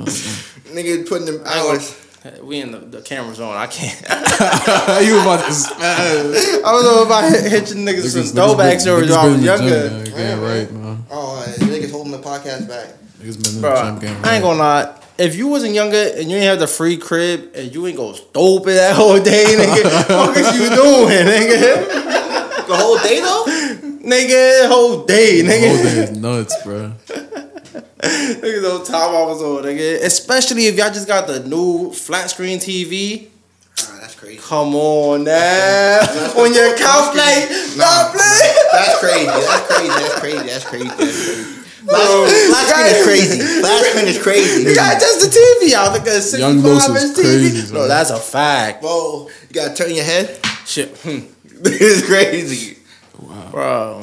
Nigga 0.71 1.07
putting 1.07 1.25
them 1.25 1.41
hours. 1.45 1.97
We 2.43 2.61
in 2.61 2.71
the, 2.71 2.77
the 2.77 3.01
camera's 3.01 3.39
on. 3.39 3.55
I 3.57 3.65
can't. 3.65 3.99
you 5.05 5.19
about 5.21 5.43
to 5.45 5.51
smash. 5.53 5.79
I 5.79 6.61
don't 6.61 6.83
know 6.83 7.03
if 7.03 7.09
I 7.11 7.29
hit, 7.29 7.51
hit 7.51 7.69
you 7.71 7.77
niggas 7.83 8.09
some 8.09 8.21
Niggas- 8.21 8.33
throwback 8.35 8.77
niggas 8.77 8.81
stories 8.81 9.07
been- 9.09 9.17
when 9.17 9.19
I 9.19 9.25
was 9.25 9.33
been 9.33 9.39
in 9.39 9.41
the 9.41 9.45
younger. 9.45 9.89
gym, 9.89 9.97
man. 9.97 10.05
Getting 10.05 10.41
right, 10.43 10.71
man. 10.71 11.03
Oh, 11.09 11.39
uh, 11.39 11.45
niggas 11.65 11.91
holding 11.91 12.11
the 12.11 12.19
podcast 12.19 12.67
back. 12.67 12.89
Niggas 13.19 13.37
been 13.43 13.55
in 13.55 13.61
Bro, 13.61 13.75
the 13.75 13.81
gym 13.91 13.99
getting 13.99 14.23
I 14.25 14.35
ain't 14.35 14.43
gonna 14.43 14.59
lie. 14.59 14.97
If 15.17 15.35
you 15.35 15.47
wasn't 15.47 15.73
younger 15.73 16.11
and 16.15 16.29
you 16.29 16.37
ain't 16.37 16.45
have 16.45 16.59
the 16.59 16.67
free 16.67 16.97
crib 16.97 17.51
and 17.55 17.73
you 17.73 17.87
ain't 17.87 17.97
go 17.97 18.13
dope 18.33 18.67
it 18.67 18.73
that 18.73 18.95
whole 18.95 19.19
day, 19.19 19.45
nigga, 19.57 19.83
what 20.17 20.37
is 20.37 20.53
you 20.59 20.69
doing, 20.69 21.25
nigga? 21.25 21.87
The 22.67 22.75
whole 22.77 22.97
day 22.99 23.19
though. 23.19 23.45
Nigga, 24.03 24.67
whole 24.67 25.05
day, 25.05 25.41
The 25.41 25.59
whole 25.67 25.83
day 25.83 26.03
is 26.03 26.11
nuts, 26.17 26.63
bro. 26.63 26.93
Nigga, 28.01 28.61
no 28.63 28.83
time 28.83 29.15
I 29.15 29.23
was 29.25 29.41
on, 29.43 29.63
nigga. 29.63 30.01
Especially 30.01 30.65
if 30.65 30.75
y'all 30.75 30.91
just 30.91 31.07
got 31.07 31.27
the 31.27 31.41
new 31.47 31.91
flat 31.91 32.31
screen 32.31 32.57
TV. 32.57 33.27
Ah, 33.79 33.97
that's 34.01 34.15
crazy. 34.15 34.39
Come 34.41 34.73
on 34.75 35.23
now. 35.23 35.99
On 36.35 36.51
your 36.51 36.75
couch, 36.77 37.15
like, 37.15 37.45
stop 37.51 38.13
playing. 38.13 38.55
That's 38.71 38.99
crazy. 38.99 39.25
That's 39.27 39.67
crazy. 39.67 39.87
That's 39.87 40.19
crazy. 40.19 40.47
That's 40.47 40.65
crazy. 40.65 40.87
That's 40.87 40.99
crazy. 41.05 41.57
Bro, 41.85 42.27
Flat 42.49 42.67
screen 42.69 42.85
is 42.87 43.03
crazy. 43.05 43.59
Flat 43.61 43.85
screen 43.85 44.07
is 44.07 44.21
crazy. 44.21 44.63
You 44.69 44.75
got 44.75 44.99
just 44.99 45.19
the 45.21 45.27
TV 45.39 45.73
out, 45.73 45.91
like 45.93 46.05
65 46.05 46.39
Young 46.39 46.61
Los 46.63 46.87
is 46.89 47.03
inch 47.03 47.17
TV. 47.17 47.21
crazy, 47.51 47.73
no, 47.73 47.87
that's 47.87 48.09
a 48.11 48.17
fact. 48.19 48.81
Bro, 48.81 49.29
you 49.49 49.53
gotta 49.53 49.73
turn 49.75 49.93
your 49.95 50.03
head. 50.05 50.39
Shit. 50.65 50.95
Hmm. 50.97 51.19
it's 51.65 52.05
crazy. 52.05 52.77
Bro. 53.51 54.01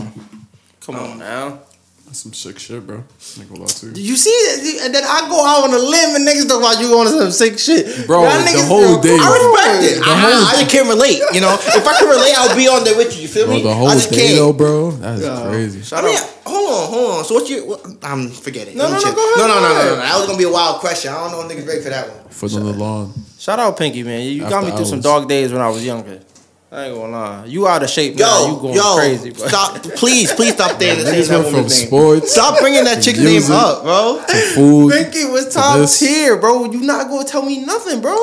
Come 0.82 0.96
on 0.96 1.10
oh. 1.10 1.14
now. 1.16 1.60
That's 2.08 2.20
some 2.24 2.32
sick 2.32 2.58
shit, 2.58 2.86
bro. 2.86 3.04
Ain't 3.36 3.48
gonna 3.52 3.60
lie 3.60 3.66
to 3.66 3.92
you. 3.92 3.92
You 4.00 4.16
see 4.16 4.32
that? 4.32 4.86
And 4.86 4.94
then 4.94 5.04
I 5.04 5.28
go 5.28 5.44
out 5.44 5.68
on 5.68 5.76
a 5.76 5.78
limb 5.78 6.16
and 6.16 6.24
niggas 6.24 6.48
talk 6.48 6.64
about 6.64 6.80
you 6.80 6.88
on 6.96 7.04
some 7.06 7.30
sick 7.30 7.58
shit. 7.58 8.06
Bro, 8.06 8.24
Y'all 8.24 8.32
the 8.48 8.64
whole 8.64 8.96
feel 8.96 9.12
day. 9.12 9.18
I 9.20 9.28
respect 9.28 9.84
it. 9.84 10.00
The 10.00 10.08
I, 10.08 10.16
whole- 10.16 10.40
I, 10.40 10.48
I 10.48 10.52
just 10.56 10.72
can't 10.72 10.88
relate. 10.88 11.20
You 11.36 11.44
know, 11.44 11.52
if 11.52 11.84
I 11.84 11.92
can 12.00 12.08
relate, 12.08 12.32
I'll 12.32 12.56
be 12.56 12.64
on 12.64 12.80
there 12.84 12.96
with 12.96 13.12
you. 13.14 13.22
You 13.22 13.28
feel 13.28 13.44
Bro, 13.44 13.56
me? 13.56 13.62
the 13.62 13.74
whole 13.74 13.88
I 13.88 13.94
just 14.00 14.08
day 14.08 14.32
can't. 14.32 14.36
though, 14.40 14.52
bro. 14.56 14.90
That 15.04 15.18
is 15.20 15.28
crazy. 15.52 15.82
Shout 15.84 16.04
I 16.04 16.08
mean, 16.08 16.16
out. 16.16 16.24
hold 16.48 16.68
on, 16.72 16.88
hold 16.88 17.10
on. 17.12 17.24
So 17.28 17.34
what's 17.34 17.50
your? 17.50 17.66
What, 17.68 17.84
I'm 18.00 18.30
forgetting. 18.30 18.72
it. 18.72 18.78
No, 18.80 18.88
no, 18.88 18.96
no, 18.96 19.12
go 19.12 19.12
ahead, 19.12 19.36
no, 19.36 19.44
no, 19.44 19.52
go 19.52 19.60
no, 19.60 19.68
no, 19.68 19.76
ahead. 19.76 19.92
no. 19.92 19.96
That 20.00 20.16
was 20.16 20.26
gonna 20.32 20.38
be 20.38 20.48
a 20.48 20.52
wild 20.52 20.80
question. 20.80 21.12
I 21.12 21.28
don't 21.28 21.32
know 21.32 21.44
if 21.44 21.52
niggas 21.52 21.68
ready 21.68 21.82
for 21.82 21.90
that 21.90 22.08
one. 22.08 22.28
Foot 22.32 22.54
on 22.56 22.64
the 22.64 22.72
lawn. 22.72 23.12
Shout 23.36 23.60
out 23.60 23.76
Pinky, 23.76 24.02
man. 24.02 24.24
You 24.24 24.48
got 24.48 24.64
me 24.64 24.72
through 24.72 24.88
some 24.88 25.04
hours. 25.04 25.04
dog 25.04 25.28
days 25.28 25.52
when 25.52 25.60
I 25.60 25.68
was 25.68 25.84
younger. 25.84 26.20
I 26.70 26.84
ain't 26.86 26.94
gonna 26.94 27.12
lie. 27.12 27.44
You 27.46 27.66
out 27.66 27.82
of 27.82 27.88
shape 27.88 28.16
now. 28.16 28.46
You 28.54 28.60
going 28.60 28.74
yo, 28.74 28.96
crazy, 28.96 29.30
bro. 29.30 29.46
stop! 29.48 29.82
Please, 29.96 30.30
please 30.34 30.52
stop 30.52 30.78
saying, 30.78 31.00
saying 31.00 31.14
Niggas 31.14 31.28
that 31.28 31.34
went 31.38 31.44
from 31.46 31.54
woman's 31.54 31.74
sports 31.74 32.32
Stop 32.32 32.60
bringing 32.60 32.84
that 32.84 33.02
chick's 33.02 33.18
name 33.18 33.42
up, 33.50 33.82
bro. 33.84 34.22
to 34.28 34.34
food. 34.54 34.92
Pinky 34.92 35.24
was 35.24 35.52
top 35.54 35.78
this. 35.78 35.98
tier, 35.98 36.36
bro. 36.36 36.70
You 36.70 36.80
not 36.82 37.08
gonna 37.08 37.24
tell 37.24 37.42
me 37.42 37.64
nothing, 37.64 38.02
bro. 38.02 38.16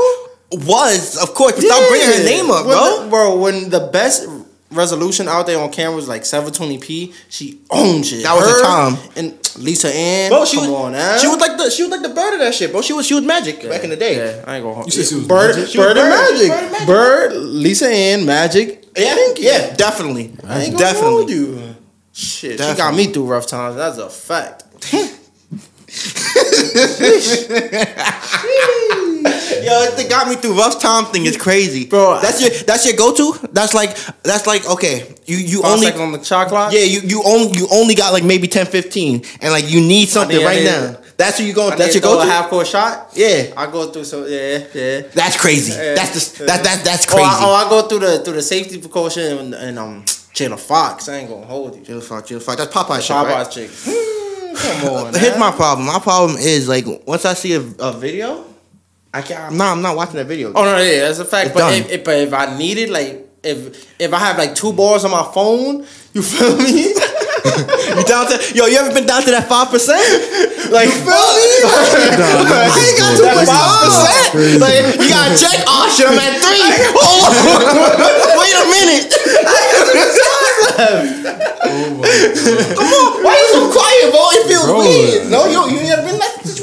Was 0.51 1.17
of 1.21 1.33
course, 1.33 1.53
but 1.53 1.63
stop 1.63 1.89
bringing 1.89 2.07
her 2.07 2.23
name 2.23 2.51
up, 2.51 2.65
When 2.67 2.75
bro. 2.77 3.03
the- 3.03 3.09
bro, 3.09 3.37
when 3.39 3.69
the 3.71 3.89
best 3.91 4.27
resolution 4.71 5.27
out 5.27 5.47
there 5.47 5.59
on 5.59 5.71
camera 5.71 5.95
was 5.95 6.07
like 6.07 6.21
720p, 6.21 7.13
she 7.29 7.59
owned 7.71 8.05
it. 8.05 8.23
That 8.23 8.35
was 8.35 8.45
her 8.45 8.61
time. 8.61 8.97
And 9.15 9.44
Lisa 9.57 9.93
Ann, 9.93 10.31
Bro, 10.31 10.45
she 10.45 10.57
come 10.57 10.71
was, 10.71 10.81
on 10.81 10.91
now. 10.91 11.17
she 11.17 11.27
was 11.27 11.39
like 11.39 11.57
the 11.57 11.69
she 11.69 11.83
was 11.83 11.91
like 11.91 12.01
the 12.01 12.09
bird 12.09 12.33
of 12.33 12.39
that 12.39 12.53
shit, 12.53 12.71
bro. 12.71 12.81
She 12.81 12.93
was 12.93 13.05
she 13.05 13.13
was 13.13 13.23
magic 13.23 13.61
back 13.67 13.83
in 13.83 13.89
the 13.89 13.95
day. 13.95 14.17
Yeah, 14.17 14.43
I 14.45 14.57
ain't 14.57 14.63
gonna. 14.63 14.85
You 14.85 14.91
said 14.91 15.05
she 15.05 15.15
was 15.15 15.27
Bird, 15.27 15.55
Magic? 15.55 15.69
She 15.69 15.77
was 15.77 15.87
Bird, 15.87 15.97
and 15.97 16.09
Bird. 16.09 16.33
Magic. 16.33 16.49
Bird 16.49 16.71
Magic. 16.71 16.87
Bird, 16.87 17.33
Lisa 17.33 17.89
Ann, 17.89 18.25
Magic. 18.25 18.85
Yeah, 18.97 19.15
Pinky. 19.15 19.41
yeah, 19.43 19.75
definitely, 19.75 20.33
I 20.47 20.61
ain't 20.63 20.73
gonna 20.73 20.77
definitely. 20.77 21.09
hold 21.09 21.29
you. 21.29 21.75
Shit, 22.13 22.59
she 22.59 22.75
got 22.75 22.95
me 22.95 23.07
through 23.07 23.25
rough 23.25 23.47
times. 23.47 23.75
That's 23.75 23.97
a 23.97 24.09
fact. 24.09 24.63
Yo, 29.63 29.83
it 29.97 30.09
got 30.09 30.27
me 30.27 30.35
through 30.35 30.57
rough 30.57 30.79
time 30.79 31.05
thing 31.05 31.25
is 31.25 31.37
crazy, 31.37 31.85
Bro, 31.85 32.19
That's 32.21 32.41
your 32.41 32.49
that's 32.65 32.85
your 32.85 32.95
go 32.95 33.13
to. 33.15 33.47
That's 33.53 33.73
like 33.73 33.95
that's 34.23 34.47
like 34.47 34.67
okay. 34.69 35.13
You 35.25 35.37
you 35.37 35.61
Five 35.61 35.71
only 35.73 35.91
on 35.93 36.11
the 36.11 36.23
shot 36.23 36.47
clock. 36.49 36.73
yeah 36.73 36.81
you 36.81 37.01
you 37.01 37.23
only 37.25 37.57
you 37.57 37.67
only 37.71 37.95
got 37.95 38.13
like 38.13 38.23
maybe 38.23 38.47
10, 38.47 38.65
15 38.67 39.23
and 39.41 39.51
like 39.51 39.69
you 39.69 39.81
need 39.81 40.09
something 40.09 40.37
need- 40.37 40.45
right 40.45 40.63
now. 40.63 40.97
That's 41.17 41.39
what 41.39 41.47
you 41.47 41.53
going. 41.53 41.71
I 41.71 41.77
That's 41.77 41.95
your 41.95 42.01
go 42.01 42.21
to. 42.21 42.29
half 42.29 42.49
court 42.49 42.67
shot. 42.67 43.11
Yeah, 43.15 43.53
I 43.55 43.67
go 43.71 43.89
through 43.89 44.03
so 44.03 44.25
yeah 44.25 44.65
yeah. 44.73 45.01
that's 45.13 45.37
crazy. 45.39 45.71
Yeah. 45.71 45.93
That's 45.95 46.33
the 46.37 46.43
that 46.45 46.61
that 46.65 46.83
that's 46.83 47.05
crazy. 47.05 47.23
I, 47.23 47.45
or 47.45 47.65
I 47.65 47.69
go 47.69 47.87
through 47.87 47.99
the 47.99 48.19
through 48.19 48.33
the 48.33 48.41
safety 48.41 48.79
precaution 48.79 49.37
and, 49.37 49.53
and 49.53 49.79
um 49.79 50.03
Jayla 50.33 50.59
Fox. 50.59 51.07
I 51.07 51.19
ain't 51.19 51.29
gonna 51.29 51.45
hold 51.45 51.77
you. 51.77 51.83
Jill 51.85 52.01
Fox. 52.01 52.27
Jill 52.27 52.41
fuck. 52.41 52.57
That's 52.57 52.73
Popeye 52.73 52.99
shit, 53.01 53.11
right? 53.11 53.47
Popeyes 53.47 53.51
chick. 53.53 53.69
Mm, 53.69 54.81
Come 54.81 54.93
on. 54.93 55.13
Here's 55.13 55.37
my 55.39 55.51
problem. 55.51 55.87
My 55.87 55.99
problem 55.99 56.37
is 56.37 56.67
like 56.67 56.85
once 57.07 57.23
I 57.23 57.33
see 57.33 57.53
a, 57.53 57.61
a 57.79 57.93
video, 57.93 58.43
I 59.15 59.21
can't. 59.21 59.39
I'm 59.39 59.55
not. 59.55 59.71
I'm 59.71 59.81
not 59.81 59.95
watching 59.95 60.17
that 60.17 60.27
video. 60.27 60.51
Oh 60.53 60.65
no, 60.65 60.75
yeah, 60.75 61.07
that's 61.07 61.19
a 61.19 61.25
fact. 61.25 61.47
It's 61.47 61.53
but 61.55 61.71
done. 61.71 61.73
if, 61.73 61.89
if 61.89 62.03
but 62.03 62.17
if 62.19 62.33
I 62.33 62.57
need 62.57 62.77
it, 62.77 62.89
like 62.89 63.23
if 63.47 63.87
if 63.95 64.11
I 64.11 64.19
have 64.19 64.37
like 64.37 64.55
two 64.55 64.73
bars 64.73 65.05
on 65.05 65.11
my 65.11 65.23
phone, 65.31 65.87
you 66.11 66.21
feel 66.21 66.57
me? 66.59 66.91
you 67.95 68.03
down 68.03 68.27
to 68.27 68.35
yo? 68.51 68.67
You 68.67 68.75
ever 68.75 68.91
been 68.91 69.07
down 69.07 69.23
to 69.23 69.31
that 69.31 69.47
five 69.47 69.71
percent? 69.71 70.03
Like 70.67 70.91
you 70.91 70.99
feel 70.99 71.27
me? 71.31 71.47
I 71.63 72.75
ain't 72.75 72.99
got 72.99 73.15
too 73.15 73.23
much 73.23 73.47
five 73.47 73.87
percent. 73.87 74.59
Like 74.59 74.83
you 74.99 75.07
gotta 75.07 75.31
check. 75.39 75.63
Oh 75.63 75.87
shit, 75.87 76.11
I'm 76.11 76.19
at 76.19 76.35
three. 76.35 76.59
Hold 76.99 77.31
on. 77.31 78.35
Wait 78.35 78.51
a 78.51 78.67
minute. 78.67 79.15
Come 82.75 82.91
on. 82.91 83.23
Why 83.23 83.31
you 83.31 83.47
so 83.55 83.71
quiet, 83.71 84.11
bro? 84.11 84.27
It 84.35 84.43
feels 84.47 84.65
Bro. 84.67 84.79
weird. 84.83 85.31
No, 85.31 85.47
you 85.47 85.71
you 85.71 85.87
ever 85.87 86.03
been 86.03 86.15
in 86.15 86.19
that 86.19 86.35
situation 86.43 86.43
before? 86.43 86.54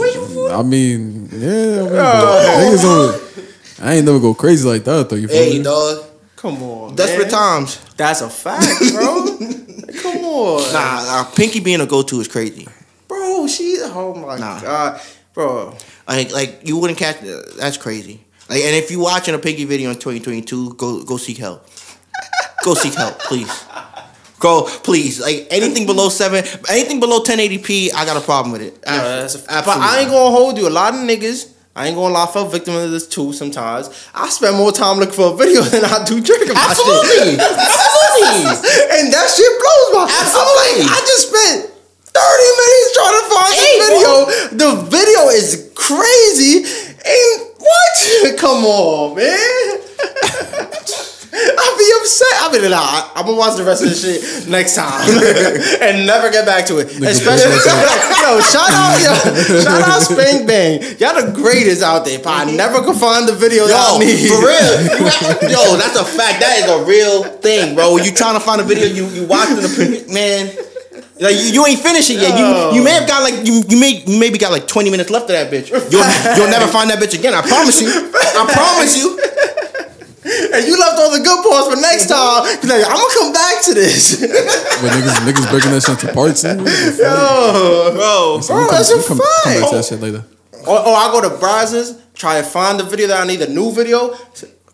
I 0.52 0.62
mean, 0.62 1.28
yeah, 1.32 1.48
I 1.48 1.82
mean, 1.82 1.90
but 1.90 1.98
oh. 1.98 2.58
niggas 2.60 2.82
don't. 2.82 3.86
I 3.86 3.94
ain't 3.94 4.06
never 4.06 4.20
go 4.20 4.34
crazy 4.34 4.66
like 4.68 4.84
that 4.84 5.08
though. 5.10 5.16
You 5.16 5.28
feel 5.28 5.36
Hey, 5.36 5.58
me? 5.58 5.62
dog. 5.64 6.04
Come 6.36 6.62
on, 6.62 6.94
Desperate 6.96 7.30
man. 7.30 7.30
times. 7.30 7.80
That's 7.96 8.20
a 8.20 8.28
fact, 8.30 8.66
bro. 8.92 9.26
Come 10.02 10.24
on, 10.24 10.72
Nah, 10.72 11.04
nah, 11.04 11.24
Pinky 11.24 11.60
being 11.60 11.80
a 11.80 11.86
go-to 11.86 12.20
is 12.20 12.28
crazy. 12.28 12.66
bro. 13.08 13.46
She. 13.46 13.78
Oh 13.82 14.14
my 14.14 14.36
Nah. 14.38 14.60
god, 14.60 15.00
bro. 15.34 15.76
Like, 16.08 16.32
like 16.32 16.60
you 16.64 16.78
wouldn't 16.78 16.98
catch. 16.98 17.20
That's 17.56 17.76
crazy. 17.76 18.20
Like, 18.48 18.62
and 18.62 18.74
if 18.74 18.90
you're 18.90 19.00
watching 19.02 19.34
a 19.34 19.38
Pinky 19.38 19.64
video 19.64 19.90
in 19.90 19.96
2022, 19.96 20.74
go 20.74 21.02
go 21.04 21.16
seek 21.16 21.38
help. 21.38 21.64
go 22.64 22.74
seek 22.74 22.94
help, 22.94 23.18
please. 23.20 23.64
Go, 24.42 24.66
please. 24.82 25.20
Like 25.20 25.46
anything 25.50 25.86
below 25.86 26.08
seven, 26.08 26.44
anything 26.68 26.98
below 26.98 27.20
1080p, 27.22 27.94
I 27.94 28.04
got 28.04 28.16
a 28.16 28.20
problem 28.20 28.50
with 28.50 28.62
it. 28.62 28.74
Yeah, 28.82 29.22
that's 29.22 29.36
a, 29.36 29.38
but 29.46 29.68
I 29.68 30.00
ain't 30.00 30.10
gonna 30.10 30.34
hold 30.34 30.58
you. 30.58 30.66
A 30.66 30.74
lot 30.74 30.94
of 30.94 31.00
niggas 31.00 31.52
I 31.74 31.86
ain't 31.86 31.96
gonna 31.96 32.12
lie, 32.12 32.24
I 32.24 32.26
fell 32.26 32.48
victim 32.48 32.74
of 32.74 32.90
this 32.90 33.06
too 33.06 33.32
sometimes. 33.32 33.88
I 34.14 34.28
spend 34.28 34.56
more 34.56 34.72
time 34.72 34.98
looking 34.98 35.14
for 35.14 35.32
a 35.32 35.36
video 35.36 35.62
than 35.72 35.84
I 35.84 36.04
do 36.04 36.20
drinking 36.20 36.52
my 36.52 36.66
Absolutely. 36.68 37.32
shit. 37.32 37.40
Absolutely. 37.40 38.44
and 38.98 39.08
that 39.14 39.26
shit 39.30 39.52
blows 39.56 39.88
my 39.96 40.04
Absolutely. 40.10 40.84
I'm 40.84 40.90
like, 40.90 40.92
I 40.92 40.98
just 41.06 41.24
spent 41.32 41.72
30 42.12 42.60
minutes 42.60 42.88
trying 42.92 43.16
to 43.16 43.24
find 43.30 43.52
Hey, 43.56 43.72
this 43.78 43.88
video. 43.88 44.14
The 44.52 44.70
video 44.90 45.20
is 45.32 45.72
crazy. 45.78 46.66
And 47.02 47.51
what? 47.62 48.36
Come 48.38 48.64
on, 48.64 49.16
man. 49.16 49.78
I'll 51.34 51.78
be 51.78 51.88
upset. 52.00 52.34
I'll 52.44 52.52
be 52.52 52.58
like, 52.58 52.70
nah, 52.70 53.08
I'm 53.16 53.24
gonna 53.24 53.38
watch 53.38 53.56
the 53.56 53.64
rest 53.64 53.82
of 53.82 53.88
this 53.88 54.04
shit 54.04 54.48
next 54.48 54.76
time 54.76 55.00
and 55.80 56.06
never 56.06 56.30
get 56.30 56.44
back 56.44 56.66
to 56.66 56.78
it. 56.78 56.92
Especially, 57.00 57.56
yo, 57.56 58.38
shout 58.44 58.68
out, 58.68 59.00
yo, 59.00 59.14
shout 59.62 59.80
out 59.88 60.02
Spank 60.02 60.46
Bang. 60.46 60.82
Y'all 61.00 61.16
the 61.16 61.32
greatest 61.34 61.82
out 61.82 62.04
there. 62.04 62.18
But 62.18 62.48
I 62.48 62.52
never 62.52 62.82
could 62.82 62.96
find 62.96 63.26
the 63.26 63.32
video 63.32 63.66
Yo, 63.66 63.98
need. 63.98 64.28
for 64.28 64.44
real. 64.44 64.76
Yo, 65.48 65.76
that's 65.80 65.96
a 65.96 66.04
fact. 66.04 66.40
That 66.40 66.60
is 66.64 66.70
a 66.70 66.84
real 66.84 67.24
thing, 67.40 67.74
bro. 67.74 67.96
You 67.96 68.12
trying 68.12 68.34
to 68.34 68.40
find 68.40 68.60
a 68.60 68.64
video, 68.64 68.86
you 68.86 69.06
you 69.08 69.24
watching 69.26 69.56
the 69.56 70.04
man. 70.12 70.52
Like 71.22 71.36
you, 71.36 71.54
you 71.54 71.66
ain't 71.66 71.80
finished 71.80 72.10
it 72.10 72.18
yet. 72.20 72.36
You 72.36 72.78
you 72.78 72.82
may 72.84 72.92
have 72.92 73.04
oh. 73.04 73.06
got 73.06 73.22
like 73.22 73.46
you 73.46 73.62
you 73.68 73.78
may 73.78 74.02
you 74.04 74.18
maybe 74.18 74.38
got 74.38 74.50
like 74.52 74.66
twenty 74.66 74.90
minutes 74.90 75.08
left 75.10 75.30
of 75.30 75.36
that 75.38 75.50
bitch. 75.52 75.70
You'll 75.92 76.04
you'll 76.36 76.50
never 76.50 76.66
find 76.66 76.90
that 76.90 76.98
bitch 76.98 77.14
again. 77.18 77.32
I 77.34 77.42
promise 77.42 77.80
you. 77.80 77.88
I 77.88 78.44
promise 78.52 78.96
you. 78.98 79.18
And 80.24 80.64
you 80.66 80.78
left 80.78 80.98
all 81.00 81.10
the 81.10 81.18
good 81.24 81.42
parts 81.42 81.68
for 81.74 81.80
next 81.80 82.06
time. 82.12 82.44
You're 82.62 82.78
like, 82.78 82.86
I'm 82.86 82.94
gonna 82.96 83.14
come 83.18 83.32
back 83.32 83.60
to 83.64 83.74
this. 83.74 84.20
But 84.20 84.92
niggas, 84.92 85.18
niggas 85.26 85.50
breaking 85.50 85.72
that 85.72 85.82
shit 85.82 86.00
into 86.00 86.14
parts. 86.14 86.44
What 86.44 86.58
the 86.58 86.64
fuck? 86.64 86.98
Yo, 86.98 87.90
Bro, 87.94 88.40
So 88.40 88.54
we 88.54 88.60
bro, 88.60 88.68
come- 88.68 88.76
that's 88.76 88.90
a 88.92 88.96
we 88.98 89.02
come, 89.02 89.18
come 89.18 89.18
back 89.18 89.54
to 89.56 89.60
fact. 89.60 89.72
that 89.72 89.84
shit 89.84 90.00
later. 90.00 90.24
Or, 90.66 90.78
or 90.78 90.94
I 90.96 91.08
go 91.12 91.22
to 91.22 91.28
browsers, 91.44 92.00
try 92.14 92.40
to 92.40 92.46
find 92.46 92.78
the 92.78 92.84
video 92.84 93.08
that 93.08 93.20
I 93.20 93.26
need, 93.26 93.42
a 93.42 93.48
new 93.50 93.72
video, 93.72 94.16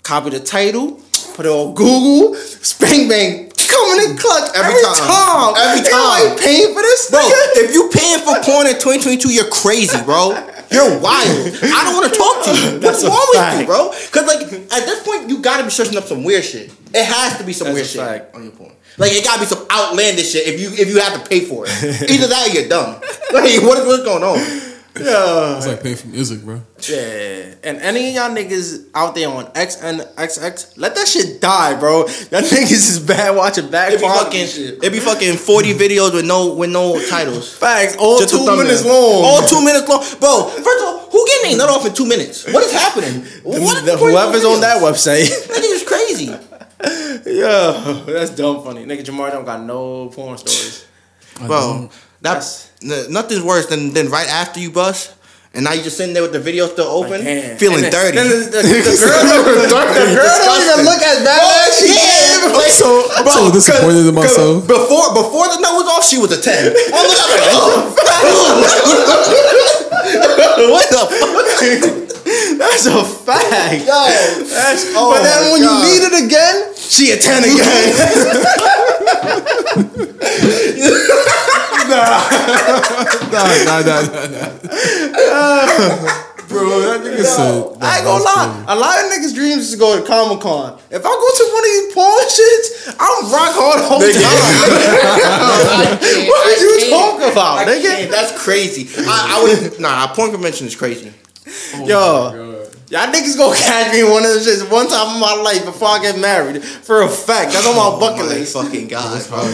copy 0.03 0.30
the 0.30 0.40
title, 0.40 1.01
put 1.34 1.46
it 1.46 1.49
on 1.49 1.74
Google, 1.74 2.34
Spang 2.34 3.09
Bang, 3.09 3.47
coming 3.89 4.11
in 4.11 4.16
clutch 4.20 4.53
every, 4.55 4.76
Every 4.76 4.84
time. 4.84 5.01
time. 5.09 5.53
Every 5.57 5.80
You 5.80 5.91
time. 5.91 6.20
ain't 6.28 6.36
paying 6.41 6.70
for 6.76 6.82
this, 6.84 7.11
Bro, 7.11 7.20
nigga. 7.24 7.64
if 7.64 7.68
you 7.72 7.89
paying 7.93 8.20
for 8.20 8.34
porn 8.45 8.66
in 8.68 8.74
2022, 8.76 9.32
you're 9.32 9.49
crazy, 9.49 9.97
bro. 10.05 10.36
You're 10.70 11.01
wild. 11.01 11.57
I 11.64 11.80
don't 11.89 11.97
want 11.97 12.12
to 12.12 12.18
talk 12.18 12.45
to 12.45 12.51
you. 12.53 12.80
What's 12.84 13.01
That's 13.03 13.05
wrong 13.09 13.26
with 13.32 13.61
you, 13.61 13.66
bro? 13.66 13.89
Because 13.91 14.26
like 14.28 14.43
at 14.53 14.84
this 14.84 15.03
point, 15.03 15.28
you 15.30 15.41
gotta 15.41 15.64
be 15.64 15.70
searching 15.70 15.97
up 15.97 16.05
some 16.05 16.24
weird 16.24 16.45
shit. 16.45 16.70
It 16.93 17.05
has 17.05 17.39
to 17.39 17.45
be 17.45 17.53
some 17.55 17.72
That's 17.72 17.97
weird 17.97 18.09
a 18.12 18.20
shit 18.20 18.34
on 18.34 18.43
your 18.43 18.53
porn. 18.53 18.72
Like 18.99 19.12
it 19.12 19.24
gotta 19.24 19.41
be 19.41 19.47
some 19.47 19.64
outlandish 19.70 20.32
shit 20.32 20.47
if 20.47 20.61
you 20.61 20.68
if 20.76 20.89
you 20.93 21.01
have 21.01 21.22
to 21.22 21.26
pay 21.28 21.41
for 21.41 21.64
it. 21.66 21.70
Either 22.11 22.26
that 22.28 22.49
or 22.49 22.53
you're 22.53 22.68
dumb. 22.68 23.01
Like 23.32 23.62
what 23.64 23.78
is 23.78 23.86
what's 23.86 24.05
going 24.05 24.22
on? 24.22 24.36
Yeah. 25.05 25.57
It's 25.59 25.66
like 25.66 25.82
paying 25.82 25.96
for 25.96 26.09
music, 26.09 26.42
bro. 26.42 26.61
Yeah. 26.88 27.55
And 27.64 27.78
any 27.78 28.09
of 28.11 28.14
y'all 28.14 28.30
niggas 28.36 28.88
out 28.94 29.14
there 29.14 29.28
on 29.28 29.51
X 29.55 29.80
and 29.82 30.01
XNXX, 30.01 30.78
let 30.78 30.94
that 30.94 31.07
shit 31.09 31.40
die, 31.40 31.78
bro. 31.78 32.01
Y'all 32.07 32.07
niggas 32.42 32.72
is 32.72 33.01
bad 33.01 33.36
watching 33.36 33.70
bad 33.70 33.92
It 33.92 34.01
be 34.01 34.07
fucking 34.07 34.46
shit. 34.46 34.82
it 34.84 34.92
be 34.92 35.01
fucking 35.01 35.36
40 35.36 35.74
videos 35.74 36.12
with 36.14 36.24
no 36.26 36.55
with 36.55 36.70
no 36.70 36.99
titles. 37.09 37.53
Facts, 37.57 37.96
all 37.99 38.18
Just 38.18 38.30
two 38.34 38.44
minutes 38.57 38.84
long. 38.84 39.24
All 39.24 39.42
two 39.46 39.64
minutes 39.64 39.88
long. 39.88 40.01
Bro, 40.20 40.51
first 40.62 40.82
of 40.82 40.88
all, 40.88 40.99
who 41.11 41.26
getting 41.26 41.57
their 41.59 41.66
nut 41.66 41.70
off 41.76 41.86
in 41.86 41.94
two 41.94 42.07
minutes? 42.07 42.44
What 42.53 42.62
is 42.64 42.72
happening? 42.72 43.22
What 43.42 43.61
is 43.62 43.82
The- 43.84 43.92
the 43.92 43.96
whoever's 43.96 44.44
on 44.44 44.61
that 44.61 44.80
videos? 44.82 44.92
website. 44.92 45.26
Nigga 45.49 45.72
is 45.74 45.84
crazy. 45.84 46.34
Yeah, 47.26 48.03
that's 48.07 48.30
dumb 48.30 48.62
funny. 48.62 48.84
Nigga 48.84 49.03
Jamar 49.05 49.32
don't 49.32 49.44
got 49.44 49.62
no 49.62 50.09
porn 50.09 50.38
stories. 50.38 50.86
I 51.40 51.46
Bro, 51.49 51.61
don't- 51.61 51.92
that's 52.20 52.66
n- 52.66 52.67
nothing's 52.82 53.42
worse 53.42 53.66
than 53.66 53.92
than 53.94 54.08
right 54.10 54.28
after 54.28 54.60
you 54.60 54.70
bust. 54.70 55.14
And 55.54 55.64
now 55.64 55.72
you 55.72 55.80
just 55.82 55.96
sitting 55.96 56.12
there 56.12 56.22
with 56.22 56.32
the 56.36 56.38
video 56.44 56.66
still 56.68 56.86
open, 56.92 57.24
Damn. 57.24 57.56
feeling 57.56 57.80
then- 57.80 57.90
dirty. 57.90 58.14
then 58.20 58.28
the, 58.28 58.36
the, 58.52 58.60
the 58.60 58.68
girl, 59.00 59.64
don't- 59.72 59.88
the, 59.96 60.04
girl 60.12 60.38
don't 60.44 60.60
even 60.60 60.84
look 60.84 61.00
as 61.00 61.24
bad 61.24 61.40
as 61.40 61.72
she 61.80 61.88
yeah, 61.88 62.44
is. 62.44 62.52
like, 62.52 62.68
so- 62.68 63.08
I'm 63.16 63.24
so 63.26 63.48
disappointed 63.50 64.04
in 64.06 64.14
myself. 64.14 64.68
Before 64.68 65.08
before 65.16 65.48
the 65.48 65.56
nut 65.58 65.72
was 65.72 65.88
off, 65.88 66.04
she 66.04 66.18
was 66.20 66.30
a 66.36 66.40
ten. 66.40 66.68
I'm 66.68 67.08
like, 67.08 67.48
oh, 67.56 67.96
oh. 68.28 68.60
what 70.70 70.84
the 70.92 71.02
fuck? 71.16 71.48
That's 72.58 72.84
a 72.86 73.02
fact. 73.02 73.88
Yo, 73.88 74.04
that's 74.52 74.84
oh 74.94 75.16
but 75.16 75.24
then 75.24 75.50
when 75.50 75.62
God. 75.64 75.80
you 75.80 75.88
need 75.88 76.02
it 76.12 76.14
again, 76.28 76.74
she 76.76 77.10
a 77.12 77.16
ten 77.16 77.40
again. 77.42 77.88
Nah, 83.28 83.44
nah, 83.64 83.80
nah, 83.84 84.00
nah, 84.09 84.24
nah. 85.12 86.24
Bro, 86.48 86.80
that 86.80 87.04
nigga 87.04 87.20
said. 87.28 87.76
I 87.82 87.98
ain't 88.00 88.06
gonna 88.09 88.24
lie. 88.24 88.48
A 88.68 88.74
lot 88.74 89.04
of 89.04 89.12
niggas' 89.12 89.34
dreams 89.34 89.64
is 89.68 89.72
to 89.72 89.76
go 89.76 90.00
to 90.00 90.06
Comic 90.06 90.40
Con. 90.40 90.78
If 90.90 91.04
I 91.04 91.11
go 91.12 91.28
to 91.36 91.44
one 91.52 91.61
of 91.61 91.68
these 91.68 91.92
porn 91.92 92.24
shits, 92.32 92.88
I'm 92.96 93.28
rock 93.28 93.52
hard 93.52 93.80
the 93.80 93.84
whole 93.84 94.00
time. 94.00 94.09
what 96.32 96.40
are 96.48 96.56
you 96.56 96.88
talking 96.88 97.28
about, 97.32 97.59
I 97.59 97.64
nigga? 97.68 97.82
can't. 97.82 98.11
That's 98.11 98.32
crazy. 98.42 98.88
I, 98.96 99.36
I 99.36 99.42
would 99.44 99.76
nah. 99.78 100.06
Porn 100.14 100.30
convention 100.30 100.66
is 100.66 100.74
crazy. 100.74 101.12
Oh 101.74 101.86
Yo, 101.86 102.32
y'all 102.88 103.12
niggas 103.12 103.36
gonna 103.36 103.54
catch 103.56 103.92
me 103.92 104.00
in 104.00 104.09
one 104.11 104.24
of 104.24 104.30
those 104.32 104.46
shits 104.46 104.64
one 104.72 104.88
time 104.88 105.16
in 105.16 105.20
my 105.20 105.34
life 105.34 105.66
before 105.66 105.88
I 105.88 105.98
get 106.00 106.16
married. 106.18 106.64
For 106.64 107.02
a 107.02 107.09
fact, 107.09 107.52
that's 107.52 107.66
on 107.66 107.76
my 107.76 107.90
oh 107.92 107.98
bucket 108.00 108.24
my 108.24 108.32
list. 108.40 108.54
fucking 108.54 108.88
god, 108.88 109.20
bro. 109.28 109.44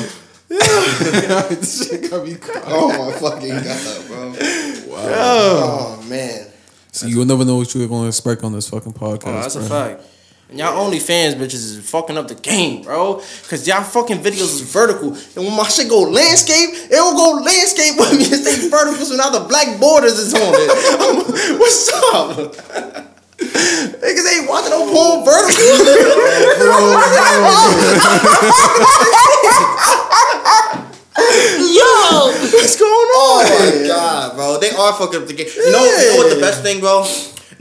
this 0.49 1.89
shit 1.89 2.11
got 2.11 2.25
me 2.27 2.35
crying. 2.37 2.63
Oh 2.67 2.89
my 2.89 3.13
fucking 3.19 3.49
god, 3.49 4.07
bro. 4.07 4.33
Yo, 4.33 4.97
Oh 4.97 6.05
man. 6.09 6.47
So 6.93 7.07
you'll 7.07 7.25
never 7.25 7.45
know 7.45 7.57
what 7.57 7.75
you're 7.75 7.89
gonna 7.89 8.09
expect 8.09 8.45
on 8.45 8.53
this 8.53 8.69
fucking 8.69 8.93
podcast. 8.93 9.27
Oh, 9.27 9.41
that's 9.41 9.57
a 9.57 9.63
fact. 9.63 10.03
And 10.51 10.59
y'all 10.59 10.79
only 10.79 10.99
fans 11.01 11.35
bitches 11.35 11.55
is 11.55 11.91
fucking 11.91 12.19
up 12.19 12.29
the 12.29 12.35
game, 12.35 12.83
bro. 12.83 13.23
Cause 13.49 13.67
y'all 13.67 13.83
fucking 13.83 14.19
videos 14.19 14.43
is 14.43 14.61
vertical. 14.61 15.09
And 15.09 15.47
when 15.47 15.57
my 15.57 15.65
shit 15.65 15.89
go 15.89 16.03
landscape, 16.03 16.71
it 16.75 16.91
will 16.91 17.17
go 17.17 17.43
landscape 17.43 17.99
with 17.99 18.13
me 18.13 18.25
and 18.33 18.45
stay 18.45 18.69
vertical 18.69 19.05
so 19.07 19.17
now 19.17 19.31
the 19.31 19.49
black 19.49 19.81
borders 19.81 20.19
is 20.19 20.35
on 20.35 20.41
it. 20.43 21.59
What's 21.59 21.91
up? 22.15 23.11
Niggas 23.53 24.27
ain't 24.33 24.49
watching 24.49 24.71
no 24.71 24.87
porn 24.91 25.25
vertical. 25.25 26.85
Yo. 31.15 32.33
What's 32.53 32.77
going 32.77 32.91
Oh 33.17 33.43
on? 33.45 33.81
my 33.83 33.87
god, 33.87 34.35
bro. 34.37 34.59
They 34.61 34.71
are 34.71 34.93
fucking 34.95 35.23
up 35.23 35.29
the 35.29 35.35
game. 35.35 35.47
You 35.57 35.73
know, 35.73 35.85
you 35.85 36.11
know 36.11 36.17
what 36.19 36.35
the 36.35 36.41
best 36.41 36.63
thing, 36.63 36.81
bro? 36.81 37.07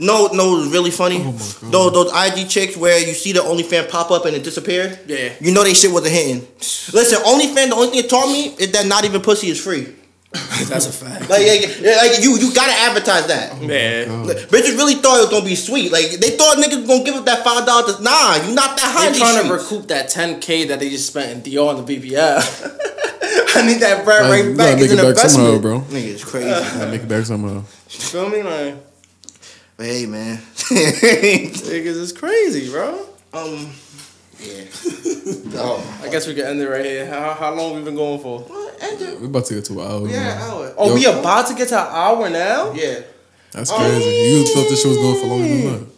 No, 0.00 0.26
no, 0.32 0.58
it's 0.60 0.72
really 0.72 0.90
funny. 0.90 1.22
Oh 1.24 1.32
those 1.70 1.92
those 1.92 2.12
IG 2.12 2.48
chicks 2.48 2.76
where 2.76 2.98
you 2.98 3.14
see 3.14 3.32
the 3.32 3.40
OnlyFans 3.40 3.88
pop 3.88 4.10
up 4.10 4.24
and 4.26 4.34
it 4.34 4.42
disappeared. 4.42 4.98
Yeah. 5.06 5.32
You 5.40 5.52
know 5.54 5.62
they 5.62 5.74
shit 5.74 5.92
wasn't 5.92 6.14
hitting. 6.14 6.40
Listen, 6.92 7.20
OnlyFans, 7.22 7.68
the 7.68 7.74
only 7.74 7.88
thing 7.88 8.04
it 8.04 8.10
taught 8.10 8.26
me 8.26 8.46
is 8.58 8.72
that 8.72 8.86
not 8.86 9.04
even 9.04 9.20
pussy 9.20 9.48
is 9.48 9.62
free. 9.62 9.94
That's 10.68 10.86
a 10.86 10.92
fact. 10.92 11.30
Like, 11.30 11.46
like, 11.46 11.80
like, 11.80 12.22
you, 12.22 12.36
you 12.38 12.52
gotta 12.52 12.72
advertise 12.72 13.26
that. 13.28 13.60
Man. 13.62 14.26
Like, 14.26 14.38
Bitches 14.48 14.76
really 14.76 14.94
thought 14.96 15.18
it 15.18 15.22
was 15.22 15.30
gonna 15.30 15.44
be 15.44 15.54
sweet. 15.54 15.92
Like 15.92 16.10
they 16.18 16.30
thought 16.36 16.56
niggas 16.58 16.78
was 16.78 16.86
gonna 16.88 17.04
give 17.04 17.14
up 17.14 17.24
that 17.26 17.44
five 17.44 17.64
dollars. 17.66 18.00
Nah, 18.00 18.34
you 18.44 18.52
not 18.54 18.76
that 18.76 18.92
high. 18.92 19.02
They 19.02 19.06
in 19.08 19.12
these 19.14 19.22
trying 19.22 19.46
to 19.46 19.52
recoup 19.54 19.86
that 19.88 20.10
10k 20.10 20.68
that 20.68 20.80
they 20.80 20.90
just 20.90 21.06
spent 21.06 21.30
in 21.46 21.52
Dior 21.52 21.68
on 21.76 21.84
the 21.84 21.96
BBL. 21.96 22.16
I 23.56 23.66
need 23.66 23.80
that 23.80 24.04
bread 24.04 24.22
Like, 24.28 24.44
right 24.44 24.56
back. 24.56 24.78
gotta 24.78 24.82
It's 24.84 24.92
make 24.92 25.00
an 25.00 25.06
it 25.10 25.16
back 25.16 25.30
somehow, 25.30 25.58
bro. 25.60 25.80
Nigga, 25.82 26.04
it's 26.08 26.24
crazy. 26.30 26.48
Gotta 26.50 26.90
make 26.90 27.02
it 27.02 27.08
back 27.08 27.24
somehow. 27.24 27.54
You 27.54 27.64
Feel 27.88 28.28
me? 28.28 28.42
Like, 28.42 28.74
But 29.76 29.86
hey, 29.86 30.06
man. 30.06 30.38
niggas 30.38 31.86
is 31.86 32.12
crazy, 32.12 32.70
bro. 32.70 33.06
um. 33.32 33.70
Yeah. 34.44 34.64
oh. 35.60 36.00
I 36.02 36.08
guess 36.08 36.26
we 36.26 36.34
can 36.34 36.46
end 36.46 36.60
it 36.60 36.68
right 36.68 36.84
here. 36.84 37.06
How, 37.06 37.34
how 37.34 37.54
long 37.54 37.74
we 37.74 37.82
been 37.82 37.94
going 37.94 38.20
for? 38.20 38.40
What? 38.40 38.82
End 38.82 39.00
it. 39.00 39.20
We 39.20 39.26
about 39.26 39.46
to 39.46 39.54
get 39.54 39.64
to 39.66 39.80
an 39.80 39.86
hour. 39.90 40.08
Yeah, 40.08 40.20
man. 40.20 40.42
hour. 40.42 40.74
Oh, 40.76 40.88
Yo. 40.88 40.94
we 40.94 41.20
about 41.20 41.46
to 41.48 41.54
get 41.54 41.68
to 41.68 41.80
an 41.80 41.86
hour 41.90 42.30
now? 42.30 42.72
Yeah. 42.72 43.00
That's 43.52 43.70
crazy. 43.70 44.04
You 44.04 44.46
thought 44.46 44.68
this 44.68 44.82
show 44.82 44.88
was 44.88 44.98
going 44.98 45.20
for 45.20 45.26
longer 45.26 45.48
than 45.48 45.62
that. 45.72 45.94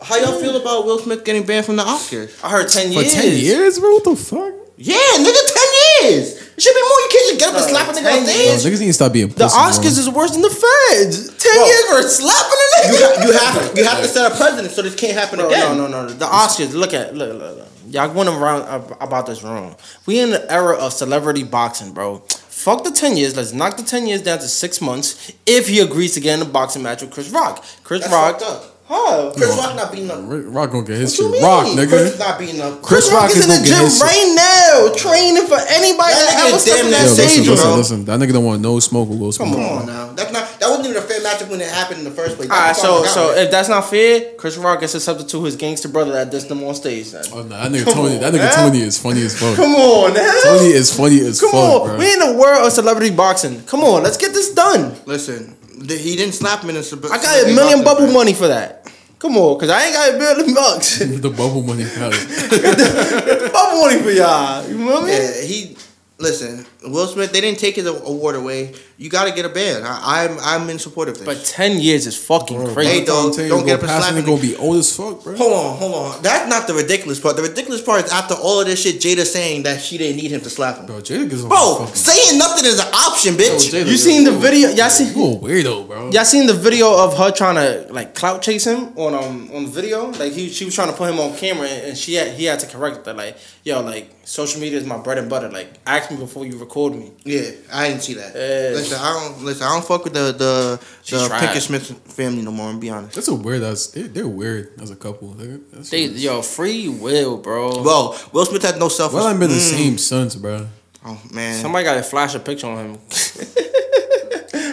How 0.00 0.16
y'all 0.16 0.40
feel 0.40 0.56
about 0.56 0.84
Will 0.84 0.98
Smith 0.98 1.24
getting 1.24 1.46
banned 1.46 1.64
from 1.66 1.76
the 1.76 1.82
Oscars? 1.82 2.42
I 2.44 2.50
heard 2.50 2.68
10 2.68 2.92
years. 2.92 2.94
For 2.94 3.02
years. 3.02 3.14
ten 3.14 3.44
years, 3.44 3.78
bro. 3.78 3.92
What 3.94 4.04
the 4.04 4.16
fuck? 4.16 4.52
Yeah, 4.76 4.96
nigga, 4.96 5.40
ten 5.54 6.12
years. 6.12 6.43
It 6.56 6.62
should 6.62 6.74
be 6.74 6.82
more. 6.82 7.00
You 7.00 7.08
can't 7.10 7.28
just 7.30 7.40
get 7.40 7.48
up 7.50 7.56
and 7.56 7.64
slap 7.70 7.88
a 7.88 7.92
nigga 7.92 8.02
10 8.02 8.06
on 8.18 8.24
Bro, 8.24 8.32
stage. 8.34 8.72
niggas 8.72 8.80
need 8.80 8.86
to 8.86 8.92
stop 8.92 9.12
being 9.12 9.28
The 9.28 9.44
pussy, 9.44 9.58
Oscars 9.58 9.98
is 9.98 10.08
worse 10.10 10.30
than 10.32 10.42
the 10.42 10.50
feds. 10.50 11.28
10 11.36 11.54
Bro. 11.54 11.64
years 11.66 11.84
for 11.90 12.02
slapping 12.08 12.58
a 12.58 12.68
You, 12.86 12.94
nigga. 12.94 13.16
ha- 13.16 13.24
you 13.26 13.32
have 13.32 13.78
you 13.78 13.84
have 13.84 14.02
to 14.02 14.08
set 14.08 14.30
a 14.32 14.34
precedent 14.36 14.70
so 14.72 14.82
this 14.82 14.94
can't 14.94 15.14
happen 15.18 15.38
Bro, 15.40 15.48
again. 15.48 15.76
no, 15.76 15.86
no, 15.86 16.02
no, 16.02 16.08
no. 16.08 16.14
The 16.14 16.26
Oscars, 16.26 16.72
look 16.74 16.94
at, 16.94 17.14
look, 17.14 17.32
look, 17.38 17.56
look. 17.58 17.68
Y'all 17.88 18.08
going 18.12 18.28
around 18.28 18.62
ab- 18.62 18.96
about 19.00 19.26
this 19.26 19.42
wrong. 19.42 19.76
We 20.06 20.18
in 20.20 20.30
the 20.30 20.50
era 20.50 20.74
of 20.76 20.92
celebrity 20.92 21.44
boxing, 21.44 21.92
bro. 21.92 22.18
Fuck 22.48 22.82
the 22.84 22.90
10 22.90 23.16
years. 23.16 23.36
Let's 23.36 23.52
knock 23.52 23.76
the 23.76 23.82
10 23.82 24.06
years 24.06 24.22
down 24.22 24.38
to 24.38 24.48
six 24.48 24.80
months 24.80 25.32
if 25.46 25.68
he 25.68 25.80
agrees 25.80 26.14
to 26.14 26.20
get 26.20 26.40
in 26.40 26.46
a 26.46 26.48
boxing 26.50 26.82
match 26.82 27.02
with 27.02 27.10
Chris 27.10 27.28
Rock. 27.30 27.62
Chris 27.82 28.00
That's 28.00 28.12
Rock. 28.12 28.40
fucked 28.40 28.50
up. 28.50 28.73
Huh? 28.86 29.32
Chris 29.34 29.56
Rock 29.56 29.76
not 29.76 29.92
beating 29.92 30.10
up. 30.10 30.20
Rock 30.28 30.44
Rock 30.48 30.70
gonna 30.72 30.84
get 30.86 30.98
his 30.98 31.16
What 31.18 31.24
you 31.24 31.32
shit. 31.34 31.42
Rock, 31.42 31.64
mean? 31.64 31.76
nigga. 31.78 31.88
Chris 31.88 32.18
not 32.18 32.38
beating 32.38 32.60
up. 32.60 32.82
Chris, 32.82 33.08
Chris 33.08 33.12
Rock, 33.12 33.22
Rock 33.22 33.30
is 33.30 33.36
is 33.36 33.44
in 33.44 33.48
the 33.48 33.66
gym 33.66 33.84
his 33.84 33.96
shit. 33.96 34.04
right 34.04 34.32
now, 34.36 34.92
training 34.92 35.46
for 35.48 35.56
anybody 35.72 36.12
That 36.12 36.28
that, 36.28 36.36
nigga 36.36 36.46
ever 36.48 36.56
is 36.56 36.62
stepped 36.62 36.84
in 36.84 36.90
that 36.92 37.06
Yo, 37.08 37.14
stage, 37.14 37.24
listen, 37.24 37.48
listen, 37.48 37.64
bro. 37.68 37.76
listen. 37.76 38.04
That 38.04 38.20
nigga 38.20 38.32
don't 38.34 38.44
want 38.44 38.60
no 38.60 38.78
smoke 38.80 39.08
or 39.08 39.16
go 39.18 39.30
smoke. 39.30 39.48
Come 39.54 39.56
on 39.56 39.86
now. 39.86 40.12
That's 40.12 40.32
not. 40.32 40.44
That 40.60 40.68
wasn't 40.68 40.88
even 40.88 40.98
a 40.98 41.06
fair 41.06 41.20
matchup 41.20 41.48
when 41.48 41.60
it 41.62 41.68
happened 41.70 42.00
in 42.00 42.04
the 42.04 42.10
first 42.10 42.36
place. 42.36 42.50
All 42.50 42.56
right, 42.60 42.76
so 42.76 43.04
so 43.04 43.28
got 43.32 43.38
it. 43.38 43.44
if 43.46 43.50
that's 43.50 43.68
not 43.70 43.88
fair, 43.88 44.34
Chris 44.36 44.58
Rock 44.58 44.80
gets 44.80 44.94
accepted 44.94 45.28
to 45.30 45.44
his 45.44 45.56
gangster 45.56 45.88
brother 45.88 46.12
that 46.12 46.30
dissed 46.30 46.50
him 46.50 46.62
on 46.62 46.74
stage. 46.74 47.10
Then. 47.12 47.24
Oh 47.32 47.40
no, 47.42 47.48
that 47.48 47.72
nigga 47.72 47.84
Come 47.84 47.94
Tony. 47.94 48.14
on, 48.16 48.20
that 48.20 48.34
nigga 48.34 48.38
man. 48.38 48.52
Tony 48.68 48.80
is 48.82 48.98
funny 49.00 49.22
as 49.22 49.32
fuck. 49.40 49.56
Come 49.56 49.74
on, 49.74 50.12
now. 50.12 50.40
Tony 50.44 50.68
is 50.68 50.94
funny 50.94 51.20
as 51.20 51.40
Come 51.40 51.52
fuck, 51.52 51.82
on, 51.82 51.88
bro. 51.88 51.98
we 51.98 52.12
in 52.12 52.18
the 52.18 52.36
world 52.38 52.66
of 52.66 52.72
celebrity 52.72 53.16
boxing. 53.16 53.62
Come 53.64 53.80
on, 53.80 54.02
let's 54.02 54.18
get 54.18 54.34
this 54.34 54.52
done. 54.52 54.94
listen, 55.06 55.46
th- 55.46 55.63
he 55.80 56.16
didn't 56.16 56.34
slap 56.34 56.62
him 56.62 56.70
in 56.70 56.76
the. 56.76 56.82
sub- 56.82 57.04
I 57.06 57.18
got 57.20 57.44
a 57.44 57.54
million 57.54 57.84
bubble 57.84 58.12
money 58.12 58.34
for 58.34 58.48
that. 58.48 58.90
Come 59.18 59.36
on, 59.38 59.58
cause 59.58 59.70
I 59.70 59.84
ain't 59.86 59.94
got 59.94 60.14
a 60.14 60.18
million 60.18 60.54
bucks. 60.54 60.98
the 61.20 61.30
bubble 61.30 61.62
money. 61.62 61.84
hell. 61.84 62.10
bubble 63.52 63.80
money 63.80 64.02
for 64.02 64.10
y'all. 64.10 64.68
You 64.68 64.78
know 64.78 64.84
what 64.86 65.04
I 65.04 65.06
mean? 65.06 65.14
Yeah, 65.14 65.40
he. 65.42 65.76
Listen, 66.18 66.64
Will 66.86 67.06
Smith. 67.06 67.32
They 67.32 67.40
didn't 67.40 67.58
take 67.58 67.76
his 67.76 67.86
award 67.86 68.36
away. 68.36 68.74
You 68.96 69.10
got 69.10 69.24
to 69.24 69.34
get 69.34 69.44
a 69.44 69.48
ban. 69.48 69.82
I, 69.84 70.28
I'm 70.28 70.38
I'm 70.40 70.70
in 70.70 70.78
support 70.78 71.08
of 71.08 71.16
this. 71.18 71.24
But 71.24 71.44
ten 71.44 71.80
years 71.80 72.06
is 72.06 72.16
fucking 72.16 72.56
Bro, 72.56 72.74
crazy. 72.74 72.90
Hey, 72.90 72.98
by 73.00 73.04
the 73.04 73.12
time 73.12 73.30
dog, 73.30 73.48
don't 73.48 73.66
get 73.66 73.74
up 73.76 73.80
and 73.82 73.90
slap 73.90 74.12
him, 74.12 74.18
him. 74.18 74.24
gonna 74.26 74.40
be 74.40 74.56
old 74.56 74.76
as 74.76 74.96
fuck, 74.96 75.24
bro. 75.24 75.36
Hold 75.36 75.52
on, 75.52 75.76
hold 75.76 75.94
on. 75.94 76.22
That's 76.22 76.48
not 76.48 76.66
the 76.66 76.74
ridiculous 76.74 77.18
part. 77.18 77.36
The 77.36 77.42
ridiculous 77.42 77.82
part 77.82 78.04
is 78.04 78.12
after 78.12 78.34
all 78.34 78.60
of 78.60 78.66
this 78.66 78.82
shit, 78.82 78.96
Jada 79.00 79.24
saying 79.24 79.64
that 79.64 79.80
she 79.80 79.98
didn't 79.98 80.16
need 80.22 80.30
him 80.30 80.40
to 80.42 80.50
slap 80.50 80.78
him. 80.78 80.86
Bro, 80.86 80.96
Jada 81.00 81.28
gets 81.28 81.42
on 81.42 81.48
Bro, 81.48 81.86
saying 81.94 82.38
nothing 82.38 82.64
is 82.66 82.78
an 82.78 82.86
option, 82.94 83.34
bitch. 83.34 83.72
Jada- 83.72 83.86
You 83.86 83.96
seen 83.96 84.24
the 84.24 84.32
video? 84.32 84.68
Y'all 84.70 84.90
seen? 84.90 85.08
You 85.08 85.24
a 85.24 85.36
weirdo, 85.38 85.86
bro. 85.88 86.10
Y'all 86.10 86.24
seen 86.24 86.46
the 86.46 86.52
video 86.54 86.96
of 86.96 87.16
her 87.18 87.30
trying 87.32 87.56
to 87.56 87.92
like 87.92 88.14
clout 88.14 88.42
chase 88.42 88.64
him 88.66 88.96
on 88.96 89.14
um 89.14 89.50
on 89.52 89.66
video? 89.66 90.06
Like 90.12 90.32
he 90.32 90.48
she 90.50 90.64
was 90.64 90.74
trying 90.74 90.88
to 90.90 90.96
put 90.96 91.10
him 91.10 91.18
on 91.18 91.36
camera 91.36 91.66
and 91.66 91.84
and 91.88 91.98
she 91.98 92.14
had 92.14 92.28
he 92.32 92.44
had 92.44 92.60
to 92.60 92.66
correct 92.66 93.04
that 93.04 93.16
like 93.16 93.36
yo 93.64 93.80
like 93.80 94.10
social 94.24 94.60
media 94.60 94.78
is 94.78 94.86
my 94.86 94.96
bread 94.98 95.18
and 95.18 95.28
butter 95.28 95.50
like 95.50 95.68
ask 95.86 96.10
me 96.10 96.16
before 96.16 96.46
you 96.46 96.56
record 96.58 96.73
me. 96.76 97.12
Yeah, 97.24 97.50
I 97.72 97.88
didn't 97.88 98.02
see 98.02 98.14
that. 98.14 98.34
Yeah. 98.34 98.76
Listen, 98.76 98.98
I 99.00 99.12
don't 99.12 99.44
listen. 99.44 99.62
I 99.66 99.70
don't 99.74 99.84
fuck 99.84 100.04
with 100.04 100.12
the 100.14 100.32
the, 100.32 100.80
She's 101.02 101.20
the 101.20 101.28
trash. 101.28 101.42
Pinkett 101.56 101.60
Smith 101.62 101.90
family 102.12 102.42
no 102.42 102.50
more. 102.50 102.68
I'm 102.68 102.80
be 102.80 102.90
honest. 102.90 103.14
That's 103.14 103.28
a 103.28 103.34
weird 103.34 103.62
ass. 103.62 103.86
They're, 103.88 104.08
they're 104.08 104.28
weird 104.28 104.72
as 104.80 104.90
a 104.90 104.96
couple. 104.96 105.28
They're, 105.30 105.58
that's 105.72 105.90
They 105.90 106.08
weird. 106.08 106.18
yo 106.20 106.42
free 106.42 106.88
will, 106.88 107.36
bro. 107.38 107.82
Well, 107.82 108.18
Will 108.32 108.44
Smith 108.46 108.62
had 108.62 108.78
no 108.78 108.88
self. 108.88 109.12
well, 109.12 109.26
I've 109.26 109.38
been 109.38 109.50
the 109.50 109.56
Mm. 109.56 109.76
same 109.78 109.98
sons, 109.98 110.36
bro. 110.36 110.66
Oh 111.06 111.20
man, 111.32 111.60
Somebody 111.60 111.84
got 111.84 111.94
to 111.94 112.02
flash 112.02 112.34
a 112.34 112.38
picture 112.40 112.66
on 112.66 112.78
him, 112.78 112.96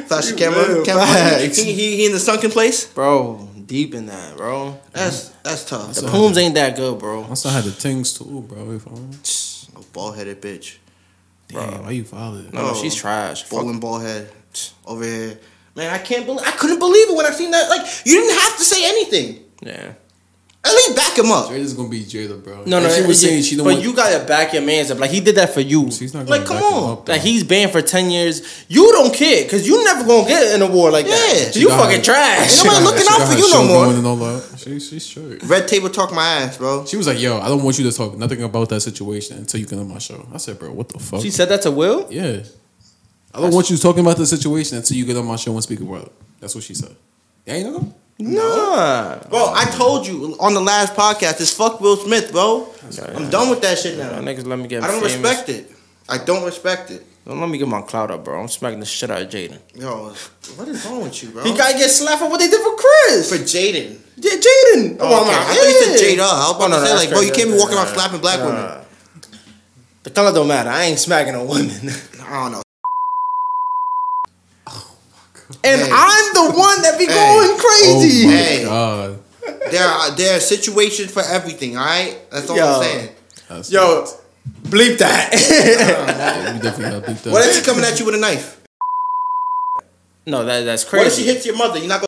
flash 0.08 0.28
the 0.28 0.36
camera. 0.38 0.84
Camera. 0.86 1.40
He, 1.40 1.64
he, 1.74 1.96
he 1.98 2.06
in 2.06 2.12
the 2.12 2.20
sunken 2.20 2.52
place. 2.52 2.86
bro. 2.86 3.48
Deep 3.66 3.94
in 3.96 4.08
that, 4.08 4.36
bro. 4.36 4.78
That's 4.92 5.30
that's 5.44 5.64
tough. 5.66 5.94
The 5.96 6.08
plumes 6.08 6.38
ain't 6.38 6.56
that 6.56 6.76
good, 6.76 7.00
bro. 7.00 7.24
I 7.30 7.34
son 7.36 7.54
had 7.54 7.64
the 7.64 7.72
things 7.72 8.12
too, 8.18 8.44
bro. 8.48 8.72
If 8.72 8.86
I'm, 8.86 9.12
A 9.82 9.86
bald 9.94 10.18
headed 10.18 10.42
bitch, 10.42 10.76
damn, 11.52 11.84
why 11.84 11.92
you 11.92 12.04
follow 12.04 12.42
No, 12.52 12.62
no, 12.62 12.70
Oh. 12.72 12.80
she's 12.82 12.96
trash. 12.96 13.44
Fuck. 13.44 13.60
bowling 13.62 13.80
ball 13.80 14.00
head 14.00 14.30
over 14.86 15.04
here. 15.04 15.40
Man, 15.76 15.94
I 15.94 15.98
can't 16.00 16.26
believe. 16.26 16.46
I 16.46 16.52
couldn't 16.52 16.80
believe 16.80 17.10
it 17.10 17.16
when 17.16 17.26
I 17.26 17.32
seen 17.32 17.52
that. 17.52 17.70
Like 17.70 17.86
you 18.06 18.20
didn't 18.22 18.40
have 18.40 18.58
to 18.58 18.64
say 18.64 18.84
anything. 18.86 19.40
Yeah. 19.64 19.94
At 20.64 20.74
least 20.74 20.96
back 20.96 21.18
him 21.18 21.32
up. 21.32 21.48
Jada's 21.50 21.74
gonna 21.74 21.90
be 21.90 22.02
Jada, 22.04 22.44
bro. 22.44 22.64
No, 22.68 22.80
no, 22.80 22.86
Like, 22.88 22.94
she 22.96 23.02
was 23.08 23.24
it- 23.24 23.28
saying 23.28 23.44
she 23.44 23.56
don't 23.56 23.66
But 23.66 23.74
want. 23.76 23.84
you 23.84 23.94
gotta 23.94 24.24
back 24.26 24.54
your 24.54 24.62
man's 24.62 24.92
up. 24.92 25.00
Like 25.00 25.10
he 25.10 25.20
did 25.20 25.36
that 25.36 25.54
for 25.56 25.62
you. 25.62 25.90
she's 25.90 26.14
not 26.14 26.28
gonna 26.28 26.38
Like, 26.40 26.46
come 26.48 26.58
back 26.58 26.66
him 26.72 26.74
on. 26.78 26.92
up, 26.92 27.06
bro. 27.06 27.16
Like 27.16 27.24
he's 27.24 27.44
banned 27.44 27.72
for 27.72 27.82
ten 27.82 28.12
years. 28.12 28.44
You 28.68 28.92
don't 28.92 29.12
care 29.14 29.44
because 29.44 29.66
you 29.68 29.84
never 29.84 30.04
gonna 30.06 30.28
get 30.28 30.54
an 30.54 30.62
award 30.62 30.94
like 30.94 31.08
that. 31.08 31.34
Yeah. 31.36 31.46
So 31.46 31.52
She 31.54 31.60
you 31.62 31.70
fucking 31.70 31.98
her- 31.98 32.04
trash. 32.04 32.58
Ain't 32.60 32.66
nobody 32.66 32.86
looking 32.86 33.08
out 33.10 33.28
for 33.28 33.38
you 33.40 33.50
no 33.54 33.64
more. 33.64 34.51
Going 34.66 34.74
And 34.74 34.82
all 34.82 34.90
that. 34.90 34.90
She, 34.90 35.00
she's 35.00 35.06
straight. 35.06 35.44
Red 35.44 35.68
table 35.68 35.90
talk 35.90 36.14
my 36.14 36.26
ass, 36.26 36.58
bro. 36.58 36.86
She 36.86 36.98
was 36.98 37.08
like, 37.08 37.20
"Yo, 37.20 37.40
I 37.40 37.48
don't 37.48 37.64
want 37.64 37.78
you 37.80 37.90
to 37.90 37.96
talk 37.96 38.18
nothing 38.18 38.42
about 38.44 38.70
that 38.70 38.82
situation 38.82 39.38
until 39.38 39.60
you 39.60 39.66
get 39.66 39.80
on 39.80 39.88
my 39.88 40.00
show." 40.00 40.28
I 40.34 40.38
said, 40.38 40.60
"Bro, 40.60 40.72
what 40.72 40.90
the 40.90 41.00
fuck?" 41.00 41.22
She 41.22 41.32
said 41.32 41.50
that 41.50 41.62
to 41.64 41.72
Will. 41.72 42.08
"Yeah, 42.10 42.44
I 43.34 43.42
don't 43.42 43.54
want 43.54 43.70
you 43.70 43.78
talking 43.78 44.02
about 44.02 44.18
the 44.18 44.26
situation 44.26 44.78
until 44.78 44.98
you 44.98 45.06
get 45.06 45.18
on 45.18 45.26
my 45.26 45.36
show 45.36 45.54
and 45.54 45.64
speak 45.64 45.80
about 45.82 46.04
it." 46.04 46.12
That's 46.40 46.56
what 46.56 46.64
she 46.64 46.74
said. 46.74 46.96
Yeah, 47.46 47.58
you 47.58 47.64
know. 47.66 47.94
Nah. 48.20 49.18
Bro, 49.30 49.54
I 49.56 49.66
told 49.72 50.06
you 50.06 50.36
on 50.40 50.54
the 50.54 50.62
last 50.62 50.94
podcast, 50.94 51.42
it's 51.42 51.52
fuck 51.52 51.82
Will 51.82 51.98
Smith, 51.98 52.32
bro. 52.32 52.72
I'm 53.16 53.30
done 53.30 53.50
with 53.50 53.62
that 53.62 53.80
shit 53.80 53.98
now. 53.98 54.12
Y'all 54.12 54.22
niggas 54.22 54.46
let 54.46 54.60
me 54.60 54.68
get. 54.68 54.84
I 54.84 54.88
don't 54.88 55.02
famous. 55.02 55.18
respect 55.18 55.50
it. 55.50 55.72
I 56.08 56.18
don't 56.18 56.46
respect 56.46 56.92
it. 56.92 57.06
Don't 57.26 57.40
let 57.40 57.50
me 57.50 57.58
get 57.60 57.68
my 57.68 57.82
clout 57.84 58.10
up, 58.10 58.26
bro. 58.26 58.42
I'm 58.42 58.48
smacking 58.48 58.80
the 58.80 58.86
shit 58.86 59.12
out 59.12 59.22
of 59.22 59.30
Jaden. 59.30 59.60
Yo, 59.76 60.10
what 60.56 60.68
is 60.68 60.84
wrong 60.86 61.04
with 61.04 61.22
you, 61.22 61.30
bro? 61.30 61.44
He 61.44 61.56
gotta 61.56 61.78
get 61.78 61.90
slapped 61.90 62.20
for 62.20 62.30
what 62.30 62.40
they 62.40 62.50
did 62.50 62.60
for 62.62 62.76
Chris. 62.76 63.30
for 63.30 63.38
Jaden. 63.44 64.00
yeah, 64.18 64.32
Jaden. 64.32 64.98
Oh, 65.00 65.08
oh 65.08 65.22
okay. 65.26 65.36
I 65.38 65.54
thought 65.54 65.68
you 65.68 65.98
said 65.98 66.18
Jada. 66.18 66.20
I 66.22 66.50
was 66.50 66.56
about 66.56 66.62
Oh, 66.64 66.68
no, 66.70 66.80
to 66.80 66.86
say, 66.88 66.96
like, 66.96 67.10
bro, 67.10 67.22
you 67.22 67.32
can't 67.32 67.50
be 67.52 67.58
walking 67.58 67.76
around 67.78 67.86
Nah, 67.88 67.94
slapping 67.94 68.22
black 68.22 68.40
nah. 68.40 68.46
women. 68.48 68.86
The 70.04 70.10
color 70.10 70.34
don't 70.34 70.48
matter. 70.48 70.70
I 70.72 70.86
ain't 70.86 70.98
smacking 70.98 71.36
a 71.36 71.46
woman. 71.46 71.70
I 72.24 72.44
don't 72.44 72.52
know. 72.54 72.62
Oh, 74.68 74.96
and 75.64 75.82
Hey. 75.82 75.90
I'm 75.94 76.34
the 76.34 76.58
one 76.58 76.82
that 76.82 76.96
be 76.98 77.06
Hey. 77.06 77.14
going 77.14 77.60
crazy. 77.60 78.24
Oh 78.24 78.28
my 78.28 78.34
Hey. 78.34 78.64
god, 78.66 79.20
There 79.72 79.88
are 79.88 80.12
there 80.16 80.38
are 80.38 80.40
situations 80.40 81.12
for 81.12 81.22
everything. 81.22 81.78
All 81.78 81.86
right, 81.86 82.18
that's 82.32 82.50
all 82.50 82.58
Yo. 82.58 82.66
I'm 82.66 82.82
saying. 82.84 83.10
That's 83.48 83.72
Yo, 83.72 84.08
bleep 84.64 84.98
that. 85.00 85.32
Yeah, 86.22 86.54
we 86.54 86.60
definitely 86.62 87.00
gotta 87.00 87.24
that. 87.24 87.32
What 87.32 87.48
if 87.48 87.56
she 87.56 87.62
coming 87.64 87.84
at 87.84 88.00
you 88.00 88.06
with 88.06 88.16
a 88.16 88.20
knife? 88.20 88.62
no, 90.26 90.46
that 90.46 90.62
that's 90.62 90.84
crazy. 90.84 91.04
What 91.04 91.08
if 91.08 91.14
she 91.18 91.26
hits 91.26 91.46
your 91.46 91.56
mother? 91.58 91.80
You're 91.80 91.88
not 91.88 92.02
gonna. 92.02 92.08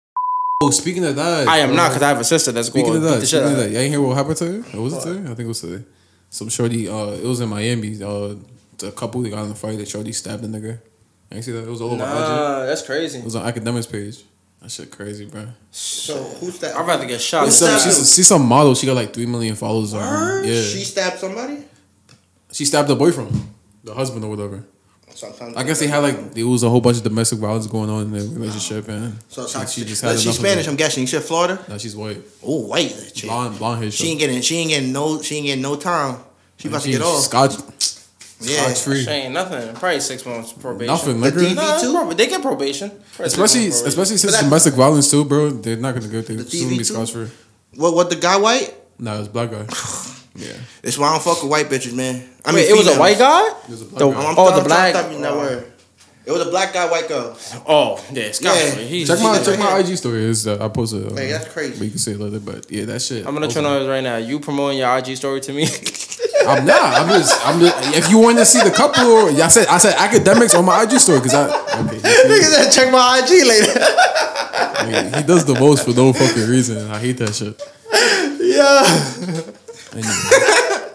Oh, 0.61 0.69
speaking 0.69 1.03
of 1.03 1.15
that, 1.15 1.47
I 1.47 1.57
am 1.59 1.75
not 1.75 1.89
because 1.89 2.03
I 2.03 2.09
have 2.09 2.19
a 2.19 2.23
sister 2.23 2.51
that's 2.51 2.69
going 2.69 2.86
Speaking 2.86 2.93
to 2.93 2.97
of 2.97 3.03
beat 3.03 3.15
that, 3.15 3.19
the 3.19 3.25
shit 3.25 3.41
speaking 3.41 3.47
out 3.47 3.51
of 3.51 3.57
of 3.57 3.63
that, 3.65 3.71
y'all 3.71 3.81
ain't 3.81 3.91
hear 3.91 4.01
what 4.01 4.15
happened 4.17 4.38
to 4.38 4.61
today? 4.63 4.77
Or 4.77 4.81
was 4.81 4.93
it 4.93 5.01
today? 5.01 5.21
I 5.23 5.27
think 5.36 5.39
it 5.39 5.47
was 5.47 5.61
today. 5.61 5.84
Some 6.29 6.49
shorty, 6.49 6.88
uh, 6.88 7.07
it 7.07 7.23
was 7.23 7.41
in 7.41 7.49
Miami. 7.49 8.01
Uh, 8.01 8.36
a 8.84 8.91
couple 8.91 9.21
that 9.21 9.29
got 9.29 9.43
in 9.45 9.51
a 9.51 9.55
fight, 9.55 9.77
that 9.77 9.88
shorty 9.88 10.11
stabbed 10.11 10.43
a 10.43 10.47
nigga. 10.47 10.79
You 11.31 11.41
see 11.41 11.51
that? 11.51 11.63
It 11.63 11.69
was 11.69 11.81
all 11.81 11.91
over 11.91 12.03
IG. 12.03 12.09
Nah, 12.09 12.65
that's 12.65 12.81
crazy. 12.84 13.19
It 13.19 13.25
was 13.25 13.36
on 13.36 13.51
Akademiks 13.51 13.91
page. 13.91 14.23
That 14.61 14.71
shit 14.71 14.91
crazy, 14.91 15.25
bro. 15.25 15.47
So 15.71 16.15
who's 16.23 16.59
that? 16.59 16.75
I'd 16.75 16.88
rather 16.88 17.05
get 17.05 17.19
shot. 17.19 17.45
She's 17.45 17.57
some, 17.57 17.67
that? 17.69 17.81
she's, 17.81 18.15
she's 18.15 18.27
some 18.27 18.45
model. 18.45 18.75
She 18.75 18.88
got 18.88 18.95
like 18.95 19.13
three 19.13 19.25
million 19.25 19.55
followers 19.55 19.93
on. 19.93 20.01
Word? 20.01 20.45
Yeah, 20.45 20.61
She 20.61 20.84
stabbed 20.84 21.19
somebody. 21.19 21.65
She 22.54 22.64
stabbed 22.66 22.88
her 22.89 22.95
boyfriend, 22.95 23.32
the 23.84 23.93
husband 23.93 24.24
or 24.24 24.30
whatever. 24.30 24.64
Sometimes 25.16 25.56
I 25.56 25.64
guess 25.64 25.80
they 25.80 25.86
had 25.88 25.99
like 25.99 26.34
there 26.34 26.47
was 26.47 26.64
a 26.64 26.70
whole 26.70 26.82
bunch 26.82 26.97
of 26.97 27.04
domestic 27.04 27.38
violence 27.39 27.68
going 27.68 27.88
on 27.89 28.04
in 28.04 28.12
their 28.12 28.22
relationship, 28.24 28.88
and 28.88 29.16
So 29.30 29.45
she, 29.47 29.60
she 29.68 29.86
just 29.86 30.01
had 30.01 30.14
she's 30.14 30.26
enough 30.26 30.36
of 30.38 30.41
Spanish. 30.41 30.68
I'm 30.68 30.76
guessing. 30.76 31.01
You 31.01 31.08
said 31.08 31.22
Florida. 31.24 31.64
No, 31.70 31.78
she's 31.78 31.95
white, 31.95 32.20
Oh, 32.43 32.66
white. 32.66 32.89
that 32.89 33.14
chick. 33.14 33.30
blonde, 33.30 33.58
blonde 33.60 33.82
hair. 33.84 33.91
She 33.91 34.08
ain't 34.08 34.20
getting. 34.20 34.41
She 34.41 34.56
ain't 34.58 34.70
getting 34.70 34.91
no. 34.91 35.22
She 35.22 35.36
ain't 35.38 35.45
getting 35.45 35.62
no 35.62 35.76
time. 35.76 36.20
She 36.58 36.68
about 36.68 36.82
to 36.82 36.89
get 36.91 37.01
off. 37.04 37.22
Scotch. 37.24 37.54
Yeah, 38.41 38.74
free. 38.74 39.04
She 39.04 39.10
ain't 39.10 39.34
nothing. 39.34 39.74
Probably 39.76 39.99
six 40.01 40.26
months 40.26 40.51
probation. 40.51 40.88
Nothing, 40.93 41.22
But 41.22 41.34
nigga. 41.34 41.49
DV 41.51 41.56
Nah, 41.56 41.80
too? 41.80 41.93
prob- 41.93 42.18
they 42.18 42.28
get 42.28 42.41
probation. 42.41 42.89
Probably 42.89 43.26
Especially, 43.28 43.60
probation. 43.70 43.88
especially 43.88 44.18
since 44.18 44.34
that- 44.34 44.43
domestic 44.43 44.74
violence 44.74 45.10
too, 45.12 45.24
bro. 45.26 45.51
They're 45.51 45.78
not 45.78 45.93
gonna 45.93 46.08
go. 46.08 46.22
They're 46.22 46.38
The 46.38 46.43
still 46.45 46.64
gonna 46.64 46.70
be 46.72 46.84
TV 46.84 46.88
too? 46.88 46.93
scotch 46.95 47.12
free. 47.14 47.28
What? 47.76 47.93
What? 47.93 48.10
The 48.10 48.16
guy 48.18 48.36
white? 48.38 48.74
No, 48.99 49.20
it's 49.20 49.28
black 49.30 49.51
guy. 49.51 49.66
Yeah, 50.36 50.53
That's 50.81 50.97
why 50.97 51.07
I 51.09 51.11
don't 51.11 51.21
fuck 51.23 51.41
with 51.43 51.51
white 51.51 51.67
bitches, 51.67 51.93
man. 51.93 52.27
I 52.43 52.53
Wait, 52.53 52.67
it 52.69 52.73
was 52.75 52.88
a 52.88 52.91
females. 52.93 52.99
white 52.99 53.19
guy. 53.19 53.47
It 53.65 53.69
was 53.69 53.81
a 53.81 53.86
black 53.86 53.99
The- 53.99 54.09
guy. 54.11 54.25
I'm, 54.29 54.36
Oh, 54.38 54.55
the 54.57 54.63
black- 54.65 54.95
Stop 54.95 55.05
using 55.07 55.21
that 55.21 55.36
word. 55.36 55.65
It 56.25 56.31
was 56.31 56.41
a 56.47 56.49
black 56.49 56.73
guy, 56.73 56.89
white 56.89 57.07
girl. 57.09 57.38
Oh, 57.67 58.03
yeah, 58.13 58.31
Scott. 58.31 58.55
Yeah. 58.55 58.71
He's, 58.75 59.09
Check 59.09 59.19
my 59.19 59.38
check 59.43 59.59
my 59.59 59.77
IG 59.79 59.97
story. 59.97 60.23
Is 60.23 60.47
uh, 60.47 60.57
I 60.63 60.69
posted. 60.69 61.11
Uh, 61.11 61.15
Hey, 61.15 61.29
that's 61.31 61.49
crazy. 61.51 61.77
But 61.77 61.84
you 61.84 61.89
can 61.91 61.99
say 61.99 62.13
it 62.13 62.19
later. 62.19 62.39
But 62.39 62.71
yeah, 62.71 62.86
that 62.86 63.01
shit. 63.01 63.27
I'm 63.27 63.34
gonna 63.34 63.49
turn 63.49 63.65
on 63.65 63.79
this 63.79 63.89
right 63.89 64.01
now. 64.01 64.15
You 64.17 64.39
promoting 64.39 64.77
your 64.79 64.97
IG 64.97 65.17
story 65.17 65.41
to 65.41 65.51
me? 65.53 65.63
I'm 66.47 66.65
not. 66.65 66.81
I'm 66.81 67.09
just. 67.09 67.45
I'm 67.45 67.59
just. 67.59 67.75
If 67.97 68.09
you 68.09 68.19
want 68.19 68.38
to 68.38 68.45
see 68.45 68.63
the 68.63 68.71
couple, 68.71 69.03
I 69.41 69.47
said. 69.49 69.67
I 69.67 69.77
said 69.77 69.95
Akademiks 69.97 70.57
on 70.57 70.63
my 70.63 70.81
IG 70.84 70.91
story 70.99 71.19
because 71.19 71.34
I. 71.34 71.45
Okay. 71.86 71.95
you 71.97 72.01
see? 72.38 72.43
said 72.43 72.69
check 72.71 72.89
my 72.91 73.19
IG 73.21 73.45
later. 73.45 73.73
I 73.84 74.86
mean, 74.89 75.13
he 75.13 75.23
does 75.23 75.43
the 75.45 75.55
most 75.59 75.84
for 75.86 75.91
no 75.91 76.13
fucking 76.13 76.47
reason. 76.49 76.89
I 76.89 76.99
hate 76.99 77.17
that 77.17 77.36
shit. 77.36 77.61
yeah. 78.39 79.22
Well, 79.93 80.01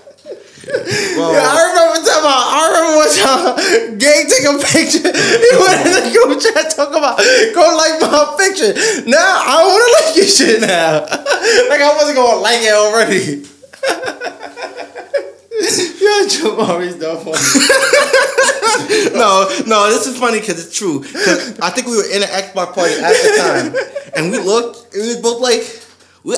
Yeah, 0.69 1.43
I 1.43 1.59
remember 1.71 1.97
talking 2.05 2.23
about. 2.23 2.45
I 2.51 2.61
remember 2.69 2.95
one 3.01 3.13
time, 3.15 3.99
Gang 3.99 4.27
took 4.29 4.45
a 4.45 4.55
picture. 4.67 5.09
He 5.11 5.51
went 5.59 5.81
in 5.87 5.93
the 5.97 6.05
group 6.13 6.39
chat 6.43 6.71
talking 6.77 6.99
about 6.99 7.19
go 7.55 7.63
like 7.79 7.97
my 8.03 8.37
picture. 8.39 8.75
Now 9.09 9.43
I 9.47 9.65
want 9.65 9.83
to 9.83 9.91
like 9.97 10.17
your 10.17 10.27
shit 10.27 10.61
now. 10.61 11.01
like 11.71 11.81
I 11.81 11.91
wasn't 11.97 12.17
gonna 12.17 12.41
like 12.41 12.61
it 12.63 12.75
already. 12.75 13.47
Yo, 15.99 16.15
Jamari's 16.29 16.97
for 17.23 17.35
me. 17.35 19.11
no, 19.19 19.49
no, 19.67 19.91
this 19.91 20.07
is 20.07 20.19
funny 20.19 20.41
because 20.41 20.65
it's 20.65 20.77
true. 20.77 21.03
'Cause 21.03 21.59
I 21.61 21.71
think 21.71 21.87
we 21.89 21.97
were 21.97 22.07
in 22.11 22.23
an 22.23 22.29
Xbox 22.29 22.75
party 22.75 22.95
at 22.95 23.13
the 23.13 23.37
time, 23.37 23.75
and 24.15 24.31
we 24.31 24.39
looked, 24.39 24.95
and 24.95 25.03
we 25.03 25.09
was 25.09 25.17
both 25.19 25.41
like, 25.41 25.63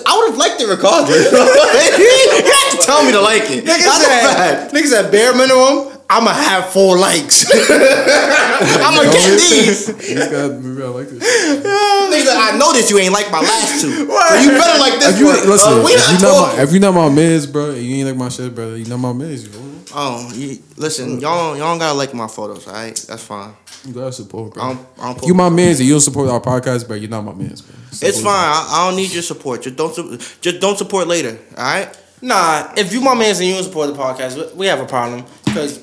I 0.06 0.16
would 0.18 0.30
have 0.30 0.38
liked 0.38 0.60
it 0.60 0.66
regardless. 0.68 1.32
you 1.32 1.38
had 1.38 2.70
to 2.78 2.86
tell 2.86 3.04
me 3.04 3.12
to 3.12 3.20
like 3.20 3.50
it. 3.50 3.64
Niggas 3.64 3.84
That's 3.84 4.00
a 4.00 4.04
said, 4.06 4.36
fact. 4.36 4.72
nigga 4.74 4.86
said 4.86 5.10
bare 5.10 5.34
minimum. 5.34 5.96
I'ma 6.12 6.30
have 6.32 6.70
four 6.70 6.98
likes. 6.98 7.46
I'm 7.54 8.94
gonna 8.96 9.12
get 9.12 9.30
these. 9.38 9.86
He's 9.86 10.18
got, 10.28 10.58
maybe 10.58 10.82
I 10.82 10.88
like 10.88 11.08
this. 11.08 11.22
Nigga, 11.22 12.34
I 12.34 12.56
know 12.58 12.72
that 12.72 12.86
you 12.90 12.98
ain't 12.98 13.12
like 13.12 13.30
my 13.30 13.40
last 13.40 13.80
two, 13.80 13.92
so 14.10 14.34
you 14.42 14.50
better 14.50 14.78
like 14.80 14.98
this 14.98 15.14
If 15.14 15.20
you 15.20 15.26
one. 15.26 15.36
listen, 15.48 15.72
Uh, 15.72 15.84
we 15.84 15.92
if 15.92 16.06
you 16.10 16.18
not 16.18 16.20
talking. 16.20 16.56
my, 16.56 16.62
if 16.64 16.72
you 16.72 16.80
not 16.80 16.94
my 16.94 17.08
mans, 17.08 17.46
bro, 17.46 17.70
and 17.70 17.82
you 17.82 17.94
ain't 17.96 18.08
like 18.08 18.16
my 18.16 18.28
shit, 18.28 18.52
brother. 18.54 18.76
You 18.76 18.86
not 18.86 18.98
my 18.98 19.12
mans. 19.12 19.44
You 19.46 19.52
know? 19.52 19.66
Oh, 19.94 20.30
you, 20.34 20.58
listen, 20.76 21.20
y'all, 21.20 21.56
y'all 21.56 21.66
don't 21.70 21.78
gotta 21.78 21.96
like 21.96 22.12
my 22.12 22.26
photos, 22.26 22.66
all 22.66 22.74
right? 22.74 22.94
That's 23.08 23.22
fine. 23.24 23.54
You 23.86 23.94
gotta 23.94 24.12
support, 24.12 24.54
bro. 24.54 24.62
I 24.62 24.74
don't, 24.74 24.86
I 24.98 25.12
don't 25.14 25.26
you 25.26 25.34
my 25.34 25.48
man's 25.48 25.78
and 25.80 25.86
you 25.88 25.94
don't 25.94 26.00
support 26.02 26.28
our 26.28 26.40
podcast, 26.40 26.86
but 26.88 27.00
You're 27.00 27.10
not 27.10 27.22
my 27.24 27.32
man's, 27.34 27.62
bro. 27.62 27.74
It's 27.92 28.20
fine. 28.20 28.26
I, 28.34 28.68
I 28.70 28.88
don't 28.88 28.96
need 28.96 29.12
your 29.12 29.22
support. 29.22 29.62
Just 29.62 29.76
don't 29.76 29.94
su- 29.94 30.18
just 30.40 30.60
don't 30.60 30.76
support 30.76 31.08
later. 31.08 31.38
All 31.56 31.64
right. 31.64 31.98
Nah, 32.22 32.72
if 32.76 32.92
you 32.92 33.00
my 33.00 33.14
man 33.14 33.34
and 33.34 33.40
you 33.44 33.54
don't 33.54 33.64
support 33.64 33.88
the 33.94 33.98
podcast, 33.98 34.36
we- 34.36 34.58
we 34.60 34.66
have 34.66 34.80
a 34.80 34.86
problem. 34.86 35.24
Because 35.46 35.80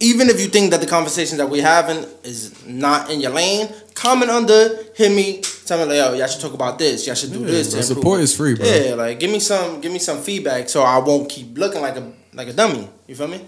even 0.00 0.28
if 0.28 0.38
you 0.40 0.46
think 0.48 0.70
that 0.70 0.80
the 0.80 0.86
conversation 0.86 1.38
that 1.38 1.48
we 1.48 1.60
having 1.60 2.04
is 2.22 2.52
not 2.66 3.10
in 3.10 3.20
your 3.20 3.32
lane, 3.32 3.68
comment 3.94 4.30
under, 4.30 4.78
hit 4.94 5.10
me, 5.10 5.40
tell 5.64 5.78
me 5.78 5.84
like, 5.86 5.96
yo, 5.96 6.12
y'all 6.14 6.26
should 6.28 6.40
talk 6.42 6.52
about 6.54 6.78
this. 6.78 7.06
Y'all 7.06 7.16
should 7.16 7.32
do 7.32 7.40
Yeah, 7.40 7.46
this. 7.46 7.70
bro, 7.72 7.80
to 7.80 7.86
support 7.86 8.20
is 8.20 8.36
free, 8.36 8.54
bro. 8.54 8.66
Yeah, 8.66 8.94
like 8.94 9.18
give 9.18 9.30
me 9.30 9.40
some, 9.40 9.80
give 9.80 9.90
me 9.90 9.98
some 9.98 10.20
feedback 10.20 10.68
so 10.68 10.82
I 10.82 10.98
won't 10.98 11.28
keep 11.28 11.56
looking 11.56 11.80
like 11.80 11.96
a 11.96 12.12
like 12.34 12.48
a 12.48 12.52
dummy. 12.52 12.88
You 13.08 13.14
feel 13.16 13.26
me? 13.28 13.40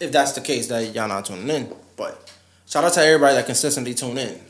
If 0.00 0.10
that's 0.12 0.32
the 0.32 0.40
case, 0.42 0.66
that 0.66 0.94
y'all 0.94 1.08
not 1.08 1.24
tuning 1.24 1.48
in. 1.48 1.72
But 1.96 2.20
shout 2.74 2.82
out 2.84 2.92
to 2.92 3.00
everybody 3.06 3.36
that 3.36 3.46
consistently 3.46 3.94
tune 3.94 4.18
in. 4.18 4.40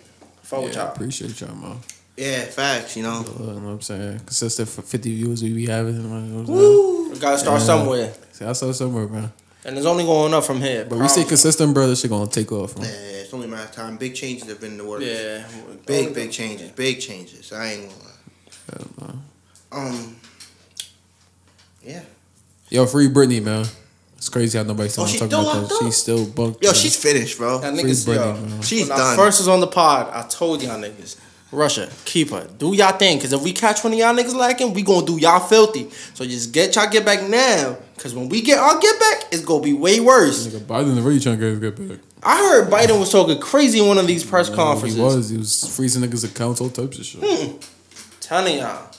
Fuck 0.42 0.62
with 0.64 0.72
Yeah, 0.74 0.80
I 0.80 0.84
y'all. 0.84 0.92
appreciate 0.94 1.38
y'all, 1.42 1.54
man. 1.54 1.78
Yeah, 2.16 2.40
facts. 2.46 2.96
You 2.96 3.02
know. 3.02 3.20
Uh, 3.20 3.42
you 3.42 3.46
know 3.46 3.54
what 3.54 3.70
I'm 3.72 3.80
saying? 3.82 4.18
Consistent 4.20 4.66
for 4.70 4.80
50 4.80 5.14
views 5.14 5.42
we 5.42 5.52
be 5.52 5.66
having. 5.66 5.96
You 5.96 6.02
know 6.08 6.38
what 6.38 6.48
Woo! 6.48 7.10
We 7.10 7.18
gotta 7.18 7.36
start 7.38 7.60
Yeah. 7.60 7.66
somewhere, 7.66 8.14
See, 8.32 8.46
I 8.46 8.52
saw 8.54 8.72
somewhere, 8.72 9.08
man. 9.08 9.30
and 9.66 9.76
it's 9.76 9.86
only 9.86 10.04
going 10.04 10.32
up 10.32 10.44
from 10.44 10.62
here. 10.62 10.86
But 10.88 10.98
we 11.00 11.08
stay 11.08 11.24
consistent, 11.24 11.74
bro. 11.74 11.86
This 11.86 12.00
shit 12.00 12.10
gonna 12.10 12.30
take 12.30 12.50
off. 12.50 12.74
Yeah, 12.78 12.86
it's 12.86 13.34
only 13.34 13.46
a 13.46 13.50
matter 13.50 13.64
of 13.64 13.72
time. 13.72 13.98
Big 13.98 14.14
changes 14.14 14.48
have 14.48 14.58
been 14.60 14.72
in 14.72 14.78
the 14.78 14.84
works. 14.86 15.04
Yeah, 15.04 15.44
Big, 15.84 16.14
big 16.14 16.32
changes. 16.32 16.70
Big 16.70 17.00
changes. 17.00 17.52
I 17.52 17.72
ain't 17.72 17.90
gonna 17.90 18.02
Yeah, 18.72 19.06
man. 19.06 19.22
lie. 19.72 19.78
Um. 19.88 20.16
Yeah. 21.84 22.02
Yo, 22.70 22.86
free 22.86 23.08
Britney, 23.08 23.42
man. 23.42 23.66
It's 24.24 24.30
crazy 24.30 24.56
how 24.56 24.64
nobody's 24.64 24.96
Oh, 24.96 25.02
talking 25.02 25.12
she 25.12 25.18
talking 25.18 25.28
still 25.32 25.40
about 25.50 25.56
locked 25.56 25.68
that. 25.68 25.74
up? 25.76 25.82
She's 25.82 25.96
still 25.98 26.24
bunked. 26.26 26.64
Yo, 26.64 26.72
she's 26.72 26.96
finished, 26.96 27.36
bro. 27.36 27.58
That 27.58 27.74
Free 27.74 27.82
niggas, 27.82 28.06
Britney, 28.08 28.14
yo, 28.40 28.46
man. 28.48 28.62
She's 28.62 28.88
when 28.88 28.96
done. 28.96 29.12
I 29.12 29.16
first 29.16 29.38
was 29.40 29.48
on 29.48 29.60
the 29.60 29.66
pod, 29.66 30.08
I 30.14 30.26
told 30.28 30.62
y'all 30.62 30.80
niggas, 30.80 31.20
Russia, 31.52 31.90
keep 32.06 32.30
her. 32.30 32.48
Do 32.58 32.74
y'all 32.74 32.96
thing. 32.96 33.20
Cause 33.20 33.34
if 33.34 33.42
we 33.42 33.52
catch 33.52 33.84
one 33.84 33.92
of 33.92 33.98
y'all 33.98 34.14
niggas 34.14 34.34
lacking, 34.34 34.72
we 34.72 34.80
gonna 34.80 35.04
do 35.04 35.18
y'all 35.18 35.40
filthy. 35.40 35.90
So 36.14 36.24
just 36.24 36.52
get 36.54 36.74
y'all 36.74 36.88
get 36.88 37.04
back 37.04 37.28
now. 37.28 37.76
Cause 37.98 38.14
when 38.14 38.30
we 38.30 38.40
get 38.40 38.58
our 38.58 38.80
get 38.80 38.98
back, 38.98 39.24
it's 39.30 39.44
gonna 39.44 39.62
be 39.62 39.74
way 39.74 40.00
worse. 40.00 40.46
Nigga, 40.46 40.60
Biden 40.60 40.96
already 40.98 41.20
trying 41.20 41.38
to 41.38 41.40
get 41.54 41.62
his 41.62 41.76
get 41.76 41.88
back. 41.90 41.98
I 42.22 42.38
heard 42.38 42.70
Biden 42.72 42.98
was 42.98 43.12
talking 43.12 43.38
crazy 43.38 43.78
in 43.80 43.86
one 43.88 43.98
of 43.98 44.06
these 44.06 44.24
press 44.24 44.48
Yeah, 44.48 44.56
conferences. 44.56 44.96
He 44.96 45.02
was. 45.04 45.28
He 45.28 45.36
was 45.36 45.76
freezing 45.76 46.02
niggas' 46.02 46.24
accounts, 46.24 46.62
all 46.62 46.70
types 46.70 46.98
of 46.98 47.04
shit. 47.04 47.68
Telling 48.22 48.56
y'all. 48.60 48.90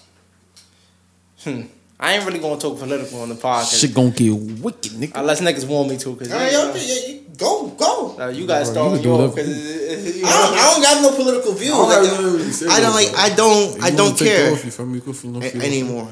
Hmm. 1.44 1.62
I 2.00 2.14
ain't 2.16 2.26
really 2.26 2.40
gonna 2.40 2.60
talk 2.60 2.78
political 2.78 3.22
on 3.22 3.30
the 3.30 3.36
podcast. 3.36 3.80
Shit 3.80 3.94
gonna 3.94 4.10
get 4.12 4.32
wicked, 4.34 4.92
nigga. 4.94 5.12
Unless 5.16 5.42
niggas 5.42 5.68
want 5.68 5.90
me 5.90 5.98
to, 5.98 6.16
cause 6.16 6.32
All 6.32 6.38
right, 6.40 6.52
you, 6.52 6.58
yo, 6.58 6.68
know, 6.68 6.76
yeah, 6.76 7.18
go, 7.38 7.68
go. 7.70 8.16
Nah, 8.18 8.28
you 8.28 8.46
guys 8.46 8.70
start 8.70 8.88
you 8.88 8.92
with 8.94 9.04
do 9.04 9.10
yours, 9.10 9.34
cause 9.36 9.48
it- 9.48 10.08
it- 10.08 10.16
you 10.18 10.26
I 10.26 10.30
don't, 10.30 10.54
I 10.58 10.72
don't 10.74 10.82
got 10.82 11.02
no 11.02 11.16
political 11.24 11.54
views. 11.54 11.72
I 11.72 11.78
don't 11.78 11.90
Like, 11.90 12.10
got 12.12 12.22
nothing 12.22 12.38
to 12.48 12.54
say 12.54 12.68
I 12.68 12.80
don't 12.82 12.94
like. 12.94 13.12
I 13.18 13.30
don't. 13.36 13.78
You 13.78 13.84
I 13.84 13.92
don't 13.92 14.18
care 14.18 14.52
Off, 14.54 14.66
you 14.66 14.72
feel 14.72 14.86
me? 14.86 15.00
Go 15.00 15.14
for 15.14 15.28
no 15.28 15.42
a- 15.42 15.56
anymore. 15.56 16.10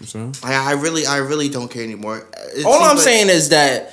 I'm 0.00 0.06
saying? 0.06 0.34
I, 0.42 0.70
I 0.70 0.72
really, 0.72 1.04
I 1.06 1.18
really 1.18 1.50
don't 1.50 1.70
care 1.70 1.82
anymore. 1.84 2.26
It 2.56 2.64
All 2.64 2.82
I'm 2.82 2.96
like- 2.96 3.04
saying 3.04 3.28
is 3.28 3.50
that 3.50 3.92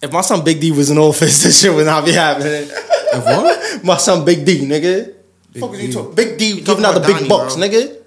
if 0.00 0.12
my 0.12 0.20
son 0.20 0.44
Big 0.44 0.60
D 0.60 0.70
was 0.70 0.90
in 0.90 0.98
office, 0.98 1.42
this 1.42 1.60
shit 1.60 1.74
would 1.74 1.86
not 1.86 2.04
be 2.04 2.12
happening. 2.12 2.68
If 2.70 3.24
what? 3.24 3.84
my 3.84 3.96
son 3.96 4.24
Big 4.24 4.46
D, 4.46 4.60
nigga. 4.60 5.14
Big 5.52 5.60
Fuck 5.60 5.74
is 5.74 5.80
you 5.82 5.86
D. 5.88 5.92
talking? 5.94 6.14
Big 6.14 6.38
D 6.38 6.60
giving 6.60 6.84
out 6.84 6.94
the 6.94 7.00
big 7.00 7.16
Donnie, 7.16 7.28
bucks, 7.28 7.56
bro. 7.56 7.66
nigga. 7.66 7.97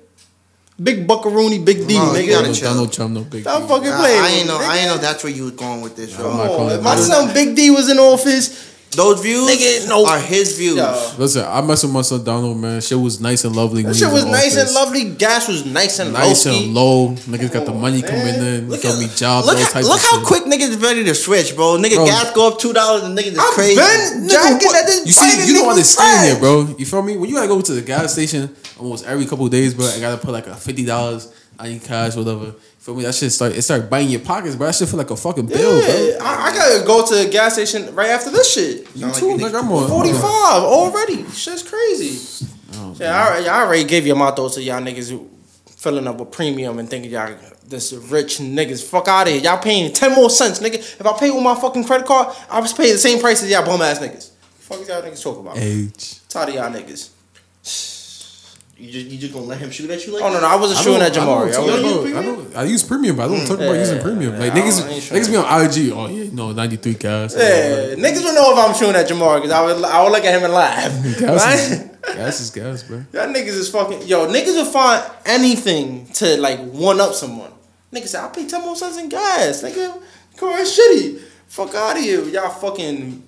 Big 0.81 1.07
buckaroony, 1.07 1.63
Big 1.63 1.87
D, 1.87 1.95
No, 1.95 2.13
you 2.13 2.19
nigga. 2.23 2.29
gotta 2.29 2.31
Donald, 2.43 2.55
chill. 2.55 2.69
Donald 2.69 2.93
Trump, 2.93 3.13
no 3.13 3.21
big. 3.23 3.41
Stop 3.41 3.59
deal. 3.59 3.67
fucking 3.67 3.91
I, 3.91 3.97
playing. 3.99 4.19
I 4.19 4.23
with 4.23 4.37
ain't 4.39 4.47
know. 4.47 4.59
me, 4.59 4.65
I 4.65 4.77
ain't 4.77 4.87
know 4.87 4.97
that's 4.97 5.23
where 5.23 5.33
you 5.33 5.43
was 5.43 5.51
going 5.53 5.81
with 5.81 5.95
this, 5.95 6.15
I'm 6.15 6.21
bro. 6.21 6.29
not 6.31 6.37
Come 6.37 6.49
on, 6.51 6.57
calling 6.57 6.73
if 6.73 6.79
it 6.79 6.83
my 6.83 6.95
son 6.95 7.33
Big 7.33 7.55
D 7.55 7.69
was 7.71 7.89
in 7.89 7.99
office, 7.99 8.70
Those 8.91 9.21
views 9.21 9.49
Nigga, 9.49 9.87
no. 9.87 10.05
are 10.05 10.19
his 10.19 10.57
views. 10.57 10.75
Yo. 10.75 11.13
Listen, 11.17 11.45
I 11.47 11.61
mess 11.61 11.81
with 11.83 11.93
my 11.93 12.01
son 12.01 12.23
Donald, 12.25 12.57
man. 12.57 12.81
Shit 12.81 12.99
was 12.99 13.21
nice 13.21 13.45
and 13.45 13.55
lovely. 13.55 13.83
when 13.83 13.93
that 13.93 13.97
shit 13.97 14.11
was 14.11 14.25
in 14.25 14.31
nice 14.31 14.57
and 14.57 14.69
lovely. 14.73 15.11
Gas 15.15 15.47
was 15.47 15.65
nice 15.65 15.99
and 15.99 16.11
Nice 16.11 16.45
low-key. 16.45 16.65
and 16.65 16.73
low. 16.73 17.09
Niggas 17.13 17.53
got 17.53 17.65
the 17.65 17.71
money 17.73 18.01
man. 18.01 18.09
coming 18.11 18.35
in. 18.35 18.63
You 18.65 18.71
Look, 18.71 18.81
feel 18.81 18.91
at, 18.91 18.99
me? 18.99 19.07
Jobs, 19.15 19.47
look, 19.47 19.55
all 19.57 19.63
how- 19.63 19.69
types 19.71 19.87
look 19.87 19.95
of 19.97 20.03
how 20.03 20.17
shit. 20.17 20.27
quick 20.27 20.43
niggas 20.43 20.81
ready 20.83 21.05
to 21.05 21.15
switch, 21.15 21.55
bro. 21.55 21.77
Nigga, 21.77 21.95
Bro. 21.95 22.05
gas 22.07 22.31
go 22.33 22.47
up 22.49 22.59
two 22.59 22.73
dollars 22.73 23.03
and 23.03 23.17
niggas 23.17 23.31
is 23.31 23.37
I've 23.39 23.53
crazy. 23.53 23.75
been 23.75 24.23
Nigga, 24.27 24.29
jacking 24.29 24.67
what? 24.67 24.73
that 24.73 24.85
this 24.87 25.05
You 25.05 25.11
see, 25.13 25.47
you 25.47 25.53
don't 25.55 25.63
nigga 25.63 25.67
was 25.67 25.77
understand 25.77 26.19
trash. 26.27 26.35
it, 26.37 26.39
bro. 26.41 26.75
You 26.77 26.85
feel 26.85 27.01
me? 27.01 27.15
When 27.17 27.29
you 27.29 27.35
gotta 27.35 27.47
go 27.47 27.61
to 27.61 27.73
the 27.73 27.81
gas 27.81 28.11
station 28.11 28.53
almost 28.77 29.05
every 29.05 29.25
couple 29.25 29.45
of 29.45 29.51
days, 29.51 29.73
bro, 29.73 29.85
I 29.87 30.01
gotta 30.01 30.17
put 30.17 30.31
like 30.31 30.47
a 30.47 30.55
fifty 30.55 30.83
dollars 30.83 31.31
on 31.57 31.71
your 31.71 31.79
cash, 31.79 32.15
whatever. 32.17 32.55
Feel 32.81 32.95
me? 32.95 33.03
That 33.03 33.13
shit 33.13 33.31
start 33.31 33.51
it 33.53 33.61
start 33.61 33.89
biting 33.91 34.09
your 34.09 34.21
pockets, 34.21 34.55
bro. 34.55 34.65
That 34.65 34.73
shit 34.75 34.89
feel 34.89 34.97
like 34.97 35.11
a 35.11 35.15
fucking 35.15 35.45
bill, 35.45 35.81
Yeah, 35.81 36.17
bro. 36.17 36.25
I, 36.25 36.49
I 36.51 36.55
gotta 36.55 36.85
go 36.85 37.05
to 37.05 37.15
the 37.23 37.29
gas 37.29 37.53
station 37.53 37.93
right 37.93 38.09
after 38.09 38.31
this 38.31 38.51
shit. 38.51 38.87
You 38.95 39.01
Sound 39.01 39.13
too, 39.13 39.27
you 39.29 39.37
nigga. 39.37 39.59
I'm 39.61 39.71
on 39.71 39.87
45 39.87 40.23
already. 40.23 41.29
Shit's 41.29 41.61
crazy. 41.61 42.47
Oh, 42.73 42.95
Yeah, 42.99 43.15
I, 43.15 43.27
already- 43.29 43.47
I 43.49 43.61
already 43.63 43.83
gave 43.83 44.07
you 44.07 44.15
my 44.15 44.31
thoughts 44.31 44.55
to 44.55 44.63
y'all 44.63 44.81
niggas 44.81 45.11
who 45.11 45.29
filling 45.69 46.07
up 46.07 46.17
with 46.19 46.31
premium 46.31 46.79
and 46.79 46.89
thinking 46.89 47.11
y'all 47.11 47.35
this 47.67 47.93
rich 47.93 48.39
niggas. 48.39 48.83
Fuck 48.83 49.07
out 49.07 49.27
of 49.27 49.33
here. 49.33 49.41
Y'all 49.43 49.59
paying 49.61 49.93
10 49.93 50.15
more 50.15 50.31
cents, 50.31 50.59
nigga. 50.59 50.75
If 50.75 51.05
I 51.05 51.17
pay 51.19 51.29
with 51.29 51.43
my 51.43 51.53
fucking 51.53 51.83
credit 51.85 52.07
card, 52.07 52.35
I 52.49 52.59
was 52.61 52.73
paying 52.73 52.93
the 52.93 52.97
same 52.97 53.19
price 53.19 53.43
as 53.43 53.49
y'all 53.51 53.63
bum 53.63 53.81
ass 53.83 53.99
niggas. 53.99 54.31
Fuck 54.57 54.79
is 54.81 54.87
y'all 54.87 55.03
niggas 55.03 55.21
talking 55.21 55.41
about? 55.41 55.57
Age. 55.59 56.27
Tired 56.29 56.49
of 56.49 56.55
y'all 56.55 56.71
niggas. 56.71 57.09
You 58.81 58.91
just, 58.91 59.05
you 59.07 59.17
just 59.19 59.31
gonna 59.31 59.45
let 59.45 59.59
him 59.59 59.69
shoot 59.69 59.89
at 59.91 60.05
you 60.07 60.13
like 60.13 60.23
Oh, 60.23 60.33
no, 60.33 60.39
no. 60.41 60.47
I 60.47 60.55
wasn't 60.55 60.79
I 60.79 60.83
shooting 60.83 61.01
at 61.03 61.11
Jamari. 61.13 61.53
I, 61.53 61.57
I 61.57 61.61
I, 61.61 61.65
was- 61.65 61.81
know, 61.81 62.17
I, 62.19 62.23
know, 62.23 62.47
I 62.55 62.63
use 62.63 62.81
premium, 62.81 63.15
but 63.15 63.25
I 63.25 63.27
don't 63.35 63.45
talk 63.45 63.57
about 63.57 63.69
mm. 63.69 63.73
Yeah, 63.75 63.79
using 63.79 64.01
premium. 64.01 64.39
Like 64.39 64.55
yeah, 64.55 64.59
I 64.61 64.65
niggas, 64.65 64.79
don't- 64.79 64.89
I 64.89 64.93
ain't 64.93 65.03
sure. 65.03 65.17
niggas 65.17 65.29
be 65.29 65.35
on 65.37 65.65
IG. 65.65 65.91
Oh 65.93 66.07
yeah, 66.07 66.29
no, 66.33 66.51
ninety 66.51 66.77
three 66.77 66.95
gas. 66.95 67.35
Yeah, 67.35 67.93
niggas 67.95 68.23
would 68.23 68.33
know 68.33 68.51
if 68.53 68.57
I'm 68.57 68.73
shooting 68.75 68.95
at 68.95 69.07
Jamari 69.07 69.35
because 69.43 69.51
I 69.51 69.61
would, 69.65 69.83
I 69.85 70.03
would 70.03 70.11
look 70.11 70.25
at 70.25 70.33
him 70.35 70.43
and 70.45 70.53
laugh. 70.53 70.91
gas, 71.19 71.45
Right? 71.45 71.59
is, 71.59 72.15
gas 72.15 72.41
is 72.41 72.49
gas, 72.49 72.83
bro. 72.83 73.03
Y'all 73.13 73.27
niggas 73.31 73.47
is 73.49 73.69
fucking 73.69 74.01
yo. 74.07 74.25
Niggas 74.27 74.55
will 74.55 74.65
find 74.65 75.03
anything 75.27 76.07
to 76.13 76.37
like 76.41 76.59
one 76.71 76.99
up 76.99 77.13
someone. 77.13 77.51
Niggas 77.93 78.07
say 78.07 78.19
I 78.19 78.29
pay 78.29 78.47
ten 78.47 78.61
more 78.61 78.75
cents 78.75 78.97
in 78.97 79.09
gas. 79.09 79.61
Nigga, 79.61 80.01
car 80.37 80.57
is 80.59 80.69
shitty. 80.75 81.21
Fuck 81.47 81.75
out 81.75 81.97
of 81.97 82.01
here. 82.03 82.23
Y'all 82.23 82.49
fucking 82.49 83.21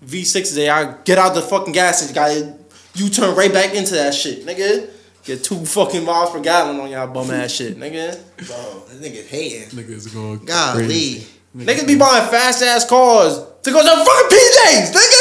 V 0.00 0.24
sixes. 0.24 0.56
Y'all 0.56 0.96
get 1.04 1.18
out 1.18 1.34
the 1.34 1.42
fucking 1.42 1.74
gas 1.74 1.98
station. 1.98 2.14
Got 2.14 2.58
you 2.94 3.08
turn 3.10 3.34
right 3.36 3.52
back 3.52 3.74
into 3.74 3.94
that 3.94 4.14
shit, 4.14 4.46
nigga. 4.46 4.88
Get 5.24 5.42
two 5.42 5.64
fucking 5.64 6.04
miles 6.04 6.30
per 6.30 6.40
gallon 6.40 6.78
on 6.80 6.90
y'all 6.90 7.06
bum 7.08 7.30
ass 7.30 7.52
shit, 7.52 7.78
nigga. 7.78 8.12
Bro, 8.36 8.82
this 8.90 9.00
nigga's 9.00 9.26
hating. 9.30 9.68
Niggas 9.70 10.12
going 10.12 10.44
Golly. 10.44 10.84
crazy. 10.86 11.26
Niggas 11.56 11.86
be 11.86 11.96
buying 11.96 12.28
fast 12.28 12.62
ass 12.62 12.84
cars 12.86 13.38
to 13.62 13.70
go 13.70 13.80
to 13.80 13.88
fucking 14.04 14.28
PJs, 14.28 14.92
nigga. 14.92 15.20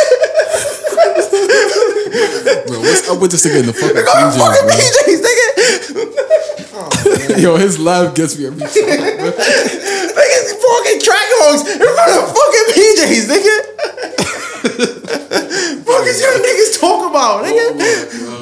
Bro, 2.68 2.80
what's 2.82 3.08
up 3.10 3.22
with 3.22 3.32
this 3.32 3.46
nigga 3.46 3.60
in 3.62 3.66
the 3.68 3.74
fucking 3.74 3.96
Go 4.04 4.04
to 4.04 4.32
fucking 4.36 4.68
PJs, 4.76 5.08
PJs, 5.08 5.22
nigga. 5.24 5.48
bro? 6.74 7.38
Yo, 7.44 7.56
his 7.56 7.80
laugh 7.80 8.14
gets 8.14 8.38
me 8.38 8.48
every 8.48 8.60
time. 8.60 8.70
Niggas 8.70 10.52
fucking 10.60 11.00
track 11.00 11.28
hogs 11.40 11.64
in 11.64 11.80
front 11.80 12.12
of 12.12 12.28
fucking 12.36 12.68
PJs, 12.76 13.26
nigga. 13.32 13.56
Fuck 15.84 16.04
is 16.08 16.20
y'all 16.20 16.40
niggas 16.44 16.80
talk 16.80 17.10
about, 17.10 17.44
nigga? 17.46 17.72
Oh 17.72 18.33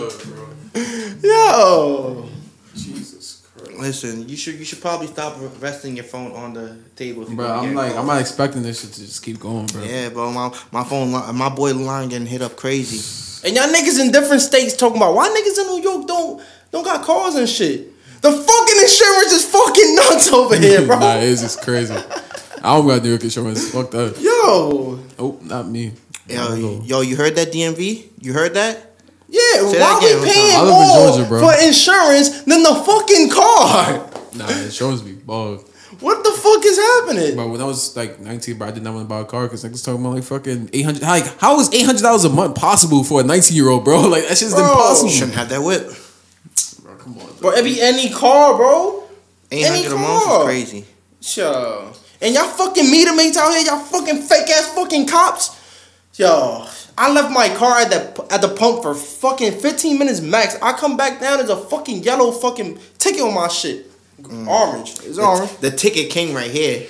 Yo. 1.32 2.28
Jesus 2.76 3.48
Christ. 3.56 3.80
Listen, 3.80 4.28
you 4.30 4.36
should 4.38 4.56
you 4.56 4.66
should 4.66 4.82
probably 4.82 5.08
stop 5.08 5.38
resting 5.60 5.96
your 5.96 6.06
phone 6.06 6.32
on 6.34 6.54
the 6.54 6.78
table. 6.96 7.26
Bro, 7.26 7.48
I'm 7.48 7.74
like. 7.76 7.96
I'm 7.96 8.06
not 8.08 8.20
expecting 8.22 8.62
this 8.64 8.82
shit 8.82 8.92
to 8.94 9.00
just 9.02 9.24
keep 9.24 9.40
going, 9.40 9.68
bro. 9.68 9.84
Yeah, 9.84 10.10
bro, 10.10 10.32
my 10.32 10.54
my 10.72 10.84
phone, 10.84 11.12
my 11.36 11.50
boy 11.50 11.74
line 11.74 12.10
getting 12.10 12.28
hit 12.28 12.42
up 12.42 12.55
crazy. 12.55 13.00
And 13.43 13.55
y'all 13.55 13.66
niggas 13.74 14.00
in 14.00 14.12
different 14.12 14.43
states 14.43 14.78
talking 14.78 14.97
about 14.97 15.16
why 15.16 15.28
niggas 15.30 15.60
in 15.60 15.66
New 15.76 15.82
York 15.82 16.05
don't 16.05 16.43
don't 16.72 16.84
got 16.84 17.04
cars 17.04 17.34
and 17.34 17.50
shit. 17.50 17.88
The 18.22 18.30
fucking 18.32 18.80
insurance 18.80 19.32
is 19.32 19.46
fucking 19.50 19.96
nuts 19.96 20.32
over 20.32 20.55
here, 20.60 20.86
bro. 20.86 21.00
nah, 21.00 21.16
it's 21.16 21.42
just 21.42 21.60
crazy. 21.64 21.96
I 22.64 22.76
don't 22.78 22.86
got 22.86 23.01
New 23.01 23.10
York 23.10 23.24
insurance. 23.24 23.72
Fuck 23.72 23.89
that. 23.92 24.20
Yo. 24.22 25.00
Oh, 25.18 25.39
not 25.42 25.68
me. 25.68 25.93
Yo, 26.30 26.82
yo, 26.86 27.01
you 27.01 27.16
heard 27.16 27.34
that 27.38 27.51
DMV? 27.51 28.10
You 28.22 28.34
heard 28.34 28.54
that? 28.54 28.91
Yeah, 29.32 29.39
Say 29.71 29.79
why 29.79 29.95
that 29.95 29.97
again, 30.03 30.21
we 30.21 30.28
paying? 30.28 30.55
I 30.59 30.63
more 30.67 31.16
Georgia, 31.16 31.39
for 31.39 31.66
insurance 31.66 32.41
than 32.43 32.63
the 32.63 32.75
fucking 32.75 33.29
car? 33.32 34.09
Nah, 34.36 34.49
insurance 34.63 35.01
be 35.01 35.13
bugged. 35.13 35.70
What 36.01 36.24
the 36.24 36.32
fuck 36.32 36.66
is 36.66 36.78
happening? 36.78 37.36
But 37.37 37.47
when 37.49 37.62
I 37.62 37.66
was 37.66 37.95
like 37.95 38.20
19, 38.20 38.58
bro, 38.58 38.67
I 38.67 38.71
did 38.71 38.83
not 38.83 38.93
want 38.93 39.05
to 39.05 39.09
buy 39.09 39.20
a 39.21 39.25
car 39.25 39.43
because 39.43 39.63
niggas 39.63 39.86
talking 39.86 40.01
about 40.01 40.16
like 40.16 40.24
fucking 40.24 40.70
800. 40.74 41.01
Like, 41.01 41.37
how 41.39 41.59
is 41.59 41.70
$800 41.70 42.25
a 42.25 42.29
month 42.29 42.55
possible 42.55 43.03
for 43.05 43.21
a 43.21 43.24
19 43.24 43.55
year 43.55 43.70
old, 43.70 43.86
bro? 43.86 44.01
Like, 44.09 44.28
that 44.28 44.37
shit's 44.37 44.53
Bro. 44.53 44.63
impossible. 44.63 45.09
Shouldn't 45.12 45.36
have 45.36 45.49
that 45.49 45.62
whip. 45.62 45.87
Bro, 46.82 46.95
come 46.97 47.17
on. 47.20 47.29
Bro, 47.39 47.51
it 47.51 47.63
be 47.63 47.79
any 47.82 48.09
car, 48.09 48.55
bro. 48.58 49.03
Eight 49.51 49.66
hundred 49.67 49.91
a 49.91 49.95
month 49.97 50.24
car. 50.24 50.39
is 50.41 50.45
crazy. 50.45 50.86
Sure. 51.21 51.93
And 52.21 52.33
y'all 52.36 52.47
fucking 52.49 52.89
meter 52.89 53.13
mates 53.16 53.37
out 53.37 53.51
here, 53.51 53.66
y'all 53.66 53.79
fucking 53.79 54.21
fake 54.24 54.49
ass 54.49 54.74
fucking 54.74 55.08
cops. 55.08 55.58
Yo, 56.16 56.66
I 56.97 57.12
left 57.12 57.32
my 57.32 57.50
car 57.55 57.80
at 57.80 57.89
the 57.89 58.28
at 58.32 58.42
the 58.42 58.50
pump 58.50 58.84
for 58.84 58.93
fucking 58.93 59.59
15 59.59 59.97
minutes 59.97 60.22
max. 60.22 60.58
I 60.62 60.74
come 60.74 60.97
back 60.97 61.20
down, 61.20 61.38
there's 61.38 61.50
a 61.50 61.58
fucking 61.58 62.04
yellow 62.04 62.32
fucking 62.32 62.80
ticket 62.97 63.22
on 63.22 63.34
my 63.34 63.47
shit. 63.47 63.88
Orange. 64.47 64.92
It's 65.04 65.18
orange. 65.18 65.51
The, 65.58 65.70
the 65.70 65.78
ticket 65.78 66.12
king 66.12 66.34
right 66.34 66.51
here. 66.51 66.88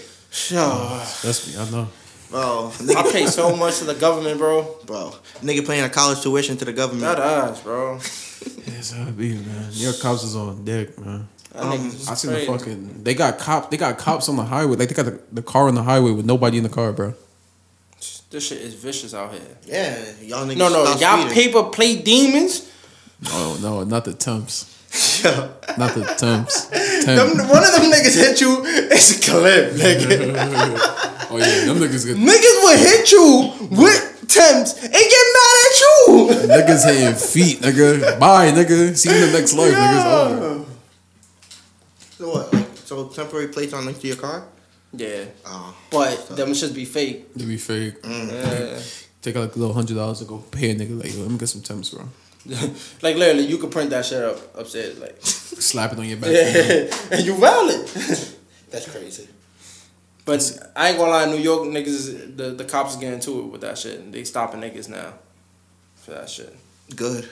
Yo. 0.49 1.03
That's 1.23 1.47
me, 1.47 1.61
I 1.61 1.69
know. 1.69 1.87
Bro, 2.29 2.71
I 2.95 3.11
pay 3.11 3.25
so 3.25 3.55
much 3.57 3.79
to 3.79 3.83
the 3.83 3.93
government, 3.93 4.37
bro. 4.37 4.77
bro, 4.85 5.13
nigga 5.41 5.67
paying 5.67 5.83
a 5.83 5.89
college 5.89 6.21
tuition 6.21 6.55
to 6.57 6.65
the 6.65 6.71
government. 6.71 7.03
That 7.03 7.19
ass, 7.19 7.61
bro. 7.61 7.95
Yes, 8.65 8.93
how 8.93 9.07
it 9.07 9.17
be, 9.17 9.35
man. 9.35 9.67
Your 9.71 9.91
cops 9.93 10.23
is 10.23 10.35
on 10.35 10.63
deck, 10.63 10.97
man. 10.97 11.27
Um, 11.53 11.71
I 11.71 12.13
seen 12.13 12.31
crazy. 12.31 12.45
the 12.45 12.57
fucking. 12.57 13.03
They 13.03 13.13
got 13.13 13.37
cops. 13.37 13.67
They 13.67 13.75
got 13.75 13.97
cops 13.97 14.29
on 14.29 14.37
the 14.37 14.45
highway. 14.45 14.77
Like 14.77 14.87
they 14.87 14.95
got 14.95 15.05
the, 15.05 15.19
the 15.33 15.41
car 15.41 15.67
on 15.67 15.75
the 15.75 15.83
highway 15.83 16.11
with 16.11 16.25
nobody 16.25 16.57
in 16.57 16.63
the 16.63 16.69
car, 16.69 16.93
bro. 16.93 17.13
This 18.31 18.47
shit 18.47 18.59
is 18.61 18.73
vicious 18.75 19.13
out 19.13 19.33
here. 19.33 19.41
Yeah, 19.65 19.97
y'all 20.21 20.45
niggas. 20.47 20.57
No, 20.57 20.69
no, 20.69 20.85
stop 20.85 21.01
y'all 21.01 21.29
speeding. 21.29 21.51
paper 21.51 21.63
plate 21.69 22.05
demons. 22.05 22.71
Oh 23.27 23.59
no, 23.61 23.83
not 23.83 24.05
the 24.05 24.13
temps. 24.13 24.77
Yo, 25.23 25.29
Not 25.77 25.93
the 25.95 26.03
temps. 26.17 26.65
them, 26.65 27.37
one 27.47 27.63
of 27.63 27.71
them 27.71 27.91
niggas 27.91 28.15
hit 28.15 28.41
you. 28.41 28.61
It's 28.65 29.17
a 29.17 29.31
clip, 29.31 29.73
nigga. 29.73 30.97
Oh 31.33 31.37
yeah, 31.37 31.63
them 31.65 31.77
niggas 31.77 32.05
get 32.05 32.17
niggas 32.17 32.57
will 32.61 32.77
hit 32.77 33.09
you 33.09 33.53
with 33.71 34.25
temps 34.27 34.73
and 34.83 34.91
get 34.91 35.25
mad 35.37 35.55
at 35.63 35.79
you. 35.79 36.27
niggas 36.49 36.83
hitting 36.93 37.15
feet, 37.15 37.61
nigga. 37.61 38.19
Bye, 38.19 38.51
nigga. 38.51 38.97
See 38.97 39.09
you 39.09 39.15
in 39.15 39.31
the 39.31 39.39
next 39.39 39.53
life, 39.53 39.73
niggas. 39.73 40.03
Oh. 40.05 40.65
So 42.17 42.29
what? 42.33 42.53
Like, 42.53 42.67
so 42.83 43.07
temporary 43.07 43.47
plates 43.47 43.71
on 43.71 43.85
next 43.85 43.99
to 44.01 44.07
your 44.07 44.17
car? 44.17 44.43
Yeah, 44.93 45.23
Oh, 45.45 45.75
but 45.89 46.35
them 46.35 46.53
should 46.53 46.73
be 46.73 46.85
fake. 46.85 47.33
They 47.33 47.45
be 47.45 47.57
fake. 47.57 48.01
Mm. 48.01 48.31
Yeah. 48.31 48.79
Take 49.21 49.35
like 49.35 49.55
a 49.55 49.59
little 49.59 49.73
hundred 49.73 49.95
dollars 49.95 50.19
to 50.19 50.25
go 50.25 50.37
pay 50.39 50.71
a 50.71 50.75
nigga 50.75 51.01
like, 51.01 51.15
let 51.17 51.29
me 51.29 51.37
get 51.37 51.47
some 51.47 51.61
temps, 51.61 51.91
bro. 51.91 52.09
like 53.01 53.15
literally, 53.15 53.45
you 53.45 53.57
could 53.57 53.71
print 53.71 53.89
that 53.91 54.05
shit 54.05 54.21
up 54.23 54.37
upstairs, 54.57 54.99
like, 54.99 55.15
Slap 55.21 55.93
it 55.93 55.99
on 55.99 56.05
your 56.05 56.17
back. 56.17 56.31
yeah, 56.31 56.93
and 57.17 57.25
you 57.25 57.35
valid. 57.37 57.87
that's 58.69 58.89
crazy. 58.91 59.27
But 60.25 60.59
I 60.75 60.89
ain't 60.89 60.97
gonna 60.97 61.11
lie, 61.11 61.25
New 61.25 61.37
York 61.37 61.63
niggas, 61.67 62.35
the 62.35 62.51
the 62.51 62.65
cops 62.65 62.95
getting 62.95 63.19
to 63.21 63.39
it 63.39 63.45
with 63.45 63.61
that 63.61 63.77
shit. 63.77 63.99
And 63.99 64.13
they 64.13 64.23
stopping 64.23 64.59
niggas 64.61 64.89
now 64.89 65.13
for 65.95 66.11
that 66.11 66.29
shit. 66.29 66.55
Good. 66.95 67.27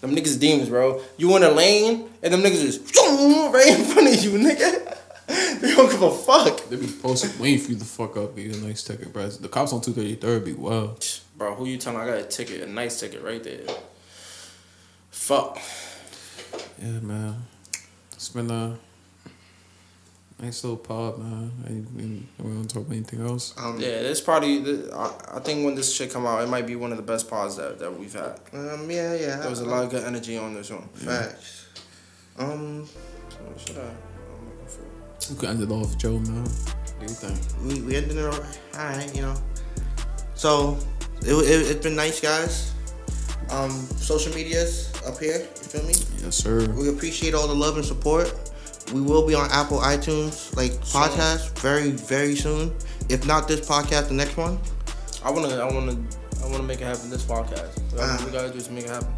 Them 0.00 0.14
niggas 0.14 0.38
demons, 0.38 0.68
bro. 0.68 1.00
You 1.16 1.34
in 1.36 1.42
a 1.42 1.50
lane 1.50 2.08
and 2.22 2.32
them 2.32 2.42
niggas 2.42 2.60
just 2.62 2.96
right 2.96 3.78
in 3.78 3.84
front 3.84 4.08
of 4.08 4.22
you, 4.22 4.32
nigga. 4.32 4.83
They 5.26 5.74
don't 5.74 5.90
give 5.90 6.02
a 6.02 6.10
fuck, 6.10 6.68
They 6.68 6.76
be 6.76 6.86
posted 6.86 7.38
waiting 7.40 7.58
for 7.64 7.72
you 7.72 7.78
to 7.78 7.84
fuck 7.84 8.16
up, 8.16 8.36
get 8.36 8.56
a 8.56 8.60
nice 8.66 8.82
ticket, 8.82 9.12
bro. 9.12 9.28
The 9.28 9.48
cops 9.48 9.72
on 9.72 9.80
two 9.80 9.92
thirty 9.92 10.14
third 10.16 10.44
be 10.44 10.52
wild. 10.52 11.04
bro. 11.36 11.54
Who 11.54 11.66
you 11.66 11.78
telling? 11.78 12.00
I 12.00 12.06
got 12.06 12.18
a 12.18 12.24
ticket, 12.24 12.60
a 12.62 12.66
nice 12.70 13.00
ticket 13.00 13.22
right 13.22 13.42
there. 13.42 13.60
Fuck. 15.10 15.58
Yeah, 16.80 17.00
man. 17.00 17.42
It's 18.12 18.28
been 18.28 18.50
a 18.50 18.76
nice 20.40 20.62
little 20.64 20.76
pod, 20.76 21.18
man. 21.18 21.50
I, 21.66 21.70
we 21.70 22.02
don't 22.02 22.56
want 22.56 22.68
to 22.68 22.74
talk 22.74 22.84
about 22.86 22.96
anything 22.96 23.26
else. 23.26 23.54
Um, 23.56 23.78
Yeah, 23.80 24.02
this 24.02 24.20
probably. 24.20 24.90
I, 24.92 25.10
I 25.36 25.40
think 25.40 25.64
when 25.64 25.74
this 25.74 25.94
shit 25.94 26.12
come 26.12 26.26
out, 26.26 26.42
it 26.42 26.48
might 26.48 26.66
be 26.66 26.76
one 26.76 26.90
of 26.90 26.96
the 26.98 27.02
best 27.02 27.30
pods 27.30 27.56
that, 27.56 27.78
that 27.78 27.98
we've 27.98 28.12
had. 28.12 28.40
Um, 28.52 28.90
yeah, 28.90 29.14
yeah. 29.14 29.36
There 29.36 29.50
was 29.50 29.60
a 29.60 29.66
lot 29.66 29.84
of 29.84 29.90
good 29.90 30.04
energy 30.04 30.36
on 30.36 30.52
this 30.54 30.70
one. 30.70 30.88
Facts. 30.88 31.66
Um, 32.38 32.80
What 33.44 33.60
should 33.60 33.78
I? 33.78 33.90
I'm 35.30 35.34
looking 35.34 35.34
for. 35.34 35.34
We 35.34 35.36
could 35.38 35.48
end 35.48 35.62
it 35.62 35.70
off, 35.72 35.98
Joe, 35.98 36.18
man. 36.18 36.42
What 36.44 37.00
do 37.00 37.04
you 37.06 37.08
think? 37.08 37.38
we, 37.62 37.82
we 37.82 37.96
ended 37.96 38.16
it 38.16 38.24
all 38.24 38.38
right, 38.76 39.14
you 39.14 39.22
know. 39.22 39.34
So, 40.34 40.78
it, 41.22 41.32
it, 41.32 41.70
it's 41.70 41.82
been 41.82 41.96
nice, 41.96 42.20
guys. 42.20 42.72
Um, 43.50 43.70
social 43.96 44.34
medias 44.34 44.90
up 45.06 45.18
here, 45.18 45.38
you 45.38 45.46
feel 45.46 45.82
me? 45.84 45.94
Yes, 46.22 46.36
sir. 46.36 46.66
We 46.72 46.88
appreciate 46.88 47.34
all 47.34 47.46
the 47.46 47.54
love 47.54 47.76
and 47.76 47.84
support. 47.84 48.32
We 48.92 49.00
will 49.00 49.26
be 49.26 49.34
on 49.34 49.50
Apple 49.50 49.78
iTunes, 49.78 50.54
like 50.56 50.72
podcast, 50.72 51.58
very, 51.58 51.90
very 51.90 52.36
soon. 52.36 52.74
If 53.08 53.26
not 53.26 53.46
this 53.48 53.60
podcast, 53.66 54.08
the 54.08 54.14
next 54.14 54.36
one. 54.36 54.58
I 55.24 55.30
wanna, 55.30 55.56
I 55.56 55.64
wanna, 55.72 55.96
I 56.42 56.46
wanna 56.48 56.62
make 56.64 56.80
it 56.80 56.84
happen. 56.84 57.10
This 57.10 57.22
podcast. 57.24 57.78
What 57.92 58.00
Ah. 58.02 58.22
we 58.24 58.30
gotta 58.32 58.50
do 58.50 58.60
to 58.60 58.72
make 58.72 58.84
it 58.84 58.90
happen. 58.90 59.08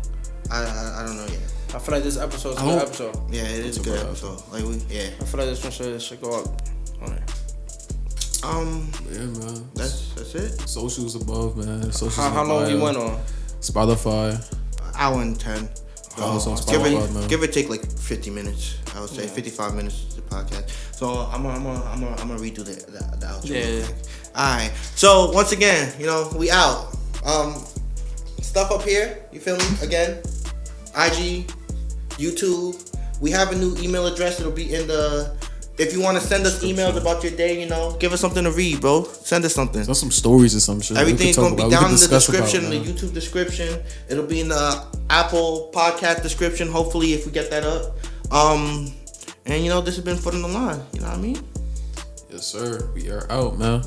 I, 0.51 0.63
I, 0.63 1.03
I 1.03 1.07
don't 1.07 1.17
know 1.17 1.27
yet. 1.27 1.53
I 1.77 1.79
feel 1.79 1.95
like 1.95 2.05
this 2.05 2.17
episode's 2.19 2.57
a 2.57 2.61
I 2.61 2.65
good 2.65 2.83
episode. 2.83 3.17
Yeah, 3.31 3.43
it 3.43 3.67
is 3.67 3.77
a 3.79 3.83
good 3.83 3.99
good 3.99 4.07
episode. 4.07 4.43
Like 4.51 4.65
we, 4.65 4.77
yeah. 4.89 5.11
I 5.21 5.25
feel 5.25 5.41
like 5.41 5.49
this 5.51 5.63
one 5.63 5.73
should, 5.73 6.01
should 6.03 6.21
go 6.23 6.41
up 6.43 6.63
on 7.03 7.13
it. 7.13 8.45
Um, 8.45 8.91
Yeah, 9.11 9.19
man. 9.19 9.69
that's 9.75 10.15
that's 10.15 10.35
it. 10.35 10.69
Socials 10.69 11.17
above, 11.17 11.57
man. 11.57 11.83
Socials 11.93 12.17
How, 12.17 12.31
how 12.31 12.45
the 12.45 12.53
long 12.55 12.67
we 12.73 12.79
went 12.79 12.97
on? 12.97 13.21
Spotify. 13.61 14.41
Hour 14.97 15.21
and 15.23 15.39
ten. 15.39 15.69
Follow 16.17 16.37
us 16.37 16.47
on 16.47 16.57
give 16.57 16.81
Spotify, 16.81 17.05
it, 17.09 17.13
man. 17.13 17.29
give 17.29 17.43
it 17.43 17.53
take 17.53 17.69
like 17.69 17.85
fifty 17.93 18.31
minutes. 18.31 18.77
I 18.95 19.01
would 19.01 19.11
say 19.11 19.25
Yeah. 19.25 19.29
fifty-five 19.31 19.75
minutes 19.75 20.05
to 20.15 20.17
the 20.17 20.23
podcast. 20.23 20.71
So 20.97 21.29
I'm 21.31 21.43
gonna, 21.43 21.57
I'm 21.57 21.63
gonna, 21.63 21.85
I'm 21.85 22.01
gonna, 22.01 22.17
I'm 22.23 22.29
gonna 22.29 22.41
redo 22.41 22.65
the, 22.65 22.73
the, 22.91 23.17
the 23.19 23.27
outro. 23.27 23.51
real 23.51 23.81
Yeah. 23.81 23.87
All 24.35 24.57
right. 24.57 24.71
So 24.95 25.31
once 25.33 25.53
again, 25.53 25.93
you 26.01 26.07
know, 26.07 26.31
we 26.37 26.51
out. 26.51 26.97
Um, 27.27 27.63
stuff 28.41 28.71
up 28.71 28.83
here. 28.83 29.27
You 29.33 29.41
feel 29.41 29.59
me? 29.59 29.65
Again, 29.83 30.23
IG, 30.97 31.51
YouTube. 32.17 32.75
We 33.21 33.31
have 33.31 33.53
a 33.53 33.57
new 33.57 33.77
email 33.79 34.07
address. 34.07 34.41
It'll 34.41 34.53
be 34.53 34.75
in 34.75 34.87
the. 34.87 35.37
If 35.79 35.93
you 35.93 36.01
want 36.01 36.19
to 36.19 36.27
send 36.27 36.47
us 36.47 36.65
emails 36.65 36.97
about 36.97 37.23
your 37.23 37.33
day, 37.33 37.61
you 37.61 37.69
know, 37.69 37.95
give 38.01 38.15
us 38.15 38.21
something 38.21 38.45
to 38.45 38.51
read, 38.51 38.81
bro. 38.81 39.05
Send 39.05 39.45
us 39.45 39.55
something. 39.55 39.83
There's 39.83 40.01
some 40.01 40.11
stories 40.11 40.57
or 40.57 40.61
some 40.61 40.81
shit. 40.81 40.97
Everything's 40.97 41.37
gonna 41.37 41.55
be 41.55 41.63
about. 41.63 41.71
Down 41.71 41.85
in 41.85 41.91
the 41.91 41.97
discuss 41.99 42.29
about, 42.29 42.45
description, 42.45 42.71
the. 42.71 42.81
YouTube 42.81 43.13
description. 43.13 43.83
It'll 44.09 44.27
be 44.27 44.41
in 44.41 44.49
the 44.49 44.87
Apple 45.11 45.71
podcast 45.75 46.23
description. 46.23 46.69
Hopefully, 46.69 47.13
if 47.13 47.27
we 47.27 47.33
get 47.33 47.51
that 47.51 47.65
up. 47.65 47.97
Um, 48.33 48.93
and 49.45 49.63
you 49.63 49.71
know, 49.71 49.81
this 49.81 49.97
has 49.97 50.05
been 50.05 50.17
foot 50.17 50.35
in 50.35 50.43
the 50.43 50.49
line. 50.49 50.81
You 50.95 51.01
know 51.01 51.09
what 51.09 51.19
I 51.19 51.21
mean? 51.21 51.39
Yes, 52.31 52.47
sir. 52.47 52.91
We 52.95 53.11
are 53.11 53.31
out, 53.31 53.59
man. 53.59 53.83